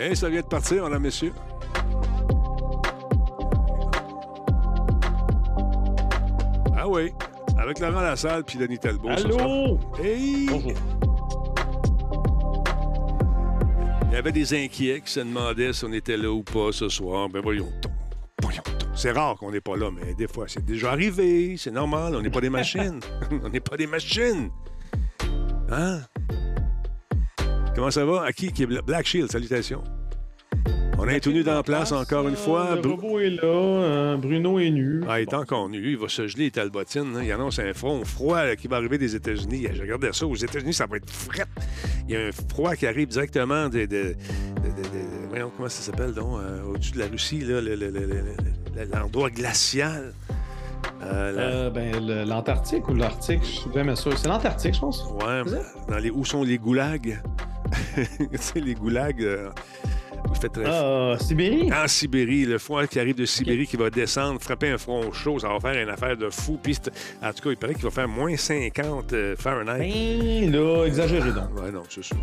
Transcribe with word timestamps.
Eh, 0.00 0.14
ça 0.14 0.30
vient 0.30 0.40
de 0.40 0.46
partir, 0.46 0.82
madame, 0.84 1.02
messieurs. 1.02 1.32
Ah 6.76 6.88
oui, 6.88 7.12
avec 7.58 7.78
Laurent 7.80 8.00
Lassalle 8.00 8.44
puis 8.44 8.58
Denis 8.58 8.78
Talbot. 8.78 9.08
Allô? 9.10 9.78
Hey! 10.02 10.46
Bonjour. 10.48 10.72
Il 14.08 14.14
y 14.14 14.16
avait 14.16 14.32
des 14.32 14.54
inquiets 14.64 15.00
qui 15.04 15.12
se 15.12 15.20
demandaient 15.20 15.72
si 15.72 15.84
on 15.84 15.92
était 15.92 16.16
là 16.16 16.30
ou 16.30 16.42
pas 16.42 16.72
ce 16.72 16.88
soir. 16.88 17.28
Ben 17.28 17.40
voyons 17.42 17.68
donc. 17.82 17.92
Voyons 18.42 18.62
donc. 18.66 18.88
C'est 18.94 19.12
rare 19.12 19.36
qu'on 19.36 19.50
n'est 19.52 19.60
pas 19.60 19.76
là, 19.76 19.90
mais 19.90 20.14
des 20.14 20.26
fois, 20.26 20.46
c'est 20.48 20.64
déjà 20.64 20.92
arrivé. 20.92 21.56
C'est 21.56 21.70
normal. 21.70 22.14
On 22.16 22.22
n'est 22.22 22.30
pas 22.30 22.40
des 22.40 22.50
machines. 22.50 23.00
on 23.44 23.48
n'est 23.48 23.60
pas 23.60 23.76
des 23.76 23.86
machines. 23.86 24.50
Hein? 25.70 26.00
Comment 27.74 27.90
ça 27.90 28.04
va? 28.04 28.22
À 28.24 28.32
qui? 28.32 28.50
qui 28.52 28.64
est 28.64 28.66
Bla- 28.66 28.82
Black 28.82 29.06
Shield, 29.06 29.30
salutations. 29.30 29.84
On 31.02 31.08
est 31.08 31.20
tout 31.20 31.32
nu 31.32 31.42
dans 31.42 31.54
la 31.54 31.62
place 31.62 31.92
encore 31.92 32.28
une 32.28 32.36
fois. 32.36 32.74
Le 32.76 32.88
robot 32.90 33.18
est 33.20 33.30
là. 33.30 33.42
euh, 33.44 34.16
Bruno 34.18 34.58
est 34.58 34.68
nu. 34.70 35.02
Ah, 35.08 35.18
il 35.18 35.22
est 35.22 35.34
encore 35.34 35.68
nu. 35.70 35.92
Il 35.92 35.96
va 35.96 36.08
se 36.08 36.26
geler, 36.26 36.44
les 36.44 36.50
talbotines. 36.50 37.16
hein. 37.16 37.22
Il 37.24 37.32
annonce 37.32 37.58
un 37.58 37.72
front 37.72 38.04
froid 38.04 38.44
là, 38.44 38.54
qui 38.54 38.68
va 38.68 38.76
arriver 38.76 38.98
des 38.98 39.16
États-Unis. 39.16 39.66
Je 39.72 39.80
regardais 39.80 40.12
ça. 40.12 40.26
Aux 40.26 40.34
États-Unis, 40.36 40.74
ça 40.74 40.84
va 40.86 40.98
être 40.98 41.10
fret. 41.10 41.46
Il 42.06 42.14
y 42.14 42.16
a 42.16 42.20
un 42.26 42.30
froid 42.32 42.74
qui 42.76 42.86
arrive 42.86 43.08
directement 43.08 43.68
de. 43.70 43.80
de- 43.80 43.86
de- 43.86 43.86
de- 43.86 44.82
de- 44.82 45.28
voyons, 45.30 45.50
comment 45.56 45.68
ça 45.70 45.80
s'appelle, 45.82 46.12
donc, 46.12 46.38
euh, 46.38 46.62
au-dessus 46.64 46.92
de 46.92 46.98
la 46.98 47.06
Russie, 47.06 47.40
là, 47.40 47.60
le- 47.62 47.76
le- 47.76 47.90
le- 47.90 48.00
le- 48.00 48.06
le- 48.06 48.84
l'endroit 48.92 49.30
glacial. 49.30 50.12
Euh, 51.02 51.32
la- 51.32 51.42
Euh, 51.42 51.70
ben, 51.70 52.26
l'Antarctique 52.28 52.86
ou 52.88 52.94
l'Arctique, 52.94 53.40
je 53.42 53.48
suis 53.60 53.70
jamais 53.74 53.96
sûr. 53.96 54.16
C'est 54.18 54.28
l'Antarctique, 54.28 54.74
je 54.74 54.80
pense. 54.80 55.02
Ouais, 55.22 55.42
dans 55.88 55.96
les, 55.98 56.10
où 56.10 56.26
sont 56.26 56.42
les 56.42 56.58
goulags? 56.58 57.22
tu 57.94 58.28
sais, 58.38 58.60
les 58.60 58.74
goulags. 58.74 59.22
euh, 59.22 59.48
il 60.34 60.40
fait 60.40 60.48
très 60.48 60.64
Ah, 60.66 61.16
Sibérie? 61.18 61.70
En 61.72 61.86
Sibérie, 61.88 62.44
le 62.46 62.58
froid 62.58 62.86
qui 62.86 62.98
arrive 63.00 63.16
de 63.16 63.24
Sibérie 63.26 63.66
qui 63.66 63.76
va 63.76 63.90
descendre, 63.90 64.40
frapper 64.40 64.68
un 64.70 64.78
front 64.78 65.10
chaud, 65.12 65.38
ça 65.38 65.48
va 65.48 65.60
faire 65.60 65.82
une 65.82 65.88
affaire 65.90 66.16
de 66.16 66.30
fou. 66.30 66.58
Puis, 66.62 66.74
c'est- 66.74 66.90
en 67.22 67.32
tout 67.32 67.42
cas, 67.42 67.50
il 67.50 67.56
paraît 67.56 67.74
qu'il 67.74 67.84
va 67.84 67.90
faire 67.90 68.08
moins 68.08 68.36
50 68.36 69.12
euh, 69.12 69.34
Fahrenheit. 69.36 69.78
Ben, 69.78 70.52
là, 70.52 70.84
exagéré 70.86 71.30
donc. 71.32 71.60
Ouais, 71.60 71.70
non, 71.72 71.82
c'est 71.88 72.02
sûr. 72.04 72.16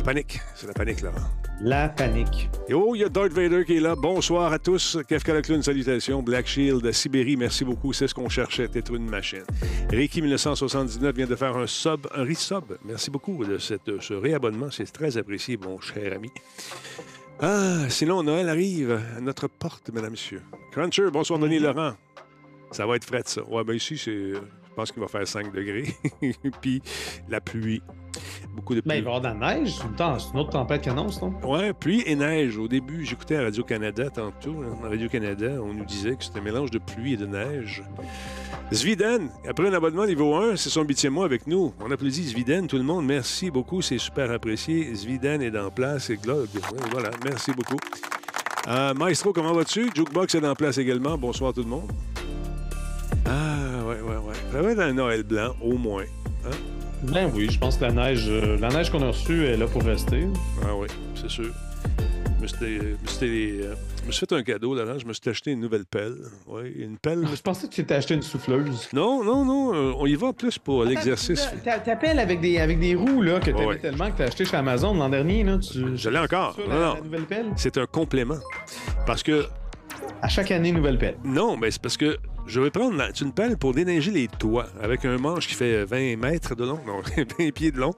La 0.00 0.04
panique, 0.04 0.40
c'est 0.54 0.66
la 0.66 0.72
panique, 0.72 1.02
là. 1.02 1.12
La 1.60 1.90
panique. 1.90 2.48
Et 2.68 2.72
oh, 2.72 2.94
il 2.94 3.02
y 3.02 3.04
a 3.04 3.10
Darth 3.10 3.34
Vader 3.34 3.66
qui 3.66 3.76
est 3.76 3.80
là. 3.80 3.94
Bonsoir 3.94 4.50
à 4.50 4.58
tous. 4.58 4.96
Kefka 5.06 5.34
le 5.34 5.42
clown, 5.42 5.62
salutations. 5.62 6.22
Black 6.22 6.46
Shield, 6.46 6.90
Sibérie, 6.90 7.36
merci 7.36 7.66
beaucoup. 7.66 7.92
C'est 7.92 8.08
ce 8.08 8.14
qu'on 8.14 8.30
cherchait, 8.30 8.66
être 8.74 8.94
une 8.94 9.10
machine. 9.10 9.44
Reiki 9.90 10.22
1979 10.22 11.14
vient 11.14 11.26
de 11.26 11.36
faire 11.36 11.54
un 11.54 11.66
sub, 11.66 12.06
un 12.14 12.24
resub. 12.24 12.78
Merci 12.82 13.10
beaucoup 13.10 13.44
de 13.44 13.58
cette, 13.58 14.00
ce 14.00 14.14
réabonnement. 14.14 14.70
C'est 14.70 14.90
très 14.90 15.18
apprécié, 15.18 15.58
mon 15.58 15.78
cher 15.80 16.14
ami. 16.14 16.30
Ah, 17.38 17.84
sinon, 17.90 18.22
Noël 18.22 18.48
arrive 18.48 18.98
à 19.18 19.20
notre 19.20 19.48
porte, 19.48 19.90
mesdames, 19.92 20.12
messieurs. 20.12 20.42
Cruncher, 20.72 21.10
bonsoir, 21.12 21.38
Denis 21.38 21.58
Laurent. 21.58 21.92
Ça 22.70 22.86
va 22.86 22.96
être 22.96 23.04
frais, 23.04 23.22
ça. 23.26 23.44
Ouais, 23.44 23.64
ben 23.64 23.74
ici, 23.74 23.98
c'est. 23.98 24.32
Je 24.32 24.74
pense 24.74 24.92
qu'il 24.92 25.02
va 25.02 25.08
faire 25.08 25.28
5 25.28 25.52
degrés. 25.52 25.94
Puis 26.62 26.80
la 27.28 27.42
pluie. 27.42 27.82
Beaucoup 28.54 28.74
de 28.74 28.80
pluie. 28.80 28.88
Ben, 28.88 28.96
il 28.96 29.04
va 29.04 29.10
y 29.10 29.14
avoir 29.16 29.20
de 29.34 29.40
la 29.40 29.54
neige. 29.54 29.76
C'est 29.76 30.32
une 30.34 30.38
autre 30.40 30.50
tempête 30.50 30.82
qui 30.82 30.88
annonce, 30.90 31.22
non? 31.22 31.32
Ouais, 31.44 31.72
pluie 31.72 32.02
et 32.06 32.14
neige. 32.16 32.58
Au 32.58 32.68
début, 32.68 33.04
j'écoutais 33.04 33.36
à 33.36 33.42
Radio-Canada 33.42 34.10
tantôt. 34.10 34.56
hein. 34.62 34.76
À 34.84 34.88
Radio-Canada, 34.88 35.52
on 35.62 35.72
nous 35.72 35.84
disait 35.84 36.16
que 36.16 36.24
c'était 36.24 36.40
un 36.40 36.42
mélange 36.42 36.70
de 36.70 36.78
pluie 36.78 37.14
et 37.14 37.16
de 37.16 37.26
neige. 37.26 37.82
Zviden, 38.72 39.30
après 39.48 39.68
un 39.68 39.72
abonnement 39.72 40.06
niveau 40.06 40.34
1, 40.34 40.56
c'est 40.56 40.70
son 40.70 40.82
huitième 40.82 41.12
mois 41.14 41.24
avec 41.24 41.46
nous. 41.46 41.72
On 41.80 41.90
applaudit 41.90 42.28
Zviden, 42.28 42.66
tout 42.66 42.76
le 42.76 42.82
monde. 42.84 43.04
Merci 43.06 43.50
beaucoup, 43.50 43.82
c'est 43.82 43.98
super 43.98 44.30
apprécié. 44.30 44.94
Zviden 44.94 45.42
est 45.42 45.56
en 45.58 45.70
place 45.70 46.10
et. 46.10 46.18
Ouais, 46.26 46.44
voilà, 46.90 47.10
merci 47.24 47.52
beaucoup. 47.52 47.78
Euh, 48.68 48.94
Maestro, 48.94 49.32
comment 49.32 49.52
vas-tu? 49.52 49.88
Jukebox 49.94 50.34
est 50.34 50.46
en 50.46 50.54
place 50.54 50.78
également. 50.78 51.16
Bonsoir 51.16 51.52
tout 51.52 51.62
le 51.62 51.68
monde. 51.68 51.90
Ah, 53.26 53.84
ouais, 53.86 54.00
ouais, 54.00 54.16
ouais. 54.16 54.34
Ça 54.52 54.62
va 54.62 54.70
être 54.72 54.80
un 54.80 54.92
Noël 54.92 55.22
blanc, 55.22 55.54
au 55.62 55.76
moins. 55.78 56.04
Hein? 56.46 56.50
Ben 57.02 57.30
oui, 57.34 57.48
je 57.50 57.58
pense 57.58 57.76
que 57.76 57.84
la 57.84 57.92
neige, 57.92 58.26
euh, 58.28 58.58
la 58.58 58.68
neige 58.68 58.90
qu'on 58.90 59.02
a 59.02 59.08
reçue 59.08 59.44
est 59.46 59.56
là 59.56 59.66
pour 59.66 59.82
rester. 59.82 60.26
Ah 60.62 60.74
oui, 60.76 60.86
c'est 61.14 61.30
sûr. 61.30 61.50
Je 62.36 62.42
me 62.42 62.46
suis, 62.46 62.78
euh, 62.78 62.94
je 62.96 63.02
me 63.02 63.06
suis, 63.06 63.60
euh, 63.62 63.74
je 64.02 64.06
me 64.06 64.12
suis 64.12 64.26
fait 64.26 64.34
un 64.34 64.42
cadeau, 64.42 64.74
Laurent. 64.74 64.98
Je 64.98 65.06
me 65.06 65.12
suis 65.12 65.28
acheté 65.28 65.50
une 65.52 65.60
nouvelle 65.60 65.84
pelle. 65.84 66.14
Oui, 66.46 66.72
une 66.78 66.96
pelle. 66.96 67.26
Je 67.34 67.40
pensais 67.42 67.66
que 67.68 67.72
tu 67.72 67.82
t'étais 67.82 67.94
acheté 67.96 68.14
une 68.14 68.22
souffleuse. 68.22 68.88
Non, 68.94 69.22
non, 69.22 69.44
non. 69.44 69.74
euh, 69.74 69.92
on 69.98 70.06
y 70.06 70.14
va 70.14 70.32
plus 70.32 70.58
pour 70.58 70.84
l'exercice. 70.84 71.46
T'a- 71.64 71.78
T'appelles 71.80 72.18
avec 72.18 72.40
des, 72.40 72.58
avec 72.58 72.78
des 72.80 72.94
roues 72.94 73.20
là, 73.22 73.40
que 73.40 73.46
t'aimais 73.46 73.66
Ouais. 73.66 73.78
tellement 73.78 74.10
que 74.10 74.16
t'as 74.18 74.24
acheté 74.24 74.44
chez 74.46 74.56
Amazon 74.56 74.94
l'an 74.94 75.08
dernier. 75.10 75.44
Là, 75.44 75.58
tu... 75.58 75.96
Je 75.96 76.08
l'ai 76.08 76.18
encore. 76.18 76.54
Ça, 76.56 76.62
Non, 76.62 76.68
la, 76.68 76.86
non. 76.86 76.94
la 76.94 77.00
nouvelle 77.02 77.24
pelle? 77.26 77.46
C'est 77.56 77.76
un 77.76 77.86
complément. 77.86 78.38
Parce 79.06 79.22
que, 79.22 79.44
À 80.22 80.28
chaque 80.28 80.50
année, 80.50 80.72
nouvelle 80.72 80.96
pelle. 80.98 81.16
non, 81.24 81.56
mais 81.58 81.70
c'est 81.70 81.82
parce 81.82 81.96
que 81.98 82.16
je 82.46 82.60
vais 82.60 82.70
prendre 82.70 83.00
une 83.20 83.32
pelle 83.32 83.56
pour 83.56 83.72
déneiger 83.74 84.10
les 84.10 84.28
toits 84.28 84.66
avec 84.82 85.04
un 85.04 85.16
manche 85.18 85.46
qui 85.46 85.54
fait 85.54 85.84
20 85.84 86.16
mètres 86.16 86.54
de 86.54 86.64
long, 86.64 86.80
non, 86.86 87.00
20 87.38 87.50
pieds 87.52 87.70
de 87.70 87.78
long. 87.78 87.92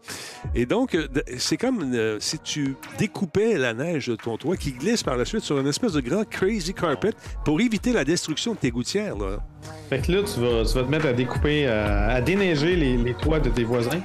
Et 0.55 0.67
donc, 0.67 0.95
euh, 0.95 1.09
c'est 1.39 1.57
comme 1.57 1.93
euh, 1.95 2.19
si 2.21 2.39
tu 2.39 2.77
découpais 2.99 3.57
la 3.59 3.75
neige 3.75 4.09
de 4.09 4.17
ton 4.17 4.37
toit 4.37 4.57
qui 4.57 4.73
glisse 4.73 5.03
par 5.03 5.17
la 5.17 5.25
suite 5.25 5.43
sur 5.43 5.59
une 5.59 5.67
espèce 5.67 5.93
de 5.93 6.01
grand 6.01 6.29
crazy 6.29 6.75
carpet 6.75 7.13
pour 7.45 7.61
éviter 7.61 7.93
la 7.93 8.05
destruction 8.05 8.53
de 8.53 8.59
tes 8.59 8.71
gouttières. 8.71 9.17
Là. 9.17 9.39
Fait 9.89 10.01
que 10.01 10.13
là, 10.13 10.23
tu 10.23 10.41
vas, 10.41 10.65
tu 10.65 10.75
vas 10.75 10.85
te 10.85 10.91
mettre 10.91 11.07
à 11.07 11.13
découper, 11.13 11.67
euh, 11.67 12.17
à 12.17 12.21
déneiger 12.21 12.77
les, 12.77 12.97
les 12.97 13.15
toits 13.15 13.41
de 13.41 13.49
tes 13.51 13.65
voisins. 13.65 14.01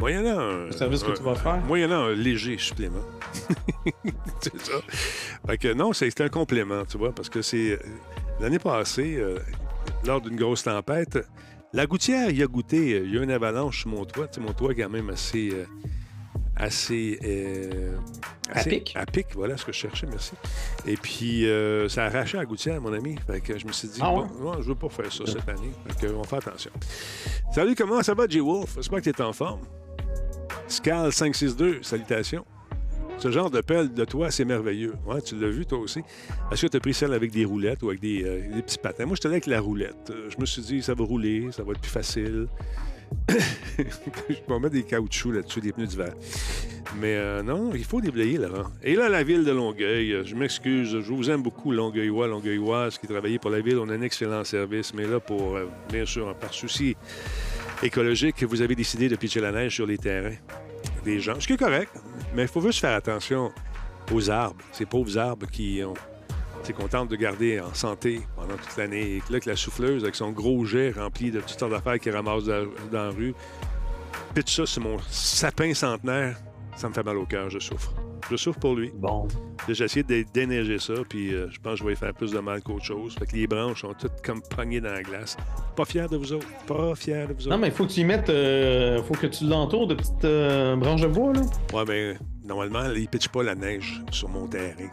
Moyennant 0.00 0.40
un, 0.40 0.64
Le 0.66 0.72
service 0.72 1.02
que 1.04 1.12
tu 1.16 1.22
vas 1.22 1.34
faire. 1.36 1.58
moyennant 1.66 2.06
un 2.06 2.14
léger 2.14 2.56
supplément. 2.58 3.04
c'est 4.40 4.60
ça. 4.60 4.72
Fait 5.46 5.58
que 5.58 5.72
non, 5.74 5.92
c'est 5.92 6.20
un 6.20 6.28
complément, 6.28 6.84
tu 6.90 6.98
vois, 6.98 7.12
parce 7.12 7.28
que 7.28 7.40
c'est. 7.42 7.78
L'année 8.40 8.58
passée, 8.58 9.16
euh, 9.18 9.38
lors 10.06 10.20
d'une 10.20 10.36
grosse 10.36 10.62
tempête, 10.64 11.18
la 11.72 11.86
gouttière 11.86 12.30
y 12.30 12.42
a 12.42 12.46
goûté. 12.46 12.94
euh, 12.94 13.02
Il 13.04 13.14
y 13.14 13.18
a 13.18 13.20
eu 13.20 13.24
une 13.24 13.30
avalanche 13.30 13.80
sur 13.82 13.90
mon 13.90 14.04
toit. 14.04 14.28
Tu 14.28 14.40
sais, 14.40 14.46
mon 14.46 14.52
toit 14.52 14.72
est 14.72 14.76
quand 14.76 14.90
même 14.90 15.10
assez. 15.10 15.50
euh, 15.52 15.64
assez. 16.56 17.18
euh, 17.24 17.96
À 18.50 18.58
assez- 18.58 18.70
pic. 18.70 18.92
À 18.94 19.06
pic, 19.06 19.26
voilà 19.34 19.56
ce 19.56 19.64
que 19.64 19.72
je 19.72 19.78
cherchais, 19.78 20.06
merci. 20.06 20.32
Et 20.86 20.96
puis, 20.96 21.46
euh, 21.48 21.88
ça 21.88 22.04
a 22.04 22.06
arraché 22.08 22.36
la 22.36 22.44
gouttière, 22.44 22.80
mon 22.80 22.92
ami. 22.92 23.16
Fait 23.26 23.40
que 23.40 23.58
je 23.58 23.66
me 23.66 23.72
suis 23.72 23.88
dit, 23.88 24.00
Ah 24.02 24.12
ouais? 24.12 24.24
bon, 24.38 24.52
non, 24.52 24.60
je 24.60 24.68
veux 24.68 24.74
pas 24.74 24.88
faire 24.90 25.10
ça 25.10 25.24
cette 25.26 25.48
année. 25.48 25.72
Fait 25.88 26.06
que 26.06 26.12
on 26.12 26.24
fait 26.24 26.36
attention. 26.36 26.70
Salut, 27.54 27.74
comment 27.74 28.02
ça 28.02 28.12
va, 28.14 28.26
J-Wolf? 28.28 28.74
J'espère 28.76 29.00
que 29.00 29.10
tu 29.10 29.10
es 29.10 29.22
en 29.22 29.32
forme. 29.32 29.60
Scal562, 30.68 31.82
salutations. 31.82 32.44
Ce 33.22 33.30
genre 33.30 33.52
de 33.52 33.60
pelle 33.60 33.94
de 33.94 34.04
toi, 34.04 34.32
c'est 34.32 34.44
merveilleux. 34.44 34.94
Ouais, 35.06 35.22
tu 35.22 35.38
l'as 35.38 35.48
vu, 35.48 35.64
toi 35.64 35.78
aussi. 35.78 36.00
Est-ce 36.50 36.62
que 36.62 36.66
tu 36.72 36.76
as 36.76 36.80
pris 36.80 36.92
celle 36.92 37.12
avec 37.12 37.30
des 37.30 37.44
roulettes 37.44 37.80
ou 37.84 37.90
avec 37.90 38.00
des, 38.00 38.24
euh, 38.24 38.60
petits 38.62 38.78
patins? 38.78 39.06
Moi, 39.06 39.14
je 39.14 39.24
allé 39.28 39.34
avec 39.34 39.46
la 39.46 39.60
roulette. 39.60 40.10
Euh, 40.10 40.28
Je 40.28 40.40
me 40.40 40.44
suis 40.44 40.60
dit, 40.60 40.82
ça 40.82 40.92
va 40.94 41.04
rouler, 41.04 41.46
ça 41.52 41.62
va 41.62 41.70
être 41.70 41.80
plus 41.80 41.88
facile. 41.88 42.48
je 43.78 43.84
vais 44.48 44.58
mettre 44.58 44.70
des 44.70 44.82
caoutchoucs 44.82 45.36
là-dessus, 45.36 45.60
des 45.60 45.70
pneus 45.70 45.86
d'hiver. 45.86 46.12
Mais 47.00 47.14
euh, 47.14 47.44
non, 47.44 47.70
il 47.72 47.84
faut 47.84 48.00
déblayer, 48.00 48.38
Laurent. 48.38 48.64
Et 48.82 48.96
là, 48.96 49.08
la 49.08 49.22
ville 49.22 49.44
de 49.44 49.52
Longueuil, 49.52 50.22
je 50.24 50.34
m'excuse, 50.34 50.90
je 50.90 51.12
vous 51.12 51.30
aime 51.30 51.44
beaucoup, 51.44 51.70
Longueuillois, 51.70 52.26
Longueuilloises 52.26 52.98
qui 52.98 53.06
travaillent 53.06 53.38
pour 53.38 53.50
la 53.50 53.60
ville. 53.60 53.78
On 53.78 53.88
a 53.88 53.94
un 53.94 54.02
excellent 54.02 54.42
service, 54.42 54.92
mais 54.94 55.06
là, 55.06 55.20
pour, 55.20 55.56
bien 55.92 56.06
sûr, 56.06 56.34
par 56.38 56.52
souci 56.52 56.96
écologique, 57.84 58.42
vous 58.42 58.62
avez 58.62 58.74
décidé 58.74 59.08
de 59.08 59.14
pitcher 59.14 59.38
la 59.38 59.52
neige 59.52 59.76
sur 59.76 59.86
les 59.86 59.98
terrains 59.98 60.34
des 61.04 61.20
gens. 61.20 61.38
Ce 61.38 61.46
qui 61.46 61.54
est 61.54 61.58
correct, 61.58 61.92
mais 62.34 62.42
il 62.42 62.48
faut 62.48 62.60
juste 62.60 62.80
faire 62.80 62.96
attention 62.96 63.52
aux 64.12 64.30
arbres, 64.30 64.62
ces 64.72 64.86
pauvres 64.86 65.18
arbres 65.18 65.46
qui 65.46 65.82
ont. 65.84 65.94
Qu'on 66.76 67.06
de 67.06 67.16
garder 67.16 67.58
en 67.58 67.74
santé 67.74 68.20
pendant 68.36 68.54
toute 68.54 68.76
l'année. 68.76 69.16
Et 69.16 69.22
là, 69.30 69.40
que 69.40 69.50
la 69.50 69.56
souffleuse, 69.56 70.04
avec 70.04 70.14
son 70.14 70.30
gros 70.30 70.64
jet 70.64 70.92
rempli 70.92 71.32
de 71.32 71.40
toutes 71.40 71.58
sortes 71.58 71.72
d'affaires 71.72 71.98
qu'il 71.98 72.12
ramasse 72.12 72.44
dans, 72.44 72.66
dans 72.92 73.06
la 73.06 73.10
rue, 73.10 73.34
pitch 74.32 74.56
ça 74.56 74.64
sur 74.64 74.80
mon 74.80 74.98
sapin 75.10 75.74
centenaire, 75.74 76.36
ça 76.76 76.88
me 76.88 76.94
fait 76.94 77.02
mal 77.02 77.16
au 77.16 77.26
cœur, 77.26 77.50
je 77.50 77.58
souffre. 77.58 77.92
Je 78.30 78.36
souffre 78.36 78.58
pour 78.58 78.74
lui. 78.74 78.90
Bon. 78.94 79.26
J'ai 79.68 79.84
essayé 79.84 80.02
de 80.02 80.24
déneiger 80.32 80.78
ça, 80.78 80.94
puis 81.08 81.34
euh, 81.34 81.48
je 81.50 81.58
pense 81.60 81.74
que 81.74 81.78
je 81.80 81.84
vais 81.84 81.92
y 81.92 81.96
faire 81.96 82.14
plus 82.14 82.32
de 82.32 82.38
mal 82.38 82.62
qu'autre 82.62 82.84
chose. 82.84 83.14
Fait 83.18 83.26
que 83.26 83.36
les 83.36 83.46
branches 83.46 83.82
sont 83.82 83.94
toutes 83.94 84.22
comme 84.24 84.40
pognées 84.42 84.80
dans 84.80 84.92
la 84.92 85.02
glace. 85.02 85.36
Pas 85.76 85.84
fier 85.84 86.08
de 86.08 86.16
vous 86.16 86.32
autres. 86.32 86.46
Pas 86.66 86.94
fier 86.94 87.28
de 87.28 87.34
vous 87.34 87.40
autres. 87.40 87.50
Non, 87.50 87.58
mais 87.58 87.68
il 87.68 87.72
faut 87.72 87.84
que 87.86 87.92
tu 87.92 88.00
y 88.00 88.04
mettes. 88.04 88.28
euh, 88.30 89.02
faut 89.02 89.14
que 89.14 89.26
tu 89.26 89.44
l'entoures 89.44 89.86
de 89.86 89.94
petites 89.94 90.24
euh, 90.24 90.76
branches 90.76 91.02
de 91.02 91.08
bois, 91.08 91.32
là. 91.32 91.42
Ouais, 91.72 91.84
mais 91.86 92.16
normalement, 92.44 92.84
ils 92.94 93.02
ne 93.02 93.06
pitchent 93.06 93.28
pas 93.28 93.42
la 93.42 93.54
neige 93.54 94.02
sur 94.10 94.28
mon 94.28 94.46
terrain. 94.46 94.90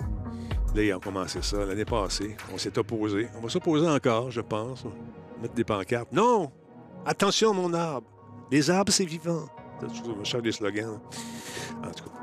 Là, 0.76 0.84
ils 0.84 0.94
ont 0.94 1.00
commencé 1.00 1.42
ça 1.42 1.66
l'année 1.66 1.86
passée. 1.86 2.36
On 2.54 2.58
s'est 2.58 2.78
opposé. 2.78 3.28
On 3.38 3.42
va 3.42 3.50
s'opposer 3.50 3.88
encore, 3.88 4.30
je 4.30 4.42
pense. 4.42 4.86
Mettre 5.42 5.54
des 5.56 5.64
pancartes. 5.64 6.12
Non! 6.12 6.52
Attention, 7.06 7.54
mon 7.54 7.74
arbre! 7.74 8.08
Les 8.52 8.70
arbres, 8.70 8.92
c'est 8.92 9.06
vivant. 9.06 9.46
Je 10.24 10.38
des 10.40 10.52
slogans. 10.52 10.92
là. 10.92 11.88
En 11.88 11.92
tout 11.92 12.04
cas. 12.04 12.19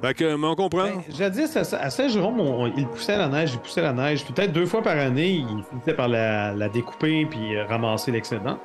Fait 0.00 0.14
que, 0.14 0.36
mais 0.36 0.46
on 0.46 0.54
comprend. 0.54 0.84
Ben, 0.84 1.02
jadis, 1.16 1.56
à, 1.56 1.90
Saint-Jérôme, 1.90 2.38
on- 2.40 2.66
il 2.66 2.86
poussait 2.86 3.18
la 3.18 3.28
neige, 3.28 3.52
il 3.54 3.58
poussait 3.58 3.82
la 3.82 3.92
neige. 3.92 4.24
Peut-être 4.24 4.52
deux 4.52 4.66
fois 4.66 4.80
par 4.82 4.96
année, 4.96 5.28
il 5.30 5.64
finissait 5.68 5.94
par 5.94 6.08
la, 6.08 6.54
la 6.54 6.68
découper 6.68 7.26
puis 7.26 7.56
euh, 7.56 7.64
ramasser 7.66 8.12
l'excédent. 8.12 8.58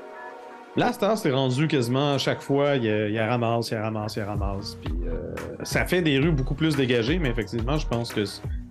Là, 0.75 0.91
c'est 1.15 1.31
rendu 1.31 1.67
quasiment 1.67 2.13
à 2.13 2.17
chaque 2.17 2.41
fois, 2.41 2.75
il 2.77 2.85
y, 2.85 2.89
a, 2.89 3.07
il 3.07 3.19
ramasse, 3.19 3.69
il 3.69 3.73
y 3.75 3.77
a 3.77 3.83
ramasse, 3.83 4.15
il 4.15 4.19
y 4.19 4.21
a 4.23 4.25
ramasse. 4.25 4.75
Puis 4.83 4.93
euh, 5.07 5.33
ça 5.63 5.85
fait 5.85 6.01
des 6.01 6.17
rues 6.17 6.31
beaucoup 6.31 6.55
plus 6.55 6.75
dégagées, 6.75 7.19
mais 7.19 7.29
effectivement, 7.29 7.77
je 7.77 7.87
pense 7.87 8.11
que 8.13 8.21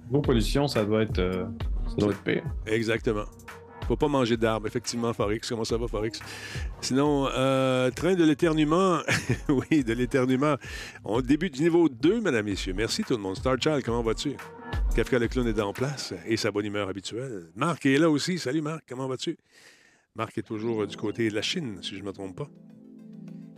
niveau 0.09 0.21
pollution, 0.21 0.67
ça 0.67 0.85
doit 0.85 1.03
être, 1.03 1.19
euh, 1.21 1.45
ça 1.89 1.95
doit 1.99 2.11
être 2.11 2.23
pire. 2.23 2.43
Exactement. 2.67 3.25
Faut 3.93 3.97
pas 3.97 4.09
manger 4.09 4.39
d'arbres, 4.39 4.67
effectivement, 4.67 5.13
Forex. 5.13 5.47
Comment 5.51 5.65
ça 5.65 5.77
va, 5.77 5.87
Forex? 5.87 6.19
Sinon, 6.81 7.29
euh, 7.29 7.91
train 7.91 8.15
de 8.15 8.25
l'éternuement. 8.25 9.01
oui, 9.51 9.85
de 9.85 9.93
l'éternuement. 9.93 10.57
On 11.05 11.21
débute 11.21 11.53
du 11.57 11.65
niveau 11.65 11.91
2, 11.91 12.23
mesdames, 12.23 12.47
messieurs. 12.47 12.73
Merci 12.73 13.05
tout 13.05 13.13
le 13.13 13.19
monde. 13.19 13.37
Star 13.37 13.61
Child, 13.61 13.83
comment 13.85 14.03
vas-tu? 14.03 14.35
Kafka 14.97 15.19
le 15.19 15.29
clown 15.29 15.47
est 15.47 15.61
en 15.61 15.75
place 15.75 16.15
et 16.27 16.39
sa 16.39 16.51
bonne 16.51 16.65
humeur 16.65 16.89
habituelle. 16.89 17.51
Marc 17.55 17.85
est 17.85 17.99
là 17.99 18.09
aussi. 18.09 18.39
Salut, 18.39 18.63
Marc. 18.63 18.85
Comment 18.89 19.09
vas-tu? 19.09 19.37
Marc 20.17 20.39
est 20.39 20.43
toujours 20.43 20.87
du 20.87 20.97
côté 20.97 21.29
de 21.29 21.35
la 21.35 21.43
Chine, 21.43 21.81
si 21.83 21.95
je 21.95 22.01
ne 22.01 22.07
me 22.07 22.13
trompe 22.13 22.35
pas. 22.35 22.49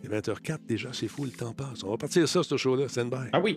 Il 0.02 0.12
est 0.12 0.18
20h04 0.18 0.66
déjà, 0.66 0.92
c'est 0.92 1.06
fou, 1.06 1.26
le 1.26 1.30
temps 1.30 1.52
passe. 1.52 1.84
On 1.84 1.90
va 1.90 1.96
partir 1.96 2.28
ça, 2.28 2.42
ce 2.42 2.56
show-là. 2.56 2.88
Stand 2.88 3.10
by. 3.10 3.28
Ah 3.32 3.38
oui. 3.38 3.56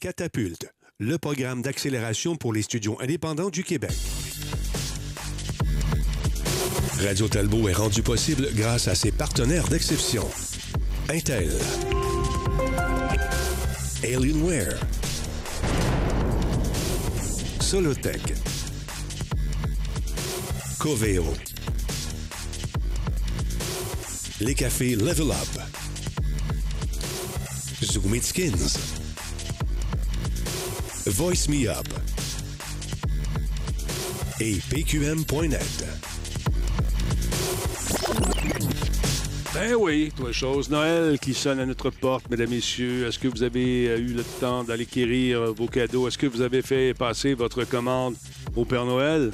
Catapulte, 0.00 0.72
le 1.00 1.18
programme 1.18 1.60
d'accélération 1.60 2.36
pour 2.36 2.52
les 2.52 2.62
studios 2.62 2.96
indépendants 3.00 3.50
du 3.50 3.64
Québec. 3.64 3.90
Radio 7.02 7.26
Talbot 7.26 7.68
est 7.68 7.72
rendu 7.72 8.02
possible 8.02 8.48
grâce 8.54 8.86
à 8.86 8.94
ses 8.94 9.10
partenaires 9.10 9.66
d'exception. 9.66 10.24
Intel. 11.08 11.50
Alienware. 14.04 14.78
Solotech. 17.60 18.34
Coveo. 20.78 21.24
Les 24.40 24.54
cafés 24.54 24.94
Level 24.94 25.32
Up. 25.32 25.60
Zoom 27.82 28.14
It 28.14 28.24
Skins. 28.24 28.97
Voice 31.08 31.48
Me 31.48 31.68
Up 31.68 31.86
et 34.40 34.58
PQM.net. 34.68 35.86
Ben 39.54 39.74
oui, 39.74 40.12
trois 40.14 40.32
choses. 40.32 40.68
Noël 40.68 41.18
qui 41.18 41.32
sonne 41.32 41.60
à 41.60 41.66
notre 41.66 41.88
porte, 41.90 42.28
mesdames, 42.30 42.50
messieurs. 42.50 43.06
Est-ce 43.06 43.18
que 43.18 43.28
vous 43.28 43.42
avez 43.42 43.84
eu 43.98 44.12
le 44.12 44.22
temps 44.22 44.64
d'aller 44.64 44.84
quérir 44.84 45.54
vos 45.54 45.66
cadeaux? 45.66 46.06
Est-ce 46.08 46.18
que 46.18 46.26
vous 46.26 46.42
avez 46.42 46.60
fait 46.60 46.92
passer 46.92 47.32
votre 47.32 47.64
commande 47.64 48.14
au 48.54 48.66
Père 48.66 48.84
Noël? 48.84 49.30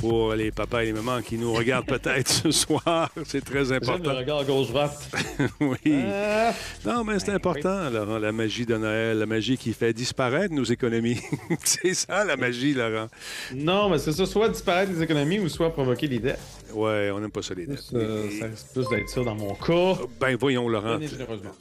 Pour 0.00 0.34
les 0.34 0.50
papas 0.50 0.82
et 0.82 0.86
les 0.86 0.92
mamans 0.94 1.20
qui 1.20 1.36
nous 1.36 1.52
regardent 1.52 1.86
peut-être 1.98 2.28
ce 2.28 2.50
soir. 2.50 3.10
C'est 3.26 3.44
très 3.44 3.70
important. 3.70 4.12
Le 4.12 4.18
regard 4.18 4.44
gauche-droite. 4.44 5.10
oui. 5.60 5.76
Euh... 5.86 6.50
Non, 6.86 7.04
mais 7.04 7.18
c'est 7.18 7.26
ben, 7.26 7.34
important. 7.34 7.90
Laurent, 7.90 8.18
la 8.18 8.32
magie 8.32 8.64
de 8.64 8.76
Noël, 8.76 9.18
la 9.18 9.26
magie 9.26 9.58
qui 9.58 9.74
fait 9.74 9.92
disparaître 9.92 10.54
nos 10.54 10.64
économies. 10.64 11.20
c'est 11.64 11.92
ça, 11.92 12.24
la 12.24 12.36
magie, 12.36 12.72
Laurent. 12.72 13.08
Non, 13.54 13.90
mais 13.90 13.98
c'est 13.98 14.12
ça, 14.12 14.24
soit 14.24 14.48
disparaître 14.48 14.90
les 14.92 15.02
économies 15.02 15.38
ou 15.38 15.48
soit 15.48 15.70
provoquer 15.70 16.08
des 16.08 16.18
dettes. 16.18 16.40
Ouais, 16.72 17.10
on 17.12 17.20
n'aime 17.20 17.30
pas 17.30 17.42
ça, 17.42 17.54
les 17.54 17.66
dettes. 17.66 17.84
Euh, 17.92 18.30
ça 18.38 18.46
risque 18.46 18.66
plus 18.72 18.88
d'être 18.88 19.08
ça 19.08 19.22
dans 19.22 19.34
mon 19.34 19.54
cas. 19.54 20.00
Ben, 20.18 20.36
voyons, 20.36 20.68
Laurent. 20.68 20.98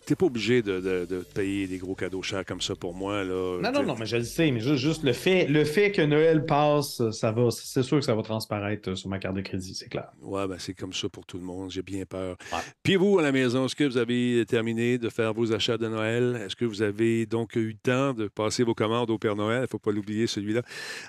T'es 0.06 0.16
pas 0.16 0.26
obligé 0.26 0.62
de, 0.62 0.80
de, 0.80 1.06
de, 1.10 1.26
payer 1.34 1.68
des 1.68 1.78
gros 1.78 1.96
cadeaux 1.96 2.22
chers 2.22 2.46
comme 2.46 2.62
ça 2.62 2.76
pour 2.76 2.94
moi, 2.94 3.24
là. 3.24 3.60
Non, 3.62 3.72
non, 3.72 3.84
non, 3.84 3.96
mais 4.00 4.06
je 4.06 4.18
le 4.18 4.24
sais, 4.24 4.50
mais 4.52 4.62
juste, 4.62 4.78
juste 4.78 5.04
le, 5.04 5.14
fait, 5.14 5.46
le 5.46 5.66
fait 5.66 5.92
que 5.92 6.02
Noël 6.02 6.46
passe, 6.46 7.02
ça 7.12 7.32
va, 7.32 7.50
c'est 7.52 7.84
sûr 7.84 8.00
que 8.00 8.06
ça 8.06 8.16
va 8.16 8.24
transparaître 8.30 8.96
sur 8.96 9.10
ma 9.10 9.20
carte 9.20 9.36
de 9.36 9.42
crédit, 9.42 9.74
c'est 9.74 9.90
clair. 9.90 10.12
Ouais, 10.22 10.48
ben 10.48 10.58
c'est 10.60 10.74
comme 10.74 10.94
ça 10.94 11.10
pour 11.10 11.26
tout 11.26 11.38
le 11.38 11.44
monde. 11.44 11.72
J'ai 11.72 11.82
bien 11.82 12.06
peur. 12.06 12.38
Ouais. 12.54 12.60
Puis 12.84 12.96
vous, 12.96 13.20
à 13.20 13.24
la 13.24 13.32
maison, 13.32 13.66
est-ce 13.66 13.76
que 13.76 13.84
vous 13.84 13.98
avez 13.98 14.46
terminé 14.48 14.98
de 14.98 15.10
faire 15.10 15.34
vos 15.34 15.52
achats 15.52 15.78
de 15.78 15.88
Noël? 15.88 16.42
Est-ce 16.46 16.56
que 16.56 16.66
vous 16.66 16.82
avez 16.82 17.26
donc 17.26 17.56
eu 17.56 17.70
le 17.70 17.74
temps 17.74 18.14
de 18.14 18.28
passer 18.28 18.64
vos 18.64 18.76
commandes 18.76 19.10
au 19.10 19.18
Père 19.18 19.36
Noël? 19.36 19.60
Il 19.60 19.62
ne 19.64 19.68
faut 19.68 19.80
pas 19.80 19.92
l'oublier, 19.92 20.28
celui-là. 20.28 20.62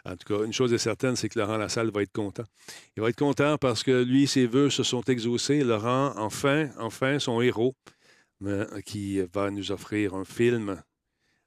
En 0.05 0.17
tout 0.17 0.35
cas, 0.35 0.45
une 0.45 0.53
chose 0.53 0.73
est 0.73 0.79
certaine, 0.79 1.15
c'est 1.15 1.29
que 1.29 1.39
Laurent 1.39 1.59
Lassalle 1.59 1.91
va 1.91 2.03
être 2.03 2.13
content. 2.13 2.45
Il 2.97 3.03
va 3.03 3.11
être 3.11 3.19
content 3.19 3.59
parce 3.59 3.83
que 3.83 4.03
lui, 4.03 4.27
ses 4.27 4.47
vœux 4.47 4.71
se 4.71 4.83
sont 4.83 5.03
exaucés. 5.03 5.63
Laurent, 5.63 6.13
enfin, 6.17 6.71
enfin, 6.79 7.19
son 7.19 7.41
héros, 7.41 7.77
qui 8.87 9.21
va 9.35 9.51
nous 9.51 9.71
offrir 9.71 10.15
un 10.15 10.25
film 10.25 10.83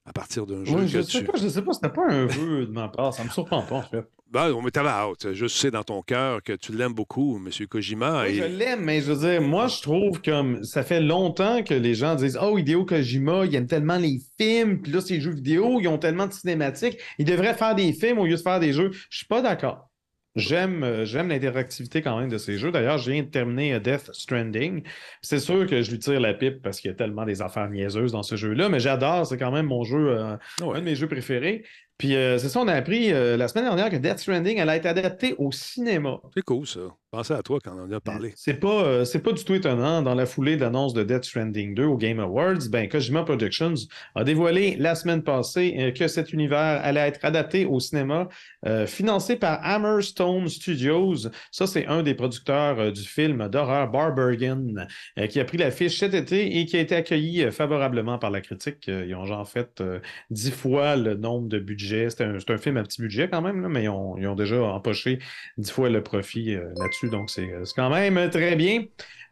à 0.06 0.12
partir 0.12 0.46
d'un 0.46 0.66
jeu 0.66 0.76
oui, 0.76 0.88
je 0.88 1.00
que 1.00 1.04
sais 1.04 1.20
tu... 1.20 1.26
pas, 1.26 1.38
je 1.38 1.48
sais 1.48 1.62
pas, 1.62 1.74
c'était 1.74 1.90
pas 1.90 2.08
un 2.10 2.26
vœu 2.26 2.66
de 2.66 2.72
ma 2.72 2.90
part, 2.90 3.14
ça 3.14 3.24
me 3.24 3.30
surprend 3.30 3.62
pas 3.64 3.76
en 3.76 3.82
fait. 3.84 4.06
Ben, 4.34 4.52
mais 4.64 4.72
t'avais 4.72 4.90
hâte. 4.90 5.32
Je 5.34 5.46
sais 5.46 5.70
dans 5.70 5.84
ton 5.84 6.02
cœur 6.02 6.42
que 6.42 6.54
tu 6.54 6.72
l'aimes 6.72 6.96
beaucoup, 6.96 7.38
M. 7.38 7.68
Kojima. 7.68 8.24
Oui, 8.24 8.30
et... 8.30 8.36
Je 8.38 8.44
l'aime, 8.46 8.82
mais 8.82 9.00
je 9.00 9.12
veux 9.12 9.30
dire, 9.30 9.44
moi, 9.44 9.68
je 9.68 9.80
trouve 9.80 10.24
comme 10.24 10.64
ça 10.64 10.82
fait 10.82 11.02
longtemps 11.02 11.62
que 11.62 11.76
les 11.76 11.94
gens 11.94 12.16
disent 12.16 12.40
Oh, 12.42 12.58
Hideo 12.58 12.84
Kojima, 12.84 13.46
il 13.46 13.54
aime 13.54 13.68
tellement 13.68 14.00
les 14.00 14.20
films, 14.40 14.82
puis 14.82 14.92
là, 14.92 15.02
ces 15.02 15.22
jeux 15.22 15.36
vidéo, 15.36 15.80
ils 15.80 15.88
ont 15.88 16.00
tellement 16.00 16.26
de 16.26 16.34
cinématiques, 16.34 16.98
il 17.20 17.26
devrait 17.26 17.54
faire 17.54 17.76
des 17.76 17.94
films 17.94 18.18
au 18.18 18.26
lieu 18.26 18.36
de 18.36 18.42
faire 18.42 18.60
des 18.60 18.74
jeux. 18.74 18.90
Je 19.12 19.18
suis 19.18 19.28
pas 19.28 19.44
d'accord. 19.44 19.92
J'aime, 20.36 20.84
euh, 20.84 21.06
j'aime 21.06 21.30
l'interactivité 21.30 22.02
quand 22.02 22.20
même 22.20 22.30
de 22.30 22.40
ces 22.40 22.58
jeux. 22.58 22.72
D'ailleurs, 22.72 22.98
je 22.98 23.12
viens 23.12 23.22
de 23.22 23.28
terminer 23.28 23.80
Death 23.80 24.10
Stranding. 24.14 24.82
C'est 25.22 25.38
sûr 25.38 25.68
que 25.68 25.84
je 25.84 25.92
lui 25.92 26.00
tire 26.00 26.20
la 26.20 26.34
pipe 26.34 26.60
parce 26.64 26.80
qu'il 26.80 26.90
y 26.90 26.92
a 26.92 26.98
tellement 26.98 27.26
des 27.26 27.44
affaires 27.44 27.70
niaiseuses 27.70 28.14
dans 28.14 28.24
ce 28.24 28.36
jeu-là, 28.36 28.68
mais 28.68 28.80
j'adore. 28.80 29.28
C'est 29.28 29.38
quand 29.38 29.52
même 29.52 29.68
mon 29.68 29.84
jeu, 29.84 30.10
euh, 30.10 30.36
ouais. 30.64 30.78
un 30.78 30.80
de 30.80 30.86
mes 30.86 30.96
jeux 30.96 31.08
préférés. 31.08 31.64
Puis 31.98 32.16
euh, 32.16 32.38
c'est 32.38 32.50
ça, 32.50 32.60
on 32.60 32.68
a 32.68 32.74
appris 32.74 33.14
euh, 33.14 33.38
la 33.38 33.48
semaine 33.48 33.66
dernière 33.66 33.90
que 33.90 33.98
Death 33.98 34.20
Stranding 34.20 34.60
allait 34.60 34.78
être 34.78 34.88
adapté 34.88 35.36
au 35.38 35.52
cinéma. 35.52 36.20
C'est 36.34 36.42
cool, 36.42 36.66
ça. 36.66 36.80
Pensez 37.12 37.34
à 37.34 37.44
toi 37.44 37.60
quand 37.64 37.76
on 37.78 37.84
en 37.84 37.92
a 37.92 38.00
parlé. 38.00 38.34
C'est 38.36 38.56
pas, 38.56 38.84
euh, 38.84 39.06
c'est 39.06 39.20
pas 39.20 39.34
du 39.34 39.44
tout 39.44 39.54
étonnant. 39.54 40.02
Dans 40.02 40.16
la 40.16 40.26
foulée 40.26 40.56
de 40.56 40.62
l'annonce 40.62 40.96
de 40.96 41.04
Death 41.04 41.26
Stranding 41.26 41.76
2 41.76 41.84
au 41.86 41.96
Game 41.96 42.20
Awards, 42.20 42.68
ben, 42.72 42.90
Kojima 42.90 43.24
Productions 43.24 43.76
a 44.16 44.24
dévoilé 44.24 44.76
la 44.78 44.96
semaine 44.96 45.22
passée 45.22 45.94
que 45.96 46.08
cet 46.08 46.34
univers 46.34 46.82
allait 46.84 47.08
être 47.08 47.24
adapté 47.24 47.66
au 47.66 47.80
cinéma, 47.80 48.28
financé 48.88 49.36
par 49.36 49.64
Hammerstone 49.64 50.50
Studios. 50.50 51.30
Ça, 51.52 51.68
c'est 51.68 51.86
un 51.86 52.02
des 52.02 52.16
producteurs 52.16 52.92
du 52.92 53.04
film 53.04 53.48
d'horreur 53.48 53.92
Barbergen, 53.92 54.88
qui 55.30 55.40
a 55.40 55.46
pris 55.46 55.58
l'affiche 55.58 56.00
cet 56.00 56.16
été 56.16 56.58
et 56.58 56.66
qui 56.66 56.78
a 56.78 56.80
été 56.80 56.96
accueilli 56.96 57.52
favorablement 57.52 58.18
par 58.18 58.32
la 58.32 58.42
critique. 58.42 58.88
ils 58.88 59.14
ont 59.14 59.26
genre 59.26 59.48
fait 59.48 59.84
dix 60.32 60.50
fois 60.52 60.96
le 60.96 61.14
nombre 61.14 61.48
de 61.48 61.60
budgets 61.60 61.83
c'est 61.88 62.22
un, 62.22 62.58
film 62.58 62.78
à 62.78 62.84
petit 62.84 63.02
budget 63.02 63.30
quand 63.30 63.42
même, 63.42 63.68
mais 63.68 63.84
ils 63.84 63.90
ont, 63.90 64.36
déjà 64.36 64.62
empoché 64.62 65.20
dix 65.58 65.72
fois 65.72 65.90
le 65.90 66.02
profit 66.02 66.56
euh, 66.56 66.66
là-dessus, 66.78 67.10
donc 67.10 67.30
c'est 67.30 67.50
quand 67.76 67.90
même 67.90 68.30
très 68.30 68.56
bien. 68.56 68.84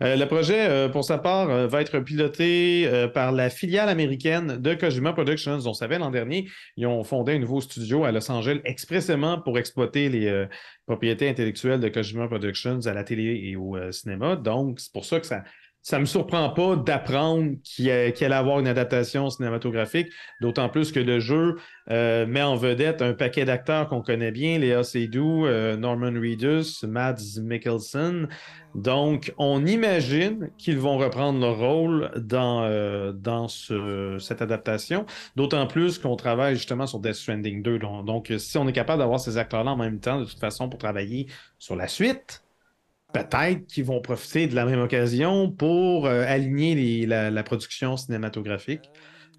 Euh, 0.02 0.16
le 0.16 0.26
projet, 0.26 0.68
euh, 0.68 0.90
pour 0.90 1.04
sa 1.04 1.20
part, 1.20 1.50
euh, 1.50 1.68
va 1.68 1.82
être 1.82 2.00
piloté 2.00 2.90
par 3.14 3.32
la 3.32 3.50
filiale 3.50 3.90
américaine 3.90 4.58
de 4.58 4.74
Kojima 4.74 5.14
Productions. 5.14 5.60
On 5.66 5.74
savait 5.74 6.00
l'an 6.00 6.10
dernier, 6.10 6.48
ils 6.76 6.88
ont 6.88 7.04
fondé 7.04 7.34
un 7.34 7.40
nouveau 7.40 7.62
studio 7.62 8.04
à 8.04 8.12
Los 8.12 8.32
Angeles 8.32 8.62
expressément 8.66 9.40
pour 9.40 9.60
exploiter 9.60 10.10
les 10.10 10.48
propriétés 10.86 11.30
intellectuelles 11.30 11.80
de 11.80 11.90
Kojima 11.90 12.28
Productions 12.28 12.80
à 12.86 12.94
la 12.94 13.04
télé 13.04 13.42
et 13.44 13.56
au 13.56 13.78
cinéma. 13.92 14.36
Donc, 14.36 14.80
c'est 14.80 14.92
pour 14.92 15.06
ça 15.06 15.20
que 15.20 15.26
ça, 15.26 15.44
ça 15.82 15.98
ne 15.98 16.02
me 16.02 16.06
surprend 16.06 16.50
pas 16.52 16.76
d'apprendre 16.76 17.56
qu'il 17.64 17.86
qu 18.14 18.24
allait 18.24 18.36
avoir 18.36 18.60
une 18.60 18.68
adaptation 18.68 19.30
cinématographique, 19.30 20.10
d'autant 20.40 20.70
plus 20.70 20.92
que 20.92 21.00
le 21.00 21.20
jeu 21.20 21.58
euh, 21.90 22.28
met 22.28 22.44
en 22.44 22.56
vedette 22.56 23.02
un 23.02 23.14
paquet 23.14 23.46
d'acteurs 23.46 23.88
qu'on 23.88 24.04
connaît 24.04 24.32
bien, 24.32 24.60
Léa 24.60 24.84
Seydoux, 24.84 25.46
euh, 25.48 25.76
Norman 25.76 26.14
Reedus, 26.14 26.86
Mads 26.88 27.40
Mikkelsen. 27.42 28.30
Donc, 28.76 29.34
on 29.38 29.66
imagine 29.66 30.52
qu'ils 30.58 30.78
vont 30.78 30.98
reprendre 30.98 31.40
leur 31.40 31.58
rôle 31.58 32.12
dans, 32.16 32.64
euh, 32.64 33.12
dans 33.12 33.48
ce, 33.48 34.18
cette 34.20 34.44
adaptation, 34.44 35.06
d'autant 35.36 35.66
plus 35.66 35.98
qu'on 35.98 36.16
travaille 36.16 36.56
justement 36.56 36.86
sur 36.86 37.00
Death 37.00 37.16
Stranding 37.16 37.64
2. 37.64 37.80
Donc, 37.80 38.06
donc 38.06 38.34
si 38.38 38.58
on 38.60 38.68
est 38.68 38.74
capable 38.74 39.00
d'avoir 39.00 39.20
ces 39.20 39.38
acteurs-là 39.38 39.72
en 39.72 39.78
même 39.78 40.00
temps, 40.00 40.20
de 40.20 40.26
toute 40.26 40.40
façon, 40.40 40.70
pour 40.70 40.80
travailler 40.80 41.26
sur 41.58 41.76
la 41.76 41.88
suite, 41.88 42.44
peut-être 43.14 43.66
qu'ils 43.68 43.86
vont 43.86 44.02
profiter 44.02 44.48
de 44.48 44.56
la 44.56 44.66
même 44.66 44.82
occasion 44.82 45.52
pour 45.52 46.06
euh, 46.06 46.24
aligner 46.28 47.06
la, 47.06 47.44
production 47.44 47.98
cinématographique. 47.98 48.90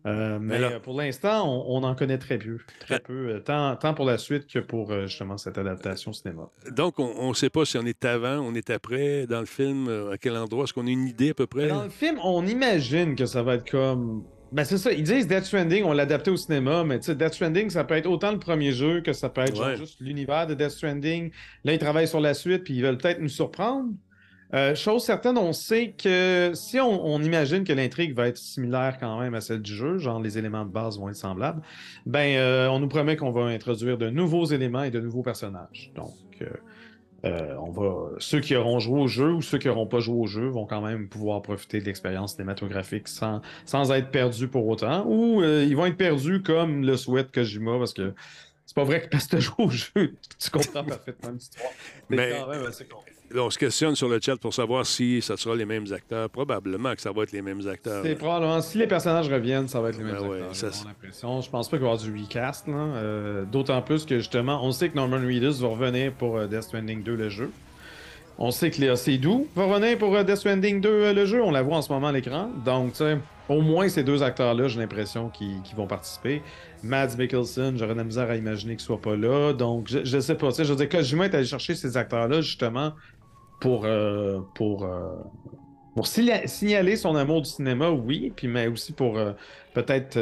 Euh, 0.04 0.38
mais 0.40 0.58
pour 0.80 1.00
l'instant, 1.00 1.64
on, 1.68 1.84
en 1.84 1.94
connaît 1.94 2.18
très 2.18 2.36
peu, 2.36 2.58
très 2.80 2.98
peu 2.98 3.40
tant, 3.44 3.76
tant, 3.76 3.94
pour 3.94 4.04
la 4.04 4.18
suite 4.18 4.48
que 4.48 4.58
pour 4.58 4.92
justement 5.06 5.38
cette 5.38 5.58
adaptation 5.58 6.12
cinéma. 6.12 6.50
Donc, 6.72 6.98
on 6.98 7.28
ne 7.28 7.34
sait 7.34 7.50
pas 7.50 7.64
si 7.64 7.78
on 7.78 7.86
est 7.86 8.04
avant, 8.04 8.40
on 8.40 8.52
est 8.54 8.70
après 8.70 9.28
dans 9.28 9.38
le 9.38 9.46
film, 9.46 9.88
à 10.12 10.18
quel 10.18 10.36
endroit, 10.36 10.64
est-ce 10.64 10.72
qu'on 10.72 10.88
a 10.88 10.90
une 10.90 11.06
idée 11.06 11.30
à 11.30 11.34
peu 11.34 11.46
près? 11.46 11.68
Dans 11.68 11.84
le 11.84 11.90
film, 11.90 12.18
on 12.24 12.44
imagine 12.44 13.14
que 13.14 13.26
ça 13.26 13.44
va 13.44 13.54
être 13.54 13.70
comme 13.70 14.24
ben 14.52 14.64
c'est 14.64 14.78
ça, 14.78 14.92
ils 14.92 15.02
disent 15.02 15.26
Death 15.26 15.44
Stranding, 15.44 15.82
on 15.84 15.92
l'a 15.92 16.02
adapté 16.02 16.30
au 16.30 16.36
cinéma, 16.36 16.84
mais 16.84 16.98
tu 16.98 17.06
sais, 17.06 17.14
Death 17.14 17.34
Stranding, 17.34 17.70
ça 17.70 17.84
peut 17.84 17.94
être 17.94 18.06
autant 18.06 18.32
le 18.32 18.38
premier 18.38 18.72
jeu 18.72 19.00
que 19.00 19.12
ça 19.12 19.28
peut 19.30 19.40
être 19.40 19.76
juste 19.76 19.98
l'univers 20.00 20.46
de 20.46 20.54
Death 20.54 20.70
Stranding. 20.70 21.30
Là, 21.64 21.72
ils 21.72 21.78
travaillent 21.78 22.08
sur 22.08 22.20
la 22.20 22.34
suite, 22.34 22.64
puis 22.64 22.74
ils 22.74 22.82
veulent 22.82 22.98
peut-être 22.98 23.20
nous 23.20 23.28
surprendre. 23.28 23.90
Euh, 24.54 24.74
chose 24.74 25.02
certaine, 25.02 25.38
on 25.38 25.54
sait 25.54 25.94
que 25.96 26.52
si 26.54 26.78
on, 26.78 27.22
imagine 27.22 27.64
que 27.64 27.72
l'intrigue 27.72 28.14
va 28.14 28.28
être 28.28 28.36
similaire 28.36 28.98
quand 29.00 29.18
même 29.18 29.34
à 29.34 29.40
celle 29.40 29.62
du 29.62 29.74
jeu, 29.74 29.96
genre 29.96 30.20
les 30.20 30.36
éléments 30.36 30.66
de 30.66 30.70
base 30.70 30.98
vont 30.98 31.08
être 31.08 31.16
semblables, 31.16 31.62
ben 32.04 32.36
euh, 32.36 32.68
on 32.68 32.78
nous 32.78 32.88
promet 32.88 33.16
qu'on 33.16 33.30
va 33.30 33.44
introduire 33.44 33.96
de 33.96 34.10
nouveaux 34.10 34.44
éléments 34.44 34.82
et 34.82 34.90
de 34.90 35.00
nouveaux 35.00 35.22
personnages. 35.22 35.90
Donc, 35.94 36.12
euh, 36.42 36.50
euh, 37.24 37.54
on 37.56 37.70
va, 37.70 38.10
ceux 38.18 38.40
qui 38.40 38.56
auront 38.56 38.80
joué 38.80 39.00
au 39.00 39.06
jeu 39.06 39.32
ou 39.32 39.42
ceux 39.42 39.58
qui 39.58 39.68
n'auront 39.68 39.86
pas 39.86 40.00
joué 40.00 40.18
au 40.18 40.26
jeu 40.26 40.48
vont 40.48 40.66
quand 40.66 40.80
même 40.80 41.08
pouvoir 41.08 41.40
profiter 41.42 41.80
de 41.80 41.84
l'expérience 41.84 42.32
cinématographique 42.32 43.06
sans, 43.06 43.40
sans 43.64 43.92
être 43.92 44.10
perdus 44.10 44.48
pour 44.48 44.66
autant. 44.66 45.06
Ou 45.06 45.40
euh, 45.40 45.64
ils 45.64 45.76
vont 45.76 45.86
être 45.86 45.96
perdus 45.96 46.42
comme 46.42 46.84
le 46.84 46.96
souhaite 46.96 47.30
Kojima 47.32 47.78
parce 47.78 47.94
que 47.94 48.12
c'est 48.66 48.74
pas 48.74 48.84
vrai 48.84 49.02
que 49.02 49.08
parce 49.08 49.26
que 49.26 49.36
tu 49.36 49.42
joues 49.42 49.54
au 49.58 49.70
jeu, 49.70 49.90
tu 50.38 50.50
comprends 50.50 50.84
parfaitement 50.84 51.30
l'histoire. 51.30 51.70
Mais 52.08 52.30
quand 52.40 52.48
même 52.48 52.66
assez 52.66 52.86
on 53.36 53.50
se 53.50 53.58
questionne 53.58 53.94
sur 53.94 54.08
le 54.08 54.20
chat 54.20 54.36
pour 54.36 54.54
savoir 54.54 54.86
si 54.86 55.22
ça 55.22 55.36
sera 55.36 55.54
les 55.54 55.64
mêmes 55.64 55.86
acteurs. 55.92 56.28
Probablement 56.30 56.94
que 56.94 57.00
ça 57.00 57.12
va 57.12 57.22
être 57.22 57.32
les 57.32 57.42
mêmes 57.42 57.66
acteurs. 57.68 58.02
C'est 58.04 58.14
probablement. 58.14 58.60
Si 58.60 58.78
les 58.78 58.86
personnages 58.86 59.28
reviennent, 59.28 59.68
ça 59.68 59.80
va 59.80 59.90
être 59.90 59.98
les 59.98 60.04
mêmes 60.04 60.14
ben 60.14 60.44
acteurs. 60.50 60.72
L'impression. 60.86 61.40
Je 61.40 61.50
pense 61.50 61.68
pas 61.68 61.76
qu'il 61.76 61.86
va 61.86 61.92
y 61.92 61.94
avoir 61.94 62.04
du 62.04 62.22
recast. 62.22 62.66
Euh, 62.68 63.44
d'autant 63.44 63.80
plus 63.82 64.04
que 64.04 64.18
justement, 64.18 64.64
on 64.64 64.72
sait 64.72 64.88
que 64.88 64.96
Norman 64.96 65.18
Reedus 65.18 65.60
va 65.60 65.68
revenir 65.68 66.12
pour 66.12 66.36
euh, 66.36 66.46
Death 66.46 66.64
Stranding 66.64 67.02
2, 67.02 67.14
le 67.14 67.28
jeu. 67.28 67.50
On 68.38 68.50
sait 68.50 68.70
que 68.70 68.80
Léa 68.80 68.96
Seydoux 68.96 69.46
va 69.54 69.66
revenir 69.66 69.98
pour 69.98 70.14
euh, 70.14 70.24
Death 70.24 70.36
Stranding 70.36 70.80
2, 70.80 71.12
le 71.12 71.26
jeu. 71.26 71.42
On 71.42 71.50
la 71.50 71.62
voit 71.62 71.76
en 71.76 71.82
ce 71.82 71.92
moment 71.92 72.08
à 72.08 72.12
l'écran. 72.12 72.50
Donc, 72.64 72.92
tu 72.92 72.98
sais, 72.98 73.18
au 73.48 73.60
moins 73.60 73.88
ces 73.88 74.02
deux 74.02 74.22
acteurs-là, 74.22 74.68
j'ai 74.68 74.80
l'impression 74.80 75.28
qu'ils 75.28 75.60
vont 75.76 75.86
participer. 75.86 76.42
Mads 76.82 77.16
Mikkelsen, 77.18 77.76
j'aurais 77.78 77.92
de 77.92 77.98
la 77.98 78.04
misère 78.04 78.30
à 78.30 78.36
imaginer 78.36 78.74
qu'il 78.74 78.84
soit 78.84 79.00
pas 79.00 79.16
là. 79.16 79.52
Donc, 79.52 79.86
je, 79.88 80.04
je 80.04 80.18
sais 80.18 80.34
pas. 80.34 80.50
Je 80.50 80.64
veux 80.64 80.76
dire, 80.76 80.88
Kojima 80.88 81.26
est 81.26 81.34
allé 81.34 81.44
chercher 81.44 81.74
ces 81.74 81.96
acteurs-là 81.96 82.40
justement 82.40 82.92
pour, 83.62 83.84
euh, 83.84 84.40
pour, 84.54 84.84
euh, 84.84 85.14
pour 85.94 86.08
signaler 86.08 86.96
son 86.96 87.14
amour 87.14 87.42
du 87.42 87.48
cinéma, 87.48 87.90
oui, 87.90 88.32
puis 88.34 88.48
mais 88.48 88.66
aussi 88.66 88.92
pour 88.92 89.16
euh, 89.16 89.32
peut-être 89.72 90.18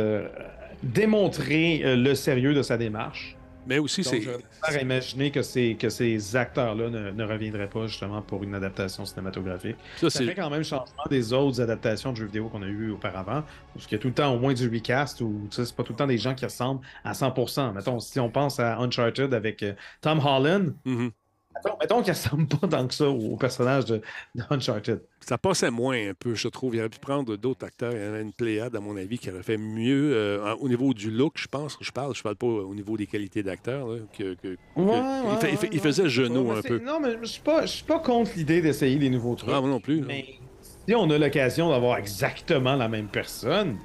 démontrer 0.83 1.97
le 1.97 2.15
sérieux 2.15 2.53
de 2.53 2.63
sa 2.63 2.77
démarche. 2.77 3.37
Mais 3.67 3.79
aussi, 3.79 4.03
c'est. 4.03 4.23
à 4.63 4.81
imaginer 4.81 5.31
que 5.31 5.43
ces, 5.43 5.75
que 5.75 5.89
ces 5.91 6.35
acteurs-là 6.35 6.91
ne, 6.91 7.25
reviendraient 7.25 7.69
pas 7.69 7.87
justement 7.87 8.21
pour 8.21 8.43
une 8.43 8.55
adaptation 8.55 9.05
cinématographique. 9.05 9.77
Ça, 9.97 10.11
fait 10.11 10.35
quand 10.35 10.51
même 10.51 10.65
changement 10.65 11.05
des 11.09 11.33
autres 11.33 11.61
adaptations 11.61 12.13
de 12.13 12.17
jeux 12.17 12.27
vidéo 12.27 12.49
qu'on 12.49 12.63
a 12.63 12.67
eues 12.67 12.91
auparavant. 12.91 13.43
Parce 13.75 13.87
qu'il 13.87 13.97
y 13.97 14.01
a 14.01 14.03
tout 14.03 14.09
le 14.09 14.15
temps 14.15 14.35
au 14.35 14.39
moins 14.39 14.55
du 14.55 14.69
recast 14.69 15.21
ou 15.21 15.47
c'est 15.51 15.75
pas 15.75 15.83
tout 15.83 15.93
le 15.93 15.99
temps 15.99 16.07
des 16.07 16.19
gens 16.19 16.35
qui 16.35 16.45
ressemblent 16.45 16.81
à 17.05 17.13
100%. 17.13 17.75
Mettons, 17.75 18.01
si 18.01 18.19
on 18.19 18.31
pense 18.31 18.59
à 18.59 18.79
Uncharted 18.79 19.33
avec 19.35 19.65
Tom 20.01 20.21
Holland, 20.25 20.75
mm-hmm. 20.87 21.11
Mettons, 21.81 22.03
qu'il 22.03 22.13
ressemble 22.13 22.47
pas 22.47 22.69
tant 22.69 22.87
que 22.87 22.95
ça 22.95 23.09
au 23.09 23.37
personnage 23.37 23.85
de, 23.87 24.01
Uncharted. 24.51 25.01
Ça 25.21 25.37
passait 25.37 25.71
moins 25.71 26.11
un 26.11 26.15
peu, 26.15 26.35
je 26.35 26.49
trouve. 26.49 26.75
Il 26.75 26.81
aurait 26.81 26.89
pu 26.89 26.99
prendre 26.99 27.37
d'autres 27.37 27.67
acteurs. 27.67 27.93
Il 27.93 28.03
y 28.03 28.09
en 28.09 28.15
a 28.15 28.21
une 28.21 28.33
pléiade, 28.33 28.75
à 28.77 28.81
mon 28.81 28.97
avis, 28.97 29.19
qui 29.19 29.31
aurait 29.31 29.43
fait 29.43 29.59
mieux 29.59 30.13
euh, 30.15 30.55
au 30.61 30.69
niveau 30.69 30.95
du 30.95 31.11
look, 31.11 31.35
je 31.37 31.49
pense. 31.49 31.77
Je 31.81 31.91
parle, 31.91 32.15
je 32.15 32.23
parle 32.23 32.37
pas 32.37 32.47
au 32.47 32.75
niveau 32.75 32.97
des 32.97 33.07
qualités 33.07 33.43
d'acteur. 33.43 33.89
Que, 34.17 34.37
il, 35.73 35.81
faisait 35.81 36.09
genou 36.09 36.51
un 36.53 36.63
peu. 36.63 36.79
Non, 36.79 37.01
mais 37.01 37.17
je 37.21 37.27
suis 37.27 37.43
pas, 37.43 37.67
suis 37.67 37.85
pas 37.85 37.99
contre 37.99 38.31
l'idée 38.37 38.63
d'essayer 38.63 38.97
des 38.97 39.11
nouveaux 39.11 39.35
trucs. 39.35 39.51
Ah, 39.53 39.61
moi 39.61 39.69
non 39.69 39.81
plus. 39.81 40.01
Mais 40.01 40.27
si 40.87 40.95
on 40.95 41.11
a 41.11 41.19
l'occasion 41.19 41.69
d'avoir 41.71 41.99
exactement 41.99 42.77
la 42.77 42.89
même 42.89 43.09
personne, 43.09 43.77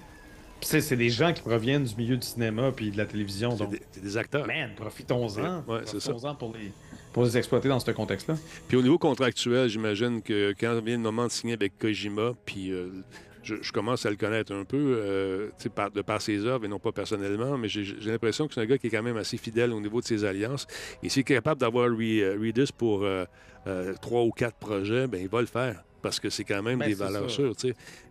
c'est 0.62 0.96
des 0.96 1.10
gens 1.10 1.34
qui 1.34 1.42
proviennent 1.42 1.84
du 1.84 1.96
milieu 1.96 2.18
du 2.18 2.26
cinéma 2.26 2.72
puis 2.72 2.92
de 2.92 2.98
la 2.98 3.06
télévision. 3.06 3.58
C'est 3.58 4.02
des, 4.02 4.18
acteurs. 4.18 4.48
Man, 4.48 4.72
profitons-en. 4.76 5.64
Ouais, 5.68 5.82
profitons-en 5.82 6.36
pour 6.36 6.54
les, 6.54 6.72
pour 7.16 7.24
les 7.24 7.38
exploiter 7.38 7.70
dans 7.70 7.80
ce 7.80 7.90
contexte-là. 7.92 8.36
Puis 8.68 8.76
au 8.76 8.82
niveau 8.82 8.98
contractuel, 8.98 9.70
j'imagine 9.70 10.22
que 10.22 10.54
quand 10.60 10.78
vient 10.82 10.98
le 10.98 11.02
moment 11.02 11.28
de 11.28 11.32
signer 11.32 11.54
avec 11.54 11.80
Kojima, 11.80 12.34
puis 12.46 12.74
euh, 12.74 12.90
je, 13.42 13.72
commence 13.72 14.06
à 14.06 14.10
le 14.10 14.18
connaître 14.18 14.54
un 14.54 14.66
peu 14.66 14.98
euh, 15.00 15.50
par, 15.74 15.92
de 15.92 16.02
par 16.02 16.22
ses 16.22 16.46
œuvres 16.46 16.66
et 16.66 16.68
non 16.68 16.78
pas 16.78 16.92
personnellement, 16.92 17.58
mais 17.58 17.70
j'ai 17.70 17.86
l'impression 18.02 18.50
que 18.50 18.54
c'est 18.54 18.60
un 18.60 18.66
gars 18.66 18.78
qui 18.78 18.88
est 18.88 18.90
quand 18.90 19.02
même 19.02 19.16
assez 19.16 19.38
fidèle 19.38 19.72
au 19.72 19.80
niveau 19.80 20.02
de 20.02 20.06
ses 20.06 20.26
alliances. 20.26 20.68
Et 21.04 21.08
s'il 21.08 21.22
est 21.22 21.24
capable 21.24 21.62
d'avoir 21.62 21.88
euh, 21.88 22.38
Reedus 22.38 22.74
pour 22.78 23.08
trois 24.02 24.24
ou 24.24 24.32
quatre 24.32 24.58
projets, 24.58 25.08
ben 25.08 25.22
il 25.22 25.30
va 25.30 25.40
le 25.40 25.48
faire 25.48 25.86
parce 26.02 26.20
que 26.20 26.30
c'est 26.30 26.44
quand 26.44 26.62
même 26.62 26.80
ben, 26.80 26.90
des 26.90 26.96
valeurs 26.96 27.32
sûres. 27.32 27.54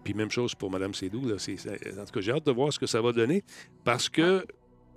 Puis 0.02 0.14
même 0.14 0.30
chose 0.30 0.54
pour 0.54 0.70
Mme 0.70 0.94
Sédou. 0.94 1.28
Là, 1.28 1.34
en 1.34 2.04
tout 2.06 2.12
cas, 2.12 2.20
j'ai 2.20 2.32
hâte 2.32 2.46
de 2.46 2.52
voir 2.52 2.72
ce 2.72 2.78
que 2.78 2.86
ça 2.86 3.02
va 3.02 3.12
donner 3.12 3.44
parce 3.84 4.08
que 4.08 4.46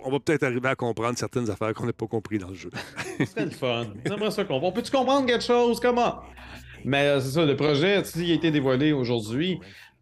on 0.04 0.10
va 0.10 0.20
peut-être 0.20 0.42
arriver 0.44 0.68
à 0.68 0.74
comprendre 0.74 1.18
certaines 1.18 1.50
affaires 1.50 1.74
qu'on 1.74 1.86
n'a 1.86 1.92
pas 1.92 2.06
compris 2.06 2.38
dans 2.38 2.48
le 2.48 2.54
jeu. 2.54 2.70
c'est 3.18 3.44
le 3.44 3.50
fun. 3.50 3.86
J'aimerais 4.06 4.30
ça 4.30 4.44
comprendre. 4.44 4.74
Peut-tu 4.74 4.90
comprendre 4.90 5.26
quelque 5.26 5.44
chose? 5.44 5.80
Comment? 5.80 6.20
Mais 6.84 7.06
euh, 7.06 7.20
c'est 7.20 7.30
ça, 7.30 7.44
le 7.44 7.56
projet, 7.56 8.04
s'il 8.04 8.30
a 8.30 8.34
été 8.34 8.50
dévoilé 8.50 8.92
aujourd'hui, 8.92 9.58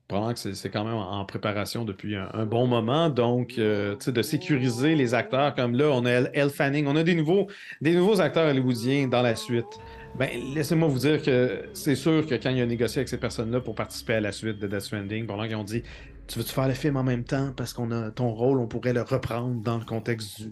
probablement 0.09 0.35
que 0.35 0.53
c'est 0.53 0.71
quand 0.71 0.85
même 0.85 0.95
en 0.95 1.25
préparation 1.25 1.85
depuis 1.85 2.17
un, 2.17 2.47
bon 2.47 2.67
moment. 2.67 3.09
Donc, 3.09 3.55
euh, 3.59 3.97
de 4.07 4.23
sécuriser 4.23 4.95
les 4.95 5.15
acteurs 5.15 5.55
comme 5.55 5.75
là, 5.75 5.91
on 5.91 6.05
a 6.05 6.11
Elle 6.11 6.51
Fanning, 6.51 6.87
on 6.87 6.97
a 6.97 7.03
des 7.03 7.15
nouveaux, 7.15 7.49
des 7.81 7.95
nouveaux 7.95 8.21
acteurs 8.21 8.49
hollywoodiens 8.49 9.09
dans 9.09 9.23
la 9.23 9.35
suite. 9.35 9.65
Ben, 10.19 10.31
laissez-moi 10.55 10.89
vous 10.89 11.01
dire 11.01 11.23
que 11.23 11.65
c'est 11.75 11.95
sûr 11.95 12.27
que 12.27 12.35
quand 12.37 12.51
il 12.51 12.63
a 12.63 12.67
négocié 12.67 13.01
avec 13.01 13.09
ces 13.09 13.19
personnes-là 13.19 13.61
pour 13.61 13.75
participer 13.75 14.15
à 14.15 14.21
la 14.21 14.33
suite 14.33 14.59
de 14.59 14.67
Death 14.67 14.81
Stranding, 14.81 15.27
pendant 15.27 15.45
qu'ils 15.45 15.57
ont 15.57 15.65
dit 15.65 15.83
tu 16.29 16.39
veux-tu 16.39 16.53
faire 16.53 16.69
le 16.69 16.75
film 16.75 16.97
en 16.97 17.03
même 17.03 17.25
temps? 17.25 17.53
Parce 17.57 17.73
qu'on 17.73 17.91
a 17.91 18.11
ton 18.11 18.31
rôle, 18.31 18.59
on 18.59 18.67
pourrait 18.67 18.93
le 18.93 19.03
reprendre 19.03 19.63
dans 19.63 19.79
le 19.79 19.85
contexte 19.85 20.43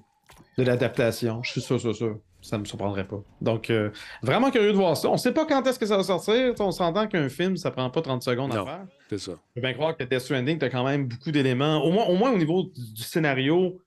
de 0.59 0.63
l'adaptation. 0.63 1.43
Je 1.43 1.53
suis 1.53 1.61
sûr, 1.61 1.81
sûr, 1.81 1.95
sûr. 1.95 2.19
Ça 2.41 2.57
ne 2.57 2.61
me 2.63 2.67
surprendrait 2.67 3.07
pas. 3.07 3.23
Donc, 3.41 3.71
euh, 3.71 3.91
vraiment 4.23 4.51
curieux 4.51 4.73
de 4.73 4.77
voir 4.77 4.97
ça. 4.99 5.09
On 5.09 5.15
ne 5.15 5.19
sait 5.19 5.33
pas 5.33 5.47
quand 5.47 5.67
est-ce 5.67 5.79
que 5.79 5.87
ça 5.87 5.97
va 5.97 6.03
sortir. 6.03 6.53
On 6.59 6.73
s'entend 6.73 7.07
qu'un 7.07 7.31
film, 7.31 7.57
ça 7.57 7.71
prend 7.71 7.89
pas 7.89 8.03
30 8.03 8.23
secondes 8.23 8.55
à 8.55 8.65
faire. 8.65 8.87
C'est 9.09 9.19
ça. 9.19 9.33
Je 9.33 9.55
peux 9.55 9.61
bien 9.63 9.73
croire 9.73 9.97
que 9.97 10.05
Death 10.05 10.21
Stranding, 10.21 10.59
tu 10.59 10.65
as 10.67 10.69
quand 10.69 10.85
même 10.85 11.09
beaucoup 11.09 11.31
d'éléments. 11.31 11.83
Au 11.83 11.91
moins, 11.91 12.05
au 12.05 12.17
moins 12.17 12.33
au 12.33 12.37
niveau 12.37 12.65
du 12.77 13.03
scénario, 13.03 13.81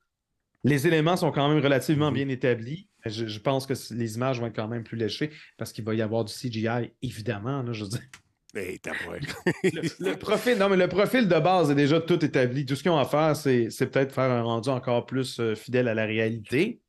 les 0.64 0.88
éléments 0.88 1.16
sont 1.16 1.32
quand 1.32 1.48
même 1.48 1.64
relativement 1.64 2.10
mm-hmm. 2.10 2.16
bien 2.16 2.30
établis. 2.30 2.88
Je, 3.06 3.40
pense 3.40 3.68
que 3.68 3.74
les 3.94 4.16
images 4.16 4.40
vont 4.40 4.48
être 4.48 4.56
quand 4.56 4.68
même 4.68 4.84
plus 4.84 4.98
léchées 4.98 5.30
parce 5.58 5.72
qu'il 5.72 5.86
va 5.86 5.94
y 5.94 6.02
avoir 6.02 6.26
du 6.26 6.34
CGI, 6.34 6.92
évidemment. 7.04 7.64
je 7.72 7.84
veux 7.84 7.90
dire 7.92 8.02
le, 10.00 10.16
profil, 10.16 10.58
non, 10.58 10.70
mais 10.70 10.78
le 10.78 10.88
profil 10.88 11.28
de 11.28 11.40
base 11.40 11.72
est 11.72 11.76
déjà 11.76 12.02
tout 12.02 12.24
établi. 12.24 12.66
Tout 12.66 12.76
ce 12.76 12.82
qu'ils 12.82 12.92
ont 12.92 12.98
à 12.98 13.06
faire, 13.06 13.36
c'est, 13.36 13.70
peut-être 13.90 14.14
faire 14.14 14.32
un 14.32 14.42
rendu 14.42 14.70
encore 14.70 15.06
plus 15.06 15.40
euh, 15.40 15.56
fidèle 15.56 15.88
à 15.88 15.94
la 15.94 16.06
réalité 16.06 16.82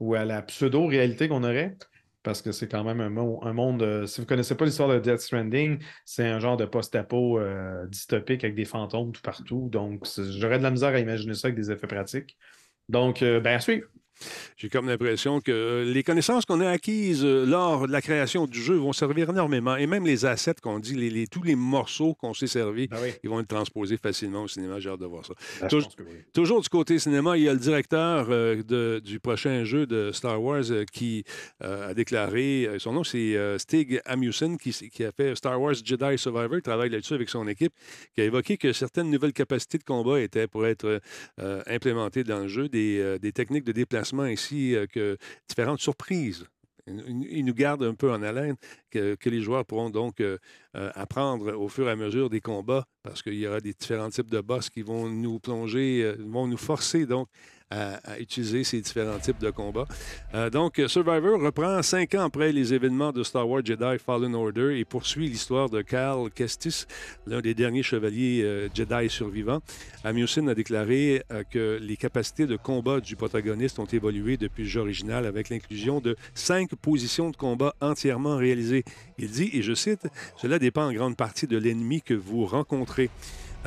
ou 0.00 0.14
à 0.14 0.24
la 0.24 0.42
pseudo-réalité 0.42 1.28
qu'on 1.28 1.44
aurait. 1.44 1.76
Parce 2.22 2.42
que 2.42 2.50
c'est 2.50 2.68
quand 2.68 2.82
même 2.82 3.00
un, 3.00 3.08
monde. 3.52 3.82
Euh, 3.82 4.06
si 4.06 4.16
vous 4.16 4.24
ne 4.24 4.28
connaissez 4.28 4.56
pas 4.56 4.64
l'histoire 4.64 4.88
de 4.88 4.98
Death 4.98 5.20
Stranding, 5.20 5.78
c'est 6.04 6.26
un 6.26 6.40
genre 6.40 6.56
de 6.56 6.64
post-apo 6.64 7.38
euh, 7.38 7.86
dystopique 7.86 8.42
avec 8.42 8.56
des 8.56 8.64
fantômes 8.64 9.12
tout 9.12 9.22
partout. 9.22 9.68
Donc, 9.70 10.04
j'aurais 10.16 10.58
de 10.58 10.64
la 10.64 10.72
misère 10.72 10.94
à 10.94 10.98
imaginer 10.98 11.34
ça 11.34 11.48
avec 11.48 11.56
des 11.56 11.70
effets 11.70 11.86
pratiques. 11.86 12.36
Donc, 12.88 13.20
ben, 13.20 13.46
à 13.46 13.60
suivre. 13.60 13.86
J'ai 14.56 14.68
comme 14.68 14.86
l'impression 14.86 15.40
que 15.40 15.84
les 15.86 16.02
connaissances 16.02 16.44
qu'on 16.44 16.60
a 16.60 16.68
acquises 16.68 17.24
euh, 17.24 17.44
lors 17.44 17.86
de 17.86 17.92
la 17.92 18.00
création 18.00 18.46
du 18.46 18.60
jeu 18.60 18.74
vont 18.74 18.92
servir 18.92 19.30
énormément. 19.30 19.76
Et 19.76 19.86
même 19.86 20.06
les 20.06 20.24
assets 20.24 20.54
qu'on 20.62 20.78
dit, 20.78 20.94
les, 20.94 21.26
tous 21.26 21.42
les 21.42 21.54
morceaux 21.54 22.14
qu'on 22.14 22.32
s'est 22.32 22.46
servis, 22.46 22.88
ah 22.90 22.96
ils 23.22 23.28
vont 23.28 23.40
être 23.40 23.48
transposés 23.48 23.96
facilement 23.96 24.44
au 24.44 24.48
cinéma. 24.48 24.80
J'ai 24.80 24.90
hâte 24.90 25.00
de 25.00 25.06
voir 25.06 25.26
ça. 25.26 25.34
Ah, 25.62 25.68
toujours 26.32 26.60
du 26.60 26.68
côté 26.68 26.98
cinéma, 26.98 27.36
il 27.36 27.44
y 27.44 27.48
a 27.48 27.52
le 27.52 27.58
directeur 27.58 28.28
euh, 28.30 29.00
du 29.00 29.20
prochain 29.20 29.64
jeu 29.64 29.86
de 29.86 30.10
Star 30.12 30.42
Wars 30.42 30.70
euh, 30.70 30.84
qui 30.90 31.24
a 31.60 31.94
déclaré, 31.94 32.68
son 32.78 32.92
nom 32.92 33.04
c'est 33.04 33.36
Stig 33.58 34.00
Amusen, 34.04 34.56
qui, 34.58 34.72
qui, 34.72 35.04
a 35.04 35.12
fait 35.12 35.34
Star 35.34 35.60
Wars 35.60 35.74
Jedi 35.74 36.18
Survivor, 36.18 36.56
il 36.56 36.62
travaille 36.62 36.90
là-dessus 36.90 37.14
avec 37.14 37.28
son 37.28 37.46
équipe, 37.48 37.72
qui 38.14 38.20
a 38.20 38.24
évoqué 38.24 38.56
que 38.56 38.72
certaines 38.72 39.10
nouvelles 39.10 39.32
capacités 39.32 39.78
de 39.78 39.84
combat 39.84 40.20
étaient 40.20 40.46
pour 40.46 40.66
être 40.66 41.00
implémentées 41.66 42.24
dans 42.24 42.40
le 42.40 42.48
jeu, 42.48 42.68
des, 42.68 43.18
des 43.20 43.32
techniques 43.32 43.64
de 43.64 43.72
déplacement 43.72 44.05
euh, 44.14 45.16
différentes 45.48 45.80
surprises. 45.80 46.46
Il 46.88 47.44
nous 47.44 47.54
garde 47.54 47.82
un 47.82 47.94
peu 47.94 48.12
en 48.12 48.22
haleine 48.22 48.54
que, 48.90 49.16
les 49.24 49.40
joueurs 49.40 49.66
pourront 49.66 49.90
donc 49.90 50.20
euh, 50.20 50.38
euh, 50.76 50.92
apprendre 50.94 51.52
au 51.58 51.68
fur 51.68 51.88
et 51.88 51.90
à 51.90 51.96
mesure 51.96 52.30
des 52.30 52.40
combats 52.40 52.86
parce 53.02 53.22
qu'il 53.22 53.34
y 53.34 53.46
aura 53.46 53.60
des 53.60 53.72
différents 53.72 54.08
types 54.08 54.30
de 54.30 54.40
boss 54.40 54.70
qui 54.70 54.82
vont 54.82 55.08
nous 55.08 55.40
plonger, 55.40 56.14
vont 56.20 56.46
nous 56.46 56.56
forcer 56.56 57.04
donc 57.04 57.28
à, 57.70 58.18
utiliser 58.20 58.64
ces 58.64 58.80
différents 58.80 59.18
types 59.18 59.40
de 59.40 59.50
combats. 59.50 59.86
Euh, 60.34 60.50
donc, 60.50 60.80
Survivor 60.86 61.40
reprend 61.40 61.82
cinq 61.82 62.14
ans 62.14 62.24
après 62.24 62.52
les 62.52 62.74
événements 62.74 63.12
de 63.12 63.22
Star 63.22 63.48
Wars 63.48 63.64
Jedi 63.64 63.98
Fallen 63.98 64.34
Order 64.34 64.78
et 64.78 64.84
poursuit 64.84 65.28
l'histoire 65.28 65.68
de 65.68 65.82
Cal 65.82 66.30
Kestis, 66.34 66.86
l'un 67.26 67.40
des 67.40 67.54
derniers 67.54 67.82
chevaliers 67.82 68.42
euh, 68.44 68.68
Jedi 68.72 69.10
survivants. 69.10 69.60
Amusin 70.04 70.46
a 70.48 70.54
déclaré 70.54 71.22
euh, 71.32 71.42
que 71.50 71.78
les 71.80 71.96
capacités 71.96 72.46
de 72.46 72.56
combat 72.56 73.00
du 73.00 73.16
protagoniste 73.16 73.78
ont 73.78 73.86
évolué 73.86 74.36
depuis 74.36 74.62
le 74.62 74.68
jeu 74.68 74.80
original 74.80 75.26
avec 75.26 75.48
l'inclusion 75.48 76.00
de 76.00 76.16
cinq 76.34 76.74
positions 76.76 77.30
de 77.30 77.36
combat 77.36 77.74
entièrement 77.80 78.36
réalisées. 78.36 78.84
Il 79.18 79.30
dit, 79.30 79.50
et 79.52 79.62
je 79.62 79.74
cite, 79.74 80.06
Cela 80.36 80.58
dépend 80.58 80.86
en 80.86 80.92
grande 80.92 81.16
partie 81.16 81.46
de 81.46 81.58
l'ennemi 81.58 82.00
que 82.00 82.14
vous 82.14 82.46
rencontrez. 82.46 83.10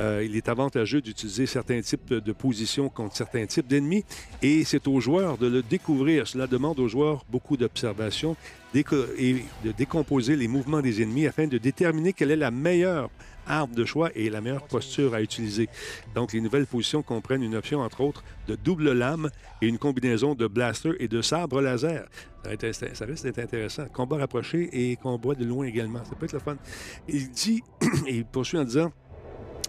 Euh, 0.00 0.24
il 0.24 0.34
est 0.36 0.48
avantageux 0.48 1.00
d'utiliser 1.02 1.46
certains 1.46 1.80
types 1.82 2.08
de, 2.08 2.32
positions 2.32 2.88
contre 2.88 3.16
certains 3.16 3.44
types 3.44 3.66
d'ennemis 3.66 4.04
et 4.40 4.64
c'est 4.64 4.88
aux 4.88 4.98
joueurs 4.98 5.36
de 5.36 5.46
le 5.46 5.62
découvrir. 5.62 6.26
Cela 6.26 6.46
demande 6.46 6.80
aux 6.80 6.88
joueurs 6.88 7.24
beaucoup 7.28 7.56
d'observation 7.56 8.34
et 8.74 8.82
de 8.82 9.72
décomposer 9.72 10.36
les 10.36 10.48
mouvements 10.48 10.80
des 10.80 11.02
ennemis 11.02 11.26
afin 11.26 11.46
de 11.46 11.58
déterminer 11.58 12.12
quelle 12.14 12.30
est 12.30 12.36
la 12.36 12.50
meilleure 12.50 13.10
arme 13.46 13.72
de 13.72 13.84
choix 13.84 14.10
et 14.14 14.30
la 14.30 14.40
meilleure 14.40 14.66
posture 14.66 15.12
à 15.14 15.20
utiliser. 15.20 15.68
Donc, 16.14 16.32
les 16.32 16.40
nouvelles 16.40 16.66
positions 16.66 17.02
comprennent 17.02 17.42
une 17.42 17.56
option, 17.56 17.80
entre 17.80 18.00
autres, 18.00 18.22
de 18.46 18.54
double 18.54 18.92
lame 18.92 19.28
et 19.60 19.66
une 19.66 19.78
combinaison 19.78 20.34
de 20.34 20.46
blaster 20.46 20.92
et 21.00 21.08
de 21.08 21.20
sabre 21.20 21.60
laser. 21.60 22.06
Ça 22.44 23.04
risque 23.04 23.24
d'être 23.24 23.40
intéressant. 23.40 23.86
Combat 23.92 24.18
rapproché 24.18 24.68
et 24.72 24.96
combat 24.96 25.34
de 25.34 25.44
loin 25.44 25.66
également. 25.66 26.04
Ça 26.04 26.14
peut 26.14 26.26
être 26.26 26.32
le 26.32 26.38
fun. 26.38 26.56
Il 27.08 27.30
dit, 27.30 27.62
et 28.06 28.18
il 28.18 28.24
poursuit 28.24 28.58
en 28.58 28.64
disant 28.64 28.92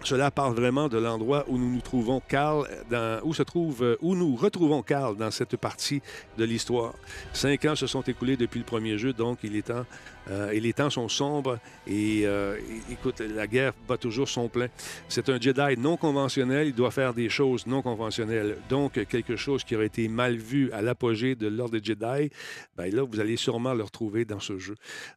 cela 0.04 0.30
parle 0.30 0.54
vraiment 0.54 0.88
de 0.88 0.98
l'endroit 0.98 1.44
où 1.48 1.58
nous 1.58 1.70
nous 1.70 1.80
trouvons, 1.80 2.20
Carl, 2.26 2.68
dans, 2.90 3.20
où 3.24 3.34
se 3.34 3.42
trouve, 3.42 3.82
euh, 3.82 3.96
où 4.00 4.14
nous 4.14 4.36
retrouvons 4.36 4.82
Carl 4.82 5.16
dans 5.16 5.30
cette 5.30 5.56
partie 5.56 6.02
de 6.38 6.44
l'histoire. 6.44 6.94
Cinq 7.32 7.64
ans 7.64 7.76
se 7.76 7.86
sont 7.86 8.02
écoulés 8.02 8.36
depuis 8.36 8.58
le 8.58 8.64
premier 8.64 8.98
jeu, 8.98 9.12
donc 9.12 9.38
il 9.42 9.56
est 9.56 9.68
temps 9.68 9.84
euh, 10.30 10.50
et 10.50 10.60
les 10.60 10.72
temps 10.72 10.90
sont 10.90 11.08
sombres 11.08 11.58
et 11.86 12.22
euh, 12.24 12.56
écoute, 12.90 13.20
la 13.20 13.46
guerre 13.46 13.72
bat 13.88 13.96
toujours 13.96 14.28
son 14.28 14.48
plein. 14.48 14.68
C'est 15.08 15.28
un 15.28 15.40
Jedi 15.40 15.78
non 15.78 15.96
conventionnel, 15.96 16.68
il 16.68 16.74
doit 16.74 16.90
faire 16.90 17.14
des 17.14 17.28
choses 17.28 17.66
non 17.66 17.82
conventionnelles. 17.82 18.56
Donc, 18.68 18.92
quelque 19.06 19.36
chose 19.36 19.64
qui 19.64 19.74
aurait 19.74 19.86
été 19.86 20.08
mal 20.08 20.36
vu 20.36 20.70
à 20.72 20.82
l'apogée 20.82 21.34
de 21.34 21.48
l'ordre 21.48 21.78
des 21.78 21.84
Jedi, 21.84 22.30
bien 22.76 22.86
là, 22.90 23.02
vous 23.02 23.20
allez 23.20 23.36
sûrement 23.36 23.74
le 23.74 23.82
retrouver 23.82 24.24
dans 24.24 24.40
ce 24.40 24.58
jeu. 24.58 24.74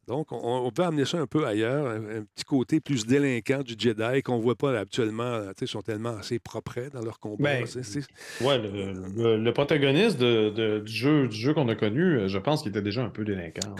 Donc, 0.08 0.28
on, 0.32 0.72
peut 0.72 0.84
amener 0.84 1.06
ça 1.06 1.20
un 1.20 1.28
peu 1.28 1.46
ailleurs, 1.46 1.88
un, 1.88 2.24
petit 2.36 2.44
côté 2.44 2.80
plus 2.80 3.06
délinquant 3.06 3.62
du 3.62 3.76
Jedi 3.78 4.22
qu'on 4.24 4.38
ne 4.38 4.42
voit 4.42 4.56
pas 4.56 4.78
habituellement. 4.78 5.42
Ils 5.62 5.68
sont 5.68 5.82
tellement 5.82 6.18
assez 6.18 6.40
propres 6.40 6.90
dans 6.94 7.02
leur 7.02 7.20
combat. 7.20 7.44
Ben, 7.44 7.66
ouais, 8.42 8.58
le, 8.58 9.52
protagoniste 9.52 10.20
de, 10.20 10.80
du 10.80 10.92
jeu, 10.92 11.28
du 11.28 11.36
jeu 11.36 11.54
qu'on 11.54 11.70
a 11.70 11.76
connu, 11.76 12.28
je 12.28 12.38
pense 12.38 12.62
qu'il 12.62 12.72
était 12.72 12.82
déjà 12.82 13.04
un 13.04 13.10
peu 13.10 13.24
délinquant. 13.24 13.76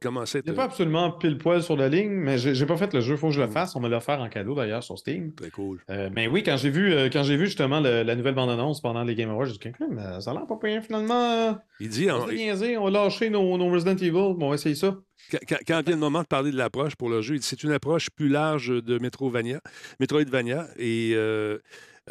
Comment 0.00 0.26
c'est? 0.44 0.50
C'est 0.50 0.56
pas 0.56 0.64
absolument 0.64 1.10
pile 1.10 1.38
poil 1.38 1.62
sur 1.62 1.76
la 1.76 1.88
ligne, 1.88 2.10
mais 2.10 2.38
j'ai 2.38 2.66
pas 2.66 2.76
fait 2.76 2.92
le 2.92 3.00
jeu, 3.00 3.14
il 3.14 3.18
faut 3.18 3.28
que 3.28 3.34
je 3.34 3.40
le 3.40 3.48
fasse. 3.48 3.76
On 3.76 3.80
me 3.80 3.88
l'a 3.88 3.98
offert 3.98 4.20
en 4.20 4.28
cadeau 4.28 4.54
d'ailleurs 4.54 4.82
sur 4.82 4.98
Steam. 4.98 5.34
Très 5.34 5.50
cool. 5.50 5.80
Euh, 5.90 6.10
mais 6.12 6.26
oui, 6.26 6.42
quand 6.42 6.56
j'ai 6.56 6.70
vu, 6.70 6.92
euh, 6.92 7.08
quand 7.12 7.22
j'ai 7.22 7.36
vu 7.36 7.46
justement 7.46 7.80
la 7.80 8.14
nouvelle 8.14 8.34
bande-annonce 8.34 8.80
pendant 8.80 9.04
les 9.04 9.14
Game 9.14 9.30
Awards, 9.30 9.46
j'ai 9.46 9.58
dit 9.58 9.72
mais 9.90 10.20
ça 10.20 10.30
a 10.30 10.34
l'air 10.34 10.46
pas 10.46 10.58
bien 10.62 10.80
finalement. 10.80 11.58
Il 11.80 11.88
dit. 11.88 12.10
On, 12.10 12.26
on 12.26 12.84
va 12.84 12.90
lâcher 12.90 13.30
nos, 13.30 13.70
Resident 13.70 13.96
Evil, 13.96 14.16
on 14.16 14.48
va 14.48 14.54
essayer 14.54 14.74
ça. 14.74 14.96
Quand, 15.30 15.82
vient 15.84 15.94
le 15.94 15.96
moment 15.96 16.22
de 16.22 16.26
parler 16.26 16.50
de 16.50 16.56
l'approche 16.56 16.96
pour 16.96 17.10
le 17.10 17.20
jeu, 17.22 17.34
il 17.34 17.40
dit 17.40 17.46
c'est 17.46 17.62
une 17.62 17.72
approche 17.72 18.08
plus 18.10 18.28
large 18.28 18.68
de 18.68 18.98
Metroidvania, 18.98 19.60
Metroidvania 20.00 20.66
et 20.78 21.14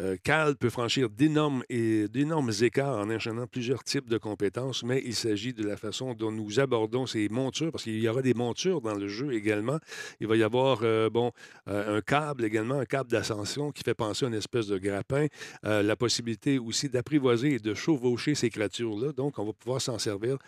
euh, 0.00 0.16
Cal 0.22 0.56
peut 0.56 0.70
franchir 0.70 1.10
d'énormes, 1.10 1.64
d'énormes 1.68 2.52
écarts 2.62 2.98
en 2.98 3.10
enchaînant 3.10 3.46
plusieurs 3.46 3.82
types 3.82 4.08
de 4.08 4.18
compétences, 4.18 4.82
mais 4.84 5.02
il 5.04 5.14
s'agit 5.14 5.52
de 5.52 5.64
la 5.64 5.76
façon 5.76 6.14
dont 6.14 6.30
nous 6.30 6.60
abordons 6.60 7.06
ces 7.06 7.28
montures, 7.28 7.72
parce 7.72 7.84
qu'il 7.84 7.98
y 7.98 8.08
aura 8.08 8.22
des 8.22 8.34
montures 8.34 8.80
dans 8.80 8.94
le 8.94 9.08
jeu 9.08 9.32
également. 9.32 9.78
Il 10.20 10.26
va 10.26 10.36
y 10.36 10.42
avoir 10.42 10.80
euh, 10.82 11.10
bon, 11.10 11.32
euh, 11.68 11.96
un 11.98 12.00
câble 12.00 12.44
également, 12.44 12.76
un 12.76 12.84
câble 12.84 13.10
d'ascension 13.10 13.72
qui 13.72 13.82
fait 13.82 13.94
penser 13.94 14.24
à 14.24 14.28
une 14.28 14.34
espèce 14.34 14.66
de 14.66 14.78
grappin, 14.78 15.26
la 15.62 15.96
possibilité 15.96 16.58
aussi 16.58 16.88
d'apprivoiser 16.88 17.54
et 17.54 17.58
de 17.58 17.74
chevaucher 17.74 18.34
ces 18.34 18.50
créatures-là. 18.50 19.12
Donc, 19.12 19.38
on 19.38 19.44
va 19.44 19.52
pouvoir 19.52 19.80
s'en 19.80 19.98
servir 19.98 20.38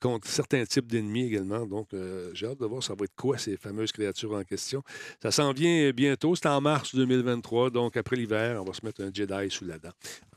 contre 0.00 0.28
certains 0.28 0.64
types 0.64 0.86
d'ennemis 0.86 1.26
également. 1.26 1.66
Donc, 1.66 1.88
j'ai 2.32 2.46
hâte 2.46 2.60
de 2.60 2.66
voir 2.66 2.82
ça 2.82 2.94
va 2.94 3.04
être 3.04 3.14
quoi 3.16 3.38
ces 3.38 3.56
fameuses 3.56 3.92
créatures 3.92 4.32
en 4.32 4.42
question. 4.42 4.82
Ça 5.22 5.30
s'en 5.30 5.52
vient 5.52 5.90
bientôt, 5.90 6.34
c'est 6.34 6.46
en 6.46 6.60
mars 6.60 6.94
2023, 6.94 7.70
donc 7.70 7.96
après 7.96 8.16
l'hiver 8.16 8.61
on 8.62 8.64
va 8.64 8.72
se 8.72 8.84
mettre 8.84 9.02
un 9.02 9.10
Jedi 9.12 9.50
sous 9.50 9.64
la 9.64 9.78
dent. 9.78 9.90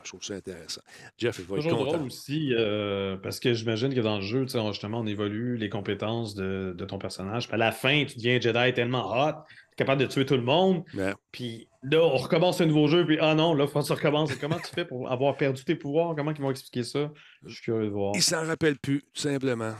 je 0.04 0.10
trouve 0.10 0.24
ça 0.24 0.34
intéressant. 0.34 0.82
Jeff, 1.18 1.40
il 1.40 1.46
va 1.46 1.58
être 1.58 1.70
content. 1.70 1.84
drôle 1.84 2.08
aussi, 2.08 2.50
euh, 2.54 3.18
parce 3.18 3.40
que 3.40 3.54
j'imagine 3.54 3.94
que 3.94 4.00
dans 4.02 4.18
le 4.18 4.22
jeu, 4.22 4.46
justement, 4.48 5.00
on 5.00 5.08
évolue 5.08 5.58
les 5.58 5.70
compétences 5.70 6.36
de, 6.36 6.76
ton 6.88 6.98
personnage. 6.98 7.48
Puis 7.48 7.56
à 7.56 7.58
la 7.58 7.72
fin, 7.72 8.06
tu 8.06 8.18
deviens 8.18 8.40
Jedi 8.40 8.74
tellement 8.74 9.12
hot, 9.12 9.34
capable 9.78 10.02
de 10.02 10.08
tuer 10.08 10.26
tout 10.26 10.36
le 10.36 10.42
monde. 10.42 10.84
Puis 11.32 11.68
là, 11.84 12.02
on 12.02 12.18
recommence 12.18 12.62
un 12.62 12.66
nouveau 12.66 12.88
jeu, 12.88 13.06
puis 13.06 13.18
ah 13.22 13.36
non, 13.36 13.54
là, 13.54 13.66
il 13.66 13.70
faut 13.70 13.80
que 13.80 13.86
ça 13.86 13.96
recommence. 13.96 14.36
Comment 14.36 14.60
tu 14.60 14.74
fais 14.74 14.86
pour 14.86 15.12
avoir 15.12 15.38
perdu 15.38 15.64
tes 15.64 15.76
pouvoirs? 15.76 16.16
Comment 16.16 16.32
ils 16.32 16.42
vont 16.42 16.52
expliquer 16.52 16.84
ça? 16.84 17.12
Je 17.46 17.54
suis 17.54 17.64
curieux 17.64 17.86
de 17.86 17.92
voir. 17.92 18.14
Ils 18.16 18.24
s'en 18.24 18.46
rappellent 18.46 18.80
plus, 18.80 19.02
tout 19.14 19.22
simplement. 19.22 19.74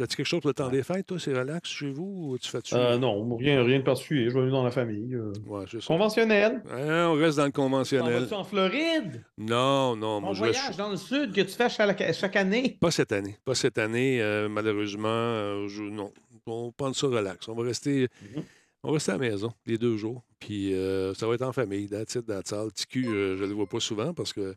As-tu 0.00 0.16
quelque 0.16 0.26
chose 0.26 0.40
pour 0.40 0.48
le 0.48 0.54
temps 0.54 0.70
des 0.70 0.82
fêtes, 0.82 1.06
toi? 1.06 1.18
C'est 1.20 1.34
relax 1.34 1.68
chez 1.68 1.90
vous 1.90 2.30
ou 2.30 2.38
tu 2.38 2.48
fais 2.48 2.60
euh, 2.72 2.96
Non, 2.96 3.36
rien, 3.36 3.62
rien 3.62 3.78
de 3.78 3.84
particulier. 3.84 4.30
Je 4.30 4.38
vais 4.38 4.50
dans 4.50 4.64
la 4.64 4.70
famille. 4.70 5.14
Euh. 5.14 5.34
Ouais, 5.46 5.66
conventionnel. 5.86 6.62
on 6.66 7.12
reste 7.12 7.36
dans 7.36 7.44
le 7.44 7.52
conventionnel. 7.52 8.26
Tu 8.26 8.32
en 8.32 8.42
Floride? 8.42 9.22
Non, 9.36 9.94
non. 9.94 10.22
Moi, 10.22 10.32
voyage 10.32 10.76
dans 10.78 10.90
le 10.90 10.96
sud 10.96 11.34
que 11.34 11.42
tu 11.42 11.52
fais 11.52 11.68
chaque, 11.68 12.36
année? 12.36 12.78
Pas 12.80 12.90
cette 12.90 13.12
année. 13.12 13.36
Pas 13.44 13.54
cette 13.54 13.76
année, 13.76 14.22
euh, 14.22 14.48
malheureusement. 14.48 15.08
Euh, 15.08 15.68
non. 15.90 16.10
On 16.46 16.72
pense 16.72 17.00
ça 17.00 17.08
relax. 17.08 17.46
On 17.48 17.54
va 17.54 17.64
rester. 17.64 18.06
Mm-hmm. 18.06 18.42
On 18.84 18.88
va 18.88 18.94
rester 18.94 19.12
à 19.12 19.18
la 19.18 19.20
maison 19.20 19.52
les 19.66 19.76
deux 19.76 19.98
jours. 19.98 20.22
Puis 20.40 20.74
ça 21.14 21.26
va 21.26 21.34
être 21.34 21.42
en 21.42 21.52
famille. 21.52 21.88
That's 21.88 22.14
it, 22.14 22.26
that's 22.26 22.52
all. 22.54 22.72
TQ, 22.72 23.04
je 23.04 23.42
ne 23.42 23.46
le 23.46 23.52
vois 23.52 23.68
pas 23.68 23.78
souvent 23.78 24.14
parce 24.14 24.32
que 24.32 24.56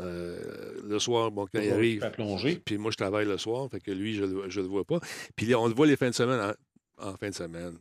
euh, 0.00 0.80
le 0.84 0.98
soir, 0.98 1.30
bon, 1.30 1.46
quand 1.52 1.60
il 1.60 1.70
arrive. 1.70 2.00
Puis 2.64 2.78
moi, 2.78 2.90
je 2.90 2.96
travaille 2.96 3.26
le 3.26 3.36
soir, 3.38 3.68
fait 3.70 3.80
que 3.80 3.90
lui, 3.90 4.14
je 4.14 4.24
ne 4.24 4.62
le 4.62 4.68
vois 4.68 4.84
pas. 4.84 5.00
Puis 5.36 5.54
on 5.54 5.66
le 5.66 5.74
voit 5.74 5.86
les 5.86 5.96
fins 5.96 6.10
de 6.10 6.14
semaine. 6.14 6.54
En, 6.98 7.16
fin 7.16 7.30
de 7.30 7.34
semaine, 7.34 7.78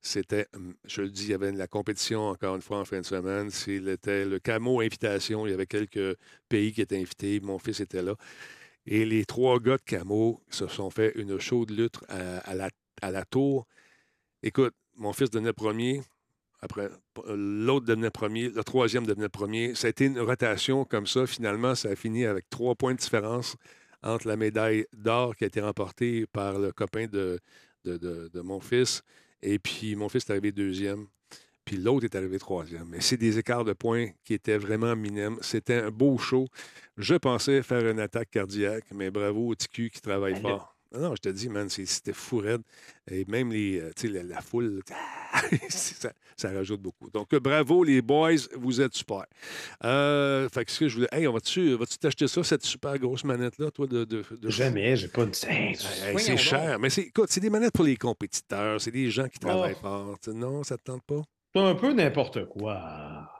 c'était, 0.00 0.46
hum, 0.54 0.74
je 0.84 1.02
le 1.02 1.10
dis, 1.10 1.24
il 1.24 1.30
y 1.30 1.34
avait 1.34 1.52
la 1.52 1.66
compétition 1.66 2.28
encore 2.28 2.54
une 2.54 2.62
fois 2.62 2.78
en 2.78 2.84
fin 2.84 3.00
de 3.00 3.06
semaine. 3.06 3.50
C'était 3.50 4.24
le 4.24 4.38
camo 4.38 4.80
invitation. 4.80 5.46
Il 5.46 5.50
y 5.50 5.54
avait 5.54 5.66
quelques 5.66 6.16
pays 6.48 6.72
qui 6.72 6.80
étaient 6.80 6.98
invités. 6.98 7.40
Mon 7.40 7.58
fils 7.58 7.80
était 7.80 8.02
là. 8.02 8.14
Et 8.86 9.04
les 9.04 9.24
trois 9.24 9.58
gars 9.60 9.76
de 9.76 9.82
camo 9.82 10.42
se 10.48 10.66
sont 10.68 10.90
fait 10.90 11.12
une 11.16 11.38
chaude 11.38 11.70
lutte 11.70 11.98
à, 12.08 12.54
la, 12.54 12.70
à 13.00 13.10
la 13.10 13.24
tour. 13.24 13.66
Écoute, 14.42 14.74
mon 14.96 15.12
fils 15.12 15.30
donnait 15.30 15.52
premier. 15.52 16.02
Après, 16.62 16.88
l'autre 17.26 17.86
devenait 17.86 18.10
premier, 18.10 18.48
le 18.48 18.62
troisième 18.62 19.04
devenait 19.04 19.28
premier. 19.28 19.74
Ça 19.74 19.88
a 19.88 19.90
été 19.90 20.04
une 20.04 20.20
rotation 20.20 20.84
comme 20.84 21.08
ça. 21.08 21.26
Finalement, 21.26 21.74
ça 21.74 21.90
a 21.90 21.96
fini 21.96 22.24
avec 22.24 22.48
trois 22.50 22.76
points 22.76 22.94
de 22.94 22.98
différence 22.98 23.56
entre 24.02 24.28
la 24.28 24.36
médaille 24.36 24.86
d'or 24.92 25.34
qui 25.34 25.42
a 25.42 25.48
été 25.48 25.60
remportée 25.60 26.24
par 26.26 26.60
le 26.60 26.72
copain 26.72 27.06
de, 27.06 27.40
de, 27.84 28.40
mon 28.40 28.60
fils. 28.60 29.02
Et 29.42 29.58
puis, 29.58 29.96
mon 29.96 30.08
fils 30.08 30.24
est 30.28 30.30
arrivé 30.30 30.52
deuxième. 30.52 31.08
Puis 31.64 31.76
l'autre 31.76 32.04
est 32.04 32.14
arrivé 32.14 32.38
troisième. 32.38 32.88
Mais 32.88 33.00
c'est 33.00 33.16
des 33.16 33.38
écarts 33.38 33.64
de 33.64 33.72
points 33.72 34.08
qui 34.24 34.34
étaient 34.34 34.58
vraiment 34.58 34.94
minimes. 34.94 35.38
C'était 35.40 35.80
un 35.80 35.90
beau 35.90 36.16
show. 36.18 36.46
Je 36.96 37.14
pensais 37.14 37.62
faire 37.62 37.88
une 37.88 38.00
attaque 38.00 38.30
cardiaque, 38.30 38.84
mais 38.92 39.10
bravo 39.10 39.48
au 39.48 39.54
TQ 39.54 39.90
qui 39.90 40.00
travaille 40.00 40.40
fort. 40.40 40.71
Non, 40.94 41.14
je 41.14 41.20
te 41.20 41.28
dis, 41.28 41.48
man, 41.48 41.68
c'était 41.68 42.12
fou 42.12 42.38
raide. 42.38 42.62
Et 43.10 43.24
même 43.26 43.50
les, 43.50 43.80
euh, 43.80 43.92
la, 44.04 44.22
la, 44.22 44.40
foule, 44.40 44.82
ça, 45.68 46.12
ça, 46.36 46.52
rajoute 46.52 46.80
beaucoup. 46.80 47.10
Donc, 47.10 47.34
bravo, 47.34 47.82
les 47.82 48.02
boys, 48.02 48.36
vous 48.56 48.80
êtes 48.80 48.94
super. 48.94 49.24
Euh, 49.84 50.48
fait 50.50 50.64
que 50.64 50.70
ce 50.70 50.80
que 50.80 50.88
je 50.88 50.94
voulais. 50.96 51.08
Hey, 51.10 51.26
on 51.26 51.32
va-tu 51.32 51.74
vas 51.74 51.86
t'acheter 51.86 52.28
ça, 52.28 52.44
cette 52.44 52.64
super 52.64 52.98
grosse 52.98 53.24
manette-là, 53.24 53.70
toi, 53.70 53.86
de. 53.86 54.04
de, 54.04 54.22
de... 54.30 54.50
Jamais, 54.50 54.96
j'ai 54.96 55.08
pas 55.08 55.24
de. 55.24 55.34
c'est 55.34 56.36
cher. 56.36 56.78
Mais 56.78 56.88
écoute, 56.96 57.28
c'est 57.30 57.40
des 57.40 57.50
manettes 57.50 57.72
pour 57.72 57.84
les 57.84 57.96
compétiteurs. 57.96 58.80
C'est 58.80 58.90
des 58.90 59.10
gens 59.10 59.28
qui 59.28 59.38
travaillent 59.38 59.76
oh. 59.78 59.82
fort. 59.82 60.18
Non, 60.34 60.62
ça 60.62 60.76
te 60.76 60.84
tente 60.84 61.02
pas? 61.02 61.22
C'est 61.54 61.60
un 61.60 61.74
peu 61.74 61.92
n'importe 61.92 62.46
quoi. 62.46 63.30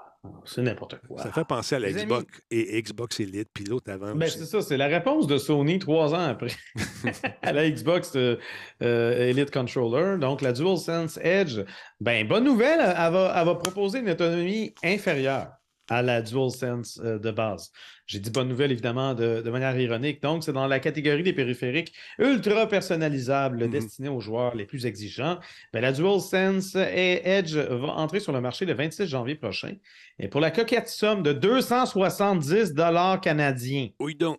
C'est 0.45 0.63
n'importe 0.63 1.01
quoi. 1.07 1.21
Ça 1.21 1.33
fait 1.33 1.45
penser 1.45 1.75
à 1.75 1.79
la 1.81 1.91
Xbox 1.91 2.27
et 2.51 2.81
Xbox 2.81 3.19
Elite, 3.21 3.49
puis 3.53 3.65
l'autre 3.65 3.91
avant. 3.91 4.15
Ben, 4.15 4.29
c'est 4.29 4.45
ça, 4.45 4.63
c'est 4.63 4.77
la 4.77 4.87
réponse 4.87 5.27
de 5.27 5.37
Sony 5.37 5.81
trois 5.81 6.15
ans 6.15 6.29
après 6.29 6.53
à 7.43 7.53
la 7.53 7.69
Xbox 7.69 8.15
euh, 8.15 8.37
euh, 8.83 9.31
Elite 9.31 9.51
Controller. 9.51 10.19
Donc, 10.19 10.41
la 10.41 10.53
DualSense 10.53 11.19
Edge, 11.23 11.61
ben, 12.01 12.27
bonne 12.27 12.45
nouvelle, 12.45 12.81
elle 12.81 13.13
va, 13.13 13.35
elle 13.37 13.47
va 13.47 13.55
proposer 13.57 13.99
une 13.99 14.11
autonomie 14.11 14.75
inférieure 14.85 15.49
à 15.93 16.01
la 16.01 16.23
DualSense 16.23 17.01
euh, 17.05 17.19
de 17.19 17.31
base. 17.31 17.71
J'ai 18.07 18.19
dit 18.19 18.31
bonne 18.31 18.49
nouvelle, 18.49 18.73
évidemment, 18.73 19.15
de, 19.15 19.49
manière 19.51 19.79
ironique. 19.79 20.23
Donc, 20.23 20.43
c'est 20.43 20.53
dans 20.53 20.67
la 20.67 20.81
catégorie 20.81 21.23
des 21.23 21.33
périphériques 21.35 21.93
ultra 22.19 22.67
personnalisables 22.67 23.65
mhm. 23.65 23.71
destinés 23.71 24.09
aux 24.09 24.21
joueurs 24.21 24.55
les 24.55 24.65
plus 24.65 24.87
exigeants. 24.87 25.39
Ben, 25.73 25.81
la 25.81 25.93
DualSense 25.93 26.75
et 26.77 27.21
Edge 27.25 27.57
va 27.57 27.89
entrer 27.89 28.21
sur 28.21 28.33
le 28.33 28.41
marché 28.41 28.65
le 28.65 28.75
26 28.75 29.07
janvier 29.07 29.35
prochain. 29.35 29.75
Et 30.19 30.29
pour 30.29 30.41
la 30.41 30.51
coquette 30.51 30.89
somme 30.89 31.23
de 31.23 31.33
270 31.33 32.75
canadiens. 33.23 33.89
Oui, 34.01 34.15
donc. 34.15 34.39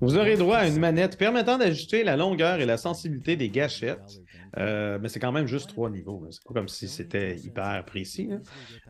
Vous 0.00 0.16
aurez 0.16 0.36
droit 0.36 0.58
à 0.58 0.66
une 0.66 0.78
manette 0.78 1.16
permettant 1.16 1.56
d'ajuster 1.56 2.04
la 2.04 2.16
longueur 2.16 2.60
et 2.60 2.66
la 2.66 2.76
sensibilité 2.76 3.36
des 3.36 3.48
gâchettes. 3.48 4.20
Euh, 4.58 4.98
mais 5.00 5.08
c'est 5.08 5.18
quand 5.18 5.32
même 5.32 5.46
juste 5.46 5.70
trois 5.70 5.90
niveaux. 5.90 6.24
C'est 6.30 6.42
pas 6.44 6.54
comme 6.54 6.68
si 6.68 6.88
c'était 6.88 7.36
hyper 7.36 7.84
précis. 7.84 8.30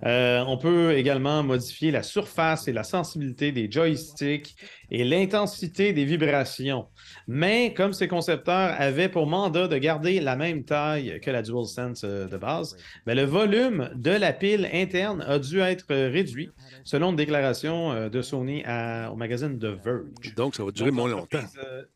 Euh, 0.04 0.44
on 0.46 0.58
peut 0.58 0.96
également 0.96 1.42
modifier 1.42 1.90
la 1.90 2.02
surface 2.02 2.68
et 2.68 2.72
la 2.72 2.84
sensibilité 2.84 3.52
des 3.52 3.70
joysticks 3.70 4.54
et 4.90 5.04
l'intensité 5.04 5.92
des 5.92 6.04
vibrations. 6.04 6.86
Mais 7.26 7.72
comme 7.72 7.92
ces 7.92 8.08
concepteurs 8.08 8.74
avaient 8.78 9.08
pour 9.08 9.26
mandat 9.26 9.68
de 9.68 9.78
garder 9.78 10.20
la 10.20 10.36
même 10.36 10.64
taille 10.64 11.18
que 11.20 11.30
la 11.30 11.42
DualSense 11.42 12.02
euh, 12.04 12.28
de 12.28 12.36
base, 12.36 12.76
ben, 13.06 13.16
le 13.16 13.24
volume 13.24 13.90
de 13.94 14.10
la 14.10 14.32
pile 14.32 14.68
interne 14.72 15.22
a 15.22 15.38
dû 15.38 15.60
être 15.60 15.86
réduit, 15.88 16.50
selon 16.84 17.10
une 17.10 17.16
déclaration 17.16 18.08
de 18.08 18.22
Sony 18.22 18.62
au 19.10 19.16
magazine 19.16 19.58
The 19.58 19.82
Verge. 19.82 20.34
Donc, 20.36 20.54
ça 20.54 20.64
va 20.64 20.70
durer 20.84 20.90
moins 20.90 21.10
longtemps. 21.10 21.44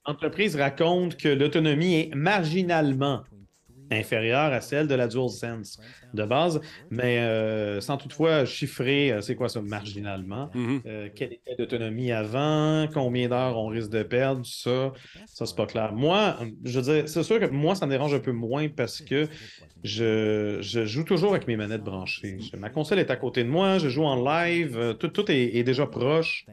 L'entreprise 0.06 0.56
raconte 0.56 1.16
que 1.16 1.28
l'autonomie 1.28 1.94
est 1.94 2.14
marginalement 2.14 3.24
inférieure 3.90 4.52
à 4.52 4.60
celle 4.60 4.86
de 4.86 4.94
la 4.94 5.08
DualSense 5.08 5.80
de 6.14 6.24
base, 6.24 6.60
mais 6.90 7.18
euh, 7.18 7.80
sans 7.80 7.96
toutefois 7.96 8.44
chiffrer, 8.44 9.12
euh, 9.12 9.20
c'est 9.20 9.34
quoi 9.34 9.48
ça, 9.48 9.60
marginalement, 9.60 10.50
mm-hmm. 10.54 10.80
euh, 10.86 11.08
quelle 11.14 11.34
était 11.34 11.54
l'autonomie 11.58 12.12
avant, 12.12 12.86
combien 12.92 13.28
d'heures 13.28 13.58
on 13.58 13.68
risque 13.68 13.90
de 13.90 14.02
perdre, 14.02 14.44
ça, 14.44 14.92
ça 15.26 15.46
c'est 15.46 15.56
pas 15.56 15.66
clair. 15.66 15.92
Moi, 15.92 16.38
je 16.64 16.80
veux 16.80 16.94
dire, 16.94 17.08
c'est 17.08 17.22
sûr 17.22 17.40
que 17.40 17.46
moi, 17.46 17.74
ça 17.74 17.86
me 17.86 17.90
dérange 17.90 18.14
un 18.14 18.20
peu 18.20 18.32
moins 18.32 18.68
parce 18.68 19.00
que 19.00 19.28
je, 19.84 20.60
joue 20.62 21.04
toujours 21.04 21.30
avec 21.30 21.46
mes 21.46 21.56
manettes 21.56 21.84
branchées. 21.84 22.38
Ma 22.58 22.70
console 22.70 22.98
est 22.98 23.10
à 23.10 23.16
côté 23.16 23.44
de 23.44 23.48
moi, 23.48 23.78
je 23.78 23.88
joue 23.88 24.04
en 24.04 24.22
live, 24.22 24.96
tout, 24.98 25.30
est, 25.30 25.62
déjà 25.62 25.86
proche. 25.86 26.46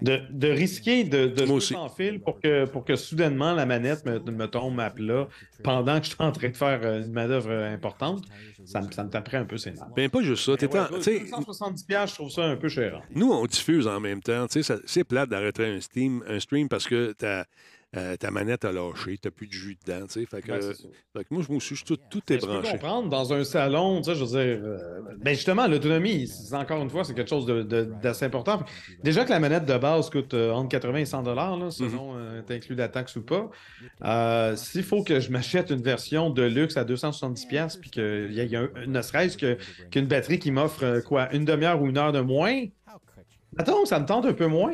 De, 0.00 0.48
risquer 0.48 1.04
de, 1.04 1.26
de 1.26 1.46
jouer 1.46 1.60
sans 1.60 1.88
fil 1.88 2.20
pour 2.20 2.40
que, 2.40 2.64
pour 2.64 2.84
que 2.84 2.96
soudainement 2.96 3.54
la 3.54 3.66
manette 3.66 4.04
me, 4.04 4.18
me 4.18 4.46
tombe 4.46 4.80
à 4.80 4.90
plat 4.90 5.28
pendant 5.62 5.98
que 5.98 6.06
je 6.06 6.10
suis 6.10 6.22
en 6.22 6.32
train 6.32 6.48
de 6.48 6.56
faire 6.56 6.82
une 6.84 7.12
manœuvre 7.12 7.52
importante, 7.52 8.24
ça 8.64 8.80
me, 8.80 9.01
ça 9.02 9.06
me 9.06 9.10
taperait 9.10 9.38
un 9.38 9.44
peu 9.44 9.58
c'est 9.58 9.72
nerfs. 9.72 9.88
Ben, 9.96 10.08
pas 10.08 10.22
juste 10.22 10.44
ça. 10.44 10.52
Ouais, 10.52 11.26
170 11.28 11.84
je 11.88 12.14
trouve 12.14 12.30
ça 12.30 12.44
un 12.44 12.56
peu 12.56 12.68
cher. 12.68 13.02
Nous, 13.14 13.30
on 13.30 13.44
diffuse 13.46 13.86
en 13.86 13.98
même 14.00 14.22
temps. 14.22 14.46
C'est 14.48 15.04
plate 15.04 15.28
d'arrêter 15.28 15.66
un, 15.66 15.78
un 16.28 16.40
stream 16.40 16.68
parce 16.68 16.86
que 16.86 17.12
tu 17.18 17.26
euh, 17.94 18.16
ta 18.16 18.30
manette 18.30 18.64
a 18.64 18.72
lâché, 18.72 19.18
tu 19.18 19.26
n'as 19.26 19.30
plus 19.30 19.46
de 19.46 19.52
jus 19.52 19.76
dedans. 19.84 20.06
Fait 20.08 20.24
que, 20.24 20.60
fait 20.60 21.24
que 21.24 21.26
moi, 21.30 21.42
je 21.46 21.52
me 21.52 21.60
suis 21.60 21.76
tout, 21.84 21.98
tout 22.10 22.22
est 22.32 22.38
branché. 22.38 22.68
Je 22.68 22.72
peux 22.72 22.78
comprendre, 22.78 23.10
dans 23.10 23.34
un 23.34 23.44
salon, 23.44 24.02
je 24.02 24.12
veux 24.12 24.26
dire, 24.26 24.64
euh, 24.64 24.78
ben 25.18 25.34
justement, 25.34 25.66
l'autonomie, 25.66 26.30
encore 26.52 26.80
une 26.80 26.88
fois, 26.88 27.04
c'est 27.04 27.12
quelque 27.12 27.28
chose 27.28 27.46
d'assez 27.46 28.24
important. 28.24 28.62
Déjà 29.02 29.24
que 29.24 29.30
la 29.30 29.40
manette 29.40 29.66
de 29.66 29.76
base 29.76 30.08
coûte 30.08 30.32
euh, 30.32 30.52
entre 30.52 30.70
80 30.70 30.98
et 30.98 31.04
100 31.04 31.22
là, 31.34 31.70
selon 31.70 32.14
mm 32.14 32.22
tu 32.46 32.52
inclus 32.54 32.74
la 32.74 32.88
taxe 32.88 33.16
ou 33.16 33.22
pas. 33.22 34.56
S'il 34.56 34.82
faut 34.82 35.04
que 35.04 35.20
je 35.20 35.30
m'achète 35.30 35.70
une 35.70 35.82
version 35.82 36.30
de 36.30 36.42
luxe 36.42 36.76
à 36.76 36.84
270$, 36.84 37.78
puis 37.78 37.90
qu'il 37.90 38.32
y 38.32 38.40
ait 38.40 38.70
ne 38.86 39.02
serait-ce 39.02 39.36
qu'une 39.90 40.06
batterie 40.06 40.38
qui 40.38 40.50
m'offre 40.50 41.00
quoi, 41.00 41.32
une 41.34 41.44
demi-heure 41.44 41.80
ou 41.80 41.88
une 41.88 41.98
heure 41.98 42.12
de 42.12 42.20
moins, 42.20 42.64
Attends, 43.58 43.84
ça 43.84 44.00
me 44.00 44.06
tente 44.06 44.24
un 44.24 44.32
peu 44.32 44.46
moins. 44.46 44.72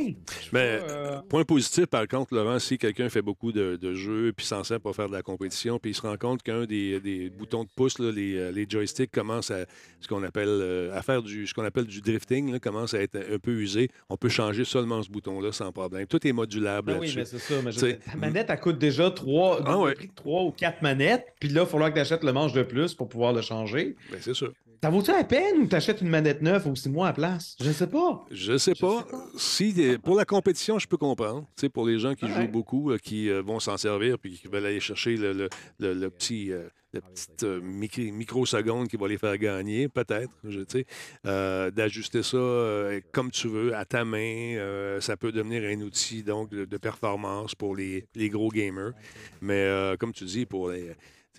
Mais, 0.53 0.81
euh, 0.89 1.21
point 1.29 1.45
positif, 1.45 1.87
par 1.87 2.07
contre, 2.07 2.35
Laurent, 2.35 2.61
si 2.61 2.79
quelqu'un 2.79 3.09
fait 3.09 3.23
beaucoup 3.23 3.51
de, 3.51 3.95
jeux 3.95 4.33
puis 4.37 4.47
s'en 4.47 4.63
sert 4.63 4.81
pour 4.81 4.95
faire 4.95 5.09
de 5.09 5.13
la 5.13 5.23
compétition, 5.23 5.79
puis 5.79 5.91
il 5.91 5.95
se 5.95 6.03
rend 6.03 6.17
compte 6.17 6.43
qu'un 6.43 6.65
des, 6.65 7.33
boutons 7.37 7.65
de 7.65 7.69
pouce, 7.75 7.97
euh, 8.01 8.53
les, 8.53 8.67
joysticks, 8.69 9.11
commence 9.11 9.51
à 9.51 9.67
ce 10.01 10.07
qu'on 10.07 10.23
appelle 10.23 10.49
euh, 10.49 10.97
à 10.97 11.03
faire 11.03 11.23
du 11.23 11.47
ce 11.47 11.55
qu'on 11.55 11.65
appelle 11.65 11.87
du 11.87 12.01
drifting, 12.01 12.59
commence 12.61 12.95
à 12.95 13.01
être 13.01 13.17
un 13.17 13.39
peu 13.39 13.53
usé. 13.53 13.91
On 14.09 14.17
peut 14.17 14.29
changer 14.29 14.65
seulement 14.65 15.03
ce 15.03 15.11
bouton-là 15.11 15.51
sans 15.51 15.73
problème. 15.73 16.07
Tout 16.07 16.25
est 16.27 16.33
modulable. 16.33 16.93
Ben 16.93 17.01
oui, 17.01 17.13
mais 17.17 17.25
c'est 17.25 17.39
ça. 17.39 17.55
Mais 17.65 17.73
ta 17.73 18.17
manette, 18.17 18.47
elle 18.49 18.61
coûte 18.61 18.79
déjà 18.79 19.11
trois, 19.11 19.61
ah, 19.67 19.93
trois 20.15 20.43
ou 20.45 20.53
quatre 20.53 20.83
manettes, 20.83 21.27
puis 21.41 21.49
là, 21.49 21.63
il 21.63 21.65
va 21.65 21.67
falloir 21.67 21.91
que 21.91 21.95
tu 21.95 22.01
achètes 22.01 22.23
le 22.23 22.33
manche 22.33 22.53
de 22.53 22.63
plus 22.63 22.95
pour 22.95 23.09
pouvoir 23.09 23.33
le 23.33 23.43
changer. 23.43 23.97
Ben, 24.11 24.19
c'est 24.21 24.35
sûr. 24.35 24.53
Ça 24.83 24.91
vaut-tu 24.91 25.11
la 25.11 25.25
peine 25.25 25.59
ou 25.59 25.67
t'achètes 25.67 26.03
une 26.03 26.09
manette 26.09 26.41
neuve 26.41 26.69
ou 26.69 26.77
six 26.77 26.89
mois 26.89 27.09
à 27.09 27.13
place? 27.13 27.57
Je 27.61 27.73
sais 27.73 27.89
pas. 27.89 28.25
Je 28.31 28.57
sais 28.57 28.75
pas. 28.75 29.05
Si, 29.37 29.75
pour 30.05 30.17
la 30.17 30.25
compétition, 30.25 30.79
je 30.79 30.87
peux 30.87 30.97
comprendre. 30.97 31.49
sais, 31.57 31.69
pour 31.69 31.87
les 31.87 31.99
gens 31.99 32.15
qui 32.15 32.29
jouent 32.29 32.49
beaucoup, 32.49 32.93
euh, 32.93 32.99
qui 32.99 33.29
euh, 33.29 33.43
vont 33.43 33.59
s'en 33.59 33.77
servir 33.77 34.19
puis 34.19 34.39
qui 34.39 34.47
veulent 34.47 34.67
aller 34.67 34.81
chercher 34.81 35.17
le, 35.17 35.49
petit. 36.11 36.53
Euh, 36.53 36.69
la 36.95 37.03
petite 37.03 37.45
microseconde 37.45 38.89
qui 38.89 38.97
va 38.97 39.09
les 39.09 39.19
faire 39.19 39.37
gagner, 39.37 39.91
peut-être, 39.91 40.33
je 40.43 40.61
sais, 40.67 40.87
d'ajuster 41.23 42.23
ça 42.23 42.39
comme 43.13 43.31
tu 43.31 43.47
veux, 43.47 43.77
à 43.77 43.85
ta 43.85 44.07
main. 44.07 44.99
ça 44.99 45.19
peut 45.19 45.31
devenir 45.31 45.65
un 45.65 45.83
outil 45.83 46.23
donc 46.23 46.49
de, 46.49 46.77
performance 46.79 47.55
pour 47.55 47.77
les, 47.77 48.07
les, 48.15 48.31
gros 48.31 48.49
gamers. 48.49 48.93
Mais 49.43 49.95
comme 50.01 50.15
tu 50.15 50.25
dis, 50.25 50.47
pour 50.47 50.71
les, 50.71 50.95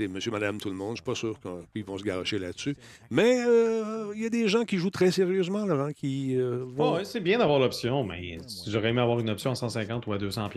monsieur, 0.08 0.32
madame, 0.32 0.60
tout 0.60 0.70
le 0.70 0.76
monde. 0.76 0.90
Je 0.90 0.92
ne 0.92 0.96
suis 0.96 1.04
pas 1.04 1.16
sûr 1.16 1.40
qu'ils 1.74 1.84
vont 1.84 1.98
se 1.98 2.04
garocher 2.04 2.40
là-dessus. 2.40 2.76
Mais 3.10 3.44
euh, 3.46 4.12
il 4.16 4.22
y 4.22 4.26
a 4.26 4.30
des 4.30 4.48
gens 4.48 4.66
qui 4.66 4.78
jouent 4.78 4.90
très 4.90 5.12
sérieusement, 5.12 5.66
Laurent, 5.66 5.92
qui 5.92 6.36
euh, 6.38 6.64
vont... 6.66 7.04
c'est 7.04 7.20
bien 7.20 7.40
d'avoir 7.40 7.60
l'option, 7.60 8.04
mais 8.04 8.38
j'aurais 8.68 8.90
aimé 8.90 9.02
avoir 9.02 9.20
une 9.20 9.30
option 9.30 9.52
à 9.52 9.56
150 9.56 10.08
ou 10.08 10.14
à 10.14 10.18
200 10.18 10.50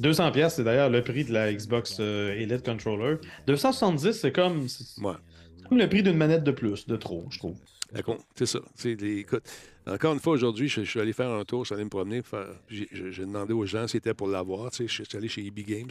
200 0.00 0.32
c'est 0.48 0.64
d'ailleurs 0.64 0.90
le 0.90 1.02
prix 1.02 1.24
de 1.24 1.32
la 1.32 1.52
Xbox 1.52 1.96
euh, 2.00 2.32
Elite 2.34 2.64
Controller. 2.64 3.16
270, 3.46 4.12
c'est 4.12 4.32
comme... 4.32 4.66
comme 5.68 5.78
le 5.78 5.88
prix 5.88 6.02
d'une 6.02 6.16
manette 6.16 6.44
de 6.44 6.52
plus, 6.52 6.86
de 6.86 6.96
trop, 6.96 7.26
je 7.30 7.38
trouve. 7.38 7.56
C'est 8.34 8.46
ça. 8.46 8.60
écoute, 8.84 9.42
encore 9.86 10.12
une 10.12 10.20
fois, 10.20 10.34
aujourd'hui, 10.34 10.68
je, 10.68 10.82
suis 10.82 11.00
allé 11.00 11.12
faire 11.12 11.30
un 11.30 11.44
tour, 11.44 11.64
je 11.64 11.68
suis 11.68 11.74
allé 11.74 11.84
me 11.84 11.88
promener. 11.88 12.22
J'ai 12.68 13.24
demandé 13.24 13.54
aux 13.54 13.64
gens 13.64 13.86
si 13.86 13.92
c'était 13.92 14.14
pour 14.14 14.28
l'avoir. 14.28 14.70
Je 14.72 14.86
suis 14.86 15.16
allé 15.16 15.28
chez 15.28 15.46
EB 15.46 15.60
Games. 15.60 15.90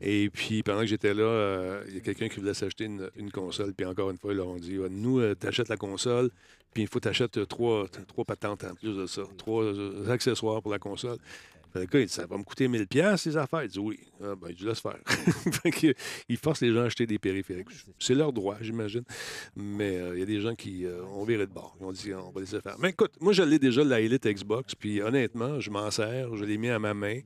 Et 0.00 0.30
puis, 0.30 0.62
pendant 0.62 0.80
que 0.80 0.86
j'étais 0.86 1.14
là, 1.14 1.24
euh, 1.24 1.84
il 1.88 1.94
y 1.94 1.96
a 1.96 2.00
quelqu'un 2.00 2.28
qui 2.28 2.38
voulait 2.38 2.54
s'acheter 2.54 2.84
une, 2.84 3.30
console. 3.32 3.74
Puis 3.74 3.86
encore 3.86 4.10
une 4.10 4.18
fois, 4.18 4.32
ils 4.32 4.36
leur 4.36 4.48
ont 4.48 4.58
dit 4.58 4.78
Nous, 4.90 5.18
euh, 5.18 5.34
t'achètes 5.34 5.68
la 5.68 5.76
console, 5.76 6.30
puis 6.72 6.84
il 6.84 6.88
faut 6.88 7.00
t'achètes 7.00 7.48
trois, 7.48 7.86
trois 8.06 8.24
patentes 8.24 8.64
en 8.64 8.74
plus 8.74 8.96
de 8.96 9.06
ça, 9.06 9.22
trois 9.36 9.64
euh, 9.64 10.08
accessoires 10.10 10.62
pour 10.62 10.70
la 10.70 10.78
console. 10.78 11.18
Il 11.74 12.06
dit, 12.06 12.08
ça 12.08 12.26
va 12.26 12.36
me 12.36 12.42
coûter 12.42 12.68
1000 12.68 12.86
pièces 12.86 13.22
ces 13.22 13.36
affaires. 13.36 13.62
Il 13.62 13.70
dit 13.70 13.78
oui. 13.78 13.98
Ah, 14.22 14.34
ben, 14.40 14.48
il 14.50 14.56
dit 14.56 14.64
laisse 14.64 14.80
faire. 14.80 14.98
il 16.28 16.36
force 16.36 16.60
les 16.60 16.72
gens 16.72 16.82
à 16.82 16.84
acheter 16.84 17.06
des 17.06 17.18
périphériques. 17.18 17.68
C'est 17.98 18.14
leur 18.14 18.32
droit, 18.32 18.56
j'imagine. 18.60 19.04
Mais 19.56 19.96
euh, 19.96 20.14
il 20.14 20.20
y 20.20 20.22
a 20.22 20.26
des 20.26 20.40
gens 20.40 20.54
qui 20.54 20.84
euh, 20.84 21.02
ont 21.04 21.24
viré 21.24 21.46
de 21.46 21.52
bord. 21.52 21.76
Ils 21.80 21.86
ont 21.86 21.92
dit 21.92 22.14
on 22.14 22.30
va 22.30 22.40
laisser 22.40 22.60
faire. 22.60 22.76
Mais 22.78 22.90
écoute, 22.90 23.12
moi, 23.20 23.32
je 23.32 23.42
l'ai 23.42 23.58
déjà 23.58 23.84
la 23.84 24.00
Elite 24.00 24.26
Xbox. 24.26 24.74
Puis 24.74 25.00
honnêtement, 25.00 25.60
je 25.60 25.70
m'en 25.70 25.90
sers. 25.90 26.34
Je 26.36 26.44
l'ai 26.44 26.58
mis 26.58 26.68
à 26.68 26.78
ma 26.78 26.94
main. 26.94 27.20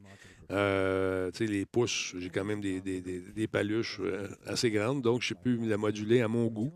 Euh, 0.51 1.31
tu 1.33 1.39
sais, 1.39 1.53
les 1.53 1.67
pouces, 1.67 2.15
j'ai 2.19 2.31
quand 2.31 2.45
même 2.45 2.61
des, 2.61 2.81
des, 2.81 3.01
des, 3.01 3.47
paluches 3.49 3.99
euh, 4.01 4.29
assez 4.47 4.71
grandes, 4.71 5.03
donc 5.03 5.23
je 5.23 5.35
peux 5.35 5.57
la 5.67 5.77
moduler 5.77 6.21
à 6.21 6.29
mon 6.29 6.47
goût. 6.47 6.73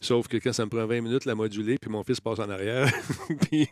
Sauf 0.00 0.28
que 0.28 0.36
quand 0.36 0.52
ça 0.52 0.64
me 0.64 0.70
prend 0.70 0.86
20 0.86 1.00
minutes 1.00 1.24
la 1.24 1.34
moduler, 1.34 1.76
puis 1.76 1.90
mon 1.90 2.04
fils 2.04 2.20
passe 2.20 2.38
en 2.38 2.48
arrière, 2.48 2.88
puis 3.50 3.68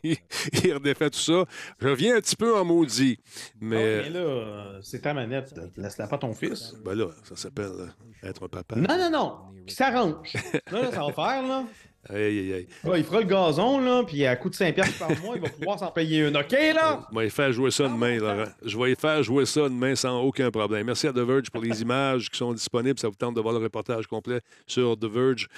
il 0.64 0.74
redéfait 0.74 1.10
tout 1.10 1.20
ça, 1.20 1.44
je 1.78 1.88
viens 1.90 2.16
un 2.16 2.20
petit 2.20 2.34
peu 2.34 2.56
en 2.56 2.64
maudit. 2.64 3.20
Mais, 3.60 4.02
mais 4.02 4.10
là, 4.10 4.78
c'est 4.82 5.02
ta 5.02 5.14
manette, 5.14 5.54
laisse-la 5.76 6.08
pas 6.08 6.18
ton 6.18 6.34
fils. 6.34 6.74
Ben 6.84 6.94
là, 6.94 7.10
ça 7.22 7.36
s'appelle 7.36 7.92
être 8.24 8.48
papa. 8.48 8.74
Non, 8.74 8.98
non, 8.98 9.10
non, 9.10 9.38
qui 9.66 9.74
s'arrange. 9.74 10.32
là, 10.72 10.90
ça 10.90 11.06
va 11.06 11.12
faire, 11.12 11.42
là. 11.46 11.64
Aïe, 12.08 12.22
aïe, 12.22 12.52
aïe. 12.52 12.68
il 12.98 13.04
fera 13.04 13.20
le 13.20 13.26
gazon, 13.26 13.80
là, 13.80 14.02
puis 14.04 14.24
à 14.26 14.36
coût 14.36 14.48
de 14.48 14.54
5 14.54 14.74
piastres 14.74 14.98
par 14.98 15.10
mois, 15.20 15.36
il 15.36 15.42
va 15.42 15.48
pouvoir 15.48 15.78
s'en 15.78 15.90
payer 15.90 16.26
une. 16.26 16.36
OK, 16.36 16.52
là? 16.52 17.06
Je 17.10 17.18
vais 17.18 17.30
faire 17.30 17.52
jouer 17.52 17.70
ça 17.70 17.88
demain, 17.88 18.18
Laurent. 18.18 18.50
Je 18.64 18.78
vais 18.78 18.94
faire 18.94 19.22
jouer 19.22 19.46
ça 19.46 19.62
demain 19.62 19.94
sans 19.94 20.20
aucun 20.20 20.50
problème. 20.50 20.86
Merci 20.86 21.08
à 21.08 21.12
The 21.12 21.18
Verge 21.18 21.50
pour 21.50 21.62
les 21.62 21.82
images 21.82 22.30
qui 22.30 22.38
sont 22.38 22.52
disponibles. 22.52 22.98
Ça 22.98 23.08
vous 23.08 23.14
tente 23.14 23.34
de 23.34 23.40
voir 23.40 23.54
le 23.54 23.60
reportage 23.60 24.06
complet 24.06 24.40
sur 24.66 24.96
The 24.98 25.06
Verge. 25.06 25.48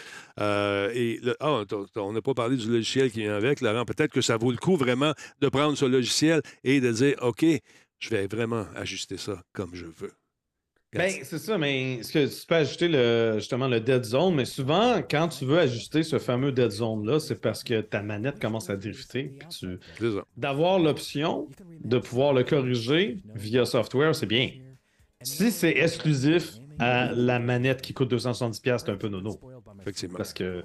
Euh, 0.40 0.90
et 0.94 1.20
ah, 1.40 1.62
on 1.96 2.12
n'a 2.12 2.22
pas 2.22 2.34
parlé 2.34 2.56
du 2.56 2.70
logiciel 2.70 3.10
qui 3.10 3.20
vient 3.20 3.34
avec, 3.34 3.60
Laurent. 3.60 3.84
Peut-être 3.84 4.12
que 4.12 4.20
ça 4.20 4.36
vaut 4.36 4.50
le 4.50 4.56
coup 4.56 4.76
vraiment 4.76 5.12
de 5.40 5.48
prendre 5.48 5.76
ce 5.76 5.84
logiciel 5.84 6.40
et 6.64 6.80
de 6.80 6.90
dire, 6.90 7.16
OK, 7.22 7.44
je 7.98 8.10
vais 8.10 8.26
vraiment 8.26 8.66
ajuster 8.74 9.16
ça 9.16 9.42
comme 9.52 9.70
je 9.74 9.86
veux. 9.86 10.12
Ben, 10.94 11.10
c'est 11.22 11.38
ça, 11.38 11.58
mais 11.58 12.02
ce 12.02 12.12
que 12.12 12.26
tu 12.26 12.46
peux 12.46 12.54
ajouter 12.54 12.88
le, 12.88 13.34
justement 13.36 13.68
le 13.68 13.78
dead 13.78 14.04
zone, 14.04 14.34
mais 14.34 14.46
souvent, 14.46 15.02
quand 15.02 15.28
tu 15.28 15.44
veux 15.44 15.58
ajuster 15.58 16.02
ce 16.02 16.18
fameux 16.18 16.50
dead 16.50 16.70
zone-là, 16.70 17.20
c'est 17.20 17.40
parce 17.40 17.62
que 17.62 17.82
ta 17.82 18.02
manette 18.02 18.40
commence 18.40 18.70
à 18.70 18.76
drifter. 18.76 19.34
Puis 19.38 19.48
tu... 19.48 19.78
D'avoir 20.36 20.78
l'option 20.78 21.46
de 21.84 21.98
pouvoir 21.98 22.32
le 22.32 22.42
corriger 22.42 23.18
via 23.34 23.66
software, 23.66 24.14
c'est 24.14 24.26
bien. 24.26 24.50
Si 25.20 25.50
c'est 25.50 25.76
exclusif 25.76 26.54
à 26.78 27.12
la 27.12 27.38
manette 27.38 27.82
qui 27.82 27.92
coûte 27.92 28.12
270$, 28.12 28.78
c'est 28.78 28.88
un 28.88 28.96
peu 28.96 29.08
nono. 29.08 29.38
Effectivement. 29.80 30.16
Parce 30.16 30.32
que, 30.32 30.62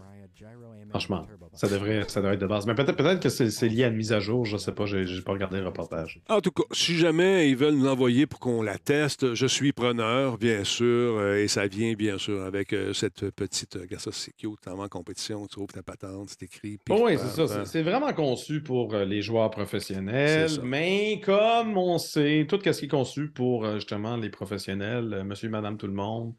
franchement, 0.90 1.28
Ça 1.54 1.68
devrait, 1.68 2.04
ça 2.08 2.20
devrait 2.20 2.36
être 2.36 2.42
de 2.42 2.48
base. 2.48 2.66
Mais 2.66 2.74
peut-être 2.74 2.96
peut 2.96 3.20
que 3.20 3.30
c'est 3.30 3.70
lié 3.70 3.84
à 3.84 3.88
une 3.88 3.96
mise 3.96 4.12
à 4.12 4.20
jour. 4.20 4.46
Je 4.46 4.54
ne 4.54 4.58
sais 4.58 4.72
pas, 4.72 4.86
je 4.86 4.98
n'ai 4.98 5.22
pas 5.22 5.34
regardé 5.34 5.60
le 5.60 5.68
reportage. 5.68 6.20
En 6.30 6.42
tout 6.42 6.52
cas, 6.52 6.64
si 6.72 6.98
jamais 6.98 7.50
ils 7.50 7.56
veulent 7.56 7.76
nous 7.76 7.86
l'envoyer 7.86 8.26
pour 8.26 8.40
qu'on 8.40 8.64
la 8.64 8.78
teste, 8.78 9.36
je 9.36 9.46
suis 9.46 9.72
preneur, 9.72 10.38
bien 10.38 10.64
sûr. 10.64 11.18
Euh, 11.20 11.44
et 11.44 11.48
ça 11.48 11.68
vient, 11.68 11.94
bien 11.94 12.18
sûr, 12.18 12.44
avec 12.44 12.74
euh, 12.74 12.94
cette 12.94 13.30
petite. 13.32 13.76
Regarde 13.76 14.02
ça, 14.02 14.12
c'est 14.12 14.36
cute. 14.36 14.68
en 14.68 14.88
compétition, 14.88 15.46
tu 15.46 15.56
trouves 15.56 15.68
ta 15.68 15.84
patente, 15.84 16.30
c'est 16.30 16.44
écrit. 16.44 16.80
oui, 16.90 17.18
c'est 17.18 17.48
ça. 17.48 17.66
C'est 17.66 17.84
vraiment 17.84 18.14
conçu 18.14 18.62
pour 18.62 18.96
les 18.96 19.22
joueurs 19.22 19.52
professionnels. 19.52 20.50
Mais 20.64 21.22
comme 21.24 21.78
on 21.78 21.98
sait, 22.00 22.48
tout 22.50 22.60
ce 22.64 22.80
qui 22.80 22.86
est 22.86 22.88
conçu 22.88 23.28
pour 23.28 23.70
justement 23.76 24.18
les 24.18 24.30
professionnels, 24.30 25.24
monsieur, 25.24 25.50
madame, 25.50 25.78
tout 25.78 25.88
le 25.88 25.94
monde, 25.94 26.34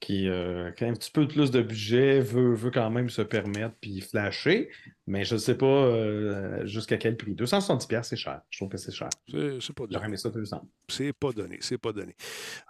qui, 0.00 0.28
euh, 0.28 0.70
a 0.80 0.84
un 0.84 0.92
petit 0.94 1.10
peu 1.10 1.26
plus 1.28 1.50
de 1.50 1.62
budget, 1.62 2.20
veut, 2.20 2.54
veut 2.54 2.70
quand 2.70 2.90
même 2.90 3.10
se 3.10 3.22
permettre 3.22 3.74
puis 3.80 4.00
flasher. 4.00 4.70
Mais 5.08 5.24
je 5.24 5.34
ne 5.34 5.38
sais 5.38 5.54
pas 5.54 5.66
euh, 5.66 6.66
jusqu'à 6.66 6.96
quel 6.96 7.16
prix. 7.16 7.34
270$, 7.34 8.02
c'est 8.02 8.16
cher. 8.16 8.40
Je 8.50 8.58
trouve 8.58 8.68
que 8.68 8.76
c'est 8.76 8.92
cher. 8.92 9.08
C'est 9.28 9.72
pas 9.72 9.86
donné. 9.86 10.02
J'aurais 10.02 10.16
ça 10.16 10.30
200. 10.30 10.68
C'est 10.88 11.12
pas 11.12 11.30
donné. 11.32 11.58
C'est 11.60 11.78
pas 11.78 11.92
donné. 11.92 12.16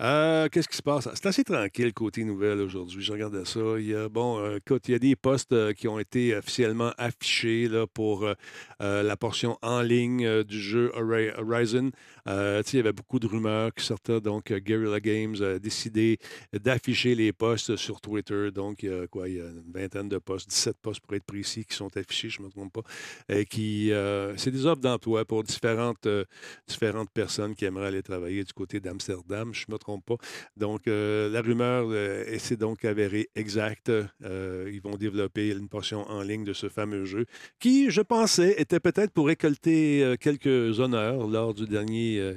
Euh, 0.02 0.46
qu'est-ce 0.50 0.68
qui 0.68 0.76
se 0.76 0.82
passe? 0.82 1.08
C'est 1.14 1.26
assez 1.26 1.44
tranquille 1.44 1.94
côté 1.94 2.24
nouvelle 2.24 2.60
aujourd'hui. 2.60 3.02
Je 3.02 3.10
regardais 3.10 3.46
ça. 3.46 3.60
Il 3.78 3.86
y 3.86 3.94
a, 3.94 4.10
bon, 4.10 4.38
euh, 4.38 4.58
il 4.68 4.90
y 4.90 4.94
a 4.94 4.98
des 4.98 5.16
postes 5.16 5.72
qui 5.74 5.88
ont 5.88 5.98
été 5.98 6.36
officiellement 6.36 6.92
affichés 6.98 7.68
là, 7.68 7.86
pour 7.86 8.28
la 8.80 9.16
portion 9.16 9.56
en 9.62 9.80
ligne 9.80 10.44
du 10.44 10.60
jeu 10.60 10.92
Horizon. 10.94 11.90
il 12.26 12.74
y 12.74 12.78
avait 12.78 12.92
beaucoup 12.92 13.18
de 13.18 13.26
rumeurs 13.26 13.72
qui 13.74 13.84
sortaient. 13.84 14.20
Donc, 14.20 14.52
Guerrilla 14.52 15.00
Games 15.00 15.36
a 15.42 15.58
décidé 15.58 16.18
d'afficher 16.52 17.14
les 17.14 17.32
postes 17.32 17.76
sur 17.76 18.02
Twitter. 18.02 18.50
Donc, 18.50 18.82
il 18.82 18.90
y 18.90 18.92
a 18.92 19.06
quoi? 19.06 19.28
Il 19.28 19.36
y 19.36 19.40
a 19.40 19.44
une 19.44 19.72
vingtaine 19.72 20.10
de 20.10 20.18
postes, 20.18 20.50
17 20.50 20.76
postes 20.82 21.00
pour 21.00 21.14
être 21.14 21.24
précis, 21.24 21.64
qui 21.64 21.74
sont 21.74 21.96
affichés 21.96 22.25
je 22.30 22.40
ne 22.40 22.46
me 22.46 22.50
trompe 22.50 22.72
pas, 22.72 22.82
et 23.28 23.44
qui, 23.44 23.92
euh, 23.92 24.36
c'est 24.36 24.50
des 24.50 24.66
offres 24.66 24.80
d'emploi 24.80 25.24
pour 25.24 25.42
différentes, 25.42 26.06
euh, 26.06 26.24
différentes 26.66 27.10
personnes 27.10 27.54
qui 27.54 27.64
aimeraient 27.64 27.88
aller 27.88 28.02
travailler 28.02 28.44
du 28.44 28.52
côté 28.52 28.80
d'Amsterdam, 28.80 29.52
je 29.52 29.64
ne 29.68 29.74
me 29.74 29.78
trompe 29.78 30.04
pas. 30.04 30.16
Donc, 30.56 30.88
euh, 30.88 31.28
la 31.30 31.40
rumeur 31.40 31.90
s'est 32.38 32.56
donc 32.56 32.84
avérée 32.84 33.28
exacte. 33.34 33.90
ils 34.22 34.80
vont 34.82 34.96
développer 34.96 35.50
une 35.50 35.68
portion 35.68 36.08
en 36.10 36.22
ligne 36.22 36.44
de 36.44 36.52
ce 36.52 36.68
fameux 36.68 37.04
jeu 37.04 37.26
qui, 37.58 37.90
je 37.90 38.02
pensais, 38.02 38.60
était 38.60 38.80
peut-être 38.80 39.12
pour 39.12 39.26
récolter 39.26 40.14
quelques 40.20 40.80
honneurs 40.80 41.26
lors 41.26 41.54
du 41.54 41.66
dernier 41.66 42.18
euh, 42.18 42.34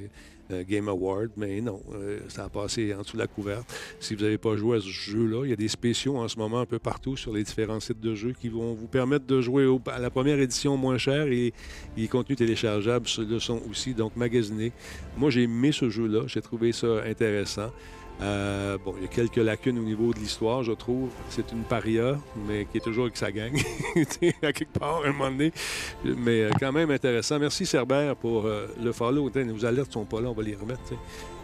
Game 0.68 0.88
Award, 0.88 1.32
mais 1.38 1.62
non, 1.62 1.82
euh, 1.94 2.20
ça 2.28 2.46
a 2.46 2.50
passé 2.50 2.94
en 2.94 3.02
dessous 3.02 3.18
de 3.18 3.22
la 3.22 3.28
couverte. 3.28 3.72
Si 4.00 4.16
vous 4.16 4.24
n'avez 4.24 4.38
pas 4.38 4.56
joué 4.56 4.78
à 4.78 4.82
ce 4.82 4.88
jeu-là, 4.88 5.46
il 5.46 5.50
y 5.50 5.54
a 5.54 5.56
des 5.56 5.68
spéciaux 5.68 6.18
en 6.18 6.28
ce 6.28 6.38
moment 6.38 6.60
un 6.60 6.66
peu 6.66 6.80
partout 6.80 7.16
sur 7.16 7.34
les 7.34 7.44
différents 7.44 7.80
sites 7.80 8.00
de 8.00 8.16
jeux 8.16 8.34
qui 8.34 8.50
vont 8.50 8.74
vous 8.74 8.88
permettre 8.88 9.26
de 9.26 9.42
jouer 9.42 9.68
à 9.88 10.00
la 10.00 10.10
première 10.10 10.40
édition 10.40 10.76
moins 10.78 10.98
chère 10.98 11.28
et 11.28 11.54
les 11.96 12.08
contenus 12.08 12.38
téléchargeables 12.38 13.08
le 13.20 13.40
sont 13.40 13.62
aussi, 13.70 13.94
donc 13.94 14.16
magasinés. 14.16 14.72
Moi, 15.18 15.30
j'ai 15.30 15.44
aimé 15.44 15.72
ce 15.72 15.90
jeu-là, 15.90 16.24
j'ai 16.28 16.42
trouvé 16.42 16.72
ça 16.72 17.04
intéressant. 17.06 17.72
Euh, 18.22 18.78
bon, 18.84 18.94
il 18.98 19.04
y 19.04 19.06
a 19.06 19.08
quelques 19.08 19.38
lacunes 19.38 19.80
au 19.80 19.84
niveau 19.84 20.14
de 20.14 20.20
l'histoire, 20.20 20.64
je 20.64 20.74
trouve. 20.74 21.10
C'est 21.30 21.52
une 21.52 21.64
paria, 21.64 22.18
mais 22.48 22.66
qui 22.66 22.78
est 22.78 22.82
toujours 22.82 23.06
avec 23.06 23.18
sa 23.18 23.32
gang, 23.32 23.54
à 24.44 24.52
quelque 24.52 24.78
part, 24.78 25.02
à 25.04 25.08
un 25.08 25.12
moment 25.12 25.32
donné. 25.32 25.52
Mais 26.04 26.44
euh, 26.44 26.50
quand 26.60 26.72
même 26.72 26.92
intéressant. 26.92 27.40
Merci, 27.40 27.66
Cerbère, 27.66 28.16
pour 28.16 28.46
euh, 28.46 28.68
le 28.82 28.92
follow. 28.92 29.30
nos 29.30 29.66
alertes 29.66 29.88
ne 29.90 29.94
sont 29.94 30.06
pas 30.06 30.20
là, 30.20 30.30
on 30.30 30.34
va 30.34 30.44
les 30.44 30.56
remettre. 30.56 30.82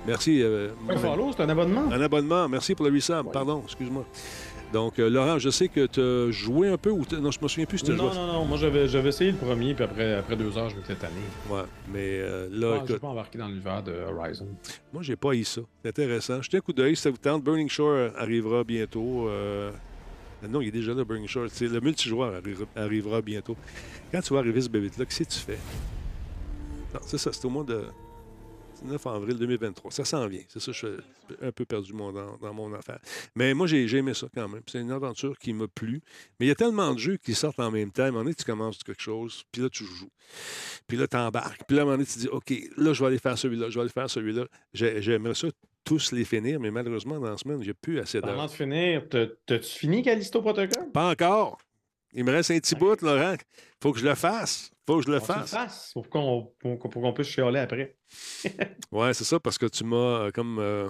Merci. 0.06 0.44
un 0.44 0.98
follow, 0.98 1.32
c'est 1.36 1.44
un 1.44 1.50
abonnement. 1.50 1.92
Un 1.92 2.02
abonnement. 2.02 2.48
Merci 2.50 2.76
pour 2.76 2.86
le 2.86 2.94
resub. 2.94 3.32
Pardon, 3.32 3.64
excuse-moi. 3.66 4.06
Donc, 4.76 5.00
euh, 5.00 5.10
Laurent, 5.10 5.40
je 5.40 5.50
sais 5.50 5.70
que 5.70 5.86
tu 5.86 6.02
as 6.02 6.32
joué 6.32 6.68
un 6.68 6.76
peu 6.76 6.90
ou 6.90 7.06
non, 7.22 7.32
je 7.32 7.40
me 7.42 7.48
souviens 7.48 7.66
plus 7.66 7.78
si 7.78 7.86
tu 7.86 7.94
as 7.94 7.96
joué. 7.96 8.08
Non, 8.08 8.14
non, 8.14 8.34
non. 8.34 8.44
Moi, 8.44 8.58
j'avais, 8.58 8.84
essayé 8.84 9.32
le 9.32 9.38
premier, 9.38 9.74
puis 9.74 9.86
après, 9.86 10.16
après 10.16 10.36
deux 10.36 10.58
heures, 10.58 10.70
je 10.70 10.76
m'étais 10.76 10.96
tanné. 10.96 11.14
Ouais, 11.50 11.62
mais 11.94 12.20
euh, 12.20 12.50
là. 12.52 12.84
Je 12.86 12.92
ne 12.92 12.98
pas 12.98 13.08
embarqué 13.08 13.38
dans 13.38 13.48
l'univers 13.48 13.82
de 13.82 13.94
Horizon. 13.94 14.50
Moi, 14.92 15.02
j'ai 15.02 15.16
pas 15.16 15.32
eu 15.32 15.46
ça. 15.46 15.62
C'est 15.82 15.88
intéressant. 15.88 16.42
Jetez 16.42 16.58
un 16.58 16.60
coup 16.60 16.74
d'œil 16.74 16.94
si 16.98 17.04
ça 17.04 17.10
vous 17.10 17.16
tente. 17.16 17.42
Burning 17.42 17.70
Shore 17.70 18.10
arrivera 18.18 18.66
bientôt. 18.66 19.30
Euh, 19.30 19.72
non, 20.46 20.60
il 20.60 20.68
est 20.68 20.72
déjà 20.72 20.94
là, 20.94 21.06
Burning 21.06 21.30
Shore. 21.30 21.48
le 21.62 21.80
multijoueur 21.80 22.34
arrivera, 22.76 23.22
bientôt. 23.22 23.56
Quand 24.12 24.20
tu 24.20 24.34
vas 24.34 24.40
arriver 24.40 24.60
ce 24.60 24.68
bébé-là, 24.68 25.06
qu'est-ce 25.06 25.24
que 25.24 25.30
tu 25.36 25.40
fais? 25.40 25.60
Non, 26.94 27.00
c'est 27.02 27.18
ça, 27.18 27.32
c'est 27.32 27.46
au 27.46 27.50
mois 27.50 27.64
de 27.64 27.86
9 28.84 29.08
avril 29.08 29.38
2023. 29.38 29.92
Ça 29.92 30.06
s'en 30.06 30.28
vient. 30.28 30.42
C'est 30.48 30.60
ça, 30.60 30.72
je 30.72 30.78
suis 30.78 30.98
un 31.42 31.52
peu 31.52 31.66
perdu 31.66 31.92
dans, 31.94 32.54
mon 32.54 32.74
affaire. 32.74 33.00
Mais 33.36 33.54
moi, 33.54 33.68
j'ai 33.68 33.86
aimé 33.96 34.14
ça 34.14 34.28
quand 34.34 34.48
même. 34.48 34.62
C'est 34.68 34.82
une 34.82 34.92
aventure 34.92 35.38
qui 35.38 35.54
m'a 35.54 35.68
plu. 35.68 36.02
Mais 36.40 36.48
il 36.48 36.50
y 36.50 36.52
a 36.52 36.56
tellement 36.56 36.94
de 36.94 37.00
jeux 37.00 37.18
qui 37.18 37.34
sortent 37.34 37.60
en 37.60 37.72
même 37.72 37.92
temps. 37.92 38.04
À 38.04 38.08
un 38.08 38.12
moment 38.12 38.24
donné, 38.24 38.36
tu 38.36 38.44
commences 38.44 38.84
quelque 38.84 39.02
chose, 39.02 39.44
puis 39.52 39.62
là, 39.62 39.70
tu 39.70 39.86
joues. 39.86 40.12
Puis 40.88 40.98
là, 40.98 41.08
tu 41.08 41.18
embarques. 41.18 41.62
Puis 41.68 41.76
là, 41.76 41.82
à 41.82 41.84
un 41.84 41.86
moment 41.86 41.98
donné, 41.98 42.08
tu 42.08 42.20
dis, 42.20 42.28
OK, 42.28 42.54
là, 42.78 42.94
je 42.94 43.02
vais 43.02 43.08
aller 43.08 43.20
faire 43.20 43.38
celui-là, 43.38 43.70
je 43.70 43.76
vais 43.76 43.82
aller 43.82 43.90
faire 43.90 44.10
celui-là. 44.10 44.46
J'aimerais 44.74 45.36
ça 45.36 45.48
tous 45.84 46.12
les 46.12 46.26
finir, 46.26 46.60
mais 46.60 46.72
malheureusement, 46.72 47.20
dans 47.20 47.30
la 47.30 47.38
semaine, 47.38 47.62
j'ai 47.62 47.74
plus 47.74 48.00
assez 48.00 48.20
d'heures. 48.20 48.32
Avant 48.32 48.48
de 48.48 48.52
finir, 48.52 49.08
t'as-tu 49.08 49.60
fini 49.60 50.02
Callisto 50.02 50.42
Protocol? 50.42 50.92
Pas 50.92 51.12
encore. 51.12 51.60
Il 52.18 52.24
me 52.24 52.32
reste 52.32 52.50
un 52.52 52.60
petit 52.60 52.76
bout, 52.76 53.02
Laurent. 53.02 53.36
Faut 53.84 53.92
que 53.92 54.00
je 54.00 54.06
le 54.06 54.16
fasse. 54.16 54.72
Faut 54.88 55.00
que 55.00 55.06
je 55.06 55.12
le 55.12 55.20
fasse. 55.20 55.92
pour 55.94 56.10
qu'on 56.10 56.54
pour, 56.60 57.14
puisse 57.14 57.28
chialer 57.28 57.60
après. 57.60 57.98
ouais, 58.92 59.14
c'est 59.14 59.26
ça, 59.26 59.38
parce 59.40 59.58
que 59.58 59.66
tu 59.66 59.84
m'as 59.84 59.98
euh, 59.98 60.32
comme. 60.32 60.58
Euh, 60.60 60.90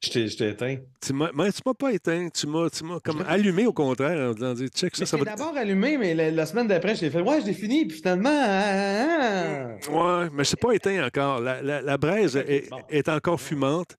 je 0.00 0.36
t'ai 0.36 0.48
éteint. 0.48 0.76
Tu 1.04 1.12
m'as 1.12 1.30
pas 1.76 1.92
éteint. 1.92 2.28
Tu 2.28 2.46
m'as 2.46 2.68
comme 3.02 3.24
allumé 3.26 3.66
au 3.66 3.72
contraire 3.72 4.30
en 4.30 4.34
disant 4.34 4.66
check 4.68 4.94
ça. 4.94 5.04
ça 5.04 5.16
va... 5.16 5.24
d'abord 5.24 5.56
allumé, 5.56 5.98
mais 5.98 6.14
la, 6.14 6.46
semaine 6.46 6.68
d'après, 6.68 6.94
je 6.94 7.00
t'ai 7.00 7.10
fait 7.10 7.22
Ouais, 7.22 7.40
je 7.40 7.46
l'ai 7.46 7.54
fini, 7.54 7.86
puis 7.86 7.96
finalement. 7.96 8.30
Hein, 8.30 9.08
hein, 9.10 9.78
hein. 9.88 10.22
Ouais, 10.22 10.28
mais 10.32 10.44
c'est 10.44 10.60
pas 10.60 10.72
éteint 10.72 11.04
encore. 11.04 11.40
La, 11.40 11.60
la, 11.62 11.98
braise 11.98 12.36
est, 12.36 12.68
est, 12.88 13.08
encore 13.08 13.40
fumante. 13.40 13.96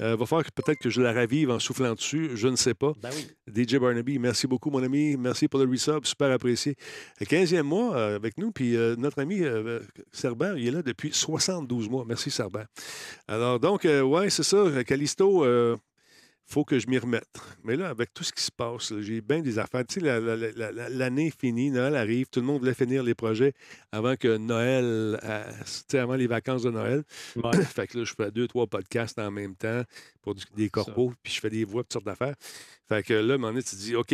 Euh, 0.00 0.16
va 0.16 0.26
falloir 0.26 0.44
peut-être 0.52 0.78
que 0.78 0.90
je 0.90 1.02
la 1.02 1.12
ravive 1.12 1.50
en 1.50 1.58
soufflant 1.58 1.94
dessus. 1.94 2.30
Je 2.34 2.48
ne 2.48 2.56
sais 2.56 2.74
pas. 2.74 2.92
Ben 3.02 3.10
DJ 3.52 3.76
Barnaby, 3.76 4.18
merci 4.18 4.46
beaucoup, 4.46 4.70
mon 4.70 4.82
ami. 4.82 5.16
Merci 5.16 5.48
pour 5.48 5.60
le 5.60 5.70
resub. 5.70 6.04
Super 6.04 6.30
apprécié. 6.30 6.76
15e 7.20 7.62
mois 7.62 7.96
euh, 7.96 8.16
avec 8.16 8.38
nous. 8.38 8.50
Puis 8.50 8.76
euh, 8.76 8.96
notre 8.96 9.20
ami 9.20 9.42
Cerber, 10.12 10.54
il 10.56 10.68
est 10.68 10.70
là 10.70 10.82
depuis 10.82 11.12
72 11.12 11.88
mois. 11.88 12.04
Merci, 12.06 12.30
Cerber. 12.30 12.64
Alors, 13.28 13.60
donc, 13.60 13.84
ouais, 13.84 14.30
c'est 14.30 14.42
ça. 14.42 14.84
Calisto, 14.84 15.44
faut 16.50 16.64
que 16.64 16.78
je 16.78 16.88
m'y 16.88 16.98
remette. 16.98 17.28
Mais 17.62 17.76
là, 17.76 17.88
avec 17.88 18.12
tout 18.12 18.24
ce 18.24 18.32
qui 18.32 18.42
se 18.42 18.50
passe, 18.50 18.92
j'ai 19.00 19.20
bien 19.20 19.40
des 19.40 19.58
affaires. 19.58 19.84
Tu 19.86 20.00
sais, 20.00 20.20
l'année 20.90 21.28
est 21.28 21.40
finie, 21.40 21.70
Noël 21.70 21.94
arrive, 21.94 22.26
tout 22.28 22.40
le 22.40 22.46
monde 22.46 22.58
voulait 22.58 22.74
finir 22.74 23.02
les 23.04 23.14
projets 23.14 23.52
avant 23.92 24.16
que 24.16 24.36
Noël, 24.36 25.18
euh, 25.22 25.52
tu 25.60 25.82
sais, 25.88 25.98
avant 25.98 26.16
les 26.16 26.26
vacances 26.26 26.62
de 26.62 26.70
Noël. 26.70 27.04
fait 27.64 27.86
que 27.86 27.98
là, 27.98 28.04
je 28.04 28.14
fais 28.14 28.30
deux, 28.32 28.48
trois 28.48 28.66
podcasts 28.66 29.18
en 29.18 29.30
même 29.30 29.54
temps 29.54 29.82
pour 30.22 30.34
des 30.56 30.68
corpos, 30.68 31.12
puis 31.22 31.32
je 31.32 31.40
fais 31.40 31.50
des 31.50 31.64
voix, 31.64 31.82
toutes 31.82 31.92
sortes 31.92 32.06
d'affaires. 32.06 32.34
Fait 32.88 33.04
que 33.04 33.14
là, 33.14 33.34
à 33.34 33.36
un 33.36 33.38
moment 33.38 33.52
donné, 33.52 33.62
tu 33.62 33.70
te 33.70 33.80
dis, 33.80 33.94
OK, 33.94 34.12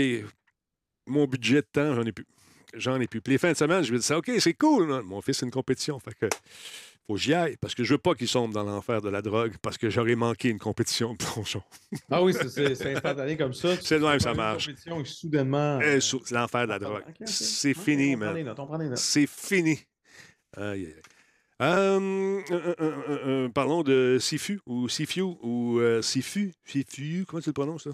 mon 1.06 1.26
budget 1.26 1.62
de 1.62 1.68
temps, 1.72 1.94
j'en 1.94 2.04
ai 2.04 2.12
plus. 2.12 2.26
J'en 2.74 3.00
ai 3.00 3.06
plus. 3.06 3.20
Puis 3.20 3.32
les 3.32 3.38
fins 3.38 3.52
de 3.52 3.56
semaine, 3.56 3.82
je 3.82 3.92
me 3.92 3.98
dis, 3.98 4.12
OK, 4.12 4.30
c'est 4.38 4.54
cool. 4.54 5.02
Mon 5.02 5.20
fils, 5.20 5.38
c'est 5.38 5.46
une 5.46 5.52
compétition. 5.52 5.98
Fait 5.98 6.14
que 6.14 6.28
faut 7.06 7.14
que 7.14 7.20
j'y 7.20 7.34
aille 7.34 7.56
parce 7.56 7.74
que 7.74 7.84
je 7.84 7.94
veux 7.94 7.98
pas 7.98 8.14
qu'ils 8.14 8.26
sombre 8.26 8.52
dans 8.52 8.64
l'enfer 8.64 9.00
de 9.00 9.08
la 9.08 9.22
drogue 9.22 9.54
parce 9.62 9.78
que 9.78 9.88
j'aurais 9.90 10.16
manqué 10.16 10.48
une 10.48 10.58
compétition 10.58 11.12
de 11.12 11.18
plongeon. 11.18 11.62
ah 12.10 12.22
oui, 12.22 12.34
c'est 12.34 12.94
instantané 12.94 13.36
comme 13.36 13.54
ça. 13.54 13.76
C'est 13.80 13.98
le 13.98 14.06
même, 14.06 14.18
ça 14.18 14.34
marche. 14.34 14.66
compétition 14.66 15.04
soudainement. 15.04 15.78
Euh, 15.80 16.00
c'est 16.00 16.30
l'enfer 16.32 16.62
de 16.62 16.72
la 16.72 16.78
drogue. 16.78 17.04
C'est 17.24 17.74
fini, 17.74 18.16
man. 18.16 18.54
C'est 18.96 19.28
fini. 19.28 19.78
Aïe, 20.56 20.86
aïe. 20.86 20.94
Euh, 21.62 22.42
euh, 22.50 23.48
parlons 23.48 23.82
de 23.82 24.18
Sifu 24.20 24.60
ou 24.66 24.88
Sifu 24.88 25.22
ou 25.22 25.80
Sifu. 26.02 26.52
Sifu, 26.64 27.24
comment 27.26 27.40
tu 27.40 27.50
le 27.50 27.54
prononces, 27.54 27.84
ça? 27.84 27.90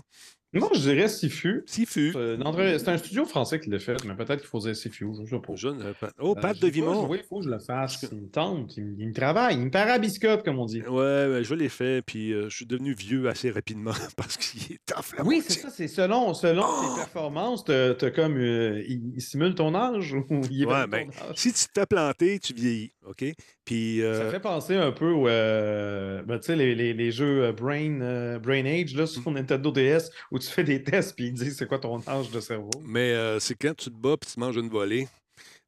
Non, 0.54 0.68
je 0.74 0.80
dirais 0.80 1.08
Sifu. 1.08 1.62
Sifu. 1.66 2.12
C'est 2.12 2.88
un 2.88 2.98
studio 2.98 3.24
français 3.24 3.58
qui 3.58 3.70
l'a 3.70 3.78
fait, 3.78 4.04
mais 4.04 4.14
peut-être 4.14 4.40
qu'il 4.40 4.48
faut 4.48 4.58
dire 4.58 4.76
Sifu. 4.76 5.06
Je 5.24 5.30
sais 5.30 5.40
pas. 5.40 5.54
Euh, 5.64 6.10
oh, 6.18 6.34
Pat 6.34 6.58
de 6.58 6.68
Vimont. 6.68 7.08
Oui, 7.08 7.18
il 7.22 7.26
faut 7.26 7.38
que 7.38 7.44
je 7.44 7.50
le 7.50 7.58
fasse. 7.58 8.06
Il 8.12 8.22
me 8.22 8.28
tente, 8.28 8.76
il, 8.76 9.08
me 9.08 9.12
travaille, 9.14 9.54
il 9.54 9.64
me 9.64 9.70
parabiscote, 9.70 10.44
comme 10.44 10.58
on 10.58 10.66
dit. 10.66 10.82
Ouais, 10.82 11.40
je 11.42 11.54
l'ai 11.54 11.70
fait, 11.70 12.02
puis 12.02 12.32
euh, 12.32 12.50
je 12.50 12.56
suis 12.56 12.66
devenu 12.66 12.92
vieux 12.92 13.28
assez 13.28 13.50
rapidement 13.50 13.92
parce 14.16 14.36
qu'il 14.36 14.74
est 14.74 14.80
tough. 14.84 15.18
Oui, 15.24 15.42
c'est 15.46 15.58
ça, 15.58 15.70
c'est 15.70 15.88
selon, 15.88 16.34
selon 16.34 16.62
tes 16.62 16.86
oh! 16.90 16.96
performances, 16.96 17.64
t'as 17.64 18.10
comme. 18.10 18.36
Euh, 18.36 18.82
il, 18.86 19.20
simule 19.22 19.54
ton 19.54 19.74
âge 19.74 20.12
ou 20.30 20.42
il 20.50 20.62
est 20.62 20.66
ouais, 20.66 20.86
ben, 20.86 21.08
Si 21.34 21.52
tu 21.52 21.64
t'es 21.72 21.86
planté, 21.86 22.38
tu 22.38 22.52
vieillis, 22.52 22.92
OK? 23.06 23.24
Puis, 23.64 24.02
Ça 24.02 24.30
fait 24.30 24.40
penser 24.40 24.76
un 24.76 24.92
peu 24.92 25.12
aux 25.12 25.24
ben, 25.24 26.38
tu 26.38 26.46
sais, 26.46 26.56
les, 26.56 26.74
les, 26.74 26.92
les, 26.92 27.10
jeux 27.10 27.52
Brain, 27.52 28.38
Brain 28.38 28.66
Age 28.66 28.94
là, 28.94 29.06
sur 29.06 29.30
Nintendo 29.30 29.70
DS 29.70 30.10
où 30.30 30.38
tu 30.42 30.48
fais 30.52 30.64
des 30.64 30.82
tests 30.82 31.14
puis 31.14 31.26
ils 31.26 31.32
disent 31.34 31.56
c'est 31.56 31.66
quoi 31.66 31.78
ton 31.78 32.00
âge 32.06 32.30
de 32.30 32.40
cerveau? 32.40 32.70
Mais 32.84 33.12
euh, 33.12 33.38
c'est 33.40 33.54
quand 33.54 33.74
tu 33.76 33.90
te 33.90 33.96
bats 33.96 34.16
puis 34.16 34.30
tu 34.32 34.38
manges 34.40 34.56
une 34.56 34.68
volée. 34.68 35.08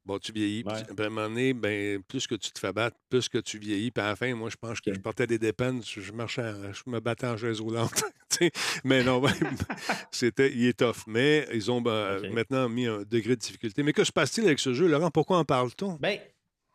Bon, 0.07 0.19
tu 0.19 0.33
vieillis. 0.33 0.65
Puis, 0.65 0.75
Ouais. 0.75 1.03
à 1.03 1.07
un 1.07 1.09
moment 1.09 1.29
donné, 1.31 1.55
ben, 1.55 2.03
plus 2.03 2.27
que 2.27 2.35
tu 2.35 2.51
te 2.53 2.59
fais 2.59 2.75
battre, 2.75 2.95
plus 3.09 3.27
que 3.27 3.39
tu 3.39 3.59
vieillis. 3.59 3.91
Puis 3.91 4.05
à 4.05 4.09
la 4.09 4.17
fin, 4.17 4.35
moi, 4.35 4.51
je 4.51 4.57
pense 4.57 4.79
que 4.83 4.93
je 4.93 5.01
portais 5.01 5.27
des 5.27 5.39
dépenses, 5.39 5.99
je 5.99 6.13
marchais, 6.13 6.43
en- 6.43 6.73
je 6.75 6.83
me 6.87 7.01
battais 7.01 7.27
en 7.27 7.39
chaise 7.39 7.59
roulante. 7.59 8.03
mais 8.85 9.03
non, 9.03 9.23
c'était, 10.11 10.53
il 10.53 10.67
est 10.67 10.79
tough. 10.79 11.05
Mais 11.07 11.47
ils 11.55 11.71
ont 11.71 11.81
ben, 11.81 12.21
maintenant 12.33 12.69
mis 12.69 12.87
un 12.87 12.99
degré 13.03 13.31
de 13.37 13.41
difficulté. 13.41 13.83
Mais 13.83 13.95
que 13.95 14.05
se 14.05 14.13
passe-t-il 14.13 14.47
avec 14.47 14.59
ce 14.59 14.75
jeu, 14.75 14.87
Laurent? 14.89 15.11
Pourquoi 15.11 15.39
en 15.39 15.45
parle-t-on? 15.47 15.95
Ben, 15.95 16.19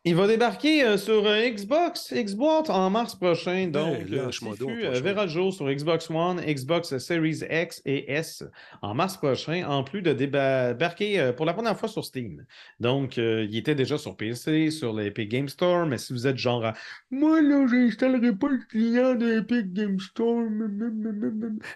il 0.04 0.14
va 0.14 0.26
débarquer 0.26 0.82
euh, 0.82 0.96
sur 0.96 1.26
euh, 1.26 1.48
Xbox, 1.50 2.12
Xbox 2.14 2.70
en 2.70 2.88
mars 2.88 3.14
prochain. 3.14 3.68
Donc, 3.68 3.98
chaud. 4.30 4.54
verra 5.02 5.24
le 5.24 5.30
jour 5.30 5.52
sur 5.52 5.70
Xbox 5.70 6.08
One, 6.10 6.40
Xbox 6.40 6.96
Series 6.96 7.40
X 7.50 7.82
et 7.84 8.10
S 8.12 8.44
en 8.80 8.94
mars 8.94 9.16
prochain, 9.18 9.64
en 9.68 9.84
plus 9.84 10.00
de 10.00 10.12
débarquer 10.12 11.20
euh, 11.20 11.32
pour 11.32 11.44
la 11.44 11.52
première 11.52 11.78
fois 11.78 11.88
sur 11.88 12.04
Steam. 12.04 12.44
Donc, 12.80 13.18
euh, 13.18 13.46
il 13.48 13.56
était 13.56 13.74
déjà 13.74 13.98
sur 13.98 14.16
PC, 14.16 14.70
sur 14.70 14.94
l'Epic 14.94 15.28
Game 15.28 15.48
Store, 15.48 15.86
mais 15.86 15.98
si 15.98 16.12
vous 16.12 16.26
êtes 16.26 16.38
genre 16.38 16.64
à, 16.64 16.74
Moi, 17.10 17.42
là, 17.42 17.66
j'installerai 17.68 18.32
pas 18.32 18.48
le 18.48 18.60
client 18.68 19.14
de 19.14 19.36
l'Epic 19.36 19.72
Game 19.72 20.00
Store. 20.00 20.44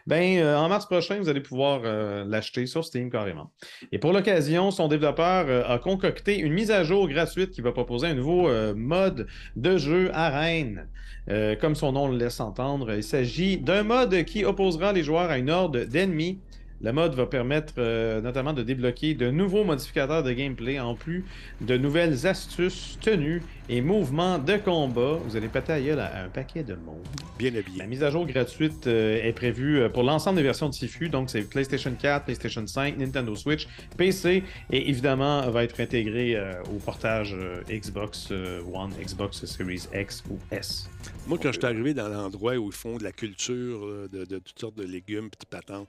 Ben, 0.06 0.38
euh, 0.38 0.56
en 0.56 0.68
mars 0.68 0.86
prochain, 0.86 1.18
vous 1.18 1.28
allez 1.28 1.42
pouvoir 1.42 1.82
euh, 1.84 2.24
l'acheter 2.26 2.66
sur 2.66 2.84
Steam 2.84 3.10
carrément. 3.10 3.52
Et 3.92 3.98
pour 3.98 4.12
l'occasion, 4.12 4.70
son 4.70 4.88
développeur 4.88 5.70
a 5.70 5.78
concocté 5.78 6.38
une 6.38 6.52
mise 6.52 6.70
à 6.70 6.84
jour 6.84 7.08
gratuite 7.08 7.50
qui 7.50 7.60
va 7.60 7.72
proposer 7.72 8.06
un 8.06 8.13
nouveau 8.14 8.48
euh, 8.48 8.74
mode 8.74 9.26
de 9.56 9.76
jeu 9.76 10.10
arène. 10.14 10.86
Euh, 11.30 11.56
comme 11.56 11.74
son 11.74 11.92
nom 11.92 12.08
le 12.08 12.18
laisse 12.18 12.40
entendre, 12.40 12.92
il 12.92 13.02
s'agit 13.02 13.56
d'un 13.56 13.82
mode 13.82 14.24
qui 14.24 14.44
opposera 14.44 14.92
les 14.92 15.02
joueurs 15.02 15.30
à 15.30 15.38
une 15.38 15.50
horde 15.50 15.86
d'ennemis. 15.86 16.38
Le 16.84 16.92
mode 16.92 17.14
va 17.14 17.24
permettre 17.24 17.72
euh, 17.78 18.20
notamment 18.20 18.52
de 18.52 18.62
débloquer 18.62 19.14
de 19.14 19.30
nouveaux 19.30 19.64
modificateurs 19.64 20.22
de 20.22 20.30
gameplay 20.32 20.78
en 20.78 20.94
plus 20.94 21.24
de 21.62 21.78
nouvelles 21.78 22.26
astuces, 22.26 22.98
tenues 23.00 23.40
et 23.70 23.80
mouvements 23.80 24.38
de 24.38 24.58
combat. 24.58 25.18
Vous 25.24 25.34
allez 25.34 25.48
péter 25.48 25.82
gueule 25.82 26.00
à 26.00 26.24
un 26.24 26.28
paquet 26.28 26.62
de 26.62 26.74
monde. 26.74 27.00
Bien 27.38 27.54
habillé. 27.54 27.78
La 27.78 27.86
mise 27.86 28.02
à 28.02 28.10
jour 28.10 28.26
gratuite 28.26 28.86
euh, 28.86 29.22
est 29.22 29.32
prévue 29.32 29.80
euh, 29.80 29.88
pour 29.88 30.02
l'ensemble 30.02 30.36
des 30.36 30.42
versions 30.42 30.68
de 30.68 30.74
Sifu, 30.74 31.08
donc 31.08 31.30
c'est 31.30 31.48
PlayStation 31.48 31.90
4, 31.98 32.26
PlayStation 32.26 32.66
5, 32.66 32.98
Nintendo 32.98 33.34
Switch, 33.34 33.66
PC, 33.96 34.42
et 34.70 34.90
évidemment 34.90 35.48
va 35.48 35.64
être 35.64 35.80
intégré 35.80 36.36
euh, 36.36 36.52
au 36.64 36.78
portage 36.80 37.34
Xbox 37.70 38.30
One, 38.30 38.90
Xbox 39.02 39.46
Series 39.46 39.88
X 39.94 40.22
ou 40.30 40.38
S. 40.50 40.90
Moi, 41.26 41.38
quand 41.42 41.50
je 41.50 41.58
suis 41.58 41.66
arrivé 41.66 41.94
dans 41.94 42.08
l'endroit 42.08 42.56
où 42.56 42.66
ils 42.66 42.76
font 42.76 42.98
de 42.98 43.04
la 43.04 43.12
culture, 43.12 44.08
de, 44.12 44.26
de 44.26 44.38
toutes 44.38 44.58
sortes 44.58 44.76
de 44.76 44.84
légumes, 44.84 45.30
petites 45.30 45.48
patentes, 45.48 45.88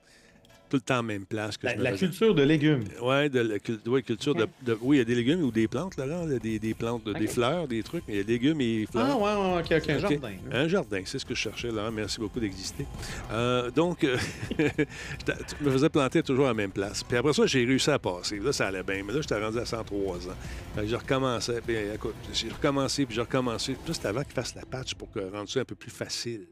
tout 0.76 0.82
le 0.92 0.96
temps 0.96 1.04
même 1.04 1.26
place 1.26 1.58
que 1.58 1.68
La, 1.68 1.94
je 1.96 2.00
culture 2.06 2.36
de 2.36 2.44
légumes. 2.44 2.84
Ouais, 3.02 3.30
de 3.30 3.40
la 3.40 3.60
cul- 3.60 3.80
ouais, 3.88 4.02
culture 4.02 4.36
de, 4.36 4.46
de- 4.64 4.78
Oui, 4.82 4.98
il 4.98 5.00
y 5.00 5.02
a 5.02 5.06
des 5.06 5.16
légumes 5.16 5.42
ou 5.42 5.52
des 5.52 5.68
plantes, 5.68 5.96
Laurent, 5.98 6.26
là, 6.26 6.38
des, 6.40 6.60
des 6.60 6.74
plantes, 6.74 7.04
de- 7.06 7.14
des 7.14 7.28
fleurs, 7.28 7.68
des 7.68 7.82
trucs, 7.84 8.04
mais 8.08 8.16
il 8.16 8.18
y 8.18 8.20
a 8.20 8.24
des 8.24 8.34
légumes 8.34 8.60
et 8.62 8.86
fleurs. 8.92 9.08
Ah 9.10 9.16
ouais, 9.18 9.56
ouais, 9.56 9.78
ok, 9.80 9.90
un 9.90 10.00
jardin. 10.00 10.32
Un 10.52 10.68
jardin, 10.68 11.02
c'est 11.06 11.20
ce 11.20 11.26
que 11.26 11.34
je 11.34 11.40
cherchais, 11.40 11.70
Laurent. 11.72 11.92
Merci 11.92 12.20
beaucoup 12.20 12.40
d'exister. 12.40 12.86
Euh, 13.32 13.72
donc, 13.72 14.04
euh, 14.04 14.18
je 14.60 15.64
me 15.66 15.72
faisais 15.72 15.90
planter 15.90 16.22
toujours 16.24 16.46
à 16.46 16.50
la 16.50 16.54
même 16.54 16.72
place. 16.72 17.04
Puis 17.04 17.18
après 17.18 17.34
ça, 17.34 17.46
j'ai 17.46 17.64
réussi 17.66 17.90
à 17.90 18.00
passer. 18.00 18.40
Là, 18.40 18.52
ça 18.52 18.68
allait 18.68 18.84
bien. 18.84 19.02
Mais 19.06 19.14
là, 19.14 19.22
j'étais 19.22 19.40
rendu 19.42 19.58
à 19.60 19.66
103 19.66 20.28
ans. 20.28 20.34
Fait 20.76 20.82
que 20.82 20.88
je 20.88 20.96
recommençais. 20.96 21.62
Puis, 21.66 21.76
écoute, 21.94 22.16
j'ai 22.34 22.50
recommencé, 22.50 23.06
puis 23.06 23.16
j'ai 23.16 23.22
recommencé. 23.22 23.76
C'était 23.92 24.08
avant 24.08 24.24
qu'ils 24.24 24.34
fassent 24.34 24.56
la 24.56 24.66
patch 24.66 24.94
pour 24.96 25.12
que 25.12 25.20
rendre 25.20 25.50
ça 25.50 25.62
un 25.62 25.66
peu 25.66 25.76
plus 25.76 25.92
facile. 25.92 26.46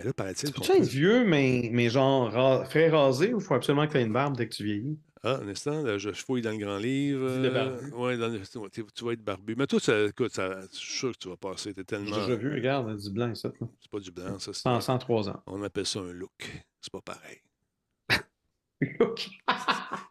Mais 0.00 0.06
là, 0.06 0.12
paraît-il 0.14 0.52
qu'on 0.52 0.60
Peux-tu 0.62 0.72
être 0.78 0.88
vieux, 0.88 1.24
mais, 1.24 1.68
mais 1.72 1.90
genre 1.90 2.30
ra- 2.32 2.64
frais 2.64 2.88
rasé, 2.88 3.34
ou 3.34 3.40
faut 3.40 3.54
absolument 3.54 3.86
que 3.86 3.92
tu 3.92 3.98
aies 3.98 4.02
une 4.04 4.12
barbe 4.12 4.36
dès 4.36 4.48
que 4.48 4.54
tu 4.54 4.64
vieillis? 4.64 4.98
Ah, 5.22 5.36
un 5.42 5.48
instant, 5.48 5.82
là, 5.82 5.98
je 5.98 6.10
fouille 6.12 6.40
dans 6.40 6.50
le 6.52 6.56
grand 6.56 6.78
livre. 6.78 7.26
Euh, 7.28 7.90
ouais, 7.90 8.16
dans 8.16 8.28
le- 8.28 8.40
tu, 8.70 8.82
tu 8.94 9.04
vas 9.04 9.12
être 9.12 9.22
barbu. 9.22 9.54
Mais 9.54 9.66
toi, 9.66 9.78
ça, 9.78 10.04
écoute, 10.04 10.32
ça, 10.32 10.60
je 10.72 10.76
suis 10.78 10.98
sûr 10.98 11.12
que 11.12 11.18
tu 11.18 11.28
vas 11.28 11.36
passer. 11.36 11.74
T'es 11.74 11.80
J'ai 11.82 11.84
tellement. 11.84 12.16
déjà 12.16 12.34
vu, 12.36 12.50
regarde, 12.54 12.96
du 12.96 13.10
blanc, 13.10 13.34
ça. 13.34 13.48
là. 13.60 13.66
C'est 13.82 13.90
pas 13.90 14.00
du 14.00 14.10
blanc, 14.10 14.38
ça. 14.38 14.52
c'est- 14.54 14.62
100 14.62 14.80
103 14.80 15.28
ans. 15.28 15.42
On 15.46 15.62
appelle 15.62 15.84
ça 15.84 15.98
un 16.00 16.12
look. 16.12 16.50
C'est 16.80 16.90
pas 16.92 17.02
pareil. 17.02 17.42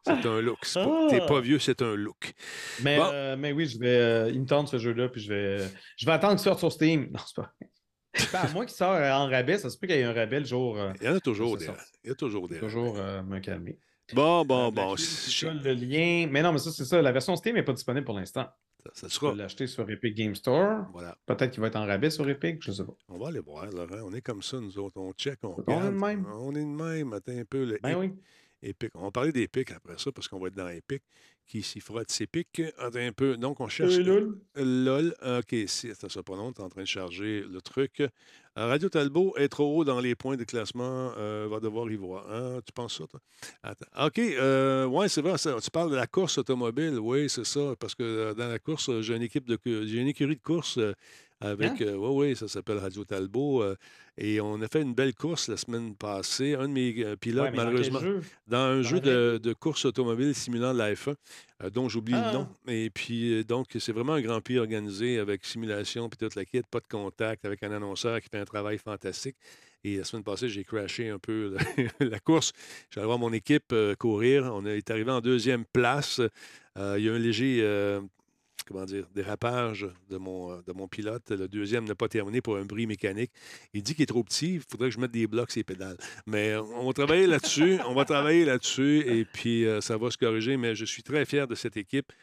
C'est 0.06 0.25
un 0.25 0.41
look. 0.41 0.60
C'est 0.63 0.84
pas- 0.84 1.08
T'es 1.10 1.21
Ah! 1.21 1.25
pas 1.28 1.41
vieux, 1.41 1.60
c'est 1.60 1.82
un 1.82 1.95
look. 1.95 2.34
Mais, 2.84 2.97
Bon. 2.97 3.10
euh, 3.12 3.36
mais 3.38 3.52
oui, 3.52 3.65
je 3.65 3.80
vais, 3.80 3.88
euh, 3.97 4.30
il 4.32 4.41
me 4.41 4.45
tente 4.45 4.67
ce 4.67 4.78
jeu-là, 4.78 5.10
puis 5.10 5.21
je 5.21 5.30
vais, 5.34 5.67
je 5.97 6.06
vais 6.06 6.12
attendre 6.12 6.34
qu'il 6.34 6.43
sorte 6.43 6.60
sur 6.60 6.71
Steam. 6.71 7.10
Non, 7.12 7.19
c'est 7.25 7.36
pas 7.36 7.41
vrai. 7.43 7.52
Ben, 7.62 7.67
à 8.34 8.48
moins 8.54 8.65
qu'il 8.65 8.76
sorte 8.76 8.98
euh, 8.98 9.12
en 9.12 9.28
rabais, 9.30 9.58
ça 9.58 9.69
se 9.69 9.78
peut 9.78 9.88
qu'il 9.88 9.95
y 9.95 10.00
ait 10.00 10.04
un 10.04 10.13
rabais 10.13 10.39
le 10.39 10.45
jour. 10.45 10.78
euh, 10.78 10.91
Il 11.02 11.06
y 11.08 11.10
en 11.10 11.15
a 11.15 11.19
toujours 11.19 11.58
des. 11.58 11.67
Il 12.04 12.10
y 12.10 12.12
a 12.12 12.15
toujours 12.15 12.48
des. 12.48 12.60
toujours 12.60 12.95
euh, 12.98 13.22
me 13.24 13.39
calmer. 13.39 13.78
Bon, 14.13 14.43
bon, 14.43 14.72
bon. 14.72 14.95
Je 14.95 15.48
le 15.48 15.74
lien. 15.74 16.28
Mais 16.32 16.41
non, 16.41 16.52
mais 16.52 16.58
ça, 16.58 16.72
c'est 16.72 16.86
ça. 16.86 17.02
La 17.02 17.12
version 17.12 17.36
Steam 17.36 17.56
n'est 17.56 17.63
pas 17.63 17.74
disponible 17.74 18.06
pour 18.06 18.15
l'instant. 18.15 18.48
Ça, 18.84 18.91
ça 18.93 19.08
Tu 19.08 19.13
sera. 19.13 19.32
peux 19.32 19.38
l'acheter 19.38 19.67
sur 19.67 19.88
Epic 19.89 20.15
Game 20.15 20.34
Store. 20.34 20.86
Voilà. 20.93 21.15
Peut-être 21.26 21.52
qu'il 21.52 21.62
va 21.62 21.67
être 21.67 21.76
en 21.76 21.86
rabais 21.86 22.10
sur 22.10 22.28
Epic, 22.30 22.63
je 22.63 22.72
sais 22.72 22.84
pas. 22.86 22.93
On 23.10 23.17
va 23.19 23.28
aller 23.28 23.39
voir, 23.41 23.65
Laurent. 23.67 24.02
On 24.06 24.13
est 24.13 24.22
comme 24.22 24.41
ça, 24.41 24.60
nous 24.60 24.80
autres. 24.80 24.98
On 25.00 25.12
check, 25.13 25.38
on 25.43 25.56
On 25.67 25.82
est 25.82 25.86
de 25.86 25.89
même? 25.91 26.26
On 26.39 26.56
est 26.56 26.62
de 26.62 26.65
même. 26.65 27.13
Attends 27.13 27.38
un 27.38 27.43
peu. 27.45 27.65
Le 27.65 27.78
Ben 27.84 27.95
oui. 27.98 28.13
Epic. 28.63 28.89
On 28.95 29.04
va 29.04 29.12
parler 29.12 29.32
d'Epic 29.32 29.72
après 29.72 29.95
ça, 29.98 30.12
parce 30.12 30.28
qu'on 30.28 30.39
va 30.39 30.48
être 30.48 30.56
dans 30.56 30.67
Epic. 30.69 31.04
Qui 31.49 31.63
s'y 31.63 31.79
frotte 31.79 32.12
ses 32.12 32.27
pics. 32.27 32.62
Attends 32.77 32.99
un 32.99 33.12
peu. 33.12 33.35
Donc, 33.35 33.59
on 33.59 33.67
cherche. 33.67 33.97
Euh, 33.97 34.03
lol. 34.03 34.38
LOL. 34.55 35.15
OK, 35.39 35.55
si, 35.65 35.89
attends, 35.89 36.07
ça 36.07 36.21
pas 36.21 36.35
long, 36.35 36.53
tu 36.53 36.62
es 36.62 36.63
en 36.63 36.69
train 36.69 36.83
de 36.83 36.88
charger 36.88 37.43
le 37.51 37.59
truc. 37.59 38.01
Euh, 38.01 38.67
Radio 38.67 38.88
Talbot 38.88 39.33
est 39.35 39.47
trop 39.47 39.77
haut 39.77 39.83
dans 39.83 39.99
les 39.99 40.13
points 40.13 40.38
de 40.38 40.43
classement, 40.43 41.12
euh, 41.17 41.47
va 41.49 41.59
devoir 41.59 41.89
y 41.89 41.95
voir. 41.95 42.29
Hein, 42.31 42.59
tu 42.65 42.71
penses 42.71 42.97
ça, 42.99 43.07
toi? 43.07 43.19
Attends. 43.63 44.05
OK, 44.05 44.19
euh, 44.19 44.85
ouais, 44.85 45.09
c'est 45.09 45.21
vrai, 45.21 45.39
ça, 45.39 45.57
tu 45.59 45.71
parles 45.71 45.89
de 45.89 45.95
la 45.95 46.05
course 46.05 46.38
automobile. 46.38 46.99
Oui, 46.99 47.29
c'est 47.29 47.45
ça, 47.45 47.73
parce 47.79 47.95
que 47.95 48.33
dans 48.33 48.47
la 48.47 48.59
course, 48.59 49.01
j'ai 49.01 49.15
une 49.15 49.23
équipe 49.23 49.47
de 49.47 49.57
j'ai 49.65 49.97
une 49.97 50.07
écurie 50.07 50.35
de 50.35 50.41
course 50.41 50.77
avec. 51.41 51.71
Hein? 51.71 51.75
euh, 51.82 51.95
oui, 51.95 52.30
oui, 52.30 52.36
ça 52.36 52.47
s'appelle 52.47 52.78
Radio 52.78 53.04
Talbot. 53.06 53.63
euh, 53.63 53.75
et 54.17 54.41
on 54.41 54.62
a 54.62 54.67
fait 54.67 54.82
une 54.82 54.93
belle 54.93 55.13
course 55.13 55.47
la 55.47 55.56
semaine 55.56 55.95
passée. 55.95 56.54
Un 56.56 56.67
de 56.67 56.73
mes 56.73 56.93
euh, 57.04 57.15
pilotes, 57.15 57.45
Ouais, 57.45 57.52
dans 57.52 57.63
malheureusement 57.63 58.02
dans 58.47 58.58
un 58.58 58.75
Dans 58.78 58.84
jeu 58.84 58.99
de, 58.99 59.39
de 59.41 59.54
course 59.54 59.86
automobile 59.86 60.36
simulant 60.36 60.73
la 60.73 60.93
F1, 60.93 61.15
euh, 61.63 61.69
dont 61.69 61.88
j'oublie 61.88 62.13
Ah. 62.15 62.32
le 62.32 62.38
nom. 62.39 62.47
Et 62.67 62.89
puis, 62.89 63.45
donc, 63.45 63.67
c'est 63.80 63.93
vraiment 63.93 64.13
un 64.13 64.21
Grand 64.21 64.41
Prix 64.41 64.60
organisé 64.60 65.19
avec 65.19 65.45
simulation 65.45 66.10
puis 66.10 66.17
toute 66.17 66.36
la 66.36 66.43
kit, 66.43 66.62
pas 66.69 66.82
de 66.82 66.88
contact, 66.88 67.45
avec 67.45 67.63
un 67.63 67.71
annonceur 67.71 68.19
qui 68.19 68.28
fait 68.30 68.39
un 68.39 68.45
travail 68.45 68.78
fantastique. 68.78 69.38
Et 69.86 69.95
la 69.95 70.04
semaine 70.04 70.25
passée, 70.25 70.49
j'ai 70.49 70.65
crashé 70.65 71.08
un 71.08 71.19
peu 71.19 71.56
la, 72.02 72.19
course. 72.19 72.52
J'allais 72.93 73.06
voir 73.08 73.17
mon 73.19 73.32
équipe 73.32 73.73
courir. 73.97 74.52
On 74.54 74.65
est 74.65 74.91
arrivé 74.91 75.12
en 75.12 75.21
deuxième 75.21 75.63
place. 75.63 76.19
Il 76.75 77.02
y 77.04 77.10
a 77.10 77.13
un 77.13 77.17
léger. 77.19 77.62
Comment 78.69 78.86
dire, 78.86 79.08
dérapage 79.15 79.88
de 80.12 80.17
mon, 80.17 80.51
euh, 80.51 80.62
de 80.67 80.73
mon 80.73 80.88
pilote. 80.88 81.32
Le 81.32 81.47
deuxième 81.47 81.86
n'a 81.86 81.95
pas 81.95 82.08
terminé 82.08 82.39
pour 82.39 82.55
un 82.55 82.65
bris 82.65 82.86
mécanique. 82.86 83.32
Il 83.73 83.82
dit 83.82 83.95
qu'il 83.95 84.03
est 84.03 84.05
trop 84.05 84.23
petit, 84.23 84.55
il 84.55 84.62
faudrait 84.62 84.89
que 84.89 84.93
je 84.93 84.99
mette 84.99 85.10
des 85.10 85.25
blocs 85.25 85.49
sur 85.49 85.58
les 85.58 85.63
pédales. 85.63 85.97
Mais 86.27 86.51
euh, 86.51 86.62
on 86.62 86.86
va 86.86 86.93
travailler 86.93 87.25
là-dessus. 87.25 87.79
on 87.88 87.95
va 87.95 88.05
travailler 88.05 88.45
là-dessus 88.45 88.99
et 89.08 89.25
puis 89.25 89.65
euh, 89.65 89.82
ça 89.82 89.97
va 89.97 90.12
se 90.12 90.19
corriger. 90.19 90.55
Mais 90.55 90.75
je 90.75 90.86
suis 90.86 91.01
très 91.01 91.25
fier 91.25 91.47
de 91.47 91.55
cette 91.55 91.77
équipe 91.77 92.13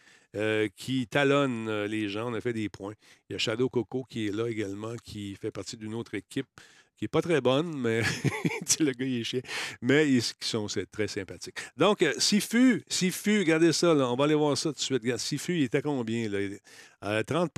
qui 0.77 1.07
talonne 1.07 1.85
les 1.85 2.11
gens. 2.11 2.31
On 2.31 2.35
a 2.35 2.43
fait 2.43 2.53
des 2.53 2.69
points. 2.69 2.93
Il 3.31 3.33
y 3.33 3.37
a 3.37 3.39
Shadow 3.39 3.71
Coco 3.71 4.05
qui 4.05 4.27
est 4.27 4.35
là 4.35 4.49
également, 4.49 4.95
qui 5.03 5.35
fait 5.35 5.51
partie 5.51 5.79
d'une 5.79 5.95
autre 5.95 6.15
équipe 6.15 6.47
qui 6.97 7.05
n'est 7.05 7.09
pas 7.09 7.23
très 7.23 7.41
bonne, 7.41 7.77
mais 7.77 8.01
le 8.81 8.93
gars, 8.93 9.05
il 9.07 9.21
est 9.21 9.25
chiant. 9.25 9.41
Mais 9.83 10.11
ils 10.11 10.23
sont 10.41 10.69
c'est 10.69 10.91
très 10.91 11.09
sympathiques. 11.09 11.57
Donc, 11.77 12.03
euh, 12.03 12.15
Sifu, 12.19 12.83
Sifu, 12.89 13.41
regardez 13.41 13.73
ça, 13.73 13.95
là, 13.95 14.11
on 14.11 14.17
va 14.17 14.25
aller 14.25 14.35
voir 14.35 14.57
ça 14.57 14.71
tout 14.71 14.77
de 14.77 14.81
suite. 14.81 15.03
Regarde, 15.03 15.21
Sifu, 15.21 15.57
il 15.57 15.65
était 15.65 15.79
à 15.79 15.83
combien? 15.83 16.29
Là? 16.29 16.39
À 17.03 17.23
30 17.23 17.51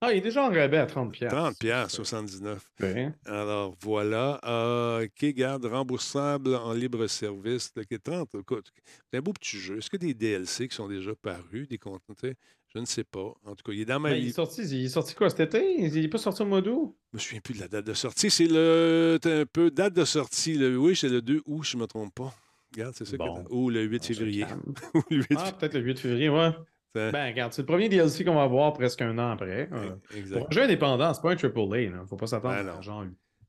Ah, 0.00 0.12
il 0.12 0.18
est 0.18 0.20
déjà 0.22 0.44
en 0.44 0.48
rabais 0.48 0.78
à 0.78 0.86
30 0.86 1.14
30 1.28 1.58
piastres, 1.58 1.96
79. 1.96 2.62
Ouais. 2.80 3.12
Alors 3.26 3.76
voilà. 3.82 4.40
Euh, 4.44 5.04
OK, 5.04 5.26
garde 5.34 5.66
remboursable 5.66 6.54
en 6.56 6.72
libre 6.72 7.06
service. 7.06 7.70
Le 7.76 7.84
30, 7.98 8.34
écoute, 8.36 8.72
c'est 9.10 9.18
un 9.18 9.20
beau 9.20 9.32
petit 9.34 9.58
jeu. 9.58 9.78
Est-ce 9.78 9.90
que 9.90 9.98
des 9.98 10.14
DLC 10.14 10.68
qui 10.68 10.74
sont 10.74 10.88
déjà 10.88 11.14
parus, 11.14 11.68
des 11.68 11.78
contenus? 11.78 12.34
Je 12.74 12.78
ne 12.80 12.84
sais 12.84 13.04
pas. 13.04 13.34
En 13.46 13.54
tout 13.54 13.62
cas, 13.64 13.72
il 13.72 13.80
est 13.80 13.84
dans 13.86 13.98
ma 13.98 14.10
Ben, 14.10 14.16
il, 14.16 14.24
vie. 14.24 14.28
est 14.28 14.32
sorti, 14.32 14.62
il 14.62 14.84
est 14.84 14.88
sorti 14.88 15.14
quoi 15.14 15.30
cet 15.30 15.40
été? 15.40 15.74
Il 15.80 15.92
n'est 16.02 16.08
pas 16.08 16.18
sorti 16.18 16.42
au 16.42 16.46
mois 16.46 16.60
d'août? 16.60 16.94
Je 17.12 17.16
me 17.16 17.20
souviens 17.20 17.40
plus 17.40 17.54
de 17.54 17.60
la 17.60 17.68
date 17.68 17.86
de 17.86 17.94
sortie. 17.94 18.30
C'est 18.30 18.46
le. 18.46 19.18
un 19.24 19.44
peu. 19.46 19.70
Date 19.70 19.94
de 19.94 20.04
sortie. 20.04 20.54
Le, 20.58 20.76
oui, 20.76 20.94
c'est 20.94 21.08
le 21.08 21.22
2 21.22 21.42
août, 21.46 21.62
je 21.64 21.76
ne 21.76 21.82
me 21.82 21.86
trompe 21.86 22.14
pas. 22.14 22.34
Regarde, 22.74 22.94
c'est 22.94 23.06
ça 23.06 23.16
Bon. 23.16 23.42
que. 23.44 23.52
Ou 23.54 23.70
le 23.70 23.82
8 23.84 23.98
On 24.00 24.02
se 24.02 24.12
février. 24.12 24.44
Ou 24.94 25.02
le 25.10 25.16
8 25.16 25.26
Ah, 25.36 25.52
peut-être 25.52 25.74
le 25.74 25.80
8 25.80 25.98
février, 25.98 26.28
ouais. 26.28 26.50
Ben, 26.94 27.12
regarde, 27.30 27.52
c'est 27.52 27.62
le 27.62 27.66
premier 27.66 27.88
DLC 27.88 28.24
qu'on 28.24 28.34
va 28.34 28.42
avoir 28.42 28.72
presque 28.72 29.00
un 29.02 29.16
an 29.18 29.30
après. 29.30 29.68
Euh, 29.72 29.90
exact. 30.16 30.38
Pour 30.38 30.48
un 30.48 30.50
jeu 30.50 30.62
indépendant, 30.62 31.14
c'est 31.14 31.22
pas 31.22 31.30
un 31.32 31.36
AAA. 31.36 31.80
Il 31.82 31.92
ne 31.92 32.04
faut 32.06 32.16
pas 32.16 32.26
s'attendre 32.26 32.56
Ben 32.56 32.64
non. 32.66 32.78
à 32.78 32.80
genre 32.80 33.04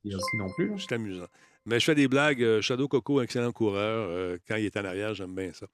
DLC 0.05 0.19
non 0.37 0.47
plus. 0.55 0.71
C'est 0.79 0.93
amusant. 0.95 1.25
Mais 1.69 1.79
je 1.79 1.85
fais 1.85 1.93
des 1.93 2.07
blagues. 2.07 2.41
euh, 2.41 2.61
Shadow 2.61 2.87
Coco, 2.87 3.21
excellent 3.21 3.51
coureur. 3.51 4.09
euh, 4.09 4.37
quand 4.47 4.55
il 4.55 4.65
est 4.65 4.75
en 4.75 4.85
arrière, 4.85 5.13
j'aime 5.13 5.35
bien 5.35 5.51
ça. 5.53 5.67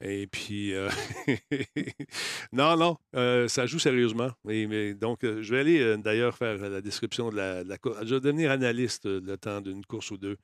Et 0.00 0.26
puis, 0.26 0.72
euh, 0.72 0.88
non, 2.52 2.74
non, 2.78 2.96
ça 3.48 3.66
joue 3.66 3.78
sérieusement. 3.78 4.30
Donc, 4.46 5.18
je 5.22 5.54
vais 5.54 5.60
aller 5.60 5.96
d'ailleurs 5.98 6.38
faire 6.38 6.56
la 6.56 6.80
description 6.80 7.28
de 7.28 7.36
la, 7.36 7.78
course. 7.78 7.98
Je 8.06 8.14
vais 8.14 8.20
devenir 8.20 8.50
analyste 8.50 9.04
le 9.04 9.36
temps 9.36 9.60
d'une 9.60 9.84
course 9.84 10.10
ou 10.10 10.16
deux. 10.16 10.38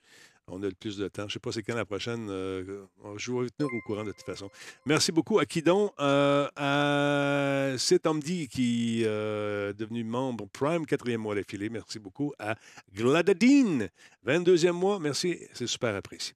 On 0.51 0.63
a 0.63 0.67
le 0.67 0.73
plus 0.73 0.97
de 0.97 1.09
temps. 1.09 1.23
Je 1.23 1.27
ne 1.27 1.31
sais 1.33 1.39
pas 1.39 1.53
c'est 1.53 1.63
quand 1.63 1.75
la 1.75 1.85
prochaine. 1.85 2.29
Euh, 2.31 2.85
je 3.17 3.33
vais 3.33 3.49
tenir 3.51 3.73
au 3.73 3.81
courant 3.87 4.05
de 4.05 4.13
toute 4.13 4.25
façon. 4.25 4.51
Merci 4.87 5.13
beaucoup 5.13 5.39
à 5.39 5.47
Kidon, 5.47 5.93
euh, 6.01 6.49
à 6.57 7.75
Amdi 8.05 8.49
qui 8.49 9.03
euh, 9.05 9.71
est 9.71 9.75
devenu 9.75 10.05
membre 10.05 10.47
Prime, 10.53 10.87
quatrième 10.87 11.21
mois 11.21 11.35
d'affilée. 11.35 11.69
Merci 11.69 11.99
beaucoup 11.99 12.33
à 12.39 12.57
Gladadine, 12.95 13.89
22e 14.27 14.73
mois. 14.73 14.99
Merci, 14.99 15.39
c'est 15.53 15.67
super 15.67 15.95
apprécié. 15.95 16.35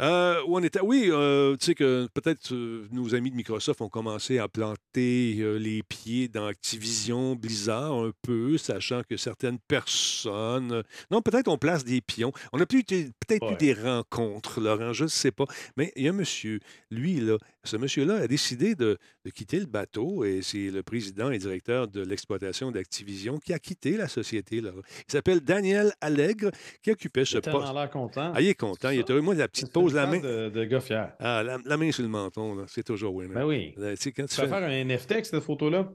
Euh, 0.00 0.42
où 0.46 0.56
on 0.56 0.62
était? 0.62 0.80
Oui, 0.80 1.08
euh, 1.10 1.56
tu 1.56 1.66
sais 1.66 1.74
que 1.74 2.08
peut-être 2.12 2.52
euh, 2.52 2.88
nos 2.90 3.14
amis 3.14 3.30
de 3.30 3.36
Microsoft 3.36 3.80
ont 3.82 3.88
commencé 3.88 4.38
à 4.38 4.48
planter 4.48 5.34
les 5.58 5.82
pieds 5.82 6.28
dans 6.28 6.46
Activision, 6.46 7.36
Blizzard 7.36 7.92
un 7.92 8.12
peu, 8.22 8.58
sachant 8.58 9.02
que 9.08 9.16
certaines 9.16 9.58
personnes. 9.58 10.82
Non, 11.10 11.22
peut-être 11.22 11.48
on 11.48 11.58
place 11.58 11.84
des 11.84 12.00
pions. 12.00 12.32
On 12.52 12.60
a 12.60 12.66
peut-être 13.38 13.52
eu 13.52 13.56
des 13.56 13.72
rencontres, 13.74 14.60
Laurent, 14.60 14.92
je 14.92 15.04
ne 15.04 15.08
sais 15.08 15.30
pas. 15.30 15.44
Mais 15.76 15.92
il 15.96 16.04
y 16.04 16.08
a 16.08 16.10
un 16.10 16.14
monsieur, 16.14 16.60
lui, 16.90 17.20
là, 17.20 17.38
ce 17.64 17.76
monsieur-là 17.76 18.16
a 18.16 18.26
décidé 18.26 18.74
de, 18.74 18.98
quitter 19.34 19.60
le 19.60 19.66
bateau 19.66 20.24
et 20.24 20.42
c'est 20.42 20.70
le 20.70 20.82
président 20.82 21.30
et 21.30 21.38
directeur 21.38 21.88
de 21.88 22.02
l'exploitation 22.02 22.70
d'Activision 22.70 23.38
qui 23.38 23.52
a 23.52 23.58
quitté 23.58 23.96
la 23.96 24.08
société. 24.08 24.60
Là. 24.60 24.72
Il 25.08 25.12
s'appelle 25.12 25.40
Daniel 25.40 25.92
Allègre 26.00 26.50
qui 26.82 26.90
occupait 26.90 27.24
ce 27.24 27.38
poste. 27.38 27.68
Il 27.72 27.78
est 27.78 27.90
content. 27.90 28.32
Ah, 28.34 28.40
il 28.40 28.48
est 28.48 28.54
content. 28.54 28.90
Il 28.90 28.98
est 28.98 29.10
heureux. 29.10 29.20
Moi, 29.20 29.34
la 29.34 29.48
petite 29.48 29.72
pause, 29.72 29.94
la 29.94 30.06
main. 30.06 30.18
De, 30.18 30.48
de. 30.48 30.82
Ah, 31.18 31.42
la, 31.42 31.76
main 31.76 31.92
sur 31.92 32.02
le 32.02 32.08
menton, 32.08 32.64
c'est 32.68 32.82
toujours 32.82 33.14
winner. 33.14 33.34
Ben 33.34 33.44
oui. 33.44 33.74
tu, 33.74 34.12
vas 34.12 34.26
faire 34.26 34.54
un 34.54 34.84
NFT 34.84 35.12
avec 35.12 35.26
cette 35.26 35.40
photo-là? 35.40 35.92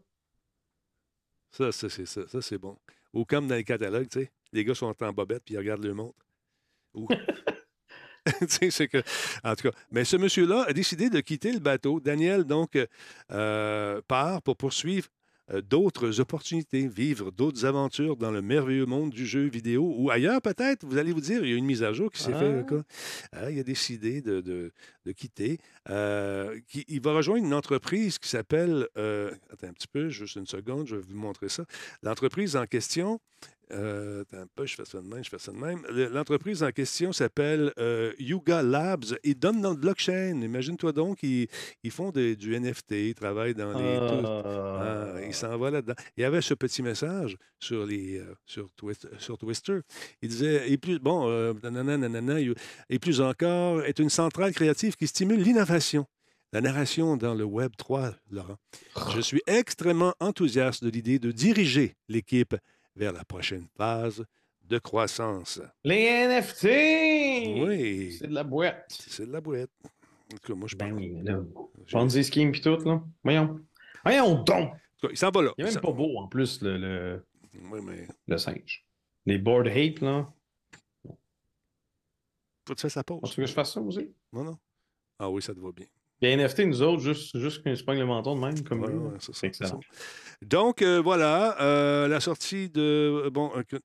Ça, 1.52 1.72
ça 1.72 1.90
c'est 1.90 2.06
ça. 2.06 2.28
Ça, 2.28 2.42
c'est 2.42 2.58
bon. 2.58 2.78
Ou 3.14 3.26
comme 3.26 3.48
dans 3.48 3.56
les 3.56 3.64
catalogues, 3.64 4.10
tu 4.10 4.22
sais, 4.22 4.32
les 4.54 4.64
gars 4.64 4.76
sont 4.76 4.96
en 5.02 5.12
bobette 5.12 5.44
puis 5.46 5.56
ils 5.56 5.58
regardent 5.58 5.86
le 5.86 5.94
montre. 5.94 6.27
Ou... 6.98 7.08
c'est 8.48 8.88
que, 8.88 9.02
en 9.44 9.56
tout 9.56 9.70
cas, 9.70 9.78
mais 9.92 10.06
ce 10.06 10.18
monsieur-là 10.18 10.66
a 10.68 10.74
décidé 10.74 11.10
de 11.10 11.20
quitter 11.20 11.52
le 11.52 11.60
bateau. 11.60 12.00
Daniel, 12.00 12.44
donc, 12.44 12.78
euh, 13.32 14.02
part 14.08 14.42
pour 14.42 14.58
poursuivre 14.58 15.08
euh, 15.54 15.62
d'autres 15.62 16.20
opportunités, 16.20 16.88
vivre 16.88 17.32
d'autres 17.32 17.66
aventures 17.66 18.18
dans 18.18 18.32
le 18.32 18.42
merveilleux 18.42 18.86
monde 18.86 19.12
du 19.12 19.26
jeu 19.26 19.48
vidéo 19.48 19.94
ou 19.98 20.12
ailleurs 20.12 20.42
peut-être. 20.42 20.86
Vous 20.86 20.98
allez 20.98 21.14
vous 21.14 21.22
dire, 21.22 21.44
il 21.44 21.52
y 21.52 21.54
a 21.54 21.58
une 21.58 21.66
mise 21.66 21.84
à 21.84 21.94
jour 21.94 22.12
qui 22.12 22.22
s'est 22.22 22.34
faite. 22.34 22.66
Ah. 22.72 22.82
Ah, 23.32 23.52
il 23.52 23.60
a 23.60 23.64
décidé 23.64 24.22
de, 24.22 24.42
de, 24.42 25.12
quitter. 25.14 25.58
Euh, 25.90 26.60
il 26.90 27.00
va 27.02 27.14
rejoindre 27.14 27.46
une 27.46 27.54
entreprise 27.54 28.20
qui 28.20 28.28
s'appelle... 28.28 28.88
attends 28.96 29.68
un 29.68 29.74
petit 29.74 29.88
peu, 29.88 30.10
juste 30.10 30.36
une 30.36 30.46
seconde, 30.46 30.88
je 30.88 30.98
vais 30.98 31.02
vous 31.02 31.16
montrer 31.18 31.48
ça. 31.48 31.64
L'entreprise 32.04 32.58
en 32.58 32.66
question 32.66 33.22
euh, 33.72 34.24
pas, 34.56 34.66
je 34.66 34.76
fais 34.76 34.86
ça 34.86 35.02
de 35.02 35.08
même, 35.08 35.24
je 35.24 35.30
fais 35.30 35.40
ça 35.40 35.52
de 35.52 35.58
même. 35.58 35.86
L'entreprise 35.90 36.64
en 36.64 36.72
question 36.72 37.12
s'appelle 37.12 37.74
euh, 37.78 38.14
Yuga 38.20 38.62
Labs. 38.62 39.06
Ils 39.24 39.38
donnent 39.38 39.62
dans 39.62 39.72
le 39.72 39.78
blockchain. 39.78 40.40
Imagine-toi 40.42 40.94
donc, 40.94 41.24
ils, 41.24 41.48
font 41.90 42.12
du 42.12 42.60
NFT, 42.60 42.92
ils 42.92 43.16
travaillent 43.16 43.56
dans 43.56 43.78
les. 43.78 43.98
Ah, 43.98 45.16
ils 45.26 45.34
s'en 45.34 45.58
vont 45.58 45.70
là-dedans. 45.70 45.96
Il 46.16 46.22
y 46.22 46.24
avait 46.24 46.42
ce 46.42 46.54
petit 46.54 46.82
message 46.82 47.38
sur, 47.60 47.86
les, 47.86 48.20
euh, 48.20 48.34
sur, 48.46 48.70
sur 49.20 49.38
Twister. 49.38 49.80
Il 50.22 50.30
disait 50.30 50.72
et 50.72 50.78
plus, 50.78 51.00
bon, 51.00 51.54
et 52.90 53.00
plus 53.00 53.22
encore, 53.22 53.84
est 53.84 54.00
une 54.00 54.10
centrale 54.10 54.54
créative 54.54 54.96
qui 54.96 55.08
stimule 55.08 55.42
l'innovation. 55.42 56.06
La 56.54 56.62
narration 56.62 57.18
dans 57.18 57.36
le 57.36 57.44
Web 57.44 57.74
3, 57.78 58.14
Laurent. 58.32 58.56
Je 59.14 59.20
suis 59.20 59.42
extrêmement 59.48 60.14
enthousiaste 60.22 60.82
de 60.82 60.90
l'idée 60.90 61.20
de 61.20 61.32
diriger 61.32 61.98
l'équipe 62.08 62.56
vers 62.98 63.14
la 63.14 63.24
prochaine 63.24 63.68
phase 63.78 64.26
de 64.64 64.80
croissance. 64.80 65.62
Les 65.84 66.10
NFT! 66.28 66.66
Oui. 67.66 68.18
C'est 68.20 68.28
de 68.28 68.34
la 68.34 68.44
boîte. 68.44 68.86
C'est 68.90 69.26
de 69.26 69.32
la 69.32 69.40
boîte. 69.40 69.70
En 69.86 70.36
tout 70.36 70.54
cas, 70.54 70.56
moi, 70.56 70.68
je 70.68 70.76
ben 70.76 70.92
oui, 70.92 71.22
là. 71.24 71.40
Ponzi 71.90 72.24
scheme 72.24 72.52
puis 72.52 72.60
tout, 72.60 72.78
là. 72.84 73.02
Voyons. 73.24 73.60
Voyons 74.04 74.44
donc! 74.44 74.74
Il 75.10 75.18
s'en 75.18 75.30
va 75.30 75.42
là. 75.42 75.54
Il 75.58 75.66
est 75.66 75.74
même 75.74 75.82
pas 75.82 75.92
beau, 75.92 76.18
en 76.18 76.28
plus, 76.28 76.62
le, 76.62 76.78
le, 76.78 77.26
oui, 77.72 77.80
mais... 77.84 78.08
le 78.28 78.38
singe. 78.38 78.84
Les 79.26 79.38
board 79.38 79.68
hate, 79.68 80.02
là. 80.02 80.28
Faut 82.68 82.74
que 82.74 82.80
tu 82.80 82.82
fasses 82.82 82.94
sa 82.94 83.04
pause. 83.04 83.22
Tu 83.32 83.40
veux 83.40 83.46
que 83.46 83.50
je 83.50 83.54
fasse 83.54 83.74
ça 83.74 83.80
aussi? 83.80 84.12
Non, 84.34 84.44
non. 84.44 84.58
Ah 85.20 85.30
oui, 85.30 85.42
ça 85.42 85.54
te 85.54 85.60
va 85.60 85.72
bien. 85.72 85.86
Les 86.20 86.36
NFT, 86.36 86.60
nous 86.62 86.82
autres, 86.82 87.02
juste, 87.02 87.38
juste 87.38 87.64
qu'on 87.64 87.76
se 87.76 87.84
le 87.90 88.06
menton 88.06 88.36
de 88.36 88.42
même, 88.42 88.64
comme 88.64 88.82
ouais, 88.82 89.18
c'est 89.20 89.48
excellent. 89.48 89.80
Donc, 90.44 90.82
euh, 90.82 91.02
voilà, 91.02 91.60
euh, 91.62 92.08
la 92.08 92.20
sortie 92.20 92.70
de. 92.70 93.30
Bon, 93.34 93.52
euh, 93.56 93.80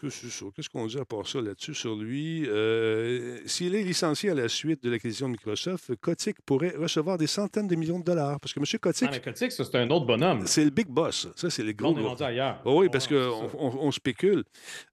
Qu'est-ce 0.00 0.68
qu'on 0.68 0.86
dit 0.86 0.98
à 0.98 1.04
part 1.04 1.26
ça 1.26 1.40
là-dessus 1.40 1.74
sur 1.74 1.96
lui? 1.96 2.44
Euh, 2.46 3.38
s'il 3.46 3.74
est 3.74 3.82
licencié 3.82 4.30
à 4.30 4.34
la 4.34 4.48
suite 4.48 4.82
de 4.82 4.90
l'acquisition 4.90 5.26
de 5.26 5.32
Microsoft, 5.32 5.94
Kotick 5.96 6.36
pourrait 6.44 6.74
recevoir 6.76 7.18
des 7.18 7.26
centaines 7.26 7.66
de 7.66 7.74
millions 7.74 7.98
de 7.98 8.04
dollars. 8.04 8.40
Parce 8.40 8.52
que 8.52 8.60
M. 8.60 8.66
Kotick. 8.80 9.08
Ah, 9.08 9.14
mais 9.14 9.20
Kotick, 9.20 9.52
c'est 9.52 9.74
un 9.74 9.88
autre 9.90 10.06
bonhomme. 10.06 10.46
C'est 10.46 10.64
le 10.64 10.70
big 10.70 10.88
boss. 10.88 11.28
Ça, 11.36 11.50
c'est 11.50 11.62
le 11.62 11.72
gros. 11.72 11.96
On 11.96 12.16
est 12.16 12.22
ailleurs. 12.22 12.60
Oh 12.64 12.80
oui, 12.80 12.88
parce 12.90 13.06
qu'on 13.06 13.50
on, 13.54 13.90
spécule. 13.90 14.44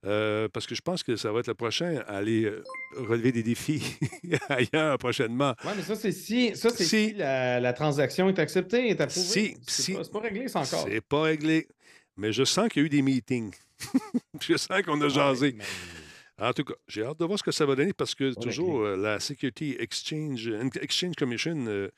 Euh, 0.04 0.48
parce 0.52 0.66
que 0.66 0.74
je 0.74 0.82
pense 0.82 1.02
que 1.02 1.16
ça 1.16 1.32
va 1.32 1.40
être 1.40 1.48
le 1.48 1.54
prochain 1.54 2.02
à 2.06 2.16
aller 2.16 2.44
euh, 2.44 2.64
relever 2.96 3.32
des 3.32 3.42
défis 3.42 3.98
ailleurs 4.48 4.98
prochainement. 4.98 5.54
Oui, 5.64 5.72
mais 5.76 5.82
ça, 5.82 5.94
c'est 5.94 6.12
si, 6.12 6.56
ça, 6.56 6.70
si, 6.70 7.12
la, 7.14 7.72
transaction 7.72 8.28
est 8.28 8.38
acceptée, 8.38 8.88
est 8.88 9.00
approuvée. 9.00 9.26
Si, 9.26 9.56
c'est 9.66 9.92
pas, 9.94 10.04
pas 10.04 10.20
réglé, 10.20 10.48
ça 10.48 10.60
encore. 10.60 10.86
C'est 10.88 11.00
pas 11.00 11.22
réglé. 11.22 11.68
Mais 12.16 12.32
je 12.32 12.44
sens 12.44 12.68
qu'il 12.68 12.82
y 12.82 12.84
a 12.84 12.86
eu 12.86 12.88
des 12.88 13.02
meetings. 13.02 13.52
je 14.40 14.56
sens 14.56 14.82
qu'on 14.82 15.00
a 15.00 15.08
jasé. 15.08 15.56
En 16.38 16.52
tout 16.52 16.64
cas, 16.64 16.74
j'ai 16.86 17.02
hâte 17.02 17.18
de 17.18 17.24
voir 17.24 17.38
ce 17.38 17.42
que 17.42 17.50
ça 17.50 17.64
va 17.64 17.74
donner 17.74 17.94
parce 17.94 18.14
que 18.14 18.34
toujours 18.38 18.80
euh, 18.82 18.96
la 18.96 19.20
Security 19.20 19.76
Exchange, 19.78 20.50
Exchange 20.82 21.14
Commission, 21.14 21.64
euh, 21.66 21.88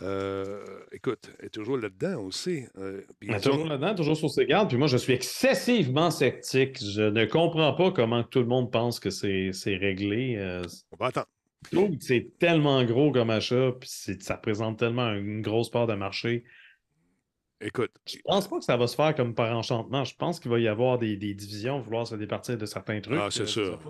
euh, 0.00 0.64
écoute, 0.92 1.30
est 1.40 1.50
toujours 1.50 1.76
là-dedans, 1.76 2.26
elle 2.40 3.04
est 3.20 3.40
toujours 3.40 3.66
là-dedans, 3.66 3.94
toujours 3.94 4.16
sur 4.16 4.30
ses 4.30 4.46
gardes. 4.46 4.68
Puis 4.68 4.78
moi, 4.78 4.86
je 4.86 4.96
suis 4.96 5.12
excessivement 5.12 6.10
sceptique. 6.10 6.78
Je 6.82 7.02
ne 7.02 7.26
comprends 7.26 7.74
pas 7.74 7.90
comment 7.90 8.22
tout 8.22 8.40
le 8.40 8.46
monde 8.46 8.72
pense 8.72 8.98
que 8.98 9.10
c'est 9.10 9.52
réglé. 9.66 10.38
on 10.92 10.96
va 10.96 11.06
attendre. 11.06 11.28
C'est 12.00 12.38
tellement 12.38 12.82
gros 12.84 13.12
comme 13.12 13.28
achat, 13.28 13.72
puis 13.78 13.90
ça 14.20 14.36
représente 14.36 14.78
tellement 14.78 15.12
une 15.12 15.42
grosse 15.42 15.70
part 15.70 15.86
de 15.86 15.94
marché. 15.94 16.44
Écoute. 17.60 17.90
Je 18.06 18.18
pense 18.22 18.48
pas 18.48 18.58
que 18.58 18.64
ça 18.64 18.76
va 18.76 18.86
se 18.86 18.94
faire 18.94 19.14
comme 19.14 19.34
par 19.34 19.56
enchantement. 19.56 20.04
Je 20.04 20.14
pense 20.14 20.38
qu'il 20.40 20.50
va 20.50 20.58
y 20.58 20.68
avoir 20.68 20.98
des, 20.98 21.16
divisions, 21.16 21.80
vouloir 21.80 22.06
se 22.06 22.14
départir 22.14 22.58
de 22.58 22.66
certains 22.66 23.00
trucs. 23.00 23.18
Ah, 23.18 23.28
c'est 23.30 23.42
euh, 23.42 23.46
sûr. 23.46 23.80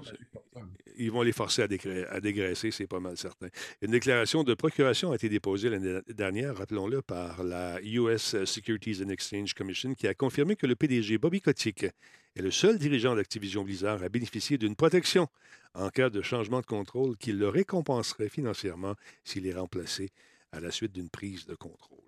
Ils 0.98 1.10
vont 1.10 1.22
les 1.22 1.32
forcer 1.32 1.62
à, 1.62 2.20
dégraisser, 2.20 2.70
c'est 2.70 2.86
pas 2.86 3.00
mal 3.00 3.16
certain. 3.16 3.48
Une 3.82 3.90
déclaration 3.90 4.44
de 4.44 4.54
procuration 4.54 5.10
a 5.10 5.16
été 5.16 5.28
déposée 5.28 5.68
l'année 5.68 6.00
dernière, 6.08 6.56
rappelons-le, 6.56 7.02
par 7.02 7.42
la 7.42 7.80
US 7.82 8.44
Securities 8.44 9.02
and 9.04 9.10
Exchange 9.10 9.52
Commission, 9.52 9.94
qui 9.94 10.06
a 10.06 10.14
confirmé 10.14 10.56
que 10.56 10.66
le 10.66 10.76
PDG 10.76 11.18
Bobby 11.18 11.40
Kotick 11.40 11.82
est 11.82 12.42
le 12.42 12.50
seul 12.50 12.78
dirigeant 12.78 13.16
d'Activision 13.16 13.64
Blizzard 13.64 14.02
à 14.02 14.08
bénéficier 14.08 14.58
d'une 14.58 14.76
protection 14.76 15.28
en 15.74 15.90
cas 15.90 16.08
de 16.08 16.22
changement 16.22 16.60
de 16.60 16.66
contrôle 16.66 17.16
qui 17.16 17.32
le 17.32 17.48
récompenserait 17.48 18.28
financièrement 18.28 18.94
s'il 19.24 19.46
est 19.46 19.54
remplacé 19.54 20.10
à 20.52 20.60
la 20.60 20.70
suite 20.70 20.92
d'une 20.92 21.10
prise 21.10 21.46
de 21.46 21.54
contrôle. 21.54 22.05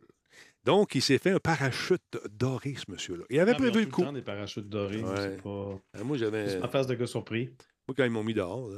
Donc, 0.65 0.95
il 0.95 1.03
s'est 1.03 1.19
fait 1.19 1.31
un 1.31 1.39
parachute 1.39 2.19
doré, 2.31 2.75
ce 2.75 2.91
monsieur-là. 2.91 3.25
Il 3.31 3.41
avait 3.41 3.53
ah, 3.53 3.59
prévu 3.59 3.81
le 3.81 3.91
coup. 3.91 4.05
des 4.13 4.23
parachutes 4.23 4.69
dorés, 4.69 5.03
c'est 5.17 5.43
pas. 5.43 5.79
Ah, 5.95 6.05
moi, 6.05 6.17
j'avais. 6.17 6.59
ma 6.59 6.69
face 6.69 6.87
de 6.87 6.95
gars 6.95 7.07
surpris. 7.07 7.51
Moi, 7.87 7.95
quand 7.97 8.05
ils 8.05 8.11
m'ont 8.11 8.25
mis 8.25 8.35
dehors, 8.35 8.69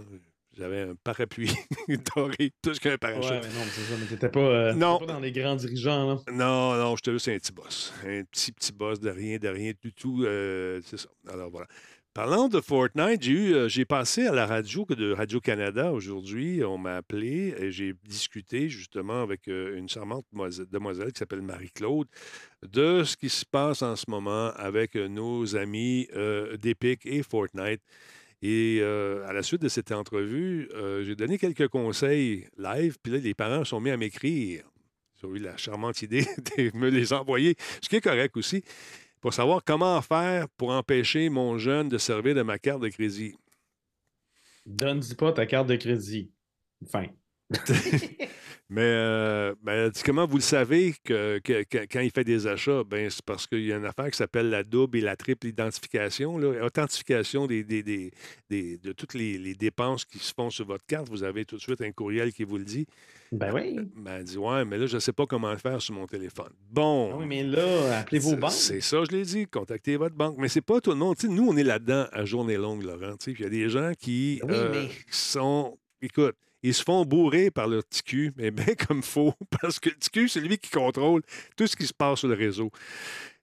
j'avais 0.56 0.80
un 0.80 0.94
parapluie 0.94 1.50
doré, 2.16 2.52
tout 2.62 2.74
ce 2.74 2.80
qu'un 2.80 2.98
parachute. 2.98 3.30
Ouais, 3.30 3.40
mais 3.40 3.48
non, 3.48 3.64
mais 3.64 3.70
c'est 3.70 3.80
ça, 3.82 3.94
mais 3.98 4.06
t'étais 4.06 4.28
pas, 4.28 4.40
euh, 4.40 4.72
pas 4.74 5.06
dans 5.06 5.20
les 5.20 5.32
grands 5.32 5.56
dirigeants, 5.56 6.06
là. 6.06 6.32
Non, 6.32 6.76
non, 6.76 6.96
je 6.96 7.02
te 7.02 7.18
c'est 7.18 7.34
un 7.34 7.38
petit 7.38 7.52
boss. 7.52 7.92
Un 8.04 8.24
petit, 8.24 8.52
petit 8.52 8.72
boss 8.72 9.00
de 9.00 9.10
rien, 9.10 9.38
de 9.38 9.48
rien 9.48 9.72
du 9.80 9.92
tout. 9.92 10.22
Euh, 10.24 10.80
c'est 10.84 10.98
ça. 10.98 11.08
Alors, 11.28 11.50
voilà. 11.50 11.66
Parlant 12.12 12.48
de 12.48 12.60
Fortnite, 12.60 13.24
euh, 13.28 13.68
j'ai 13.68 13.84
passé 13.84 14.26
à 14.26 14.32
la 14.32 14.44
radio 14.44 14.84
de 14.84 15.12
Radio-Canada 15.12 15.92
aujourd'hui. 15.92 16.64
On 16.64 16.76
m'a 16.76 16.96
appelé 16.96 17.54
et 17.56 17.70
j'ai 17.70 17.94
discuté 18.02 18.68
justement 18.68 19.22
avec 19.22 19.46
euh, 19.46 19.78
une 19.78 19.88
charmante 19.88 20.24
demoiselle 20.72 21.12
qui 21.12 21.20
s'appelle 21.20 21.42
Marie-Claude 21.42 22.08
de 22.66 23.04
ce 23.04 23.16
qui 23.16 23.28
se 23.28 23.46
passe 23.46 23.82
en 23.82 23.94
ce 23.94 24.06
moment 24.08 24.50
avec 24.56 24.96
euh, 24.96 25.06
nos 25.06 25.54
amis 25.54 26.08
d'Epic 26.60 27.06
et 27.06 27.22
Fortnite. 27.22 27.80
Et 28.42 28.82
à 28.82 29.32
la 29.32 29.42
suite 29.44 29.62
de 29.62 29.68
cette 29.68 29.92
entrevue, 29.92 30.68
j'ai 31.02 31.14
donné 31.14 31.36
quelques 31.36 31.68
conseils 31.68 32.46
live, 32.56 32.96
puis 33.02 33.12
là, 33.12 33.18
les 33.18 33.34
parents 33.34 33.64
sont 33.64 33.80
mis 33.80 33.90
à 33.90 33.98
m'écrire. 33.98 34.64
Ils 35.22 35.26
ont 35.26 35.34
eu 35.36 35.38
la 35.38 35.58
charmante 35.58 36.00
idée 36.00 36.26
de 36.56 36.76
me 36.76 36.88
les 36.88 37.12
envoyer, 37.12 37.54
ce 37.82 37.88
qui 37.88 37.96
est 37.96 38.00
correct 38.00 38.36
aussi 38.38 38.64
pour 39.20 39.34
savoir 39.34 39.62
comment 39.64 40.00
faire 40.02 40.48
pour 40.56 40.70
empêcher 40.70 41.28
mon 41.28 41.58
jeune 41.58 41.88
de 41.88 41.98
servir 41.98 42.34
de 42.34 42.42
ma 42.42 42.58
carte 42.58 42.80
de 42.80 42.88
crédit. 42.88 43.34
Donne-y 44.66 45.14
pas 45.14 45.32
ta 45.32 45.46
carte 45.46 45.68
de 45.68 45.76
crédit. 45.76 46.30
Fin. 46.90 47.06
Mais 48.72 48.82
euh, 48.84 49.52
ben, 49.64 49.90
comment 50.04 50.26
vous 50.26 50.36
le 50.36 50.42
savez 50.42 50.94
que, 51.02 51.40
que- 51.40 51.64
que- 51.64 51.86
quand 51.90 51.98
il 51.98 52.12
fait 52.12 52.22
des 52.22 52.46
achats? 52.46 52.84
Ben, 52.84 53.10
c'est 53.10 53.24
parce 53.24 53.48
qu'il 53.48 53.64
y 53.64 53.72
a 53.72 53.76
une 53.76 53.84
affaire 53.84 54.08
qui 54.10 54.16
s'appelle 54.16 54.48
la 54.48 54.62
double 54.62 54.98
et 54.98 55.00
la 55.00 55.16
triple 55.16 55.48
identification, 55.48 56.38
là, 56.38 56.64
authentification 56.64 57.48
des, 57.48 57.64
des- 57.64 57.82
des- 57.82 58.12
des- 58.48 58.78
de 58.78 58.92
toutes 58.92 59.14
les, 59.14 59.38
les 59.38 59.54
dépenses 59.54 60.04
qui 60.04 60.20
se 60.20 60.32
font 60.32 60.50
sur 60.50 60.66
votre 60.66 60.86
carte. 60.86 61.08
Vous 61.08 61.24
avez 61.24 61.44
tout 61.44 61.56
de 61.56 61.60
suite 61.60 61.80
un 61.80 61.90
courriel 61.90 62.32
qui 62.32 62.44
vous 62.44 62.58
le 62.58 62.64
dit. 62.64 62.86
Ben 63.32 63.52
oui. 63.52 63.76
Ben, 63.96 64.18
elle 64.18 64.24
dit 64.24 64.38
Ouais, 64.38 64.64
mais 64.64 64.78
là, 64.78 64.86
je 64.86 64.94
ne 64.94 65.00
sais 65.00 65.12
pas 65.12 65.26
comment 65.26 65.50
le 65.50 65.58
faire 65.58 65.82
sur 65.82 65.94
mon 65.94 66.06
téléphone. 66.06 66.52
Bon. 66.70 67.10
Ah 67.12 67.16
oui, 67.18 67.26
mais 67.26 67.42
là, 67.42 67.98
appelez 67.98 68.20
vos 68.20 68.36
banques. 68.36 68.52
C'est 68.52 68.80
ça, 68.80 69.02
je 69.04 69.10
l'ai 69.16 69.24
dit. 69.24 69.46
Contactez 69.48 69.96
votre 69.96 70.14
banque. 70.14 70.36
Mais 70.38 70.48
c'est 70.48 70.60
pas 70.60 70.80
tout 70.80 70.90
le 70.90 70.96
monde. 70.96 71.16
Nous, 71.24 71.48
on 71.48 71.56
est 71.56 71.64
là-dedans 71.64 72.06
à 72.12 72.24
journée 72.24 72.56
longue, 72.56 72.82
Laurent. 72.84 73.16
Il 73.26 73.40
y 73.40 73.44
a 73.44 73.48
des 73.48 73.68
gens 73.68 73.92
qui, 73.98 74.40
Oui, 74.44 74.50
euh, 74.54 74.70
mais- 74.72 74.88
sont. 75.10 75.76
Écoute, 76.02 76.36
ils 76.62 76.74
se 76.74 76.82
font 76.82 77.04
bourrer 77.04 77.50
par 77.50 77.68
leur 77.68 77.82
cul, 78.04 78.32
mais 78.36 78.50
bien 78.50 78.74
comme 78.74 79.02
faux. 79.02 79.34
Parce 79.60 79.78
que 79.80 79.88
le 79.90 79.96
cul, 80.12 80.28
c'est 80.28 80.40
lui 80.40 80.58
qui 80.58 80.70
contrôle 80.70 81.22
tout 81.56 81.66
ce 81.66 81.76
qui 81.76 81.86
se 81.86 81.94
passe 81.94 82.20
sur 82.20 82.28
le 82.28 82.34
réseau. 82.34 82.70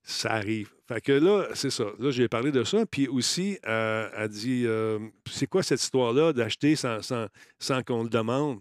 Ça 0.04 0.32
arrive. 0.34 0.72
Fait 0.88 1.02
que 1.02 1.12
là, 1.12 1.48
c'est 1.54 1.70
ça. 1.70 1.86
Là, 2.00 2.12
j'ai 2.12 2.30
parlé 2.30 2.52
de 2.52 2.64
ça. 2.64 2.86
Puis 2.86 3.08
aussi, 3.10 3.58
euh, 3.68 4.10
elle 4.16 4.30
dit 4.30 4.64
euh, 4.66 5.00
c'est 5.30 5.48
quoi 5.48 5.64
cette 5.64 5.82
histoire-là 5.82 6.32
d'acheter 6.32 6.76
sans, 6.78 7.02
sans, 7.02 7.28
sans 7.60 7.84
qu'on 7.84 8.04
le 8.04 8.10
demande? 8.10 8.60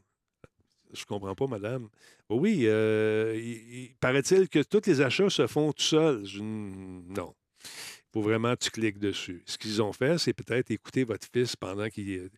Je 0.93 1.05
comprends 1.05 1.35
pas, 1.37 1.47
madame. 1.47 1.89
Oui, 2.29 2.63
euh, 2.65 3.35
il, 3.37 3.75
il- 3.85 3.95
paraît-il 4.01 4.49
que 4.49 4.61
tous 4.63 4.83
les 4.87 5.01
achats 5.01 5.31
se 5.31 5.47
font 5.47 5.73
tout 5.73 5.83
seuls. 5.85 6.25
Non. 6.41 7.35
Il 7.63 8.13
faut 8.13 8.23
vraiment 8.23 8.55
que 8.55 8.65
tu 8.65 8.71
cliques 8.71 8.99
dessus. 8.99 9.43
Ce 9.47 9.57
qu'ils 9.59 9.81
ont 9.83 9.93
fait, 9.93 10.19
c'est 10.19 10.33
peut-être 10.33 10.71
écouter 10.73 11.05
votre 11.05 11.27
fils 11.33 11.55
pendant 11.55 11.89
qu'il 11.89 12.31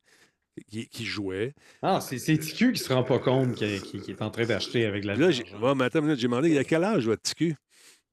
qu'il 0.68 1.06
jouait. 1.06 1.54
Ah, 1.82 2.00
c'est 2.00 2.16
TQ 2.18 2.72
qui 2.72 2.78
se 2.82 2.92
rend 2.92 3.02
pas 3.04 3.18
compte 3.18 3.54
qu'il 3.54 3.68
est 4.08 4.22
en 4.22 4.30
train 4.30 4.44
d'acheter 4.46 4.84
avec 4.86 5.04
la 5.04 5.14
là, 5.16 5.30
j'ai 5.30 5.44
ouais, 5.60 5.74
minute, 5.74 6.18
j'ai 6.18 6.26
demandé, 6.28 6.50
il 6.50 6.58
a 6.58 6.64
quel 6.64 6.84
âge 6.84 7.04
votre 7.06 7.22
petit 7.22 7.34
cul? 7.34 7.56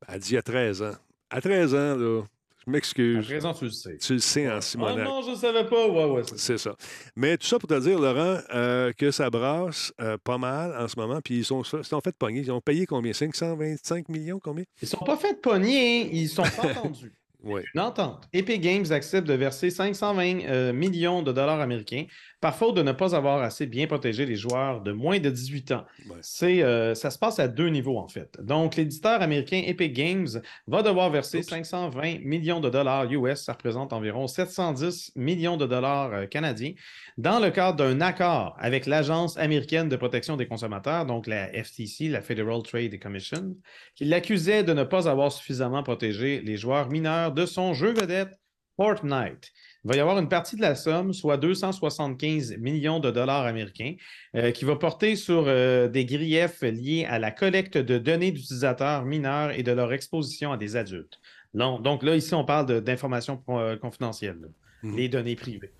Elle 0.07 0.19
dit, 0.19 0.33
il 0.33 0.37
a 0.37 0.41
13 0.41 0.81
ans. 0.83 0.95
À 1.29 1.41
13 1.41 1.73
ans, 1.73 1.95
là, 1.95 2.21
je 2.57 2.71
À 2.71 2.71
m'excuse. 2.71 3.25
présent, 3.25 3.53
tu 3.53 3.65
le 3.65 3.71
sais. 3.71 3.97
Tu 3.97 4.13
le 4.13 4.19
sais 4.19 4.47
en 4.49 4.55
Ah 4.57 4.61
Simonac. 4.61 5.05
non, 5.07 5.21
je 5.21 5.35
savais 5.35 5.65
pas. 5.65 5.87
Ouais, 5.87 6.05
ouais, 6.05 6.21
c'est 6.35 6.57
ça. 6.57 6.75
Mais 7.15 7.37
tout 7.37 7.47
ça 7.47 7.59
pour 7.59 7.69
te 7.69 7.79
dire, 7.79 7.99
Laurent, 7.99 8.39
euh, 8.53 8.91
que 8.93 9.11
ça 9.11 9.29
brasse 9.29 9.93
euh, 10.01 10.17
pas 10.23 10.37
mal 10.37 10.75
en 10.79 10.87
ce 10.87 10.99
moment. 10.99 11.19
Puis 11.23 11.37
ils 11.39 11.45
sont, 11.45 11.61
ils 11.63 11.83
sont 11.83 12.01
fait 12.01 12.15
pogner. 12.17 12.41
Ils 12.41 12.51
ont 12.51 12.61
payé 12.61 12.85
combien? 12.85 13.13
525 13.13 14.09
millions? 14.09 14.39
Combien? 14.39 14.65
Ils 14.81 14.87
sont 14.87 14.97
pas 14.97 15.17
fait 15.17 15.39
pogner, 15.41 16.09
ils 16.15 16.27
sont 16.27 16.43
pas 16.43 16.69
entendus. 16.71 17.13
Oui. 17.43 17.61
Une 17.75 17.81
entente. 17.81 18.27
Epic 18.33 18.59
Games 18.59 18.85
accepte 18.91 19.27
de 19.27 19.33
verser 19.35 19.69
520 19.69 20.41
euh, 20.45 20.73
millions 20.73 21.21
de 21.21 21.31
dollars 21.31 21.59
américains 21.61 22.05
par 22.41 22.55
faute 22.55 22.75
de 22.75 22.81
ne 22.81 22.91
pas 22.91 23.15
avoir 23.15 23.41
assez 23.41 23.65
bien 23.65 23.87
protégé 23.87 24.25
les 24.25 24.35
joueurs 24.35 24.81
de 24.81 24.91
moins 24.91 25.19
de 25.19 25.29
18 25.29 25.71
ans. 25.71 25.85
Ouais. 26.09 26.17
C'est, 26.21 26.63
euh, 26.63 26.95
ça 26.95 27.09
se 27.09 27.17
passe 27.17 27.39
à 27.39 27.47
deux 27.47 27.69
niveaux, 27.69 27.97
en 27.97 28.07
fait. 28.07 28.37
Donc, 28.41 28.75
l'éditeur 28.75 29.21
américain 29.21 29.61
Epic 29.65 29.93
Games 29.93 30.27
va 30.67 30.83
devoir 30.83 31.09
verser 31.09 31.39
Oups. 31.39 31.49
520 31.49 32.19
millions 32.23 32.59
de 32.59 32.69
dollars 32.69 33.11
US, 33.11 33.43
ça 33.43 33.53
représente 33.53 33.93
environ 33.93 34.27
710 34.27 35.13
millions 35.15 35.57
de 35.57 35.65
dollars 35.65 36.13
euh, 36.13 36.25
canadiens, 36.25 36.73
dans 37.17 37.39
le 37.39 37.49
cadre 37.49 37.77
d'un 37.77 38.01
accord 38.01 38.55
avec 38.59 38.85
l'Agence 38.85 39.37
américaine 39.37 39.89
de 39.89 39.95
protection 39.95 40.37
des 40.37 40.47
consommateurs, 40.47 41.05
donc 41.05 41.27
la 41.27 41.47
FTC, 41.47 42.09
la 42.09 42.21
Federal 42.21 42.61
Trade 42.63 42.99
Commission, 42.99 43.55
qui 43.95 44.05
l'accusait 44.05 44.63
de 44.63 44.73
ne 44.73 44.83
pas 44.83 45.07
avoir 45.09 45.31
suffisamment 45.31 45.83
protégé 45.83 46.41
les 46.41 46.57
joueurs 46.57 46.89
mineurs 46.89 47.31
de 47.31 47.45
son 47.45 47.73
jeu 47.73 47.93
vedette 47.93 48.39
Fortnite. 48.77 49.51
Il 49.85 49.89
va 49.89 49.97
y 49.97 49.99
avoir 49.99 50.17
une 50.17 50.29
partie 50.29 50.55
de 50.55 50.61
la 50.61 50.73
somme, 50.73 51.13
soit 51.13 51.37
275 51.37 52.57
millions 52.57 52.99
de 52.99 53.11
dollars 53.11 53.45
américains, 53.45 53.93
euh, 54.35 54.49
qui 54.49 54.65
va 54.65 54.75
porter 54.77 55.15
sur 55.15 55.43
euh, 55.45 55.87
des 55.87 56.05
griefs 56.05 56.61
liés 56.63 57.05
à 57.07 57.19
la 57.19 57.29
collecte 57.29 57.77
de 57.77 57.99
données 57.99 58.31
d'utilisateurs 58.31 59.05
mineurs 59.05 59.51
et 59.51 59.61
de 59.61 59.71
leur 59.71 59.93
exposition 59.93 60.51
à 60.51 60.57
des 60.57 60.75
adultes. 60.75 61.19
Non, 61.53 61.79
donc 61.79 62.01
là, 62.01 62.15
ici, 62.15 62.33
on 62.33 62.43
parle 62.43 62.81
d'informations 62.81 63.43
euh, 63.49 63.77
confidentielles, 63.77 64.39
là, 64.41 64.47
Mhm. 64.81 64.97
les 64.97 65.07
données 65.07 65.35
privées. 65.35 65.71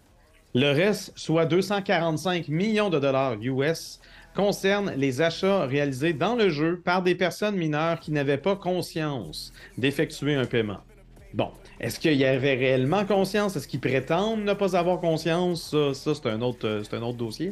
Le 0.54 0.72
reste, 0.72 1.12
soit 1.18 1.48
245 1.48 2.48
millions 2.48 2.92
de 2.92 3.00
dollars 3.00 3.36
US, 3.42 4.00
concerne 4.36 4.94
les 4.96 5.22
achats 5.22 5.66
réalisés 5.66 6.14
dans 6.14 6.36
le 6.36 6.50
jeu 6.50 6.80
par 6.80 7.02
des 7.02 7.16
personnes 7.16 7.56
mineures 7.56 8.00
qui 8.00 8.12
n'avaient 8.12 8.38
pas 8.38 8.56
conscience 8.56 9.52
d'effectuer 9.80 10.36
un 10.36 10.46
paiement. 10.46 10.80
Bon, 11.34 11.52
est-ce 11.80 12.00
qu'il 12.00 12.14
y 12.14 12.26
avait 12.26 12.56
réellement 12.56 13.06
conscience? 13.06 13.56
Est-ce 13.56 13.68
qu'ils 13.68 13.80
prétendent 13.80 14.44
ne 14.44 14.54
pas 14.54 14.78
avoir 14.78 15.00
conscience? 15.00 15.76
Ça, 15.94 16.14
c'est 16.16 16.30
un, 16.30 16.42
autre, 16.42 16.68
euh, 16.68 16.84
un 16.92 17.02
autre 17.02 17.18
dossier. 17.18 17.52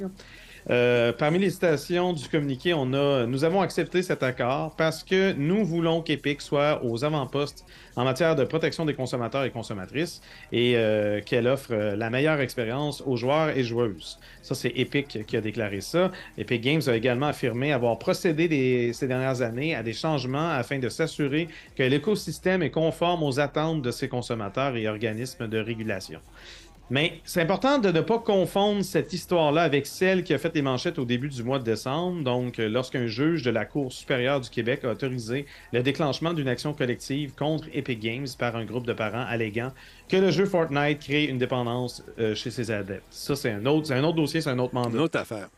Euh, 0.70 1.12
parmi 1.12 1.40
les 1.40 1.50
citations 1.50 2.14
du 2.14 2.28
communiqué, 2.30 2.74
on 2.74 2.94
a 2.94 3.26
Nous 3.26 3.44
avons 3.44 3.62
accepté 3.62 4.02
cet 4.02 4.24
accord 4.24 4.76
parce 4.78 5.04
que 5.04 5.34
nous 5.34 5.66
voulons 5.66 6.02
qu'Epic 6.02 6.42
soit 6.42 6.84
aux 6.84 7.04
avant-postes 7.04 7.66
en 7.96 8.06
matière 8.06 8.36
de 8.36 8.44
protection 8.44 8.86
des 8.86 8.94
consommateurs 8.94 9.44
et 9.44 9.52
consommatrices 9.52 10.22
et 10.52 10.74
euh, 10.76 11.22
qu'elle 11.22 11.48
offre 11.48 11.74
euh, 11.74 11.96
la 11.96 12.10
meilleure 12.10 12.40
expérience 12.40 13.04
aux 13.06 13.18
joueurs 13.18 13.50
et 13.50 13.64
joueuses. 13.64 14.20
Ça, 14.42 14.56
c'est 14.56 14.72
Epic 14.76 15.26
qui 15.26 15.38
a 15.38 15.42
déclaré 15.42 15.82
ça. 15.82 16.12
Epic 16.38 16.62
Games 16.62 16.82
a 16.88 16.96
également 16.96 17.28
affirmé 17.28 17.74
avoir 17.74 18.00
procédé 18.00 18.92
ces 18.94 19.08
dernières 19.08 19.42
années 19.42 19.76
à 19.76 19.84
des 19.84 19.94
changements 19.94 20.50
afin 20.50 20.80
de 20.80 20.90
s'assurer 20.90 21.48
que 21.76 21.84
l'écosystème 21.84 22.64
est 22.64 22.72
conforme 22.72 23.24
aux 23.24 23.40
attentes 23.40 23.82
de 23.82 23.92
ses 23.92 24.08
consommateurs 24.08 24.76
et 24.76 24.88
organismes 24.88 25.48
de 25.48 25.60
régulation. 25.60 26.20
Mais 26.94 27.14
c'est 27.24 27.42
important 27.42 27.80
de 27.80 27.90
ne 27.90 28.02
pas 28.02 28.20
confondre 28.20 28.84
cette 28.84 29.14
histoire-là 29.14 29.64
avec 29.64 29.88
celle 29.88 30.24
qui 30.24 30.32
a 30.32 30.38
fait 30.38 30.54
les 30.54 30.62
manchettes 30.62 31.00
au 31.00 31.06
début 31.06 31.28
du 31.28 31.42
mois 31.42 31.58
de 31.58 31.64
décembre, 31.64 32.24
donc 32.24 32.60
euh, 32.60 32.70
lorsqu'un 32.70 33.08
juge 33.08 33.42
de 33.42 33.50
la 33.50 33.66
Cour 33.66 33.92
supérieure 33.92 34.40
du 34.42 34.50
Québec 34.52 34.82
a 34.86 34.92
autorisé 34.92 35.48
le 35.72 35.82
déclenchement 35.82 36.34
d'une 36.34 36.48
action 36.48 36.72
collective 36.76 37.34
contre 37.34 37.68
Epic 37.74 38.00
Games 38.00 38.28
par 38.38 38.56
un 38.56 38.64
groupe 38.66 38.86
de 38.86 38.94
parents 38.94 39.26
alléguant 39.28 39.72
que 40.08 40.18
le 40.18 40.30
jeu 40.30 40.46
Fortnite 40.46 41.00
crée 41.00 41.24
une 41.26 41.40
dépendance 41.40 42.04
euh, 42.20 42.36
chez 42.36 42.52
ses 42.52 42.70
adeptes. 42.70 43.02
Ça, 43.10 43.36
c'est 43.36 43.50
un 43.50 43.66
autre, 43.66 43.88
c'est 43.88 43.96
un 43.96 44.04
autre 44.04 44.18
dossier, 44.18 44.42
c'est 44.42 44.52
un 44.52 44.60
autre 44.60 44.76
mandat. 44.76 44.96
Une 44.96 45.00
autre 45.04 45.18
affaire. 45.18 45.50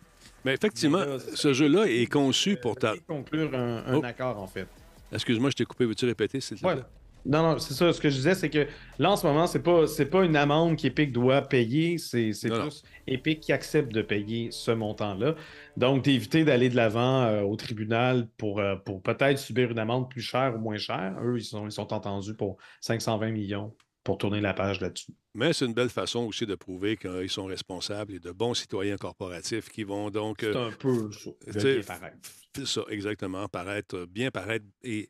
Mais 0.46 0.54
effectivement, 0.54 1.00
là, 1.00 1.18
ce 1.34 1.52
jeu-là 1.52 1.84
est 1.88 2.10
conçu 2.10 2.56
pour 2.56 2.78
ta. 2.78 2.94
Conclure 3.08 3.54
un, 3.54 3.84
un 3.88 3.96
Oh. 3.98 4.06
accord, 4.06 4.42
en 4.42 4.48
fait. 4.48 4.68
Excuse-moi, 5.12 5.50
je 5.50 5.56
t'ai 5.58 5.66
coupé. 5.66 5.84
Veux-tu 5.86 6.06
répéter, 6.06 6.40
s'il 6.40 6.56
te 6.56 6.62
plaît? 6.66 6.82
Non, 7.26 7.42
non, 7.42 7.60
c'est 7.60 7.74
ça. 7.74 7.92
Ce 7.92 8.00
que 8.00 8.10
je 8.10 8.16
disais, 8.16 8.36
c'est 8.36 8.50
que 8.50 8.68
là, 9.00 9.12
en 9.12 9.16
ce 9.16 9.26
moment, 9.26 9.48
c'est 9.48 9.64
pas, 9.64 9.88
c'est 9.88 10.06
pas 10.06 10.24
une 10.24 10.36
amende 10.36 10.78
qu'Epic 10.78 11.12
doit 11.12 11.42
payer. 11.42 11.98
C'est, 11.98 12.34
c'est 12.34 12.50
Non, 12.50 12.58
non. 12.58 12.62
plus 12.68 12.84
Epic 13.08 13.40
qui 13.40 13.52
accepte 13.52 13.92
de 13.92 14.02
payer 14.02 14.50
ce 14.52 14.72
montant-là. 14.72 15.36
Donc, 15.76 16.04
d'éviter 16.04 16.46
d'aller 16.46 16.70
de 16.70 16.76
l'avant 16.76 17.24
euh, 17.24 17.42
au 17.42 17.56
tribunal 17.56 18.28
pour, 18.38 18.60
euh, 18.60 18.76
pour 18.76 19.02
peut-être 19.02 19.40
subir 19.40 19.72
une 19.72 19.80
amende 19.80 20.10
plus 20.10 20.22
chère 20.22 20.56
ou 20.56 20.60
moins 20.60 20.78
chère. 20.78 21.16
Eux, 21.24 21.38
ils 21.38 21.44
sont, 21.44 21.66
ils 21.66 21.72
sont 21.72 21.92
entendus 21.94 22.36
pour 22.36 22.58
520 22.82 23.32
millions 23.32 23.74
pour 24.04 24.20
tourner 24.20 24.40
la 24.40 24.54
page 24.54 24.80
là-dessus. 24.80 25.12
Mais 25.34 25.52
c'est 25.52 25.66
une 25.66 25.74
belle 25.74 25.90
façon 25.90 26.20
aussi 26.20 26.46
de 26.46 26.56
prouver 26.56 26.96
qu'ils 26.96 27.30
sont 27.30 27.46
responsables 27.46 28.14
et 28.14 28.20
de 28.20 28.32
bons 28.32 28.54
citoyens 28.54 28.98
corporatifs 28.98 29.68
qui 29.70 29.84
vont 29.84 30.12
donc. 30.12 30.38
C'est 30.42 30.56
euh, 30.56 30.68
un 30.68 30.72
peu 30.72 31.12
ça. 31.12 31.32
bien 31.52 31.82
paraître. 31.82 32.30
C'est 32.56 32.68
ça, 32.68 32.82
exactement. 32.90 33.48
Paraître, 33.50 34.06
bien 34.06 34.30
paraître 34.32 34.66
et 34.84 35.10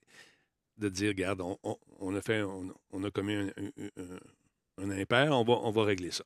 de 0.78 0.90
dire, 0.90 1.10
regarde, 1.10 1.42
on, 1.42 1.58
on- 1.64 1.78
on 2.00 2.16
a 2.16 2.22
fait, 2.22 2.42
on, 2.42 2.74
on 2.92 3.04
a 3.04 3.12
commis 3.12 3.34
un, 3.36 3.48
un- 3.48 4.04
un- 4.04 4.84
un 4.84 4.90
impair, 4.92 5.32
on 5.32 5.44
va, 5.44 5.54
on 5.64 5.72
va 5.72 5.84
régler 5.86 6.12
ça. 6.12 6.24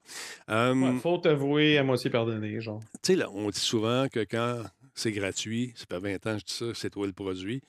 Euh, 0.50 0.74
Ouais, 0.74 1.00
faute 1.00 1.26
avouée, 1.28 1.78
à 1.78 1.84
moitié 1.84 2.10
pardonnée, 2.10 2.60
genre. 2.62 2.82
Tu 3.04 3.14
sais, 3.14 3.16
là, 3.16 3.30
on 3.32 3.50
dit 3.50 3.60
souvent 3.60 4.08
que 4.08 4.22
quand 4.22 4.64
c'est 4.95 5.12
gratuit, 5.12 5.74
ça 5.76 5.86
fait 5.89 6.00
20 6.00 6.26
ans 6.28 6.38
je 6.39 6.45
dis 6.45 6.54
ça, 6.54 6.66
c'est 6.74 6.89
toi 6.89 7.06
le 7.06 7.14
produit. 7.14 7.62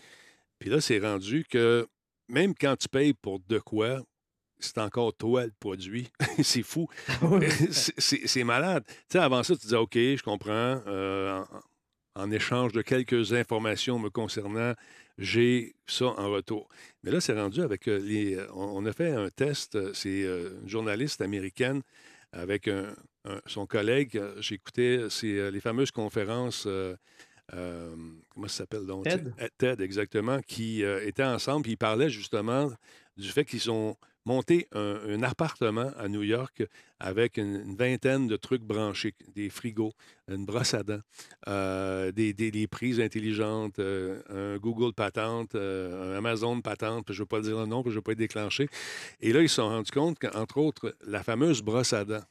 Puis 0.59 0.71
là, 0.71 0.81
c'est 0.81 0.99
rendu 0.99 1.45
que 1.49 1.87
même 2.29 2.55
quand 2.55 2.77
tu 2.77 2.89
payes 2.89 3.13
pour 3.15 3.41
de 3.41 3.59
quoi, 3.59 4.01
c'est 4.59 4.79
encore 4.79 5.15
toi 5.15 5.45
le 5.47 5.53
produit. 5.61 6.09
c'est 6.43 6.63
fou. 6.63 6.89
C'est- 7.71 7.95
c'est 7.99 8.27
c'est 8.27 8.45
malade. 8.45 8.85
Tu 8.87 8.95
sais, 9.13 9.19
avant 9.19 9.43
ça, 9.43 9.55
tu 9.57 9.63
disais, 9.63 9.77
OK, 9.77 9.95
je 9.95 10.23
comprends. 10.23 10.81
euh, 10.87 11.43
en, 12.15 12.31
échange 12.31 12.73
de 12.73 12.83
quelques 12.83 13.33
informations 13.33 13.99
me 13.99 14.11
concernant, 14.11 14.75
j'ai 15.19 15.75
ça 15.87 16.07
en 16.07 16.31
retour. 16.31 16.69
Mais 17.03 17.11
là, 17.11 17.21
c'est 17.21 17.35
rendu 17.35 17.61
avec 17.63 17.89
euh, 17.89 17.99
les. 17.99 18.37
euh, 18.37 18.47
On, 18.53 18.85
a 18.87 18.93
fait 18.93 19.11
un 19.13 19.29
test, 19.29 19.77
euh, 19.77 19.93
c'est 19.95 20.23
une 20.23 20.69
journaliste 20.69 21.21
américaine 21.21 21.83
avec 22.33 22.69
un- 22.69 22.95
un- 23.25 23.41
son 23.47 23.67
collègue. 23.67 24.21
J'écoutais 24.39 25.07
c'est, 25.11 25.51
les 25.51 25.61
fameuses 25.61 25.91
conférences. 25.91 26.65
euh, 26.67 26.95
euh, 27.55 27.95
comment 28.29 28.49
ça 28.49 28.59
s'appelle 28.59 28.87
donc? 28.87 29.05
TED? 29.05 29.35
TED, 29.59 29.81
exactement, 29.81 30.41
qui 30.41 30.85
euh, 30.85 31.05
étaient 31.07 31.25
ensemble. 31.25 31.63
Puis 31.63 31.73
ils 31.73 31.77
parlaient 31.77 32.11
justement 32.11 32.71
du 33.17 33.29
fait 33.29 33.45
qu'ils 33.45 33.71
ont 33.71 33.97
monté 34.25 34.69
un, 34.73 35.23
appartement 35.23 35.91
à 35.99 36.09
New 36.09 36.23
York 36.23 36.63
avec 36.99 37.37
une, 37.37 37.75
vingtaine 37.77 38.27
de 38.27 38.37
trucs 38.37 38.63
branchés, 38.63 39.15
des 39.35 39.49
frigos, 39.49 39.93
une 40.29 40.45
brosse 40.45 40.75
à 40.75 40.83
dents, 40.83 41.01
euh, 41.49 42.13
des, 42.13 42.67
prises 42.71 43.01
intelligentes, 43.01 43.79
euh, 43.79 44.21
un 44.29 44.59
Google 44.59 44.93
patente, 44.93 45.55
euh, 45.55 46.15
un 46.15 46.19
Amazon 46.19 46.61
patente, 46.61 47.07
je 47.09 47.15
ne 47.15 47.19
veux 47.21 47.27
pas 47.27 47.39
le 47.39 47.45
dire 47.45 47.59
le 47.59 47.67
nom, 47.67 47.83
je 47.85 47.91
ne 47.91 47.95
veux 47.95 48.03
pas 48.03 48.13
être 48.13 48.19
déclenché. 48.19 48.69
Et 49.21 49.33
là, 49.33 49.41
ils 49.41 49.49
se 49.49 49.57
sont 49.57 49.69
rendus 49.69 49.91
compte 49.91 50.19
qu'entre 50.19 50.59
autres, 50.59 50.95
la 51.07 51.23
fameuse 51.23 51.63
brosse 51.63 51.93
à 51.93 52.05
dents, 52.05 52.23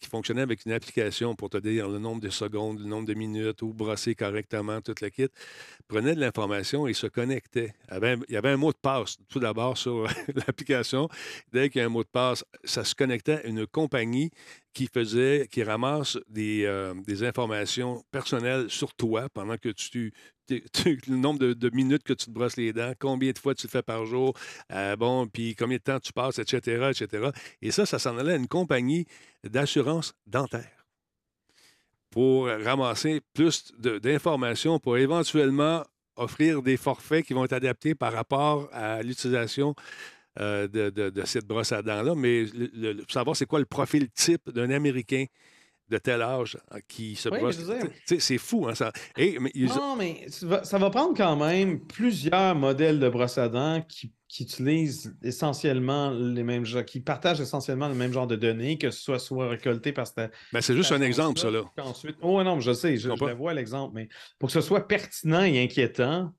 qui 0.00 0.08
fonctionnait 0.08 0.42
avec 0.42 0.64
une 0.64 0.72
application 0.72 1.34
pour 1.34 1.50
te 1.50 1.58
dire 1.58 1.88
le 1.88 1.98
nombre 1.98 2.20
de 2.20 2.30
secondes, 2.30 2.80
le 2.80 2.86
nombre 2.86 3.06
de 3.06 3.14
minutes, 3.14 3.62
ou 3.62 3.72
brosser 3.72 4.14
correctement 4.14 4.80
toute 4.80 5.00
la 5.00 5.10
kit, 5.10 5.28
prenait 5.88 6.14
de 6.14 6.20
l'information 6.20 6.86
et 6.86 6.94
se 6.94 7.06
connectait. 7.06 7.74
Il 7.90 8.24
y 8.28 8.36
avait 8.36 8.50
un 8.50 8.56
mot 8.56 8.72
de 8.72 8.78
passe, 8.80 9.18
tout 9.28 9.40
d'abord, 9.40 9.76
sur 9.76 10.04
l'application. 10.34 11.08
Dès 11.52 11.70
qu'il 11.70 11.80
y 11.80 11.82
a 11.82 11.86
un 11.86 11.90
mot 11.90 12.02
de 12.02 12.08
passe, 12.08 12.44
ça 12.64 12.84
se 12.84 12.94
connectait 12.94 13.44
à 13.44 13.46
une 13.46 13.66
compagnie 13.66 14.30
qui 14.72 14.86
faisait, 14.86 15.48
qui 15.50 15.62
ramasse 15.62 16.18
des, 16.28 16.64
euh, 16.64 16.94
des 17.06 17.24
informations 17.24 18.04
personnelles 18.10 18.70
sur 18.70 18.94
toi 18.94 19.28
pendant 19.28 19.56
que 19.56 19.70
tu, 19.70 20.12
le 20.48 21.16
nombre 21.16 21.38
de, 21.38 21.70
minutes 21.70 22.02
que 22.02 22.12
tu 22.12 22.26
te 22.26 22.30
brosses 22.30 22.56
les 22.56 22.72
dents, 22.72 22.92
combien 22.98 23.32
de 23.32 23.38
fois 23.38 23.54
tu 23.54 23.66
le 23.66 23.70
fais 23.70 23.82
par 23.82 24.06
jour, 24.06 24.34
euh, 24.72 24.96
bon, 24.96 25.26
puis 25.26 25.54
combien 25.54 25.76
de 25.76 25.82
temps 25.82 26.00
tu 26.00 26.12
passes, 26.12 26.38
etc., 26.38 26.90
etc. 26.90 27.30
Et 27.60 27.70
ça, 27.70 27.86
ça 27.86 27.98
s'en 27.98 28.16
allait 28.18 28.32
à 28.32 28.36
une 28.36 28.48
compagnie 28.48 29.06
d'assurance 29.44 30.14
dentaire 30.26 30.86
pour 32.10 32.46
ramasser 32.46 33.20
plus 33.34 33.72
d'informations 33.78 34.78
pour 34.78 34.96
éventuellement 34.96 35.84
offrir 36.16 36.62
des 36.62 36.76
forfaits 36.76 37.24
qui 37.24 37.34
vont 37.34 37.44
être 37.44 37.52
adaptés 37.52 37.94
par 37.94 38.12
rapport 38.12 38.68
à 38.72 39.02
l'utilisation 39.02 39.74
euh, 40.38 40.68
de, 40.68 41.22
cette 41.24 41.46
brosse 41.46 41.72
à 41.72 41.82
dents-là. 41.82 42.14
Mais 42.14 42.46
savoir 43.08 43.36
c'est 43.36 43.46
quoi 43.46 43.58
le 43.58 43.66
profil 43.66 44.08
type 44.10 44.50
d'un 44.50 44.70
Américain 44.70 45.24
de 45.88 45.98
tel 45.98 46.22
âge 46.22 46.58
hein, 46.70 46.78
qui 46.86 47.16
se 47.16 47.28
brosse. 47.28 47.58
C'est 48.06 48.38
fou, 48.38 48.66
hein, 48.68 48.74
ça. 48.74 48.92
Non, 49.16 49.96
mais 49.96 50.26
ça 50.28 50.78
va 50.78 50.90
prendre 50.90 51.16
quand 51.16 51.36
même 51.36 51.80
plusieurs 51.80 52.54
modèles 52.54 53.00
de 53.00 53.08
brosse 53.08 53.38
à 53.38 53.48
dents 53.48 53.82
qui, 53.82 54.12
utilisent 54.40 55.16
essentiellement 55.22 56.10
les 56.10 56.42
mêmes 56.42 56.64
qui 56.86 57.00
partagent 57.00 57.40
essentiellement 57.40 57.88
le 57.88 57.94
même 57.94 58.12
genre 58.12 58.26
de 58.26 58.36
données, 58.36 58.76
que 58.76 58.90
ce 58.90 59.00
soit 59.00 59.18
soit 59.18 59.48
récolté 59.48 59.90
par 59.90 60.06
cette. 60.06 60.30
Ben, 60.52 60.60
c'est 60.60 60.76
juste 60.76 60.92
un 60.92 61.00
exemple, 61.00 61.40
ça, 61.40 61.50
là. 61.50 61.62
Ensuite... 61.78 62.16
Oh, 62.20 62.42
non, 62.42 62.60
je 62.60 62.74
sais, 62.74 62.98
je, 62.98 63.08
je, 63.08 63.14
je 63.16 63.32
vois 63.32 63.54
l'exemple, 63.54 63.94
mais 63.94 64.10
pour 64.38 64.48
que 64.48 64.52
ce 64.52 64.60
soit 64.60 64.86
pertinent 64.86 65.42
et 65.42 65.62
inquiétant, 65.62 66.34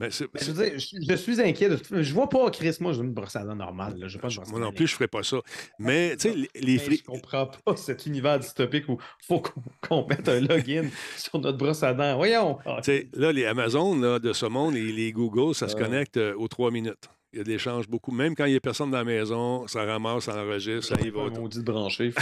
ben, 0.00 0.10
je, 0.10 1.14
suis 1.16 1.40
inquiet. 1.40 1.68
De... 1.68 2.02
Je 2.02 2.14
vois 2.14 2.28
pas 2.28 2.50
Chris, 2.50 2.76
moi, 2.80 2.92
je 2.92 2.98
veux 2.98 3.04
une 3.04 3.12
brosse 3.12 3.36
à 3.36 3.44
dents 3.44 3.54
normale. 3.54 4.02
Je 4.08 4.18
pas 4.18 4.28
moi 4.48 4.58
non 4.58 4.72
plus, 4.72 4.88
je 4.88 4.94
ferais 4.94 5.06
pas 5.06 5.22
ça. 5.22 5.38
Mais, 5.78 6.16
tu 6.16 6.30
sais, 6.30 6.34
les, 6.34 6.48
les 6.60 6.78
Je 6.78 7.04
comprends 7.04 7.46
pas 7.46 7.76
cet 7.76 8.04
univers 8.06 8.40
dystopique 8.40 8.88
où 8.88 8.98
il 9.22 9.26
faut 9.26 9.42
qu'on 9.80 10.06
mette 10.06 10.28
un 10.28 10.40
login 10.40 10.88
sur 11.16 11.38
notre 11.38 11.58
brosse 11.58 11.84
à 11.84 11.94
dents. 11.94 12.16
Voyons. 12.16 12.58
là, 12.64 13.32
les 13.32 13.44
Amazon 13.44 13.96
là, 13.96 14.18
de 14.18 14.32
ce 14.32 14.46
monde 14.46 14.74
et 14.74 14.92
les 14.92 15.12
Google, 15.12 15.54
ça 15.54 15.68
se 15.68 15.76
connecte 15.76 16.16
euh, 16.16 16.34
aux 16.36 16.48
trois 16.48 16.72
minutes. 16.72 17.08
Il 17.32 17.38
y 17.38 17.40
a 17.40 17.44
des 17.44 17.54
échanges 17.54 17.88
beaucoup. 17.88 18.12
Même 18.12 18.34
quand 18.34 18.46
il 18.46 18.52
n'y 18.52 18.56
a 18.56 18.60
personne 18.60 18.90
dans 18.90 18.98
la 18.98 19.04
maison, 19.04 19.66
ça 19.66 19.84
ramasse, 19.84 20.24
ça 20.24 20.40
enregistre, 20.40 20.96
ça 20.96 21.04
y 21.04 21.10
va. 21.10 21.22
On 21.22 21.48
dit 21.48 21.58
de 21.58 21.64
brancher. 21.64 22.12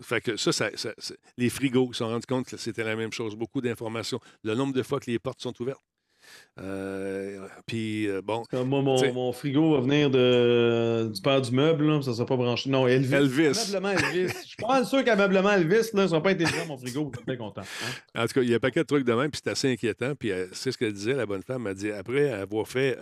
Fait 0.00 0.20
que, 0.20 0.36
ça, 0.36 0.52
ça, 0.52 0.70
les 1.36 1.50
frigos 1.50 1.92
se 1.92 1.98
sont 1.98 2.08
rendus 2.08 2.26
compte 2.26 2.46
que 2.46 2.56
c'était 2.56 2.84
la 2.84 2.94
même 2.94 3.12
chose. 3.12 3.34
Beaucoup 3.34 3.60
d'informations. 3.60 4.20
Le 4.44 4.54
nombre 4.54 4.72
de 4.72 4.82
fois 4.82 5.00
que 5.00 5.10
les 5.10 5.18
portes 5.18 5.40
sont 5.40 5.54
ouvertes. 5.60 5.82
Euh, 6.60 7.46
puis, 7.66 8.06
euh, 8.08 8.20
bon. 8.22 8.42
moi, 8.52 8.82
mon, 8.82 9.32
frigo 9.32 9.74
va 9.74 9.80
venir 9.80 10.10
de, 10.10 11.10
du 11.12 11.20
père 11.22 11.40
du 11.40 11.50
meuble, 11.50 11.86
là, 11.86 12.02
ça 12.02 12.10
ne 12.10 12.16
sera 12.16 12.26
pas 12.26 12.36
branché. 12.36 12.68
Non, 12.68 12.86
Elvis. 12.86 13.14
Elvis. 13.14 13.74
Elvis. 13.74 14.32
Je 14.42 14.48
suis 14.48 14.56
pas 14.58 14.84
sûr 14.84 14.98
Elvis, 14.98 15.74
là, 15.74 15.82
ça 15.82 16.02
ne 16.02 16.06
sera 16.08 16.22
pas 16.22 16.30
intelligent, 16.30 16.66
mon 16.66 16.76
frigo. 16.76 17.10
Je 17.12 17.18
suis 17.18 17.26
très 17.26 17.36
content. 17.38 17.62
Hein. 17.62 18.22
En 18.22 18.26
tout 18.26 18.34
cas, 18.34 18.42
il 18.42 18.50
y 18.50 18.52
a 18.52 18.56
un 18.56 18.60
paquet 18.60 18.80
de 18.80 18.86
trucs 18.86 19.06
de 19.06 19.14
même, 19.14 19.30
puis 19.30 19.40
c'est 19.42 19.50
assez 19.50 19.72
inquiétant. 19.72 20.14
Puis, 20.14 20.30
euh, 20.30 20.46
c'est 20.52 20.72
ce 20.72 20.78
qu'elle 20.78 20.92
disait, 20.92 21.14
la 21.14 21.26
bonne 21.26 21.42
femme. 21.42 21.66
Elle 21.66 21.74
dit 21.74 21.90
après 21.90 22.30
avoir 22.30 22.68
fait. 22.68 22.98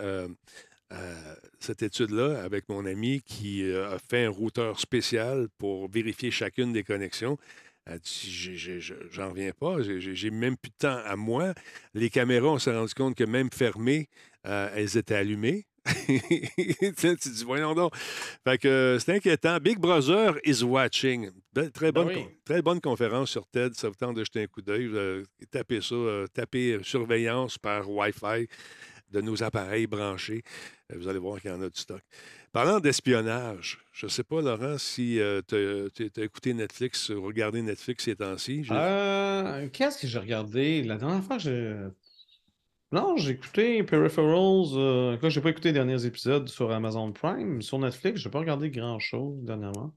cette 1.59 1.83
étude-là 1.83 2.41
avec 2.43 2.67
mon 2.67 2.85
ami 2.85 3.21
qui 3.25 3.63
a 3.71 3.97
fait 4.09 4.25
un 4.25 4.29
routeur 4.29 4.79
spécial 4.79 5.47
pour 5.57 5.89
vérifier 5.89 6.31
chacune 6.31 6.73
des 6.73 6.83
connexions. 6.83 7.37
Elle 7.85 7.99
dit 7.99 8.57
J'en 9.11 9.29
reviens 9.29 9.51
pas, 9.51 9.77
j'ai 9.81 10.31
même 10.31 10.57
plus 10.57 10.69
de 10.69 10.75
temps 10.77 11.01
à 11.05 11.15
moi. 11.15 11.53
Les 11.93 12.09
caméras, 12.09 12.49
on 12.49 12.59
s'est 12.59 12.75
rendu 12.75 12.93
compte 12.93 13.15
que 13.15 13.23
même 13.23 13.49
fermées, 13.51 14.07
euh, 14.45 14.69
elles 14.75 14.97
étaient 14.97 15.15
allumées. 15.15 15.65
tu 15.85 17.29
dis, 17.29 17.43
voyons 17.43 17.73
donc. 17.73 17.95
Fait 18.43 18.59
que 18.59 18.97
c'est 18.99 19.15
inquiétant. 19.15 19.57
Big 19.57 19.79
Brother 19.79 20.35
is 20.43 20.63
watching. 20.63 21.31
Très 21.73 21.91
ben 21.91 22.03
bonne, 22.03 22.25
très 22.45 22.61
bonne 22.61 22.79
conférence 22.79 23.31
sur 23.31 23.47
TED. 23.47 23.73
Ça 23.73 23.89
vous 23.89 23.95
tente 23.95 24.15
de 24.15 24.23
jeter 24.23 24.43
un 24.43 24.47
coup 24.47 24.61
d'œil. 24.61 24.89
tapez 25.49 25.81
ça, 25.81 25.95
euh, 25.95 26.27
tapez 26.27 26.79
surveillance 26.83 27.57
par 27.57 27.89
Wi-Fi 27.89 28.47
de 29.09 29.21
nos 29.21 29.41
appareils 29.43 29.87
branchés. 29.87 30.43
Vous 30.95 31.07
allez 31.07 31.19
voir 31.19 31.39
qu'il 31.39 31.51
y 31.51 31.53
en 31.53 31.61
a 31.61 31.69
du 31.69 31.79
stock. 31.79 32.01
Parlant 32.51 32.79
d'espionnage, 32.79 33.79
je 33.93 34.07
ne 34.07 34.11
sais 34.11 34.23
pas, 34.23 34.41
Laurent, 34.41 34.77
si 34.77 35.19
euh, 35.19 35.41
tu 35.47 35.55
as, 35.55 36.23
écouté 36.23 36.53
Netflix 36.53 37.09
ou 37.09 37.23
regardé 37.23 37.61
Netflix 37.61 38.03
ces 38.05 38.15
temps-ci. 38.15 38.65
Euh, 38.71 39.69
qu'est-ce 39.71 40.01
que 40.01 40.07
j'ai 40.07 40.19
regardé? 40.19 40.83
La 40.83 40.97
dernière 40.97 41.23
fois, 41.23 41.37
j'ai. 41.37 41.75
Non, 42.91 43.15
j'ai 43.15 43.31
écouté 43.31 43.83
Peripherals. 43.83 44.75
Euh, 44.75 45.17
je 45.21 45.39
n'ai 45.39 45.43
pas 45.43 45.49
écouté 45.49 45.69
les 45.69 45.73
derniers 45.73 46.05
épisodes 46.05 46.49
sur 46.49 46.71
Amazon 46.71 47.13
Prime. 47.13 47.61
Sur 47.61 47.79
Netflix, 47.79 48.19
je 48.19 48.27
n'ai 48.27 48.31
pas 48.31 48.39
regardé 48.39 48.69
grand-chose 48.69 49.41
dernièrement. 49.43 49.93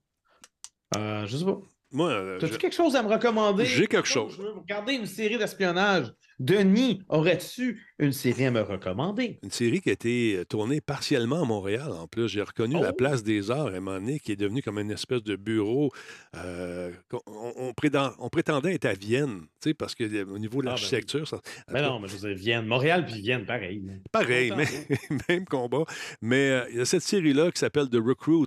Euh, 0.97 1.27
je 1.27 1.37
sais 1.37 1.45
pas. 1.45 1.61
Moi, 1.95 2.37
As-tu 2.43 2.59
quelque 2.59 2.75
chose 2.75 2.97
à 2.97 3.03
me 3.05 3.09
recommander? 3.09 3.65
J'ai 3.65 3.87
quelque 3.87 4.09
chose. 4.09 4.35
Je 4.37 4.43
veux 4.43 4.51
regarder 4.51 4.95
une 4.95 5.07
série 5.07 5.39
d'espionnage. 5.39 6.13
Denis, 6.41 7.01
aurais-tu 7.09 7.81
une 8.01 8.13
série 8.13 8.47
à 8.47 8.51
me 8.51 8.63
recommander? 8.63 9.39
Une 9.45 9.53
série 9.53 9.81
qui 9.81 9.91
a 9.91 9.93
été 9.93 10.37
euh, 10.37 10.45
tournée 10.45 10.81
partiellement 10.81 11.43
à 11.43 11.45
Montréal, 11.45 11.93
en 11.93 12.09
plus. 12.09 12.29
J'ai 12.29 12.43
reconnu 12.43 12.75
la 12.75 12.91
oh! 12.91 12.93
Place 12.93 13.23
des 13.23 13.53
Arts 13.53 13.69
à 13.69 13.71
un 13.71 13.81
moment 13.81 14.01
donné, 14.01 14.19
qui 14.19 14.33
est 14.33 14.37
devenue 14.37 14.61
comme 14.61 14.81
une 14.81 14.91
espèce 14.91 15.23
de 15.23 15.37
bureau. 15.37 15.93
Euh, 16.37 16.91
on, 17.27 17.73
prétendait 17.73 18.75
être 18.75 18.87
à 18.87 18.95
Vienne, 18.95 19.43
parce 19.79 19.95
que 19.95 20.25
au 20.25 20.39
niveau 20.39 20.61
de 20.61 20.67
ah, 20.67 20.71
ben 20.71 20.71
l'architecture... 20.71 21.29
ça... 21.29 21.41
Mais 21.71 21.83
non, 21.83 22.01
mais 22.01 22.09
je 22.09 22.17
veux 22.17 22.35
dire, 22.35 22.37
Vienne. 22.37 22.67
Montréal 22.67 23.07
puis 23.07 23.21
Vienne, 23.21 23.47
pareil. 23.47 23.83
Pareil, 24.11 24.53
mais, 24.57 24.67
même 25.29 25.45
combat. 25.45 25.85
Mais 26.21 26.51
euh, 26.51 26.67
il 26.71 26.79
y 26.79 26.81
a 26.81 26.85
cette 26.85 27.03
série-là 27.03 27.53
qui 27.53 27.61
s'appelle 27.61 27.89
The 27.89 28.01
Recruit, 28.05 28.47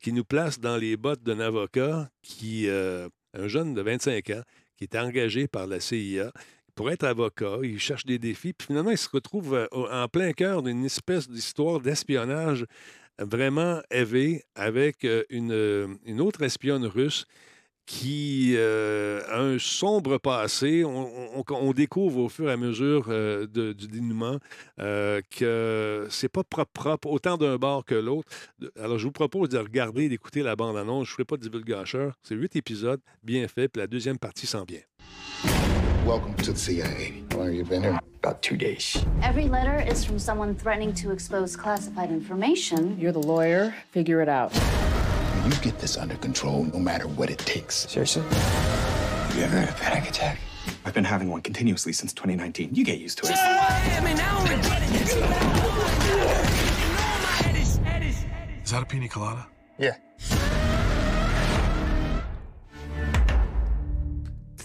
qui 0.00 0.12
nous 0.12 0.24
place 0.24 0.58
dans 0.58 0.76
les 0.76 0.96
bottes 0.96 1.22
d'un 1.22 1.40
avocat 1.40 2.08
qui... 2.22 2.61
un 2.70 3.48
jeune 3.48 3.74
de 3.74 3.82
25 3.82 4.30
ans 4.30 4.42
qui 4.76 4.84
est 4.84 4.96
engagé 4.96 5.48
par 5.48 5.66
la 5.66 5.80
CIA, 5.80 6.32
pour 6.74 6.90
être 6.90 7.04
avocat, 7.04 7.58
il 7.62 7.78
cherche 7.78 8.06
des 8.06 8.18
défis, 8.18 8.54
puis 8.54 8.68
finalement, 8.68 8.90
il 8.90 8.98
se 8.98 9.08
retrouve 9.10 9.54
euh, 9.54 9.66
en 9.72 10.08
plein 10.08 10.32
cœur 10.32 10.62
d'une 10.62 10.84
espèce 10.84 11.28
d'histoire 11.28 11.80
d'espionnage 11.80 12.64
vraiment 13.18 13.80
élevée 13.90 14.42
avec 14.54 15.04
euh, 15.04 15.22
euh, 15.32 15.94
une, 16.06 16.20
autre 16.20 16.42
espionne 16.42 16.86
russe 16.86 17.26
qui 17.92 18.56
a 18.56 19.38
un 19.38 19.58
sombre 19.58 20.16
passé. 20.16 20.82
On, 20.82 21.72
découvre 21.72 22.20
au 22.20 22.28
fur 22.30 22.48
et 22.48 22.52
à 22.52 22.56
mesure 22.56 23.08
du 23.48 23.86
dénouement 23.86 24.38
que 24.78 26.06
c'est 26.08 26.30
pas 26.30 26.42
propre, 26.42 26.70
propre 26.72 27.08
autant 27.08 27.36
d'un 27.36 27.56
bord 27.56 27.84
que 27.84 27.94
l'autre. 27.94 28.28
Alors, 28.82 28.98
je 28.98 29.04
vous 29.04 29.12
propose 29.12 29.50
de 29.50 29.58
regarder, 29.58 30.08
d'écouter 30.08 30.42
la 30.42 30.56
bande-annonce. 30.56 31.06
Je 31.06 31.12
ne 31.12 31.16
ferai 31.16 31.24
pas 31.26 31.36
de 31.36 31.42
divulgacheur. 31.42 32.14
C'est 32.22 32.34
huit 32.34 32.56
épisodes, 32.56 33.00
bien 33.22 33.46
fait, 33.46 33.68
puis 33.68 33.80
la 33.80 33.86
deuxième 33.86 34.18
partie 34.18 34.46
s'en 34.46 34.64
vient. 34.64 34.80
Welcome 36.06 36.34
to 36.36 36.52
the 36.52 36.58
CIA. 36.58 36.84
How 37.30 37.38
long 37.38 37.46
have 37.48 37.54
you 37.54 37.64
been 37.64 37.82
here? 37.82 38.00
About 38.24 38.40
two 38.40 38.56
days. 38.56 39.04
Every 39.22 39.48
letter 39.48 39.84
is 39.86 40.02
from 40.02 40.18
someone 40.18 40.54
threatening 40.54 40.94
to 40.94 41.12
expose 41.12 41.56
classified 41.56 42.10
information. 42.10 42.98
You're 42.98 43.12
the 43.12 43.26
lawyer. 43.26 43.74
Figure 43.92 44.22
it 44.22 44.28
out. 44.28 44.52
You 45.44 45.54
get 45.62 45.78
this 45.78 45.96
under 45.96 46.16
control 46.16 46.64
no 46.64 46.78
matter 46.78 47.06
what 47.06 47.30
it 47.30 47.38
takes. 47.38 47.74
Seriously? 47.90 48.22
Have 48.22 49.36
you 49.36 49.42
ever 49.44 49.60
had 49.60 49.68
a 49.68 49.72
panic 49.72 50.08
attack? 50.08 50.38
I've 50.84 50.94
been 50.94 51.04
having 51.04 51.30
one 51.30 51.42
continuously 51.42 51.92
since 51.92 52.12
2019. 52.12 52.74
You 52.74 52.84
get 52.84 52.98
used 52.98 53.18
to 53.18 53.26
it. 53.26 53.32
Is 58.64 58.70
that 58.70 58.82
a 58.82 58.86
pina 58.86 59.08
colada? 59.08 59.46
Yeah. 59.78 59.96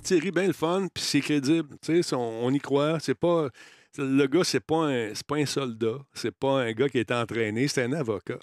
série 0.08 0.32
bien 0.32 0.48
le 0.48 0.54
fun, 0.54 0.88
puis 0.94 1.04
c'est 1.04 1.22
crédible. 1.22 1.76
On, 2.14 2.16
on 2.18 2.54
y 2.54 2.60
croit. 2.60 3.00
C'est 3.00 3.16
pas. 3.16 3.50
Le 3.98 4.26
gars, 4.28 4.44
c'est 4.44 4.60
pas 4.60 4.88
un, 4.88 5.12
pas 5.28 5.38
un 5.38 5.46
soldat. 5.46 5.98
C'est 6.14 6.32
pas 6.32 6.62
un 6.62 6.72
gars 6.72 6.88
qui 6.88 7.00
est 7.00 7.12
entraîné. 7.12 7.68
C'est 7.68 7.84
un 7.84 7.94
avocat. 7.94 8.40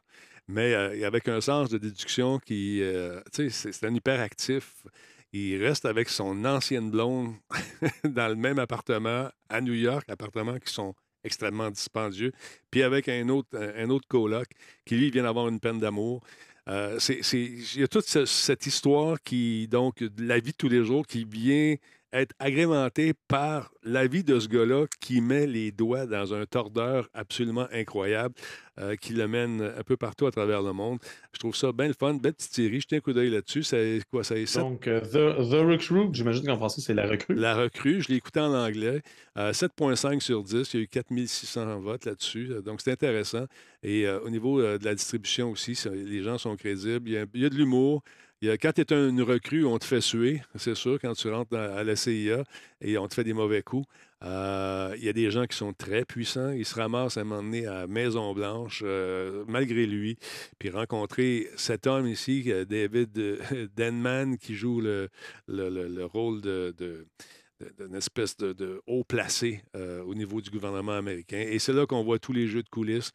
Mais 0.48 0.74
euh, 0.74 1.06
avec 1.06 1.28
un 1.28 1.40
sens 1.40 1.70
de 1.70 1.78
déduction 1.78 2.38
qui. 2.38 2.82
Euh, 2.82 3.20
c'est 3.32 3.84
un 3.84 3.94
hyperactif. 3.94 4.84
Il 5.32 5.64
reste 5.64 5.84
avec 5.84 6.08
son 6.08 6.44
ancienne 6.44 6.90
blonde 6.90 7.34
dans 8.04 8.28
le 8.28 8.36
même 8.36 8.58
appartement 8.58 9.28
à 9.48 9.60
New 9.60 9.74
York, 9.74 10.04
appartements 10.08 10.58
qui 10.58 10.72
sont 10.72 10.94
extrêmement 11.24 11.70
dispendieux, 11.70 12.32
puis 12.70 12.82
avec 12.82 13.08
un 13.08 13.28
autre, 13.30 13.48
un 13.54 13.88
autre 13.90 14.06
coloc 14.06 14.46
qui, 14.84 14.96
lui, 14.96 15.10
vient 15.10 15.24
d'avoir 15.24 15.48
une 15.48 15.58
peine 15.58 15.80
d'amour. 15.80 16.22
Euh, 16.68 16.98
il 17.32 17.80
y 17.80 17.82
a 17.82 17.88
toute 17.88 18.06
cette 18.06 18.66
histoire 18.66 19.20
qui, 19.22 19.66
donc, 19.68 20.02
de 20.02 20.24
la 20.24 20.38
vie 20.38 20.52
de 20.52 20.56
tous 20.56 20.68
les 20.68 20.84
jours 20.84 21.06
qui 21.06 21.24
vient 21.24 21.76
être 22.14 22.32
agrémenté 22.38 23.12
par 23.28 23.70
la 23.82 24.06
vie 24.06 24.24
de 24.24 24.38
ce 24.38 24.48
gars-là 24.48 24.86
qui 25.00 25.20
met 25.20 25.46
les 25.46 25.72
doigts 25.72 26.06
dans 26.06 26.32
un 26.32 26.46
tordeur 26.46 27.08
absolument 27.12 27.66
incroyable, 27.72 28.34
euh, 28.80 28.96
qui 28.96 29.12
le 29.12 29.28
mène 29.28 29.60
un 29.76 29.82
peu 29.82 29.96
partout 29.96 30.26
à 30.26 30.30
travers 30.30 30.62
le 30.62 30.72
monde. 30.72 30.98
Je 31.32 31.38
trouve 31.38 31.54
ça 31.54 31.72
bien 31.72 31.88
le 31.88 31.94
fun, 31.98 32.14
belle 32.14 32.32
petite 32.34 32.54
série. 32.54 32.80
Jetez 32.80 32.96
un 32.96 33.00
coup 33.00 33.12
d'œil 33.12 33.30
là-dessus. 33.30 33.62
C'est 33.64 34.00
quoi, 34.10 34.24
ça 34.24 34.36
est 34.36 34.56
Donc, 34.56 34.86
euh, 34.88 35.00
The, 35.00 35.50
The 35.50 35.66
Recruit, 35.68 36.08
j'imagine 36.12 36.46
qu'en 36.46 36.56
français, 36.56 36.80
c'est 36.80 36.94
la 36.94 37.06
recrue. 37.06 37.34
La 37.34 37.56
recrue, 37.56 38.00
je 38.00 38.08
l'ai 38.08 38.16
écouté 38.16 38.40
en 38.40 38.54
anglais. 38.54 39.02
Euh, 39.36 39.52
7,5 39.52 40.20
sur 40.20 40.42
10. 40.42 40.72
Il 40.72 40.76
y 40.76 40.80
a 40.80 40.84
eu 40.84 40.88
4600 40.88 41.80
votes 41.80 42.04
là-dessus. 42.06 42.48
Euh, 42.52 42.62
Donc, 42.62 42.80
c'est 42.80 42.92
intéressant. 42.92 43.44
Et 43.82 44.06
euh, 44.06 44.20
au 44.20 44.30
niveau 44.30 44.60
euh, 44.60 44.78
de 44.78 44.84
la 44.84 44.94
distribution 44.94 45.50
aussi, 45.50 45.74
ça- 45.74 45.90
les 45.90 46.22
gens 46.22 46.38
sont 46.38 46.56
crédibles. 46.56 47.08
Il 47.08 47.12
y 47.14 47.18
a, 47.18 47.26
il 47.34 47.42
y 47.42 47.44
a 47.44 47.50
de 47.50 47.56
l'humour. 47.56 48.02
A- 48.50 48.56
quand 48.58 48.72
tu 48.72 48.80
es 48.82 48.92
une 49.08 49.22
recrue, 49.22 49.64
on 49.64 49.78
te 49.78 49.84
fait 49.84 50.00
suer, 50.00 50.42
c'est 50.56 50.74
sûr, 50.74 50.98
quand 51.00 51.14
tu 51.14 51.28
rentres 51.30 51.54
à 51.56 51.82
la 51.84 51.96
CIA 51.96 52.44
et 52.80 52.98
on 52.98 53.06
te 53.08 53.14
fait 53.14 53.24
des 53.24 53.32
mauvais 53.32 53.62
coups. 53.62 53.86
Euh, 54.22 54.94
il 54.96 55.04
y 55.04 55.08
a 55.08 55.12
des 55.12 55.30
gens 55.30 55.44
qui 55.46 55.56
sont 55.56 55.74
très 55.74 56.04
puissants. 56.06 56.50
Ils 56.50 56.64
se 56.64 56.74
ramassent 56.74 57.18
à 57.18 57.20
un 57.20 57.24
moment 57.24 57.42
donné 57.42 57.66
à 57.66 57.86
Maison-Blanche, 57.86 58.82
euh, 58.84 59.44
malgré 59.46 59.84
lui. 59.86 60.16
Puis 60.58 60.70
rencontrer 60.70 61.48
cet 61.56 61.86
homme 61.86 62.06
ici, 62.06 62.44
euh, 62.46 62.64
David 62.64 63.18
euh, 63.18 63.38
Denman, 63.76 64.38
qui 64.38 64.54
joue 64.54 64.80
le, 64.80 65.08
le- 65.46 65.68
le- 65.68 65.88
le 65.88 66.04
rôle 66.06 66.40
d'une 66.40 67.94
espèce 67.94 68.36
de, 68.36 68.80
haut 68.86 69.04
placé 69.04 69.62
euh, 69.76 70.02
au 70.04 70.14
niveau 70.14 70.40
du 70.40 70.50
gouvernement 70.50 70.92
américain. 70.96 71.44
Et 71.46 71.58
c'est 71.58 71.72
là 71.72 71.86
qu'on 71.86 72.02
voit 72.02 72.18
tous 72.18 72.32
les 72.32 72.46
jeux 72.46 72.62
de 72.62 72.68
coulisses. 72.68 73.12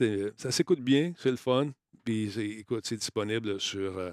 Euh, 0.00 0.30
ça 0.36 0.50
s'écoute 0.50 0.80
bien, 0.80 1.12
c'est 1.16 1.30
le 1.30 1.36
fun. 1.36 1.70
Puis 2.04 2.32
écoute, 2.58 2.86
c'est 2.86 2.96
disponible 2.96 3.60
sur, 3.60 3.98
euh, 3.98 4.10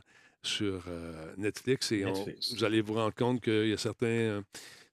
sur 0.48 0.84
euh, 0.88 1.34
Netflix 1.38 1.92
et 1.92 2.04
on- 2.06 2.14
vous 2.56 2.64
allez 2.64 2.82
vous 2.82 2.94
rendre 2.94 3.14
compte 3.14 3.42
qu'il 3.42 3.68
y 3.68 3.74
a 3.74 3.78
certains, 3.78 4.06
euh, 4.08 4.42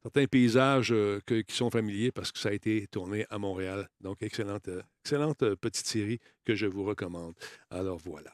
certains 0.05 0.27
paysages 0.27 0.93
euh, 0.93 1.19
que- 1.27 1.41
qui 1.41 1.57
sont 1.57 1.71
familiers 1.71 2.13
parce 2.13 2.31
que 2.31 2.39
ça 2.39 2.51
a 2.51 2.53
été 2.53 2.87
tourné 2.89 3.25
à 3.31 3.39
Montréal. 3.39 3.89
Donc, 4.01 4.23
excellente, 4.23 4.69
euh, 4.69 4.83
excellente 5.05 5.43
euh, 5.43 5.57
petite 5.57 5.87
série 5.87 6.19
que 6.45 6.55
je 6.55 6.67
vous 6.67 6.85
recommande. 6.85 7.33
Alors 7.71 7.97
voilà. 8.05 8.31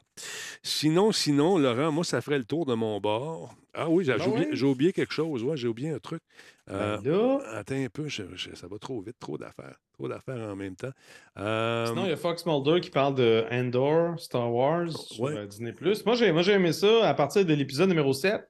Sinon, 0.63 1.11
sinon, 1.13 1.57
Laurent, 1.57 1.91
moi, 1.91 2.03
ça 2.03 2.19
ferait 2.21 2.37
le 2.37 2.43
tour 2.45 2.65
de 2.65 2.73
mon 2.73 2.99
bord. 2.99 3.55
Ah 3.73 3.89
oui, 3.89 4.03
j'ai, 4.03 4.11
Ah 4.11 4.17
j'ai 4.51 4.65
oublié, 4.65 4.91
quelque 4.91 5.13
chose. 5.13 5.43
Ouais, 5.43 5.55
j'ai 5.55 5.69
oublié 5.69 5.89
un 5.91 5.99
truc. 5.99 6.21
Euh, 6.69 6.97
Ben 6.97 7.39
attends 7.53 7.75
un 7.75 7.87
peu, 7.87 8.07
je- 8.09 8.35
je- 8.35 8.53
ça 8.53 8.67
va 8.67 8.77
trop 8.77 8.99
vite, 9.01 9.15
trop 9.17 9.37
d'affaires. 9.37 9.77
Trop 9.93 10.09
d'affaires 10.09 10.49
en 10.49 10.55
même 10.57 10.75
temps. 10.75 10.91
Euh, 11.39 11.87
Sinon, 11.87 12.03
il 12.03 12.09
y 12.09 12.13
a 12.13 12.17
Fox 12.17 12.45
Mulder 12.45 12.81
qui 12.81 12.89
parle 12.89 13.15
de 13.15 13.45
Andor, 13.49 14.19
Star 14.19 14.53
Wars, 14.53 14.91
sur 14.91 15.23
Ouais. 15.23 15.37
euh, 15.37 15.45
Disney+. 15.47 15.73
Moi, 16.05 16.15
j'ai, 16.15 16.33
moi, 16.33 16.41
j'ai 16.41 16.51
aimé 16.51 16.73
ça 16.73 17.07
à 17.07 17.13
partir 17.13 17.45
de 17.45 17.53
l'épisode 17.53 17.87
numéro 17.87 18.11
7. 18.11 18.41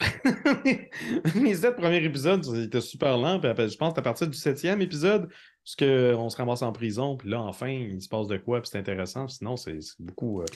Les 1.34 1.54
sept 1.54 1.76
premiers 1.76 2.02
épisodes, 2.04 2.44
ils 2.46 2.64
étaient 2.64 2.80
super 2.80 3.16
lents. 3.18 3.38
Puis 3.38 3.48
après, 3.48 3.68
je 3.68 3.76
pense 3.76 3.94
que 3.94 4.00
à 4.00 4.02
partir 4.02 4.26
du 4.28 4.36
septième 4.36 4.80
épisode, 4.82 5.28
parce 5.28 5.76
qu'on 5.76 6.28
se 6.30 6.36
ramasse 6.36 6.62
en 6.62 6.72
prison, 6.72 7.16
puis 7.16 7.30
là, 7.30 7.40
enfin, 7.40 7.68
il 7.68 8.00
se 8.02 8.08
passe 8.08 8.26
de 8.26 8.36
quoi, 8.36 8.60
puis 8.60 8.70
c'est 8.72 8.78
intéressant. 8.78 9.28
Sinon, 9.28 9.56
c'est, 9.56 9.78
beaucoup... 9.98 10.40
euh, 10.42 10.46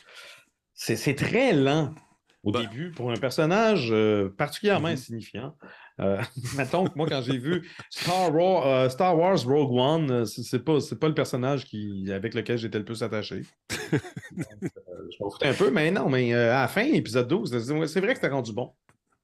c'est, 0.75 1.15
très 1.15 1.53
lent 1.53 1.95
au 2.43 2.53
Ben- 2.53 2.61
début 2.63 2.91
pour 2.91 3.11
un 3.11 3.17
personnage 3.17 3.89
euh, 3.91 4.29
particulièrement 4.37 4.89
Mhm. 4.89 4.95
insignifiant. 4.95 5.57
Euh, 6.01 6.21
mettons 6.57 6.85
que 6.87 6.93
moi, 6.97 7.07
quand 7.09 7.23
j'ai 7.23 7.39
vu 7.39 7.69
Star 7.91 8.33
Wars, 8.35 8.91
Star 8.91 9.17
Wars 9.19 9.43
Rogue 9.45 9.73
One, 9.73 10.25
c'est 10.27 10.65
pas, 10.65 10.79
pas 11.01 11.09
le 11.09 11.15
personnage 11.15 11.65
qui, 11.65 12.11
avec 12.13 12.35
lequel 12.35 12.59
j'étais 12.59 12.79
le 12.79 12.85
plus 12.85 13.03
attaché. 13.03 13.43
Donc, 14.33 14.71
je 15.11 15.17
m'en 15.25 15.31
foutais 15.31 15.49
un 15.49 15.55
peu, 15.55 15.71
mais 15.71 15.91
non, 15.91 16.09
mais 16.09 16.33
à 16.35 16.61
la 16.63 16.69
fin, 16.69 16.83
épisode 16.83 17.29
12, 17.29 17.51
c'est 17.51 17.87
c'est 17.89 18.01
vrai 18.01 18.11
que 18.11 18.21
c'était 18.21 18.29
rendu 18.29 18.53
bon. 18.53 18.73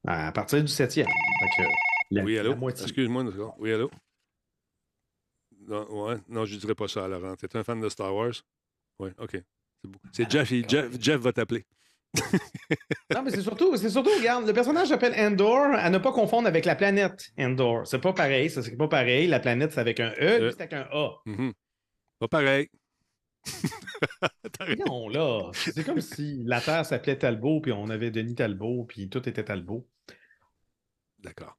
À 0.06 0.32
partir 0.32 0.60
du 0.60 0.68
septième. 0.68 1.06
Fait 1.06 1.62
que, 1.62 1.68
la, 2.10 2.22
oui, 2.24 2.34
la 2.34 2.40
allô? 2.40 2.68
Excuse-moi 2.68 3.22
une 3.22 3.32
seconde. 3.32 3.52
Oui, 3.58 3.72
allô? 3.72 3.90
Non, 5.66 5.86
ouais, 6.06 6.16
non, 6.28 6.44
je 6.44 6.54
ne 6.54 6.60
dirais 6.60 6.74
pas 6.74 6.88
ça 6.88 7.04
à 7.04 7.08
Laurent. 7.08 7.36
Tu 7.36 7.46
es 7.46 7.56
un 7.56 7.64
fan 7.64 7.80
de 7.80 7.88
Star 7.88 8.14
Wars? 8.14 8.34
Oui, 8.98 9.10
OK. 9.18 9.42
C'est 10.12 10.30
Jeff, 10.30 10.52
Jeff, 10.68 11.00
Jeff 11.00 11.20
va 11.20 11.32
t'appeler. 11.32 11.64
Non, 13.14 13.22
mais 13.22 13.30
c'est 13.30 13.42
surtout, 13.42 13.76
c'est 13.76 13.90
surtout, 13.90 14.10
regarde, 14.18 14.46
le 14.46 14.52
personnage 14.52 14.88
s'appelle 14.88 15.14
Endor, 15.18 15.74
à 15.74 15.90
ne 15.90 15.98
pas 15.98 16.12
confondre 16.12 16.48
avec 16.48 16.64
la 16.64 16.74
planète 16.74 17.28
Endor. 17.38 17.86
C'est 17.86 18.00
pas 18.00 18.12
pareil, 18.12 18.50
ça 18.50 18.62
c'est 18.62 18.76
pas 18.76 18.88
pareil. 18.88 19.26
La 19.26 19.40
planète, 19.40 19.72
c'est 19.72 19.80
avec 19.80 20.00
un 20.00 20.10
E, 20.12 20.16
Euh. 20.20 20.50
c'est 20.50 20.60
avec 20.62 20.72
un 20.72 20.88
A. 20.92 21.10
Mhm. 21.26 21.52
Pas 22.18 22.28
pareil. 22.28 22.68
Non, 24.86 25.08
là, 25.08 25.50
c'est 25.52 25.84
comme 25.84 26.00
si 26.00 26.42
la 26.44 26.60
Terre 26.60 26.86
s'appelait 26.86 27.18
Talbot, 27.18 27.60
puis 27.60 27.72
on 27.72 27.88
avait 27.90 28.10
Denis 28.10 28.34
Talbot, 28.34 28.84
puis 28.88 29.08
tout 29.08 29.28
était 29.28 29.44
Talbot. 29.44 29.86
D'accord. 31.24 31.56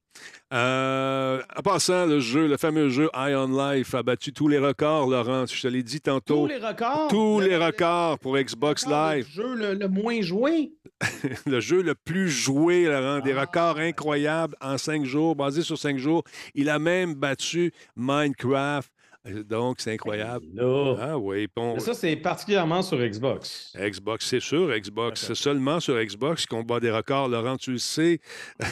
Euh, 0.53 1.41
en 1.57 1.61
passant, 1.61 2.05
le 2.05 2.19
jeu, 2.21 2.47
le 2.47 2.55
fameux 2.55 2.87
jeu 2.89 3.09
Eye 3.13 3.35
on 3.35 3.47
Life 3.73 3.93
a 3.95 4.03
battu 4.03 4.31
tous 4.31 4.47
les 4.47 4.59
records, 4.59 5.07
Laurent. 5.09 5.45
Je 5.45 5.61
te 5.61 5.67
l'ai 5.67 5.83
dit 5.83 5.99
tantôt. 5.99 6.43
Tous 6.43 6.47
les 6.47 6.57
records? 6.65 7.07
Tous 7.09 7.39
le- 7.39 7.47
les 7.47 7.57
le- 7.57 7.65
records 7.65 8.19
pour 8.19 8.37
Xbox 8.37 8.85
record 8.85 9.09
Live. 9.11 9.27
jeu 9.29 9.55
le, 9.55 9.73
le 9.73 9.87
moins 9.89 10.21
joué? 10.21 10.71
le 11.45 11.59
jeu 11.59 11.81
le 11.81 11.95
plus 11.95 12.29
joué, 12.29 12.85
Laurent. 12.85 13.19
Des 13.19 13.33
Ah. 13.33 13.41
records 13.41 13.79
incroyables 13.79 14.55
en 14.61 14.77
cinq 14.77 15.03
jours, 15.03 15.35
basé 15.35 15.63
sur 15.63 15.77
cinq 15.77 15.97
jours. 15.97 16.23
Il 16.53 16.69
a 16.69 16.79
même 16.79 17.15
battu 17.15 17.73
Minecraft. 17.97 18.89
Euh, 19.27 19.43
Donc, 19.43 19.77
c'est 19.79 19.93
incroyable. 19.93 20.45
Là. 20.53 20.95
Ah 20.99 21.17
oui, 21.17 21.47
bon. 21.55 21.73
Mais 21.75 21.79
ça, 21.79 21.93
c'est 21.93 22.15
particulièrement 22.15 22.81
sur 22.81 22.97
Xbox. 22.97 23.73
Xbox, 23.77 24.25
c'est 24.27 24.39
sûr, 24.39 24.69
Xbox. 24.77 25.25
C'est 25.27 25.35
seulement 25.35 25.79
sur 25.79 25.95
Xbox 26.01 26.45
qu'on 26.45 26.63
bat 26.63 26.79
des 26.79 26.91
records. 26.91 27.27
Laurent, 27.29 27.57
tu 27.57 27.71
le 27.73 27.77
sais, 27.77 28.19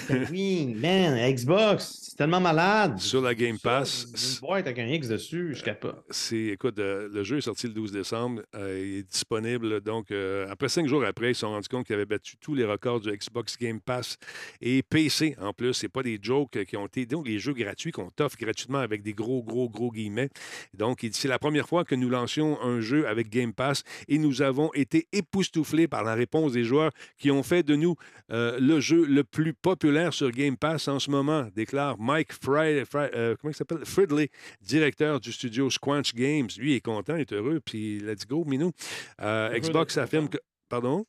Ben 0.10 0.28
oui, 0.32 0.76
man, 0.80 1.18
Xbox, 1.34 2.08
c'est 2.10 2.16
tellement 2.18 2.39
malade. 2.39 2.99
sur 2.99 3.22
la 3.22 3.34
Game 3.36 3.58
Pass. 3.60 4.06
Une 4.41 4.47
boîte 4.47 4.68
avec 4.68 4.80
un 4.80 4.88
X 4.88 5.08
dessus, 5.08 5.56
je 5.56 5.64
capte 5.64 5.82
pas. 5.84 6.04
C'est, 6.10 6.38
écoute, 6.38 6.78
euh, 6.80 7.10
le 7.12 7.24
jeu 7.24 7.38
est 7.38 7.41
sorti 7.41 7.68
le 7.68 7.74
12 7.74 7.91
décembre. 7.91 8.41
euh, 8.56 8.84
il 8.86 8.97
est 8.99 9.10
disponible. 9.10 9.82
Donc, 9.82 10.12
euh, 10.12 10.45
après 10.49 10.70
cinq 10.70 10.88
jours 10.88 11.04
après, 11.04 11.32
ils 11.32 11.36
se 11.36 11.41
sont 11.41 11.49
rendus 11.49 11.68
compte 11.70 11.86
qu'ils 11.86 11.95
avaient 11.95 12.06
battu 12.06 12.38
tous 12.38 12.54
les 12.56 12.66
records 12.66 12.99
du 12.99 13.12
Xbox 13.12 13.58
Game 13.58 13.80
Pass 13.82 14.18
et 14.62 14.84
PC 14.84 15.36
en 15.41 15.54
plus. 15.54 15.74
C'est 15.74 15.89
pas 15.89 16.04
des 16.04 16.20
jokes 16.22 16.56
euh, 16.58 16.64
qui 16.64 16.78
ont 16.78 16.86
été. 16.86 17.06
Donc, 17.06 17.28
les 17.28 17.39
jeux 17.39 17.54
gratuits 17.54 17.91
qu'on 17.91 18.10
t'offre 18.10 18.38
gratuitement 18.38 18.80
avec 18.80 19.01
des 19.01 19.14
gros, 19.14 19.41
gros, 19.43 19.70
gros 19.70 19.91
guillemets. 19.91 20.30
Donc, 20.74 21.04
il 21.04 21.10
dit 21.10 21.20
c'est 21.20 21.28
la 21.28 21.39
première 21.39 21.68
fois 21.68 21.84
que 21.86 21.96
nous 21.96 22.10
lancions 22.10 22.62
un 22.62 22.80
jeu 22.82 23.08
avec 23.08 23.30
Game 23.30 23.54
Pass 23.54 23.84
et 24.08 24.18
nous 24.18 24.41
avons 24.41 24.72
été 24.74 25.08
époustouflés 25.12 25.88
par 25.88 26.04
la 26.04 26.14
réponse 26.14 26.54
des 26.54 26.64
joueurs 26.64 26.91
qui 27.18 27.32
ont 27.32 27.44
fait 27.44 27.64
de 27.64 27.76
nous 27.76 27.96
euh, 28.32 28.58
le 28.60 28.80
jeu 28.80 29.06
le 29.06 29.24
plus 29.24 29.54
populaire 29.54 30.14
sur 30.14 30.32
Game 30.32 30.58
Pass 30.58 30.88
en 30.88 31.00
ce 31.00 31.10
moment, 31.12 31.48
déclare 31.56 31.98
Mike 32.00 32.34
Fry, 32.34 32.84
Fry- 32.86 33.10
euh, 33.14 33.36
comment 33.39 33.52
il 33.52 33.56
s'appelle? 33.56 33.86
Fridley, 33.86 34.30
directeur 34.62 35.20
du 35.20 35.32
studio 35.32 35.70
Squanch 35.70 36.14
Games. 36.14 36.50
Lui, 36.58 36.74
est 36.76 36.82
content, 36.82 37.16
il 37.16 37.22
est 37.22 37.34
heureux, 37.34 37.60
puis 37.64 38.00
let's 38.00 38.26
go, 38.28 38.44
Minou. 38.46 38.72
Euh, 39.22 39.58
Xbox 39.60 39.98
affirme 39.98 40.30
que. 40.30 40.38
Pardon? 40.70 41.06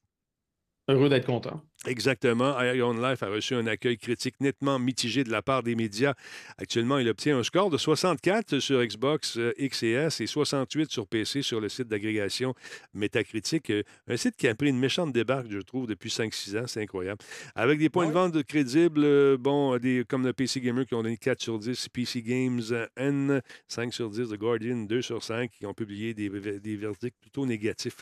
Heureux 0.88 1.08
d'être 1.08 1.26
content. 1.26 1.62
Exactement. 1.86 2.58
Iron 2.62 2.94
Life 2.94 3.22
a 3.22 3.28
reçu 3.28 3.54
un 3.54 3.66
accueil 3.66 3.98
critique 3.98 4.40
nettement 4.40 4.78
mitigé 4.78 5.22
de 5.22 5.30
la 5.30 5.42
part 5.42 5.62
des 5.62 5.74
médias. 5.74 6.14
Actuellement, 6.56 6.98
il 6.98 7.06
obtient 7.08 7.38
un 7.38 7.42
score 7.42 7.68
de 7.68 7.76
64 7.76 8.58
sur 8.58 8.82
Xbox 8.82 9.36
euh, 9.36 9.52
X 9.58 9.82
et 9.82 9.90
S 9.90 10.20
et 10.22 10.26
68 10.26 10.90
sur 10.90 11.06
PC 11.06 11.42
sur 11.42 11.60
le 11.60 11.68
site 11.68 11.88
d'agrégation 11.88 12.54
Métacritique. 12.94 13.68
Euh, 13.68 13.82
Un 14.08 14.16
site 14.16 14.36
qui 14.36 14.48
a 14.48 14.54
pris 14.54 14.68
une 14.70 14.78
méchante 14.78 15.12
débarque, 15.12 15.50
je 15.50 15.58
trouve, 15.58 15.86
depuis 15.86 16.08
5-6 16.08 16.58
ans. 16.58 16.66
C'est 16.66 16.80
incroyable. 16.80 17.20
Avec 17.54 17.78
des 17.78 17.90
points 17.90 18.06
de 18.06 18.12
vente 18.12 18.42
crédibles, 18.44 19.04
euh, 19.04 19.36
bon, 19.38 19.76
des, 19.76 20.04
comme 20.08 20.24
le 20.24 20.32
PC 20.32 20.62
Gamer 20.62 20.86
qui 20.86 20.94
ont 20.94 21.02
donné 21.02 21.18
4 21.18 21.42
sur 21.42 21.58
10, 21.58 21.88
PC 21.90 22.22
Games 22.22 22.62
N, 22.96 23.42
5 23.68 23.92
sur 23.92 24.08
10, 24.08 24.30
The 24.30 24.38
Guardian, 24.38 24.76
2 24.84 25.02
sur 25.02 25.22
5, 25.22 25.50
qui 25.50 25.66
ont 25.66 25.74
publié 25.74 26.14
des, 26.14 26.30
des 26.30 26.76
verdicts 26.76 27.16
plutôt 27.20 27.44
négatifs. 27.44 27.98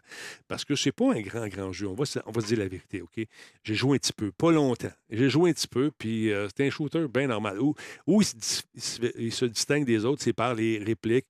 Parce 0.47 0.65
que 0.65 0.77
c'est 0.77 0.93
pas 0.93 1.13
un 1.13 1.21
grand, 1.21 1.49
grand 1.49 1.73
jeu. 1.73 1.89
On 1.89 1.95
va, 1.95 2.05
on 2.27 2.31
va 2.31 2.41
se 2.41 2.47
dire 2.47 2.59
la 2.59 2.69
vérité, 2.69 3.03
OK? 3.03 3.27
J'ai 3.73 3.79
joué 3.79 3.97
un 3.97 3.99
petit 3.99 4.13
peu, 4.13 4.31
pas 4.33 4.53
longtemps. 4.53 4.93
J'ai 5.09 5.31
joué 5.31 5.49
un 5.49 5.53
petit 5.55 5.67
peu, 5.67 5.91
puis 5.97 6.31
euh, 6.31 6.47
c'est 6.55 6.67
un 6.67 6.69
shooter 6.69 7.07
bien 7.09 7.27
normal. 7.27 7.59
Où, 7.59 7.75
où 8.07 8.21
il, 8.21 8.27
se, 8.27 8.63
il 9.17 9.33
se 9.33 9.47
distingue 9.47 9.87
des 9.87 10.05
autres, 10.05 10.23
c'est 10.23 10.35
par 10.35 10.55
les 10.55 10.77
répliques 10.77 11.27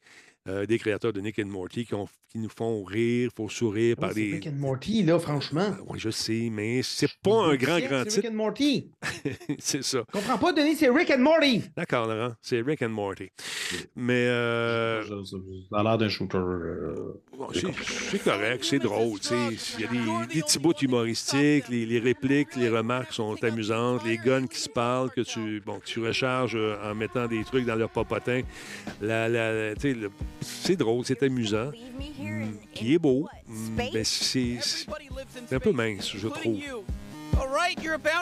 euh, 0.49 0.67
des 0.67 0.79
créateurs 0.79 1.13
de 1.13 1.21
Nick 1.21 1.39
and 1.39 1.47
Morty 1.47 1.85
qui, 1.87 1.95
ont- 1.95 2.09
qui 2.29 2.39
nous 2.39 2.49
font 2.49 2.83
rire, 2.83 3.31
faut 3.37 3.49
sourire 3.49 3.97
par 3.97 4.09
Ouais, 4.09 4.15
c'est 4.17 4.21
des. 4.23 4.33
Rick 4.35 4.47
and 4.49 4.57
Morty, 4.59 5.03
là, 5.05 5.19
franchement. 5.19 5.71
Oui, 5.87 5.99
je 5.99 6.11
sais, 6.11 6.49
mais 6.51 6.83
c'est 6.83 7.09
pas 7.23 7.45
un 7.45 7.55
grand, 7.57 7.79
grand 7.79 8.03
C'est 8.05 8.09
titre. 8.09 8.23
Rick 8.23 8.31
and 8.33 8.35
Morty. 8.37 8.91
c'est 9.59 9.83
ça. 9.85 10.03
Comprends 10.13 10.39
pas, 10.39 10.53
Denis, 10.53 10.77
c'est 10.77 10.89
Rick 10.89 11.11
and 11.11 11.19
Morty. 11.21 11.63
D'accord, 11.77 12.07
Laurent. 12.09 12.35
C'est 12.41 12.61
Rick 12.61 12.83
and 12.83 12.89
Morty. 12.89 13.29
Mais 13.95 14.27
euh, 14.27 15.03
Ça 15.25 15.37
a 15.79 15.83
l'air 15.83 15.99
d'un 15.99 16.09
shooter. 16.09 16.39
euh, 16.39 17.23
bon, 17.37 17.49
c'est 17.53 18.23
correct, 18.23 18.65
c'est 18.65 18.79
drôle. 18.79 19.21
tu 19.21 19.29
sais. 19.29 19.35
Il 19.79 19.81
y 19.83 19.85
a 19.85 19.89
des, 20.27 20.35
des 20.35 20.41
petits 20.43 20.59
bouts 20.59 20.73
humoristiques, 20.81 21.69
les, 21.69 21.87
les 21.87 21.99
répliques, 21.99 22.57
les 22.57 22.69
remarques 22.69 23.13
sont 23.13 23.37
amusantes, 23.45 24.05
les 24.05 24.17
guns 24.19 24.47
qui 24.47 24.59
se 24.59 24.69
parlent, 24.69 25.11
que 25.11 25.21
tu, 25.21 25.61
bon, 25.65 25.79
que 25.79 25.85
tu 25.87 26.01
recharges 26.01 26.57
euh, 26.57 26.77
en 26.91 26.95
mettant 26.95 27.27
des 27.29 27.45
trucs 27.45 27.65
dans 27.67 27.77
leur 27.77 27.91
popotin. 27.91 28.43
La, 29.01 29.29
la- 29.29 29.75
tu 29.75 29.81
sais, 29.83 29.95
le- 29.95 30.11
c'est 30.43 30.77
drôle, 30.77 31.05
c'est 31.05 31.23
amusant. 31.23 31.71
Mm, 32.19 32.51
il 32.81 32.93
est 32.93 32.99
beau, 32.99 33.29
mm, 33.47 33.81
mais 33.93 34.05
c'est 34.05 34.59
un 35.51 35.59
peu 35.59 35.73
mince, 35.73 36.13
je 36.17 36.29
trouve. 36.29 36.59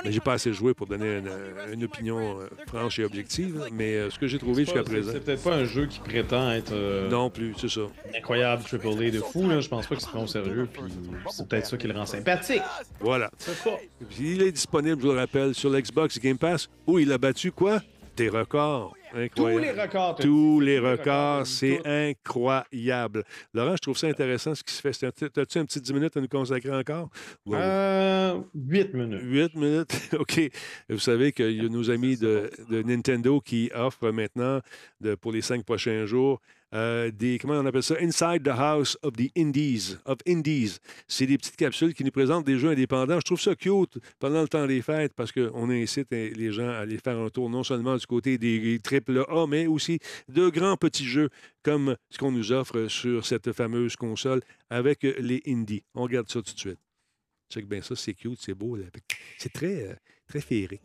Mais 0.05 0.13
j'ai 0.13 0.21
pas 0.21 0.35
assez 0.35 0.53
joué 0.53 0.73
pour 0.75 0.87
donner 0.87 1.19
une, 1.19 1.31
une 1.73 1.85
opinion 1.85 2.41
euh, 2.41 2.49
franche 2.67 2.99
et 2.99 3.05
objective. 3.05 3.67
Mais 3.73 3.95
euh, 3.95 4.11
ce 4.11 4.19
que 4.19 4.27
j'ai 4.27 4.39
trouvé 4.39 4.65
jusqu'à 4.65 4.83
présent. 4.83 5.13
C'est 5.13 5.25
peut-être 5.25 5.43
pas 5.43 5.55
un 5.55 5.65
jeu 5.65 5.87
qui 5.87 5.99
prétend 6.01 6.51
être 6.53 6.73
euh, 6.73 7.09
Non 7.09 7.31
plus, 7.31 7.55
c'est 7.59 7.69
ça. 7.69 7.83
incroyable 8.17 8.63
triple 8.63 8.89
A 8.89 9.11
de 9.11 9.21
fou. 9.21 9.49
Là. 9.49 9.61
Je 9.61 9.69
pense 9.69 9.87
pas 9.87 9.95
qu'il 9.97 10.05
se 10.05 10.11
prend 10.11 10.23
au 10.25 10.27
sérieux. 10.27 10.69
Puis 10.73 10.83
c'est 11.31 11.49
peut-être 11.49 11.67
ça 11.67 11.77
qui 11.77 11.87
le 11.87 11.95
rend 11.95 12.07
sympathique. 12.07 12.63
Voilà. 13.01 13.31
Il 14.19 14.43
est 14.43 14.53
disponible, 14.53 15.01
je 15.01 15.07
vous 15.07 15.13
le 15.13 15.19
rappelle, 15.19 15.55
sur 15.55 15.71
l'Xbox 15.71 16.19
Game 16.19 16.39
Pass, 16.39 16.69
où 16.87 16.99
il 16.99 17.13
a 17.13 17.19
battu 17.19 17.53
quoi? 17.53 17.81
Des 18.17 18.29
records. 18.29 18.95
Tous 19.35 19.47
les 19.59 19.71
records. 19.73 20.17
Tous 20.17 20.61
les 20.61 20.79
records, 20.79 21.47
c'est 21.47 21.81
incroyable. 21.87 23.25
Laurent, 23.55 23.73
je 23.77 23.81
trouve 23.83 23.97
ça 23.97 24.07
intéressant 24.07 24.55
ce 24.55 24.63
qui 24.63 24.73
se 24.75 24.81
fait. 24.81 25.31
T'as-tu 25.31 25.59
un 25.59 25.65
petit 25.65 25.81
10 25.81 25.93
minutes 25.93 26.17
à 26.17 26.21
nous 26.21 26.29
consacrer 26.29 26.75
encore? 26.75 27.11
Ou- 27.47 27.55
Euh, 27.55 28.39
8 28.55 28.95
minutes. 28.95 29.21
8 29.23 29.55
minutes. 29.57 30.11
OK. 30.19 30.41
Vous 30.89 30.99
savez 30.99 31.33
qu'il 31.33 31.51
y 31.63 31.67
a 31.67 31.69
nos 31.69 31.91
amis 31.91 32.17
de, 32.17 32.51
de 32.69 32.83
Nintendo 32.83 33.41
qui 33.41 33.71
offrent 33.75 34.11
maintenant, 34.13 34.61
de- 35.01 35.15
pour 35.15 35.33
les 35.33 35.43
cinq 35.43 35.65
prochains 35.65 36.07
jours, 36.07 36.41
euh, 36.73 37.11
des, 37.11 37.39
comment 37.39 37.55
on 37.55 37.67
appelle 37.67 37.83
ça? 37.83 37.97
Inside 38.01 38.43
the 38.45 38.49
House 38.49 38.97
of 39.03 39.15
the 39.15 39.31
Indies. 39.37 39.97
Of 40.05 40.19
Indies. 40.27 40.79
C'est 41.09 41.27
des 41.27 41.37
petites 41.37 41.57
capsules 41.57 41.95
qui 41.95 42.05
nous 42.05 42.11
présentent 42.11 42.45
des 42.45 42.59
jeux 42.59 42.71
indépendants. 42.71 43.19
Je 43.19 43.25
trouve 43.25 43.41
ça 43.41 43.55
cute 43.57 43.99
pendant 44.19 44.43
le 44.43 44.49
temps 44.49 44.67
des 44.67 44.83
fêtes 44.83 45.13
parce 45.15 45.33
qu'on 45.33 45.71
incite 45.71 46.11
les 46.11 46.53
gens 46.53 46.69
à 46.69 46.79
aller 46.79 46.99
faire 46.99 47.19
un 47.19 47.29
tour 47.29 47.51
non 47.51 47.65
seulement 47.65 47.97
du 47.97 48.07
côté 48.07 48.39
des 48.39 48.79
triple 48.83 49.25
A, 49.29 49.47
mais 49.47 49.67
aussi 49.67 49.99
de 50.29 50.49
grands 50.49 50.77
petits 50.77 51.07
jeux 51.07 51.29
comme 51.63 51.97
ce 52.11 52.19
qu'on 52.19 52.33
nous 52.33 52.53
offre 52.53 52.87
sur 52.89 53.27
cette 53.27 53.53
fameuse 53.53 53.97
console 53.97 54.41
avec 54.69 55.03
les 55.03 55.43
indies. 55.47 55.83
On 55.95 56.03
regarde 56.03 56.29
ça 56.29 56.41
tout 56.41 56.55
de 56.55 56.59
suite. 56.59 56.79
Check 57.53 57.67
bien 57.67 57.83
ça, 57.83 57.97
c'est 57.97 58.15
cute, 58.15 58.41
c'est 58.41 58.55
beau. 58.55 58.79
C'est 59.37 59.53
très, 59.53 59.83
euh, 59.83 59.95
très 60.29 60.41
féerique. 60.41 60.83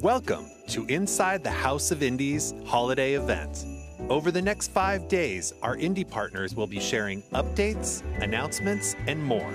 Welcome 0.00 0.46
to 0.68 0.86
Inside 0.88 1.42
the 1.42 1.50
House 1.50 1.90
of 1.90 2.02
Indies 2.02 2.52
holiday 2.64 3.14
event. 3.14 3.64
Over 4.08 4.30
the 4.30 4.40
next 4.40 4.70
five 4.70 5.08
days, 5.08 5.52
our 5.62 5.76
indie 5.76 6.08
partners 6.08 6.54
will 6.54 6.68
be 6.68 6.78
sharing 6.78 7.22
updates, 7.34 8.04
announcements, 8.22 8.94
and 9.08 9.20
more. 9.20 9.52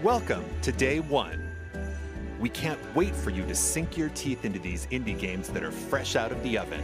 Welcome 0.00 0.44
to 0.62 0.70
day 0.70 1.00
one. 1.00 1.50
We 2.38 2.50
can't 2.50 2.78
wait 2.94 3.16
for 3.16 3.30
you 3.30 3.44
to 3.46 3.54
sink 3.54 3.96
your 3.96 4.10
teeth 4.10 4.44
into 4.44 4.60
these 4.60 4.86
indie 4.92 5.18
games 5.18 5.48
that 5.48 5.64
are 5.64 5.72
fresh 5.72 6.14
out 6.14 6.30
of 6.30 6.40
the 6.44 6.56
oven. 6.56 6.80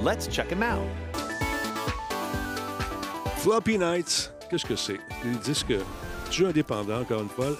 Let's 0.00 0.26
check 0.26 0.50
them 0.50 0.62
out. 0.62 0.86
Floppy 3.38 3.78
Nights, 3.78 4.30
qu'est-ce 4.50 4.66
que 4.66 4.76
c'est? 4.76 5.00
Des 5.22 5.38
disques 5.42 5.72
jeux 6.30 6.48
indépendants, 6.48 7.00
encore 7.00 7.22
une 7.22 7.30
fois. 7.30 7.56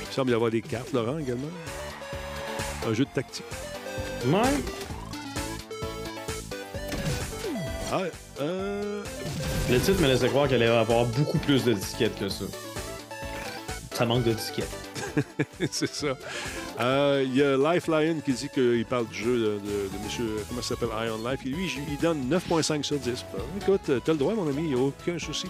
Il 0.00 0.06
semble 0.10 0.30
y 0.30 0.34
avoir 0.34 0.50
des 0.50 0.62
cartes, 0.62 0.90
Laurent, 0.94 1.18
également. 1.18 1.52
Un 2.86 2.94
jeu 2.94 3.04
de 3.04 3.10
tactique. 3.10 3.44
Ouais. 4.26 4.83
Ah, 7.96 8.02
euh, 8.40 9.04
Le 9.70 9.78
titre 9.78 10.02
me 10.02 10.08
laissait 10.08 10.26
croire 10.26 10.48
qu'il 10.48 10.56
allait 10.56 10.66
avoir 10.66 11.04
beaucoup 11.06 11.38
plus 11.38 11.62
de 11.64 11.74
disquettes 11.74 12.18
que 12.18 12.28
ça. 12.28 12.44
Ça 13.92 14.04
manque 14.04 14.24
de 14.24 14.32
disquettes. 14.32 14.76
c'est 15.70 15.94
ça. 15.94 16.18
Euh, 16.80 17.22
Il 17.24 17.36
y 17.36 17.40
a 17.40 17.56
Life 17.56 17.86
Lion 17.86 18.16
qui 18.24 18.32
dit 18.32 18.48
qu'il 18.48 18.84
parle 18.84 19.06
du 19.06 19.14
jeu 19.14 19.60
de, 19.60 20.04
monsieur, 20.04 20.26
comment 20.48 20.60
ça 20.60 20.70
s'appelle, 20.70 20.88
Iron 21.06 21.18
Life. 21.18 21.46
Et 21.46 21.50
lui, 21.50 21.70
il 21.88 21.96
donne 21.98 22.28
9,5 22.28 22.82
sur 22.82 22.98
10. 22.98 23.26
Ben, 23.32 23.42
écoute, 23.62 24.02
t'as 24.04 24.12
le 24.12 24.18
droit, 24.18 24.34
mon 24.34 24.48
ami, 24.48 24.62
il 24.62 24.74
n'y 24.74 24.80
a 24.80 24.84
aucun 24.84 25.16
souci. 25.20 25.46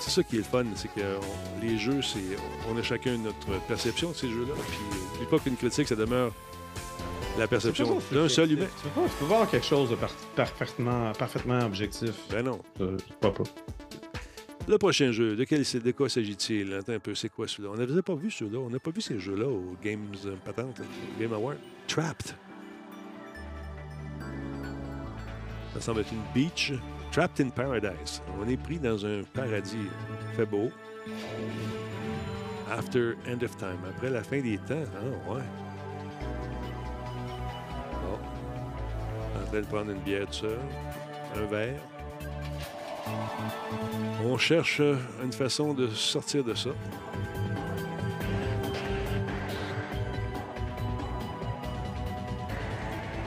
C'est 0.00 0.10
ça 0.10 0.22
qui 0.22 0.36
est 0.36 0.38
le 0.38 0.44
fun, 0.44 0.64
c'est 0.76 0.94
que 0.94 1.00
les 1.60 1.76
jeux, 1.76 2.02
c'est 2.02 2.38
on 2.70 2.78
a 2.78 2.82
chacun 2.84 3.18
notre 3.18 3.60
perception 3.66 4.10
de 4.10 4.14
ces 4.14 4.28
jeux-là. 4.28 4.54
Puis, 4.68 4.78
n'oublie 5.14 5.26
pas 5.28 5.40
qu'une 5.40 5.56
critique, 5.56 5.88
ça 5.88 5.96
demeure 5.96 6.30
la 7.38 7.46
perception 7.46 7.98
d'un 8.12 8.28
seul 8.28 8.52
humain. 8.52 8.66
Tu 8.82 8.88
peux, 8.88 9.00
pas, 9.00 9.08
tu 9.08 9.14
peux 9.18 9.24
voir 9.26 9.50
quelque 9.50 9.66
chose 9.66 9.90
de 9.90 9.96
par- 9.96 10.14
parfaitement, 10.34 11.12
parfaitement 11.12 11.60
objectif. 11.60 12.12
Ben 12.30 12.44
non. 12.44 12.60
Euh, 12.80 12.96
crois 13.20 13.32
pas. 13.34 13.44
Le 14.68 14.78
prochain 14.78 15.12
jeu, 15.12 15.36
de, 15.36 15.44
quel, 15.44 15.62
de 15.62 15.90
quoi 15.92 16.08
s'agit-il? 16.08 16.72
Attends 16.74 16.94
un 16.94 16.98
peu, 16.98 17.14
c'est 17.14 17.28
quoi 17.28 17.46
celui-là? 17.46 17.70
On 17.72 17.76
n'avait 17.76 18.02
pas 18.02 18.14
vu 18.16 18.30
celui-là. 18.30 18.58
On 18.58 18.68
n'a 18.70 18.80
pas 18.80 18.90
vu 18.90 19.00
ces 19.00 19.20
jeux-là 19.20 19.46
au 19.46 19.76
Games 19.82 20.14
Patente, 20.44 20.80
Game 21.20 21.32
Award. 21.32 21.58
Trapped. 21.86 22.34
Ça 25.74 25.80
semble 25.80 26.00
être 26.00 26.12
une 26.12 26.22
beach. 26.34 26.72
Trapped 27.12 27.46
in 27.46 27.50
Paradise. 27.50 28.20
On 28.40 28.48
est 28.48 28.56
pris 28.56 28.78
dans 28.78 29.06
un 29.06 29.22
paradis. 29.34 29.76
Fait 30.36 30.46
beau. 30.46 30.70
After 32.70 33.12
end 33.28 33.42
of 33.44 33.56
time. 33.56 33.78
Après 33.88 34.10
la 34.10 34.22
fin 34.24 34.40
des 34.40 34.58
temps. 34.58 34.82
Ah, 34.96 35.32
ouais. 35.34 35.42
De 39.52 39.60
prendre 39.60 39.90
une 39.90 40.00
bière 40.00 40.26
tout 40.26 40.32
seul. 40.32 40.58
Un 41.36 41.46
verre. 41.46 41.80
On 44.24 44.36
cherche 44.36 44.80
une 45.22 45.32
façon 45.32 45.72
de 45.72 45.88
sortir 45.88 46.42
de 46.42 46.54
ça. 46.54 46.70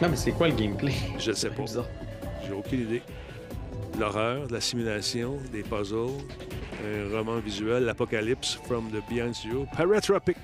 Non, 0.02 0.10
mais 0.10 0.16
c'est 0.16 0.32
quoi 0.32 0.48
le 0.48 0.56
gameplay? 0.56 0.94
Je 1.18 1.32
ne 1.32 1.36
sais 1.36 1.50
pas. 1.50 1.64
J'ai 2.46 2.54
aucune 2.54 2.82
idée. 2.82 3.02
L'horreur, 4.00 4.48
de 4.48 4.54
la 4.54 4.62
simulation, 4.62 5.38
des 5.52 5.62
puzzles, 5.62 6.24
un 6.86 7.18
roman 7.18 7.40
visuel, 7.40 7.84
l'Apocalypse 7.84 8.60
from 8.66 8.90
the 8.92 9.02
Beyond 9.10 9.34
Zero, 9.34 9.66
Paratropic. 9.76 10.38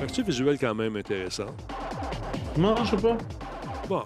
Un 0.00 0.22
visuel 0.22 0.58
quand 0.58 0.74
même 0.74 0.96
intéressant. 0.96 1.54
Non, 2.56 2.76
je 2.84 2.90
sais 2.96 3.02
pas? 3.02 3.16
Bon, 3.88 4.04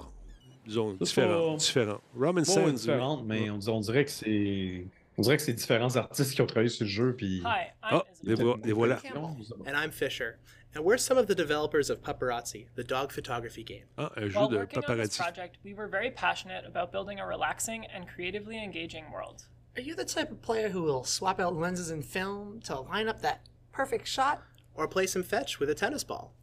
disons, 0.64 0.92
C'est 0.99 1.05
différent. 1.05 1.53
pas- 1.53 1.57
Différent. 1.57 2.01
Roman 2.14 2.32
Bon, 2.34 2.44
Sands. 2.44 2.68
différente, 2.72 3.24
mais 3.26 3.51
on, 3.51 3.59
on 3.68 3.80
dirait 3.80 4.05
que 4.05 4.11
c'est. 4.11 4.86
On 5.18 5.22
dirait 5.22 5.36
que 5.38 5.42
c'est 5.42 5.53
différents 5.55 5.97
artistes 5.97 6.34
qui 6.34 6.42
ont 6.42 6.47
travaillé 6.47 6.68
sur 6.68 6.84
le 6.84 6.90
jeu, 6.90 7.14
puis. 7.16 7.38
Hi, 7.44 7.72
Ah, 7.82 8.03
I'm 8.22 8.36
les, 8.36 8.36
les 8.64 8.72
voilà. 8.72 8.99
And 9.14 9.74
I'm 9.74 9.90
Fisher. 9.90 10.38
And 10.76 10.80
we're 10.84 10.99
some 10.99 11.16
of 11.16 11.26
the 11.26 11.34
developers 11.34 11.88
of 11.90 12.03
Paparazzi, 12.03 12.66
the 12.76 12.84
dog 12.84 13.11
photography 13.11 13.64
game. 13.64 13.86
Ah, 13.97 14.11
un 14.16 14.28
jeu 14.28 14.38
While 14.40 14.49
de 14.51 14.57
working 14.59 14.78
on 14.78 14.97
this 14.99 15.16
paparazzi. 15.16 15.18
project, 15.18 15.57
we 15.64 15.72
were 15.74 15.88
very 15.88 16.11
passionate 16.11 16.66
about 16.66 16.92
building 16.92 17.18
a 17.18 17.26
relaxing 17.26 17.86
and 17.94 18.07
creatively 18.07 18.62
engaging 18.62 19.11
world. 19.11 19.47
Are 19.76 19.80
you 19.82 19.94
the 19.94 20.05
type 20.05 20.30
of 20.30 20.40
player 20.42 20.68
who 20.68 20.82
will 20.82 21.03
swap 21.05 21.40
out 21.40 21.55
lenses 21.57 21.90
in 21.90 22.03
film 22.03 22.61
to 22.64 22.80
line 22.80 23.09
up 23.09 23.22
that 23.22 23.40
perfect 23.72 24.07
shot? 24.07 24.42
Or 24.74 24.86
play 24.86 25.07
some 25.07 25.22
fetch 25.22 25.59
with 25.59 25.70
a 25.70 25.74
tennis 25.74 26.05
ball? 26.05 26.34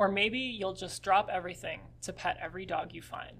Or 0.00 0.08
maybe 0.10 0.38
you'll 0.38 0.72
just 0.72 1.02
drop 1.02 1.28
everything 1.30 1.80
to 2.06 2.12
pet 2.14 2.38
every 2.42 2.64
dog 2.64 2.94
you 2.94 3.02
find. 3.02 3.36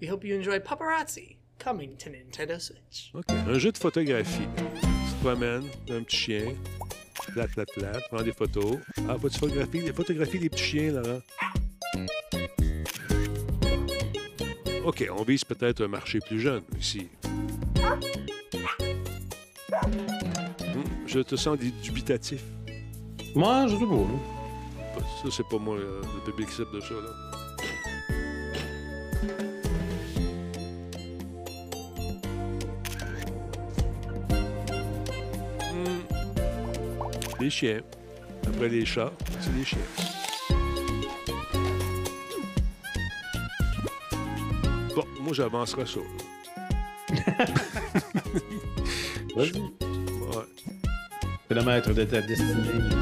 We 0.00 0.06
hope 0.06 0.22
you 0.24 0.36
enjoy 0.36 0.60
Paparazzi, 0.60 1.38
coming 1.58 1.96
to 1.96 2.10
Nintendo 2.10 2.60
Switch. 2.60 3.10
OK. 3.12 3.24
Un 3.32 3.58
jeu 3.58 3.72
de 3.72 3.76
photographie. 3.78 4.46
Tu 4.56 4.86
te 4.86 5.20
promènes, 5.24 5.68
un 5.90 6.04
petit 6.04 6.16
chien, 6.16 6.54
plat, 7.34 7.48
plat, 7.48 7.64
plat, 7.74 7.98
prends 8.08 8.22
des 8.22 8.30
photos. 8.32 8.78
Ah, 9.08 9.16
faut-tu 9.20 9.36
photographier, 9.40 9.80
les 9.82 9.92
photographies 9.92 10.38
des 10.38 10.48
petits 10.48 10.62
chiens, 10.62 10.92
Laurent? 10.92 11.20
OK, 14.84 15.08
on 15.10 15.24
vise 15.24 15.42
peut-être 15.42 15.82
un 15.84 15.88
marché 15.88 16.20
plus 16.20 16.38
jeune 16.38 16.62
ici. 16.78 17.08
Hmm, 19.82 20.84
je 21.08 21.18
te 21.18 21.34
sens 21.34 21.58
du- 21.58 21.72
dubitatif. 21.82 22.44
Moi, 23.34 23.66
je 23.66 23.76
sais 23.76 23.84
pas. 23.86 24.35
Ça, 25.00 25.30
c'est 25.30 25.48
pas 25.48 25.58
moi, 25.58 25.76
euh, 25.76 26.02
le 26.02 26.20
public 26.30 26.50
cible 26.50 26.70
de 26.72 26.80
ça, 26.80 26.94
là. 26.94 27.10
Hmm. 35.72 36.02
Des 37.38 37.50
chiens. 37.50 37.80
Après 38.46 38.68
les 38.68 38.84
chats, 38.84 39.12
c'est 39.40 39.54
des 39.54 39.64
chiens. 39.64 39.78
Bon, 44.94 45.04
moi, 45.20 45.32
j'avancerai 45.32 45.86
ça. 45.86 46.00
Vas-y. 49.36 49.85
C'est 51.48 51.54
le 51.54 51.62
maître 51.62 51.92
de 51.92 52.02
ta 52.04 52.20
destinée. 52.20 52.50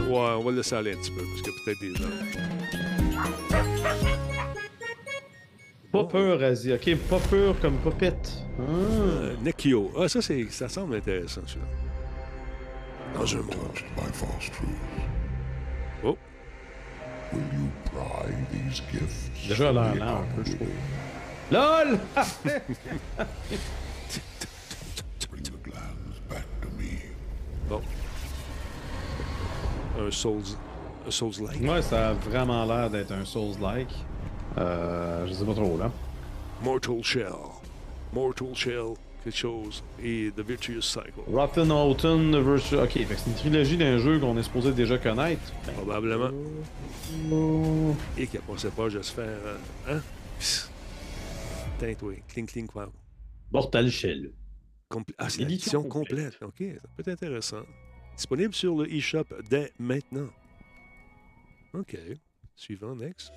Ouais, 0.06 0.34
on 0.36 0.42
va 0.42 0.50
le 0.50 0.58
laisser 0.58 0.74
aller 0.74 0.92
un 0.92 0.96
petit 0.96 1.10
peu, 1.10 1.22
parce 1.22 1.40
qu'il 1.40 1.50
y 1.50 1.56
a 1.56 1.58
peut-être 1.64 1.80
des 1.80 1.94
gens. 1.94 2.10
Pas 5.90 6.04
peur, 6.04 6.42
Asie. 6.42 6.72
Ok, 6.74 6.94
pas 7.08 7.20
peur 7.30 7.58
comme 7.60 7.78
popette. 7.78 8.32
Ah. 8.58 8.62
Euh, 8.62 9.36
Nekio. 9.42 9.92
Ah, 9.96 10.08
ça, 10.08 10.20
c'est, 10.20 10.44
ça 10.50 10.68
semble 10.68 10.96
intéressant, 10.96 11.40
celui-là. 11.46 11.66
Dans 13.14 13.32
un 13.32 13.42
monde. 13.42 13.72
Touched 13.72 13.86
by 13.96 14.12
false 14.12 14.50
truth. 14.50 14.68
Oh. 16.04 16.18
Will 17.32 17.42
you 17.52 17.70
pry 17.86 18.30
these 18.52 18.82
gifts? 18.92 19.30
Déjà, 19.48 19.70
the 19.70 19.74
lent 19.74 20.02
un 20.02 20.26
peu, 20.34 20.44
je 20.44 20.52
unholy? 20.52 20.72
LOL! 21.50 21.98
un 30.06 30.10
Souls, 30.10 30.42
un 31.06 31.10
Souls-like. 31.10 31.62
Ouais, 31.62 31.82
ça 31.82 32.10
a 32.10 32.12
vraiment 32.14 32.64
l'air 32.64 32.90
d'être 32.90 33.12
un 33.12 33.24
Souls-like. 33.24 33.92
Euh, 34.58 35.26
je 35.26 35.32
sais 35.32 35.44
pas 35.44 35.54
trop, 35.54 35.76
là. 35.78 35.90
Mortal 36.62 37.02
Shell. 37.02 37.32
Mortal 38.12 38.54
Shell, 38.54 38.94
quelque 39.24 39.36
chose. 39.36 39.82
Et 40.02 40.30
The 40.36 40.40
Virtuous 40.40 40.82
Cycle. 40.82 41.12
Rotten 41.30 41.70
Autumn 41.72 42.38
Virtual. 42.40 42.84
Ok, 42.84 42.92
fait 42.92 43.04
que 43.04 43.14
c'est 43.16 43.30
une 43.30 43.36
trilogie 43.36 43.76
d'un 43.76 43.98
jeu 43.98 44.18
qu'on 44.20 44.36
est 44.38 44.42
supposé 44.44 44.72
déjà 44.72 44.96
connaître. 44.98 45.52
Probablement. 45.76 46.30
Oh. 47.32 47.94
Et 48.16 48.26
qui 48.26 48.38
a 48.38 48.40
passé 48.40 48.68
pas 48.70 48.88
de 48.88 49.02
se 49.02 49.12
faire. 49.12 49.24
euh, 49.26 49.56
Hein? 49.88 50.00
Putain, 51.78 51.94
toi. 51.94 52.12
Cling, 52.28 52.46
cling, 52.46 52.68
wow. 52.74 52.84
Mortal 53.52 53.90
Shell. 53.90 54.30
Compl- 54.90 55.14
ah, 55.18 55.28
c'est 55.28 55.40
L'édition 55.40 55.80
l'édition 55.80 55.82
complète. 55.88 56.38
OK, 56.42 56.56
ça 56.80 56.88
peut 56.96 57.00
être 57.00 57.08
intéressant. 57.08 57.62
Disponible 58.16 58.54
sur 58.54 58.76
le 58.76 58.92
eShop 58.92 59.24
dès 59.50 59.72
maintenant. 59.78 60.28
OK. 61.72 61.96
Suivant, 62.54 62.94
next. 62.94 63.32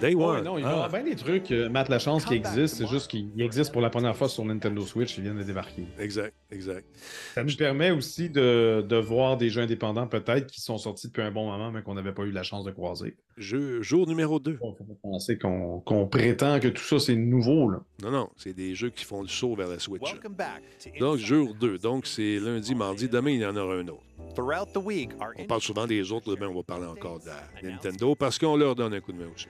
Day 0.00 0.14
Ouais, 0.14 0.24
One. 0.24 0.44
non, 0.44 0.58
il 0.58 0.62
y 0.62 0.64
Ah, 0.64 0.84
a 0.84 0.88
bien 0.88 1.02
des 1.02 1.16
trucs, 1.16 1.50
euh, 1.50 1.68
Matt 1.68 1.88
Lachance, 1.88 2.24
qui 2.24 2.34
existent. 2.34 2.76
C'est 2.78 2.86
juste 2.86 3.10
qu'ils 3.10 3.32
existent 3.42 3.72
pour 3.72 3.82
la 3.82 3.90
première 3.90 4.16
fois 4.16 4.28
sur 4.28 4.44
Nintendo 4.44 4.82
Switch. 4.82 5.16
Ils 5.18 5.24
viennent 5.24 5.38
de 5.38 5.42
débarquer. 5.42 5.86
Exact, 5.98 6.34
exact. 6.52 6.86
Ça 7.34 7.42
nous 7.42 7.56
permet 7.56 7.90
aussi 7.90 8.30
de, 8.30 8.84
de 8.88 8.96
voir 8.96 9.36
des 9.36 9.50
jeux 9.50 9.62
indépendants, 9.62 10.06
peut-être, 10.06 10.46
qui 10.46 10.60
sont 10.60 10.78
sortis 10.78 11.08
depuis 11.08 11.22
un 11.22 11.32
bon 11.32 11.50
moment, 11.50 11.72
mais 11.72 11.82
qu'on 11.82 11.94
n'avait 11.94 12.12
pas 12.12 12.22
eu 12.22 12.30
la 12.30 12.44
chance 12.44 12.64
de 12.64 12.70
croiser. 12.70 13.16
Jeu, 13.36 13.82
jour 13.82 14.06
numéro 14.06 14.38
2. 14.38 14.58
Bon, 14.60 14.72
faut 14.72 14.84
pas 14.84 14.94
penser 15.02 15.36
qu'on 15.36 16.06
prétend 16.08 16.60
que 16.60 16.68
tout 16.68 16.82
ça, 16.84 17.00
c'est 17.00 17.16
nouveau. 17.16 17.68
Là. 17.68 17.80
Non, 18.00 18.12
non, 18.12 18.28
c'est 18.36 18.54
des 18.54 18.76
jeux 18.76 18.90
qui 18.90 19.04
font 19.04 19.22
le 19.22 19.28
saut 19.28 19.56
vers 19.56 19.68
la 19.68 19.80
Switch. 19.80 20.00
Welcome 20.02 20.34
back 20.34 20.62
to 20.84 20.90
Donc, 21.00 21.18
jour 21.18 21.54
the 21.54 21.58
2. 21.60 21.72
House 21.72 21.80
Donc, 21.80 22.06
c'est 22.06 22.38
lundi, 22.38 22.76
mardi. 22.76 23.08
Demain, 23.08 23.30
il 23.30 23.40
y 23.40 23.46
en 23.46 23.56
aura 23.56 23.74
un 23.74 23.88
autre. 23.88 24.02
Event. 24.20 24.34
Throughout 24.34 24.72
the 24.74 24.84
week, 24.84 25.10
our 25.20 25.32
On 25.38 25.44
parle 25.44 25.60
souvent 25.60 25.86
des 25.88 26.12
autres. 26.12 26.32
Demain, 26.36 26.48
on 26.48 26.54
va 26.54 26.62
parler 26.62 26.86
encore 26.86 27.18
de 27.18 27.26
la 27.26 27.70
Nintendo 27.70 28.14
parce 28.14 28.38
qu'on 28.38 28.56
leur 28.56 28.76
donne 28.76 28.94
un 28.94 29.00
coup 29.00 29.12
de 29.12 29.18
main 29.18 29.28
aussi. 29.34 29.46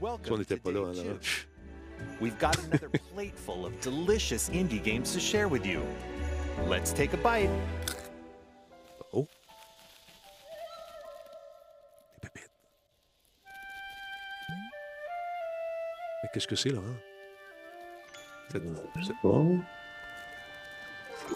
Welcome 0.00 0.24
Si 0.24 0.32
on 0.32 0.38
n'était 0.38 0.56
to 0.56 0.62
pas 0.62 0.70
là, 0.72 0.80
hein, 0.86 0.92
là. 0.94 1.14
We've 2.20 2.38
got 2.38 2.56
another 2.64 2.88
plate 3.14 3.36
full 3.36 3.66
of 3.66 3.72
delicious 3.80 4.48
indie 4.50 4.82
games 4.82 5.12
to 5.14 5.20
share 5.20 5.48
with 5.48 5.66
you. 5.66 5.80
Let's 6.68 6.92
take 6.92 7.12
a 7.12 7.16
bite. 7.16 7.50
Oh. 9.12 9.26
Des 12.22 12.28
pépites. 12.28 12.50
Mais 16.22 16.28
qu'est-ce 16.32 16.46
que 16.46 16.56
c'est, 16.56 16.70
Laurent? 16.70 16.84
C'est- 18.50 18.60
c'est- 19.04 19.12
Bon. 19.22 19.60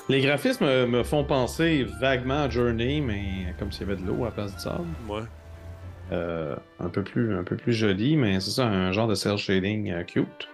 Les 0.08 0.22
graphismes 0.22 0.64
me, 0.64 0.86
me 0.86 1.02
font 1.02 1.24
penser 1.24 1.84
vaguement 1.84 2.44
à 2.44 2.48
Journey, 2.48 3.00
mais 3.00 3.54
comme 3.58 3.70
s'il 3.70 3.86
y 3.86 3.90
avait 3.90 4.00
de 4.00 4.06
l'eau 4.06 4.22
à 4.22 4.26
la 4.26 4.30
place 4.30 4.54
du 4.54 4.60
sable. 4.60 4.86
Ouais. 5.08 5.22
Euh, 6.12 6.54
un, 6.78 6.88
peu 6.88 7.02
plus, 7.02 7.34
un 7.34 7.42
peu 7.42 7.56
plus 7.56 7.72
joli, 7.72 8.16
mais 8.16 8.38
c'est 8.40 8.50
ça, 8.50 8.66
un 8.66 8.92
genre 8.92 9.08
de 9.08 9.14
cel 9.14 9.38
shading 9.38 9.90
euh, 9.90 10.02
cute. 10.02 10.48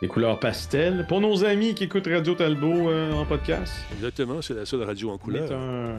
Les 0.00 0.08
couleurs 0.08 0.40
pastel. 0.40 1.04
Pour 1.08 1.20
nos 1.20 1.44
amis 1.44 1.74
qui 1.74 1.84
écoutent 1.84 2.06
Radio 2.06 2.34
Talbot 2.34 2.90
euh, 2.90 3.12
en 3.12 3.26
podcast, 3.26 3.72
Exactement, 3.92 4.40
c'est 4.40 4.54
la 4.54 4.64
seule 4.64 4.82
radio 4.82 5.10
en 5.10 5.18
couleur. 5.18 5.52
un... 5.52 5.96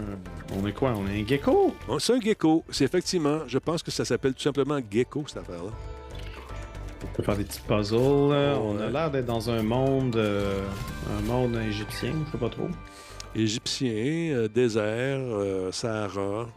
on 0.59 0.65
est 0.65 0.71
quoi? 0.71 0.93
On 0.97 1.07
est 1.07 1.21
un 1.21 1.27
gecko? 1.27 1.75
C'est 1.99 2.13
un 2.13 2.19
gecko. 2.19 2.63
C'est 2.69 2.85
effectivement, 2.85 3.39
je 3.47 3.59
pense 3.59 3.83
que 3.83 3.91
ça 3.91 4.05
s'appelle 4.05 4.33
tout 4.33 4.41
simplement 4.41 4.79
gecko, 4.89 5.23
cette 5.27 5.43
affaire-là. 5.43 5.71
On 7.03 7.15
peut 7.15 7.23
faire 7.23 7.37
des 7.37 7.43
petits 7.43 7.61
puzzles. 7.61 7.97
On 7.97 8.79
a 8.79 8.89
l'air 8.89 9.11
d'être 9.11 9.27
dans 9.27 9.49
un 9.51 9.61
monde, 9.61 10.17
un 10.17 11.21
monde 11.27 11.55
égyptien, 11.67 12.13
je 12.25 12.31
sais 12.31 12.37
pas 12.37 12.49
trop. 12.49 12.69
Égyptien, 13.35 14.47
désert, 14.53 15.19
Sahara, 15.71 16.47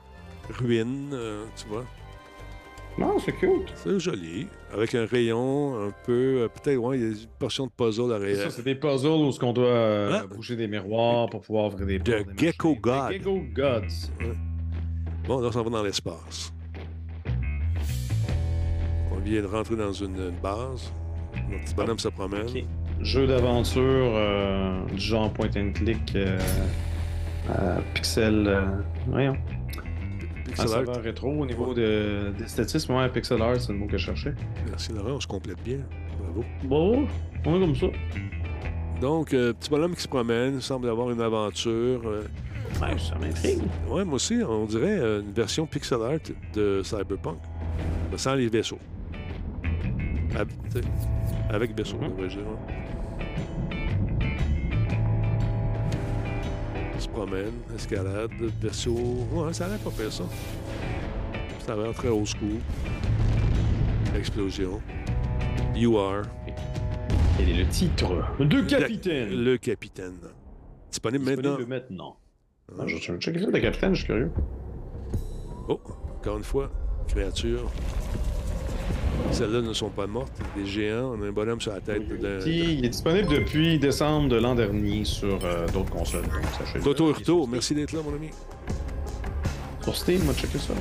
ruines, 0.50 1.10
euh, 1.12 1.44
tu 1.56 1.66
vois. 1.68 1.84
Non, 2.98 3.16
c'est 3.24 3.32
cute. 3.32 3.72
C'est 3.76 4.00
joli. 4.00 4.48
Avec 4.74 4.92
un 4.96 5.06
rayon 5.06 5.86
un 5.86 5.92
peu. 6.04 6.12
euh, 6.42 6.48
Peut-être, 6.48 6.78
ouais, 6.78 6.98
il 6.98 7.02
y 7.02 7.06
a 7.06 7.08
une 7.10 7.16
portion 7.38 7.66
de 7.66 7.70
puzzle 7.70 8.12
à 8.12 8.34
ça, 8.34 8.50
c'est 8.50 8.64
des 8.64 8.74
puzzles 8.74 9.06
où 9.08 9.30
ce 9.30 9.38
qu'on 9.38 9.52
doit 9.52 9.66
euh, 9.66 10.20
Ah. 10.22 10.26
bouger 10.26 10.56
des 10.56 10.66
miroirs 10.66 11.30
pour 11.30 11.42
pouvoir 11.42 11.66
ouvrir 11.66 11.86
des 11.86 12.00
The 12.00 12.24
portes, 12.24 12.36
des 12.36 12.46
Gecko. 12.46 12.74
God. 12.80 13.08
The 13.08 13.12
Gecko 13.12 13.40
Gods. 13.54 14.10
Bon, 15.28 15.40
là, 15.40 15.48
on 15.48 15.52
s'en 15.52 15.62
va 15.62 15.70
dans 15.70 15.82
l'espace. 15.84 16.52
On 19.12 19.18
vient 19.20 19.42
de 19.42 19.46
rentrer 19.46 19.76
dans 19.76 19.92
une, 19.92 20.16
une 20.16 20.40
base. 20.42 20.92
Notre 21.50 21.64
petit 21.64 21.74
bonhomme 21.74 21.98
se 21.98 22.08
promène. 22.08 22.46
Ok. 22.48 22.64
Jeu 23.00 23.26
d'aventure 23.28 23.82
euh, 24.16 24.84
du 24.86 24.98
genre 24.98 25.32
point 25.32 25.50
and 25.56 25.70
click, 25.72 26.16
euh, 26.16 26.36
euh, 27.50 27.78
pixel. 27.94 28.44
euh, 28.48 28.62
voyons. 29.06 29.36
Pixel 30.48 30.88
art. 30.88 31.02
rétro 31.02 31.28
au 31.30 31.46
niveau 31.46 31.72
de, 31.74 32.32
d'esthétisme. 32.38 32.94
Ouais, 32.94 33.08
pixel 33.08 33.40
art, 33.42 33.60
c'est 33.60 33.72
le 33.72 33.78
mot 33.78 33.86
que 33.86 33.96
je 33.98 34.06
cherchais. 34.06 34.34
Merci, 34.68 34.92
Laurent. 34.92 35.12
On 35.12 35.20
se 35.20 35.26
complète 35.26 35.62
bien. 35.64 35.78
Bravo. 36.18 36.44
Bon, 36.64 37.06
on 37.46 37.56
est 37.56 37.60
comme 37.60 37.74
ça. 37.76 37.86
Donc, 39.00 39.32
euh, 39.32 39.52
petit 39.52 39.70
bonhomme 39.70 39.94
qui 39.94 40.02
se 40.02 40.08
promène, 40.08 40.54
il 40.56 40.62
semble 40.62 40.88
avoir 40.88 41.10
une 41.10 41.20
aventure. 41.20 42.00
euh, 42.06 42.22
Ouais, 42.82 42.98
ça 42.98 43.16
m'intrigue. 43.18 43.60
ouais, 43.88 44.04
moi 44.04 44.14
aussi, 44.16 44.40
on 44.46 44.64
dirait 44.66 44.98
euh, 44.98 45.20
une 45.22 45.32
version 45.32 45.66
pixel 45.66 45.98
art 46.02 46.18
de 46.54 46.82
Cyberpunk, 46.82 47.38
sans 48.16 48.34
les 48.34 48.48
vaisseaux. 48.48 48.78
Avec 51.50 51.74
vaisseaux, 51.76 51.96
Mhm. 51.96 52.08
devrais-je 52.10 52.36
dire. 52.36 52.46
ouais. 52.46 52.74
Promène, 57.18 57.62
escalade, 57.74 58.30
vaisseau. 58.60 58.94
Ouais, 59.32 59.52
ça 59.52 59.66
a 59.66 59.68
l'air 59.70 59.78
pas 59.78 59.90
fait 59.90 60.10
ça. 60.10 60.22
Ça 61.66 61.72
a 61.72 61.76
l'air 61.76 61.92
très 61.92 62.08
old 62.08 62.26
school. 62.26 62.60
Explosion. 64.16 64.80
You 65.74 65.98
are. 65.98 66.22
Quel 67.36 67.48
est 67.48 67.54
le 67.54 67.66
titre 67.66 68.08
De 68.38 68.60
capitaine? 68.60 69.30
Le 69.30 69.56
capitaine. 69.56 70.20
Disponible 70.90 71.24
maintenant. 71.24 71.56
Disponible 71.56 71.68
maintenant. 71.68 72.16
Ah, 72.78 72.86
je 72.86 72.94
vais 72.94 73.18
checker 73.18 73.40
ça 73.40 73.50
de 73.50 73.58
capitaine, 73.58 73.94
je 73.94 73.98
suis 73.98 74.06
curieux. 74.06 74.30
Oh, 75.68 75.80
encore 76.18 76.36
une 76.36 76.44
fois, 76.44 76.70
créature. 77.08 77.68
Celles-là 79.32 79.60
ne 79.60 79.72
sont 79.72 79.90
pas 79.90 80.06
mortes. 80.06 80.32
Des 80.56 80.66
géants. 80.66 81.14
On 81.18 81.22
a 81.22 81.26
un 81.26 81.32
bonhomme 81.32 81.60
sur 81.60 81.72
la 81.72 81.80
tête. 81.80 82.02
Qui- 82.42 82.78
il 82.78 82.84
est 82.84 82.88
disponible 82.88 83.28
depuis 83.28 83.78
décembre 83.78 84.28
de 84.28 84.36
l'an 84.36 84.54
dernier 84.54 85.04
sur 85.04 85.38
euh, 85.44 85.66
d'autres 85.68 85.90
consoles. 85.90 86.22
Donc. 86.22 86.82
Toto 86.84 87.10
Hurto, 87.10 87.46
merci 87.46 87.74
d'être 87.74 87.92
là, 87.92 88.00
mon 88.04 88.14
ami. 88.16 88.30
Sur 89.82 89.94
Steam, 89.96 90.22
moi, 90.24 90.34
checker 90.34 90.58
ça. 90.58 90.74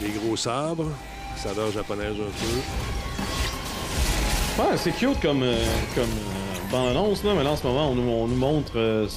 Des 0.00 0.10
gros 0.10 0.36
sabres. 0.36 0.88
Saveur 1.36 1.70
japonaise 1.72 2.12
un 2.14 2.30
peu. 2.30 3.01
Ouais, 4.58 4.76
c'est 4.76 4.92
cute 4.92 5.18
comme, 5.22 5.42
euh, 5.42 5.64
comme 5.94 6.04
euh, 6.04 6.70
bande-annonce, 6.70 7.24
là, 7.24 7.32
mais 7.34 7.42
là, 7.42 7.52
en 7.52 7.56
ce 7.56 7.66
moment, 7.66 7.90
on 7.90 7.94
nous, 7.94 8.10
on 8.10 8.28
nous 8.28 8.36
montre 8.36 8.72
euh, 8.76 9.08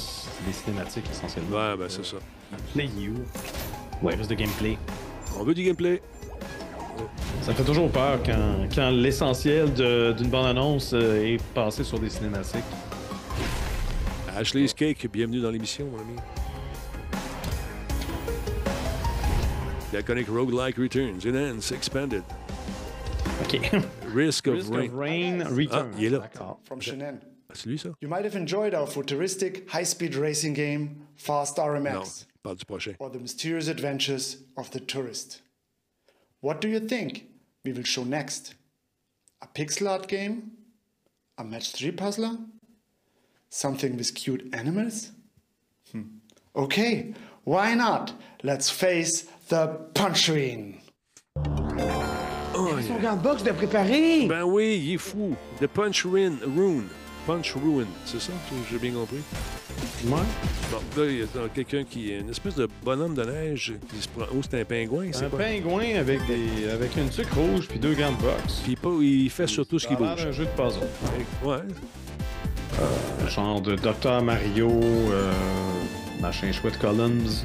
des 0.48 0.54
cinématiques 0.54 1.04
essentiellement. 1.12 1.58
Ouais, 1.58 1.76
ben 1.78 1.88
c'est 1.90 2.06
ça. 2.06 2.16
Play 2.74 2.90
You. 2.98 3.16
Ouais, 4.02 4.16
juste 4.16 4.30
de 4.30 4.36
gameplay. 4.36 4.78
On 5.38 5.44
veut 5.44 5.54
du 5.54 5.64
gameplay. 5.64 6.02
Ça 7.42 7.54
fait 7.54 7.66
toujours 7.66 7.92
peur 7.92 8.20
quand, 8.26 8.70
quand 8.74 8.90
l'essentiel 8.92 9.74
d'une 9.74 10.30
bande-annonce 10.30 10.94
est 10.94 11.42
passé 11.54 11.84
sur 11.84 12.00
des 12.00 12.10
cinématiques. 12.10 12.64
Ashley's 14.38 14.74
Cake, 14.74 15.06
bienvenue 15.12 15.42
dans 15.42 15.52
l'émission, 15.52 15.86
mon 15.92 16.00
ami. 16.00 16.16
The 19.92 20.00
iconic 20.00 20.30
roguelike 20.30 20.78
returns, 20.78 21.26
enhanced, 21.26 21.74
expanded. 21.74 22.24
OK. 23.44 23.60
Risk 24.16 24.48
of 24.48 24.54
Risk 24.56 24.72
Rain. 24.72 24.86
of 24.92 24.94
Rain 24.98 25.44
Returns. 25.56 25.96
Ah, 25.96 26.00
il 26.00 26.06
est 26.06 26.10
là. 26.10 26.20
D'accord. 26.20 26.60
From 26.64 26.80
Shannon. 26.82 27.20
Ah, 27.50 27.54
c'est 27.54 27.68
lui, 27.68 27.78
ça? 27.78 27.90
You 28.02 28.08
might 28.08 28.26
have 28.26 28.36
enjoyed 28.36 28.74
our 28.74 28.88
futuristic 28.88 29.70
high-speed 29.70 30.16
racing 30.16 30.54
game, 30.54 31.06
Fast 31.16 31.58
RMX, 31.58 31.94
Non, 31.94 32.04
parle 32.44 32.56
du 32.56 32.66
prochain. 32.66 32.96
or 33.00 33.10
the 33.12 33.20
mysterious 33.20 33.68
adventures 33.68 34.38
of 34.58 34.70
the 34.72 34.80
tourist. 34.80 35.42
What 36.42 36.60
do 36.62 36.68
you 36.68 36.80
think 36.80 37.26
we 37.64 37.72
will 37.74 37.84
show 37.86 38.04
next? 38.04 38.56
A 39.42 39.48
pixel 39.48 39.90
art 39.90 40.08
game? 40.08 40.52
A 41.38 41.44
match 41.44 41.72
3 41.74 41.92
puzzler? 41.92 42.38
Something 43.50 43.96
with 43.98 44.14
cute 44.16 44.54
animals? 44.54 45.12
Hmm. 45.92 46.04
Okay, 46.56 47.14
why 47.44 47.74
not? 47.76 48.14
Let's 48.44 48.70
face 48.70 49.24
the 49.50 49.68
punchline. 49.94 50.80
Son 52.88 52.96
gant 53.00 53.16
de 53.16 53.22
boxe 53.22 53.44
de 53.44 53.52
préparer! 53.52 54.26
Ben 54.28 54.44
oui, 54.44 54.82
il 54.86 54.94
est 54.94 54.98
fou. 54.98 55.36
The 55.62 55.68
Punch 55.68 56.06
Rune. 56.06 56.38
Rune. 56.56 56.84
Punch 57.28 57.54
Ruin. 57.56 57.86
C'est 58.06 58.22
ça? 58.22 58.32
J'ai 58.72 58.78
bien 58.78 58.92
compris? 58.92 59.18
Ouais. 60.06 60.12
Bon, 60.72 60.78
là, 61.02 61.10
il 61.10 61.18
y 61.20 61.24
a 61.24 61.28
quelqu'un 61.54 61.84
qui 61.84 62.12
est 62.12 62.20
une 62.20 62.30
espèce 62.30 62.54
de 62.56 62.68
bonhomme 62.84 63.16
de 63.16 63.24
neige 63.24 63.74
qui 63.90 64.02
se 64.02 64.08
prend. 64.08 64.26
Oh, 64.32 64.42
c'est 64.48 64.62
un 64.62 64.64
pingouin, 64.66 65.08
c'est 65.12 65.26
Un 65.26 65.30
quoi? 65.30 65.40
pingouin 65.40 65.96
avec, 65.98 66.20
des, 66.28 66.70
avec 66.72 66.96
une 66.96 67.10
tuque 67.10 67.32
rouge 67.34 67.68
puis 67.68 67.80
deux 67.80 67.96
gants 67.96 68.12
de 68.12 68.22
boxe. 68.22 68.62
Puis 68.64 68.76
pas- 68.76 68.90
il 69.02 69.30
fait 69.32 69.48
surtout 69.48 69.80
ce 69.80 69.88
qui 69.88 69.96
bouge. 69.96 70.24
d'un 70.24 70.32
jeu 70.32 70.46
de 70.46 70.50
puzzle. 70.52 70.88
Ouais. 71.44 71.58
Genre 73.30 73.62
de 73.62 73.76
Dr. 73.76 74.22
Mario, 74.22 74.70
euh, 74.70 75.32
machin 76.22 76.52
chouette 76.52 76.78
Columns. 76.78 77.44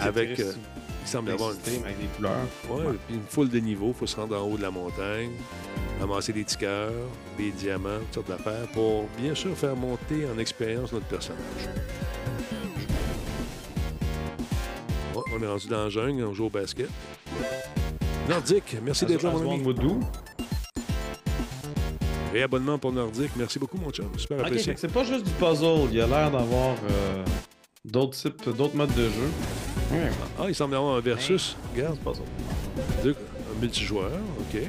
Avec. 0.00 0.40
Euh, 0.40 0.52
il 1.02 1.08
semble 1.08 1.30
y 1.30 1.32
avoir 1.32 1.50
une, 1.50 1.84
avec 1.84 1.98
des 1.98 2.06
couleurs. 2.16 2.32
ouais, 2.70 2.96
puis 3.06 3.16
une 3.16 3.26
foule 3.28 3.48
de 3.48 3.58
niveaux. 3.58 3.88
Il 3.88 3.94
faut 3.94 4.06
se 4.06 4.16
rendre 4.16 4.40
en 4.40 4.46
haut 4.48 4.56
de 4.56 4.62
la 4.62 4.70
montagne, 4.70 5.32
ramasser 6.00 6.32
des 6.32 6.44
cœurs, 6.44 6.92
des 7.36 7.50
diamants, 7.50 7.98
toutes 8.12 8.26
sortes 8.26 8.28
d'affaires 8.28 8.66
pour 8.72 9.06
bien 9.18 9.34
sûr 9.34 9.56
faire 9.56 9.76
monter 9.76 10.26
en 10.32 10.38
expérience 10.38 10.92
notre 10.92 11.06
personnage. 11.06 11.42
Ouais, 15.14 15.22
on 15.36 15.42
est 15.42 15.46
rendu 15.46 15.66
dans 15.68 15.84
la 15.84 15.90
jungle, 15.90 16.24
on 16.24 16.32
joue 16.32 16.46
au 16.46 16.50
basket. 16.50 16.88
Nordique, 18.28 18.76
merci 18.82 19.04
d'être 19.04 19.22
là, 19.24 19.30
mon 19.30 19.52
ami. 19.52 19.62
Moudou. 19.62 20.00
Réabonnement 22.32 22.78
pour 22.78 22.92
Nordique. 22.92 23.32
Merci 23.36 23.58
beaucoup, 23.58 23.76
mon 23.76 23.90
chum. 23.90 24.06
Super 24.16 24.40
apprécié. 24.40 24.74
c'est 24.76 24.90
pas 24.90 25.04
juste 25.04 25.24
du 25.26 25.32
puzzle. 25.32 25.90
Il 25.92 26.00
a 26.00 26.06
l'air 26.06 26.30
d'avoir 26.30 26.76
euh, 26.90 27.24
d'autres 27.84 28.16
types, 28.16 28.48
d'autres 28.56 28.76
modes 28.76 28.94
de 28.94 29.04
jeu. 29.04 29.30
Ah, 30.38 30.48
il 30.48 30.54
semble 30.54 30.74
y 30.74 30.76
avoir 30.76 30.96
un 30.96 31.00
versus. 31.00 31.56
Regarde, 31.74 31.98
puzzle. 31.98 32.24
deux, 33.02 33.14
un 33.54 33.60
multijoueur. 33.60 34.10
OK. 34.40 34.60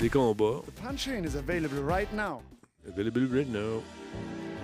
Des 0.00 0.08
combats. 0.08 0.62
The 0.66 0.82
punch-in 0.82 1.24
is 1.24 1.34
available 1.34 1.82
right 1.82 2.12
now. 2.12 2.42
Available 2.86 3.26
right 3.26 3.48
now. 3.48 3.82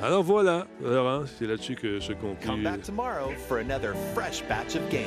Alors 0.02 0.22
voilà, 0.22 0.66
Laurent, 0.82 1.24
c'est 1.24 1.46
là-dessus 1.46 1.76
que 1.76 1.98
se 1.98 2.12
conclut. 2.12 2.46
Come 2.46 2.62
back 2.62 2.82
tomorrow 2.82 3.30
for 3.48 3.56
another 3.56 3.94
fresh 4.14 4.42
batch 4.48 4.76
of 4.76 4.82
games. 4.90 5.00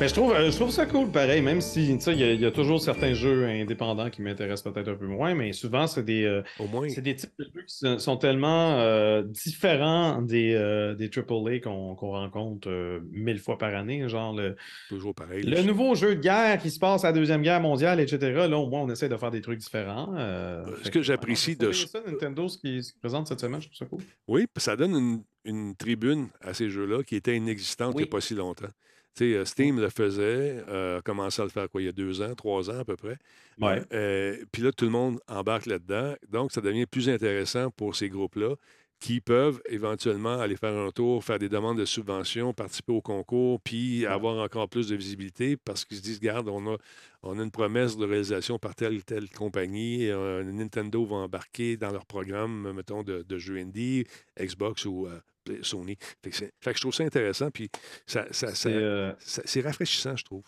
Mais 0.00 0.08
je 0.08 0.14
trouve, 0.14 0.32
euh, 0.32 0.50
je 0.50 0.56
trouve 0.56 0.70
ça 0.70 0.86
cool 0.86 1.08
pareil, 1.08 1.40
même 1.40 1.60
si 1.60 1.94
tu 1.96 2.00
sais, 2.00 2.12
il 2.14 2.18
y, 2.18 2.24
a- 2.24 2.32
il 2.32 2.40
y 2.40 2.46
a 2.46 2.50
toujours 2.50 2.80
certains 2.80 3.14
jeux 3.14 3.44
indépendants 3.44 4.10
qui 4.10 4.22
m'intéressent 4.22 4.72
peut-être 4.72 4.88
un 4.88 4.94
peu 4.96 5.06
moins, 5.06 5.36
mais 5.36 5.52
souvent 5.52 5.86
c'est 5.86 6.02
des, 6.02 6.24
euh, 6.24 6.42
c'est 6.88 7.00
des 7.02 7.14
types 7.14 7.30
de 7.38 7.44
jeux 7.44 7.62
qui 7.64 7.76
sont- 7.76 7.98
sont 8.00 8.16
tellement 8.16 8.72
euh, 8.80 9.22
différents 9.22 10.20
des, 10.20 10.54
euh, 10.54 10.96
des 10.96 11.08
AAA 11.10 11.60
qu'on 11.60 11.94
qu'on 11.94 12.10
rencontre 12.10 12.68
euh, 12.68 12.98
mille 13.12 13.38
fois 13.38 13.56
par 13.56 13.72
année. 13.76 14.08
Genre 14.08 14.34
le, 14.34 14.56
toujours 14.88 15.14
pareil. 15.14 15.44
le 15.44 15.62
nouveau 15.62 15.94
jeu 15.94 16.16
de 16.16 16.20
guerre 16.20 16.58
qui 16.58 16.70
se 16.70 16.80
passe 16.80 17.04
à 17.04 17.08
la 17.08 17.12
Deuxième 17.12 17.42
Guerre 17.42 17.60
mondiale, 17.60 18.00
etc. 18.00 18.18
Là, 18.48 18.58
au 18.58 18.66
moins, 18.68 18.80
on 18.80 18.90
essaie 18.90 19.08
de 19.08 19.16
faire 19.16 19.30
des 19.30 19.42
trucs 19.42 19.60
différents. 19.60 20.12
euh, 20.16 20.64
Ce 20.78 20.84
fait 20.84 20.90
que 20.90 21.02
j'apprécie 21.02 21.54
de- 21.54 21.70
ça, 21.70 22.00
Nintendo, 22.04 22.48
ce 22.48 22.58
qui 22.58 22.82
se 22.82 22.92
présente 22.98 23.28
cette 23.28 23.40
semaine, 23.40 23.60
je 23.60 23.66
trouve 23.68 23.78
ça 23.78 23.86
cool. 23.86 24.00
Oui, 24.28 24.46
puis 24.52 24.62
ça 24.62 24.76
donne 24.76 24.94
une, 24.94 25.22
une 25.44 25.74
tribune 25.76 26.28
à 26.40 26.54
ces 26.54 26.70
jeux-là 26.70 27.02
qui 27.02 27.16
était 27.16 27.36
inexistante 27.36 27.94
il 27.94 27.98
n'y 27.98 28.04
a 28.04 28.06
pas 28.06 28.20
si 28.20 28.34
longtemps. 28.34 28.70
Euh, 29.20 29.44
Steam 29.44 29.80
le 29.80 29.90
faisait, 29.90 30.64
euh, 30.68 30.98
a 30.98 31.02
commencé 31.02 31.40
à 31.40 31.44
le 31.44 31.50
faire 31.50 31.70
quoi, 31.70 31.80
il 31.80 31.84
y 31.84 31.88
a 31.88 31.92
deux 31.92 32.20
ans, 32.20 32.34
trois 32.34 32.70
ans 32.70 32.80
à 32.80 32.84
peu 32.84 32.96
près. 32.96 33.16
Ouais. 33.60 33.80
Euh, 33.92 34.44
puis 34.50 34.62
là, 34.62 34.72
tout 34.72 34.84
le 34.84 34.90
monde 34.90 35.20
embarque 35.28 35.66
là-dedans. 35.66 36.14
Donc, 36.30 36.52
ça 36.52 36.60
devient 36.60 36.86
plus 36.86 37.08
intéressant 37.08 37.70
pour 37.70 37.94
ces 37.94 38.08
groupes-là 38.08 38.56
qui 39.04 39.20
peuvent 39.20 39.60
éventuellement 39.68 40.40
aller 40.40 40.56
faire 40.56 40.72
un 40.74 40.90
tour, 40.90 41.22
faire 41.22 41.38
des 41.38 41.50
demandes 41.50 41.76
de 41.76 41.84
subventions, 41.84 42.54
participer 42.54 42.92
au 42.94 43.02
concours, 43.02 43.60
puis 43.60 44.06
avoir 44.06 44.42
encore 44.42 44.66
plus 44.70 44.88
de 44.88 44.96
visibilité 44.96 45.58
parce 45.58 45.84
qu'ils 45.84 45.98
se 45.98 46.02
disent, 46.02 46.20
regarde, 46.20 46.48
on 46.48 46.72
a, 46.72 46.78
on 47.22 47.38
a 47.38 47.42
une 47.42 47.50
promesse 47.50 47.98
de 47.98 48.06
réalisation 48.06 48.58
par 48.58 48.74
telle 48.74 48.94
ou 48.94 49.02
telle 49.02 49.28
compagnie. 49.28 50.08
euh, 50.08 50.42
Nintendo 50.42 51.04
va 51.04 51.16
embarquer 51.16 51.76
dans 51.76 51.90
leur 51.90 52.06
programme, 52.06 52.72
mettons, 52.72 53.02
de, 53.02 53.22
de 53.28 53.36
jeux 53.38 53.58
indie, 53.58 54.06
Xbox 54.40 54.86
ou 54.86 55.06
euh, 55.06 55.20
Sony. 55.60 55.98
Fait 56.22 56.30
que, 56.30 56.36
c'est- 56.36 56.52
fait 56.62 56.70
que 56.70 56.76
je 56.78 56.80
trouve 56.80 56.94
ça 56.94 57.04
intéressant, 57.04 57.50
puis 57.50 57.68
ça, 58.06 58.24
ça- 58.30 58.48
ça- 58.48 58.54
C'est, 58.54 58.72
euh, 58.72 59.12
ça- 59.18 59.42
c'est 59.44 59.60
rafraîchissant, 59.60 60.16
je 60.16 60.24
trouve. 60.24 60.44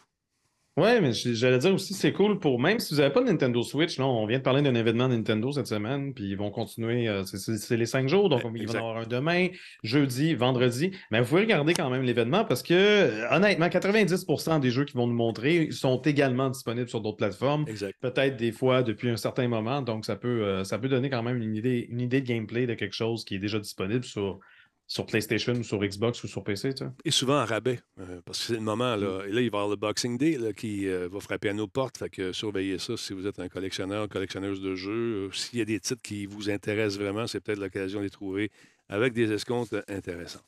Ouais, 0.77 1.01
mais 1.01 1.14
j'allais 1.14 1.57
dire 1.57 1.72
aussi, 1.72 1.95
c'est 1.95 2.12
cool 2.12 2.39
pour 2.39 2.61
même 2.61 2.79
si 2.81 2.93
vous 2.93 3.01
n'avez 3.01 3.11
pas 3.11 3.22
de 3.22 3.27
Nintendo 3.27 3.62
Switch, 3.62 3.99
là, 3.99 4.05
on 4.05 4.27
vient 4.27 4.37
de 4.37 4.43
parler 4.43 4.61
d'un 4.61 4.74
événement 4.74 5.09
Nintendo 5.09 5.51
cette 5.51 5.68
semaine, 5.68 6.12
puis 6.12 6.24
ils 6.24 6.37
vont 6.37 6.51
continuer, 6.51 7.09
euh, 7.09 7.24
c'est- 7.24 7.77
les 7.79 7.87
cinq 7.87 8.11
jours, 8.11 8.29
donc 8.29 8.43
il 8.45 8.51
va 8.51 8.59
y 8.59 8.61
en 8.61 8.62
exact. 8.64 8.79
avoir 8.81 8.97
un 8.99 9.07
demain, 9.07 9.49
jeudi, 9.83 10.35
vendredi. 10.35 10.91
Mais 11.11 11.20
vous 11.22 11.29
pouvez 11.29 11.41
regarder 11.41 11.72
quand 11.72 11.89
même 11.89 12.03
l'événement 12.03 12.45
parce 12.45 12.62
que, 12.62 12.74
euh, 12.74 13.27
honnêtement, 13.31 13.70
90% 13.70 14.59
des 14.59 14.70
jeux 14.70 14.85
qu'ils 14.85 14.97
vont 14.99 15.07
nous 15.07 15.14
montrer 15.14 15.70
sont 15.70 15.97
également 16.03 16.51
disponibles 16.51 16.91
sur 16.91 17.01
d'autres 17.01 17.16
plateformes, 17.16 17.64
Exact. 17.68 17.97
peut-être 18.03 18.37
des 18.37 18.53
fois 18.53 18.83
depuis 18.83 19.09
un 19.09 19.16
certain 19.16 19.49
moment, 19.49 19.81
donc 19.81 20.05
ça 20.05 20.16
peut, 20.16 20.45
euh, 20.45 20.64
ça 20.64 20.79
peut 20.79 20.89
donner 20.91 21.09
quand 21.09 21.22
même 21.22 21.41
une 21.43 21.55
idée, 21.57 21.87
une 21.89 22.03
idée 22.03 22.20
de 22.20 22.27
gameplay 22.27 22.66
de 22.66 22.74
quelque 22.74 22.95
chose 22.95 23.24
qui 23.24 23.37
est 23.37 23.39
déjà 23.39 23.59
disponible 23.59 24.05
sur, 24.05 24.41
sur 24.89 25.05
PlayStation 25.07 25.53
ou 25.55 25.62
sur 25.64 25.78
Xbox 25.80 26.22
ou 26.22 26.28
sur 26.28 26.45
PC, 26.45 26.72
tu 26.74 26.84
sais. 26.84 26.91
Et 27.05 27.11
souvent 27.11 27.41
en 27.43 27.45
rabais, 27.45 27.80
euh, 27.99 28.20
parce 28.24 28.39
que 28.39 28.45
c'est 28.47 28.53
le 28.55 28.61
moment. 28.61 28.95
Là. 28.97 29.24
Mm. 29.24 29.28
Et 29.28 29.32
là, 29.32 29.41
il 29.41 29.51
va 29.51 29.59
y 29.59 29.61
avoir 29.61 29.68
le 29.68 29.76
Boxing 29.76 30.16
Day 30.16 30.39
là, 30.39 30.53
qui 30.53 30.87
euh, 30.89 31.09
va 31.11 31.18
frapper 31.20 31.49
à 31.49 31.53
nos 31.55 31.66
portes. 31.66 31.99
Fait 31.99 32.09
que 32.11 32.32
surveillez 32.32 32.78
ça 32.78 32.97
si 32.97 33.12
vous 33.12 33.26
êtes 33.26 33.39
un 33.41 33.49
collectionneur, 33.49 34.09
collectionneuse 34.09 34.61
de 34.61 34.74
jeux. 34.76 35.26
Euh, 35.26 35.30
S'il 35.32 35.59
y 35.59 35.62
a 35.62 35.64
des 35.64 35.80
titres 35.80 36.03
qui 36.03 36.26
vous 36.26 36.51
intéressent 36.51 37.01
vraiment, 37.01 37.26
c'est 37.26 37.41
peut-être 37.41 37.59
l'occasion 37.59 37.99
de 37.99 38.05
les 38.05 38.11
trouver 38.11 38.51
avec 38.89 39.12
des 39.14 39.32
escomptes 39.32 39.74
intéressants. 39.89 40.39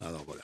Alors 0.00 0.22
voilà. 0.24 0.42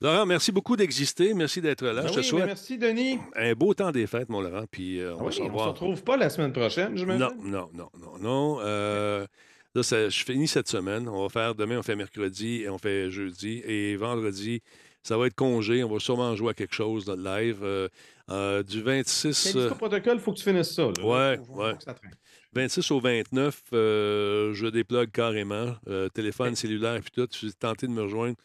Laurent, 0.00 0.24
merci 0.24 0.50
beaucoup 0.52 0.74
d'exister. 0.74 1.34
Merci 1.34 1.60
d'être 1.60 1.84
là. 1.84 2.00
Ben 2.00 2.08
Je 2.08 2.14
te 2.14 2.18
oui, 2.20 2.24
souhaite 2.24 2.46
merci, 2.46 2.78
Denis. 2.78 3.18
un 3.36 3.52
beau 3.52 3.74
temps 3.74 3.90
des 3.92 4.06
fêtes, 4.06 4.30
mon 4.30 4.40
Laurent. 4.40 4.64
Puis 4.70 5.00
euh, 5.00 5.12
on 5.14 5.18
Ah 5.18 5.22
va 5.24 5.26
oui, 5.26 5.32
se 5.34 5.40
on 5.42 5.44
se 5.44 5.48
revoir. 5.50 5.68
retrouve 5.68 6.02
pas 6.02 6.16
la 6.16 6.30
semaine 6.30 6.54
prochaine, 6.54 6.96
j'imagine. 6.96 7.20
Non, 7.20 7.36
non, 7.44 7.68
non, 7.74 7.90
non, 8.00 8.18
non. 8.58 9.26
Là, 9.74 9.82
ça- 9.82 10.08
je 10.08 10.24
finis 10.24 10.46
cette 10.48 10.68
semaine. 10.68 11.08
On 11.08 11.22
va 11.22 11.28
faire 11.28 11.54
demain, 11.54 11.78
on 11.78 11.82
fait 11.82 11.96
mercredi 11.96 12.62
et 12.62 12.68
on 12.68 12.78
fait 12.78 13.10
jeudi. 13.10 13.62
Et 13.66 13.96
vendredi, 13.96 14.62
ça 15.02 15.18
va 15.18 15.26
être 15.26 15.34
congé. 15.34 15.82
On 15.82 15.88
va 15.92 15.98
sûrement 15.98 16.34
jouer 16.36 16.50
à 16.50 16.54
quelque 16.54 16.74
chose 16.74 17.04
dans 17.04 17.16
le 17.16 17.24
live. 17.24 17.58
euh, 17.62 17.88
euh, 18.30 18.62
du 18.62 18.80
26, 18.80 19.22
Callisto 19.52 19.58
euh, 19.58 20.00
il 20.14 20.18
faut 20.20 20.32
que 20.32 20.38
tu 20.38 20.44
finisses 20.44 20.72
ça. 20.74 20.82
là. 20.84 20.92
Ouais, 21.04 21.36
Faut- 21.46 21.52
ouais. 21.54 21.70
faut 21.72 21.76
que 21.76 21.82
ça 21.84 21.92
traîne. 21.94 22.14
26 22.54 22.90
au 22.92 23.00
29, 23.00 23.62
euh, 23.72 24.54
je 24.54 24.66
déplogue 24.68 25.10
carrément. 25.10 25.74
téléphone 26.14 26.54
cellulaire 26.54 26.94
et 26.94 27.00
puis 27.00 27.10
tout. 27.10 27.24
Êtes 27.46 27.58
tenté 27.58 27.86
de 27.88 27.92
me 27.92 28.02
rejoindre, 28.02 28.36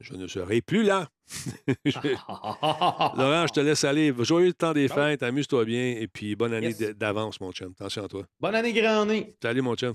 je 0.00 0.14
ne 0.14 0.26
serai 0.26 0.60
plus 0.62 0.82
là. 0.82 1.08
Je- 1.84 1.92
Laurent, 3.16 3.46
je 3.46 3.52
te 3.52 3.60
laisse 3.60 3.84
aller. 3.84 4.12
Joyeux 4.20 4.52
temps 4.54 4.72
des 4.72 4.88
fêtes. 4.88 5.22
Amuse-toi 5.22 5.64
bien. 5.66 5.94
Et 5.98 6.08
puis, 6.08 6.34
bonne 6.34 6.52
année 6.54 6.74
Yes. 6.78 6.96
d'avance, 6.96 7.40
mon 7.40 7.52
chum. 7.52 7.72
Attention 7.78 8.04
à 8.04 8.08
toi. 8.08 8.24
Bonne 8.40 8.54
année, 8.54 8.72
grand 8.72 9.04
nez. 9.06 9.36
Salut, 9.42 9.62
mon 9.62 9.74
chum. 9.76 9.94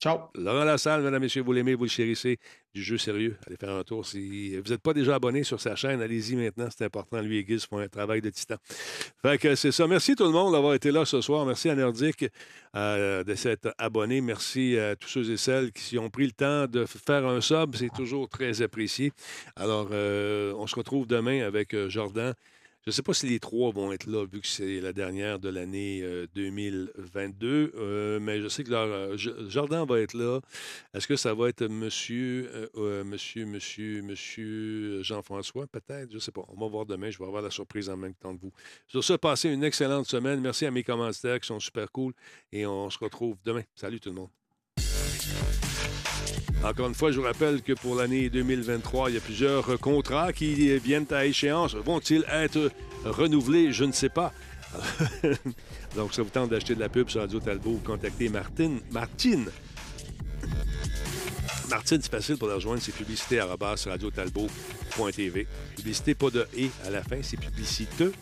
Ciao. 0.00 0.30
Laurent 0.34 0.64
Lassalle, 0.64 1.02
mesdames, 1.02 1.20
messieurs, 1.20 1.42
vous 1.42 1.52
l'aimez, 1.52 1.74
vous 1.74 1.84
le 1.84 1.90
chérissez. 1.90 2.38
Du 2.72 2.82
jeu 2.82 2.96
sérieux. 2.96 3.36
Allez 3.46 3.56
faire 3.56 3.74
un 3.74 3.82
tour. 3.82 4.06
Si 4.06 4.56
vous 4.56 4.70
n'êtes 4.70 4.80
pas 4.80 4.94
déjà 4.94 5.16
abonné 5.16 5.44
sur 5.44 5.60
sa 5.60 5.76
chaîne, 5.76 6.00
allez-y 6.00 6.36
maintenant. 6.36 6.68
C'est 6.74 6.86
important. 6.86 7.20
Lui 7.20 7.36
et 7.36 7.44
Giz 7.46 7.66
font 7.66 7.78
un 7.78 7.88
travail 7.88 8.22
de 8.22 8.30
titan. 8.30 8.54
Fait 9.20 9.36
que 9.36 9.54
c'est 9.56 9.72
ça. 9.72 9.86
Merci 9.86 10.16
tout 10.16 10.24
le 10.24 10.30
monde 10.30 10.52
d'avoir 10.52 10.72
été 10.72 10.90
là 10.90 11.04
ce 11.04 11.20
soir. 11.20 11.44
Merci 11.44 11.68
à 11.68 11.74
Nordic 11.74 12.24
euh, 12.76 13.24
de 13.24 13.34
s'être 13.34 13.74
abonné. 13.76 14.22
Merci 14.22 14.78
à 14.78 14.96
tous 14.96 15.08
ceux 15.08 15.30
et 15.32 15.36
celles 15.36 15.70
qui 15.70 15.98
ont 15.98 16.08
pris 16.08 16.24
le 16.24 16.32
temps 16.32 16.66
de 16.66 16.86
faire 16.86 17.26
un 17.26 17.42
sub. 17.42 17.76
C'est 17.76 17.92
toujours 17.92 18.26
très 18.26 18.62
apprécié. 18.62 19.12
Alors, 19.54 19.88
euh, 19.92 20.54
on 20.56 20.66
se 20.66 20.76
retrouve 20.76 21.06
demain 21.06 21.42
avec 21.42 21.74
euh, 21.74 21.90
Jordan. 21.90 22.32
Je 22.86 22.88
ne 22.88 22.92
sais 22.92 23.02
pas 23.02 23.12
si 23.12 23.26
les 23.28 23.38
trois 23.40 23.70
vont 23.72 23.92
être 23.92 24.06
là, 24.06 24.24
vu 24.24 24.40
que 24.40 24.46
c'est 24.46 24.80
la 24.80 24.94
dernière 24.94 25.38
de 25.38 25.50
l'année 25.50 26.00
euh, 26.02 26.26
2022, 26.34 27.72
euh, 27.74 28.18
mais 28.20 28.40
je 28.40 28.48
sais 28.48 28.64
que 28.64 28.70
leur, 28.70 28.86
euh, 28.88 29.16
J- 29.18 29.30
Jordan 29.48 29.86
va 29.86 30.00
être 30.00 30.14
là. 30.14 30.40
Est-ce 30.94 31.06
que 31.06 31.16
ça 31.16 31.34
va 31.34 31.50
être 31.50 31.66
monsieur, 31.66 32.50
euh, 32.54 32.68
euh, 32.76 33.04
monsieur, 33.04 33.44
monsieur, 33.44 34.00
monsieur 34.02 35.02
Jean-François, 35.02 35.66
peut-être? 35.66 36.08
Je 36.10 36.14
ne 36.14 36.20
sais 36.20 36.32
pas. 36.32 36.42
On 36.48 36.58
va 36.58 36.68
voir 36.68 36.86
demain. 36.86 37.10
Je 37.10 37.18
vais 37.18 37.26
avoir 37.26 37.42
la 37.42 37.50
surprise 37.50 37.90
en 37.90 37.98
même 37.98 38.14
temps 38.14 38.34
que 38.34 38.40
vous. 38.40 38.52
Sur 38.88 39.04
ce, 39.04 39.12
passez 39.12 39.50
une 39.50 39.62
excellente 39.64 40.06
semaine. 40.06 40.40
Merci 40.40 40.64
à 40.64 40.70
mes 40.70 40.82
commanditaires 40.82 41.38
qui 41.38 41.48
sont 41.48 41.60
super 41.60 41.92
cool. 41.92 42.14
Et 42.50 42.64
on 42.64 42.88
se 42.88 42.98
retrouve 42.98 43.36
demain. 43.44 43.62
Salut 43.74 44.00
tout 44.00 44.08
le 44.08 44.14
monde. 44.14 44.30
Encore 46.62 46.88
une 46.88 46.94
fois, 46.94 47.10
je 47.10 47.18
vous 47.18 47.26
rappelle 47.26 47.62
que 47.62 47.72
pour 47.72 47.94
l'année 47.94 48.28
2023, 48.28 49.10
il 49.10 49.14
y 49.14 49.16
a 49.16 49.20
plusieurs 49.20 49.80
contrats 49.80 50.32
qui 50.32 50.78
viennent 50.78 51.06
à 51.10 51.24
échéance. 51.24 51.74
Vont-ils 51.74 52.24
être 52.30 52.70
renouvelés? 53.04 53.72
Je 53.72 53.84
ne 53.84 53.92
sais 53.92 54.10
pas. 54.10 54.32
Donc, 55.96 56.12
ça 56.12 56.22
vous 56.22 56.28
tente 56.28 56.50
d'acheter 56.50 56.74
de 56.74 56.80
la 56.80 56.90
pub 56.90 57.08
sur 57.08 57.22
Radio 57.22 57.40
Talbot, 57.40 57.70
vous 57.72 57.78
contactez 57.78 58.28
Martine. 58.28 58.80
Martine. 58.92 59.46
Martine, 61.70 62.00
c'est 62.02 62.10
facile 62.10 62.36
pour 62.36 62.48
la 62.48 62.56
rejoindre, 62.56 62.82
c'est 62.82 62.92
publicité 62.92 63.38
à 63.38 63.46
radio 63.46 64.10
publicité.tv. 64.10 65.46
Publicité, 65.76 66.14
pas 66.14 66.30
de 66.30 66.46
«et» 66.56 66.68
à 66.86 66.90
la 66.90 67.02
fin, 67.02 67.22
c'est 67.22 67.38
publiciteux. 67.38 68.12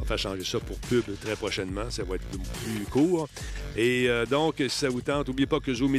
On 0.00 0.04
va 0.04 0.16
changer 0.16 0.44
ça 0.44 0.58
pour 0.58 0.76
pub 0.78 1.04
très 1.20 1.36
prochainement. 1.36 1.90
Ça 1.90 2.02
va 2.04 2.16
être 2.16 2.24
plus 2.24 2.84
court. 2.90 3.28
Et 3.76 4.08
euh, 4.08 4.26
donc, 4.26 4.56
si 4.58 4.70
ça 4.70 4.88
vous 4.88 5.02
tente, 5.02 5.28
n'oubliez 5.28 5.46
pas 5.46 5.60
que 5.60 5.72
Zoom 5.72 5.98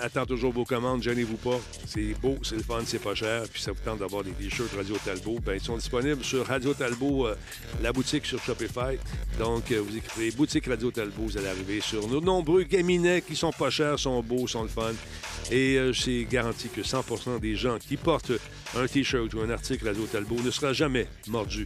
attend 0.00 0.26
toujours 0.26 0.52
vos 0.52 0.64
commandes. 0.64 1.02
Gênez-vous 1.02 1.36
pas. 1.36 1.58
C'est 1.86 2.14
beau, 2.20 2.38
c'est 2.42 2.56
le 2.56 2.62
fun, 2.62 2.80
c'est 2.86 3.02
pas 3.02 3.14
cher. 3.14 3.42
Puis 3.52 3.62
ça 3.62 3.72
vous 3.72 3.80
tente 3.84 3.98
d'avoir 3.98 4.22
des 4.22 4.30
t-shirts 4.32 4.72
Radio 4.76 4.96
Talbot. 5.04 5.38
Ben, 5.44 5.54
ils 5.54 5.60
sont 5.60 5.76
disponibles 5.76 6.22
sur 6.22 6.46
Radio 6.46 6.74
Talbot, 6.74 7.26
euh, 7.26 7.34
la 7.82 7.92
boutique 7.92 8.26
sur 8.26 8.42
Shopify. 8.42 8.98
Donc, 9.38 9.72
euh, 9.72 9.80
vous 9.80 9.96
écrivez 9.96 10.30
boutique 10.32 10.66
Radio 10.66 10.90
Talbot, 10.90 11.24
vous 11.24 11.38
allez 11.38 11.48
arriver 11.48 11.80
sur 11.80 12.06
nos 12.08 12.20
nombreux 12.20 12.62
gaminets 12.64 13.22
qui 13.22 13.34
sont 13.34 13.52
pas 13.52 13.70
chers, 13.70 13.98
sont 13.98 14.22
beaux, 14.22 14.46
sont 14.46 14.62
le 14.62 14.68
fun. 14.68 14.92
Et 15.50 15.78
c'est 15.94 16.19
garanti 16.24 16.68
que 16.68 16.80
100% 16.80 17.40
des 17.40 17.56
gens 17.56 17.78
qui 17.78 17.96
portent 17.96 18.32
un 18.76 18.86
t-shirt 18.86 19.32
ou 19.34 19.40
un 19.40 19.50
article 19.50 19.86
Radio 19.86 20.04
Talbot 20.06 20.42
ne 20.42 20.50
sera 20.50 20.72
jamais 20.72 21.06
mordu 21.28 21.64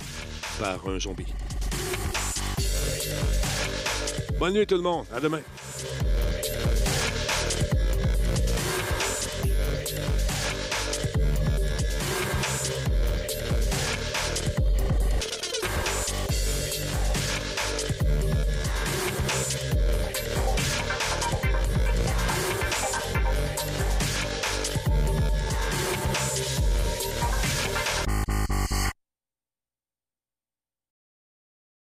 par 0.59 0.87
un 0.89 0.99
zombie. 0.99 1.27
Bonne 4.39 4.55
nuit 4.55 4.67
tout 4.67 4.77
le 4.77 4.83
monde. 4.83 5.07
À 5.15 5.21
demain. 5.21 5.41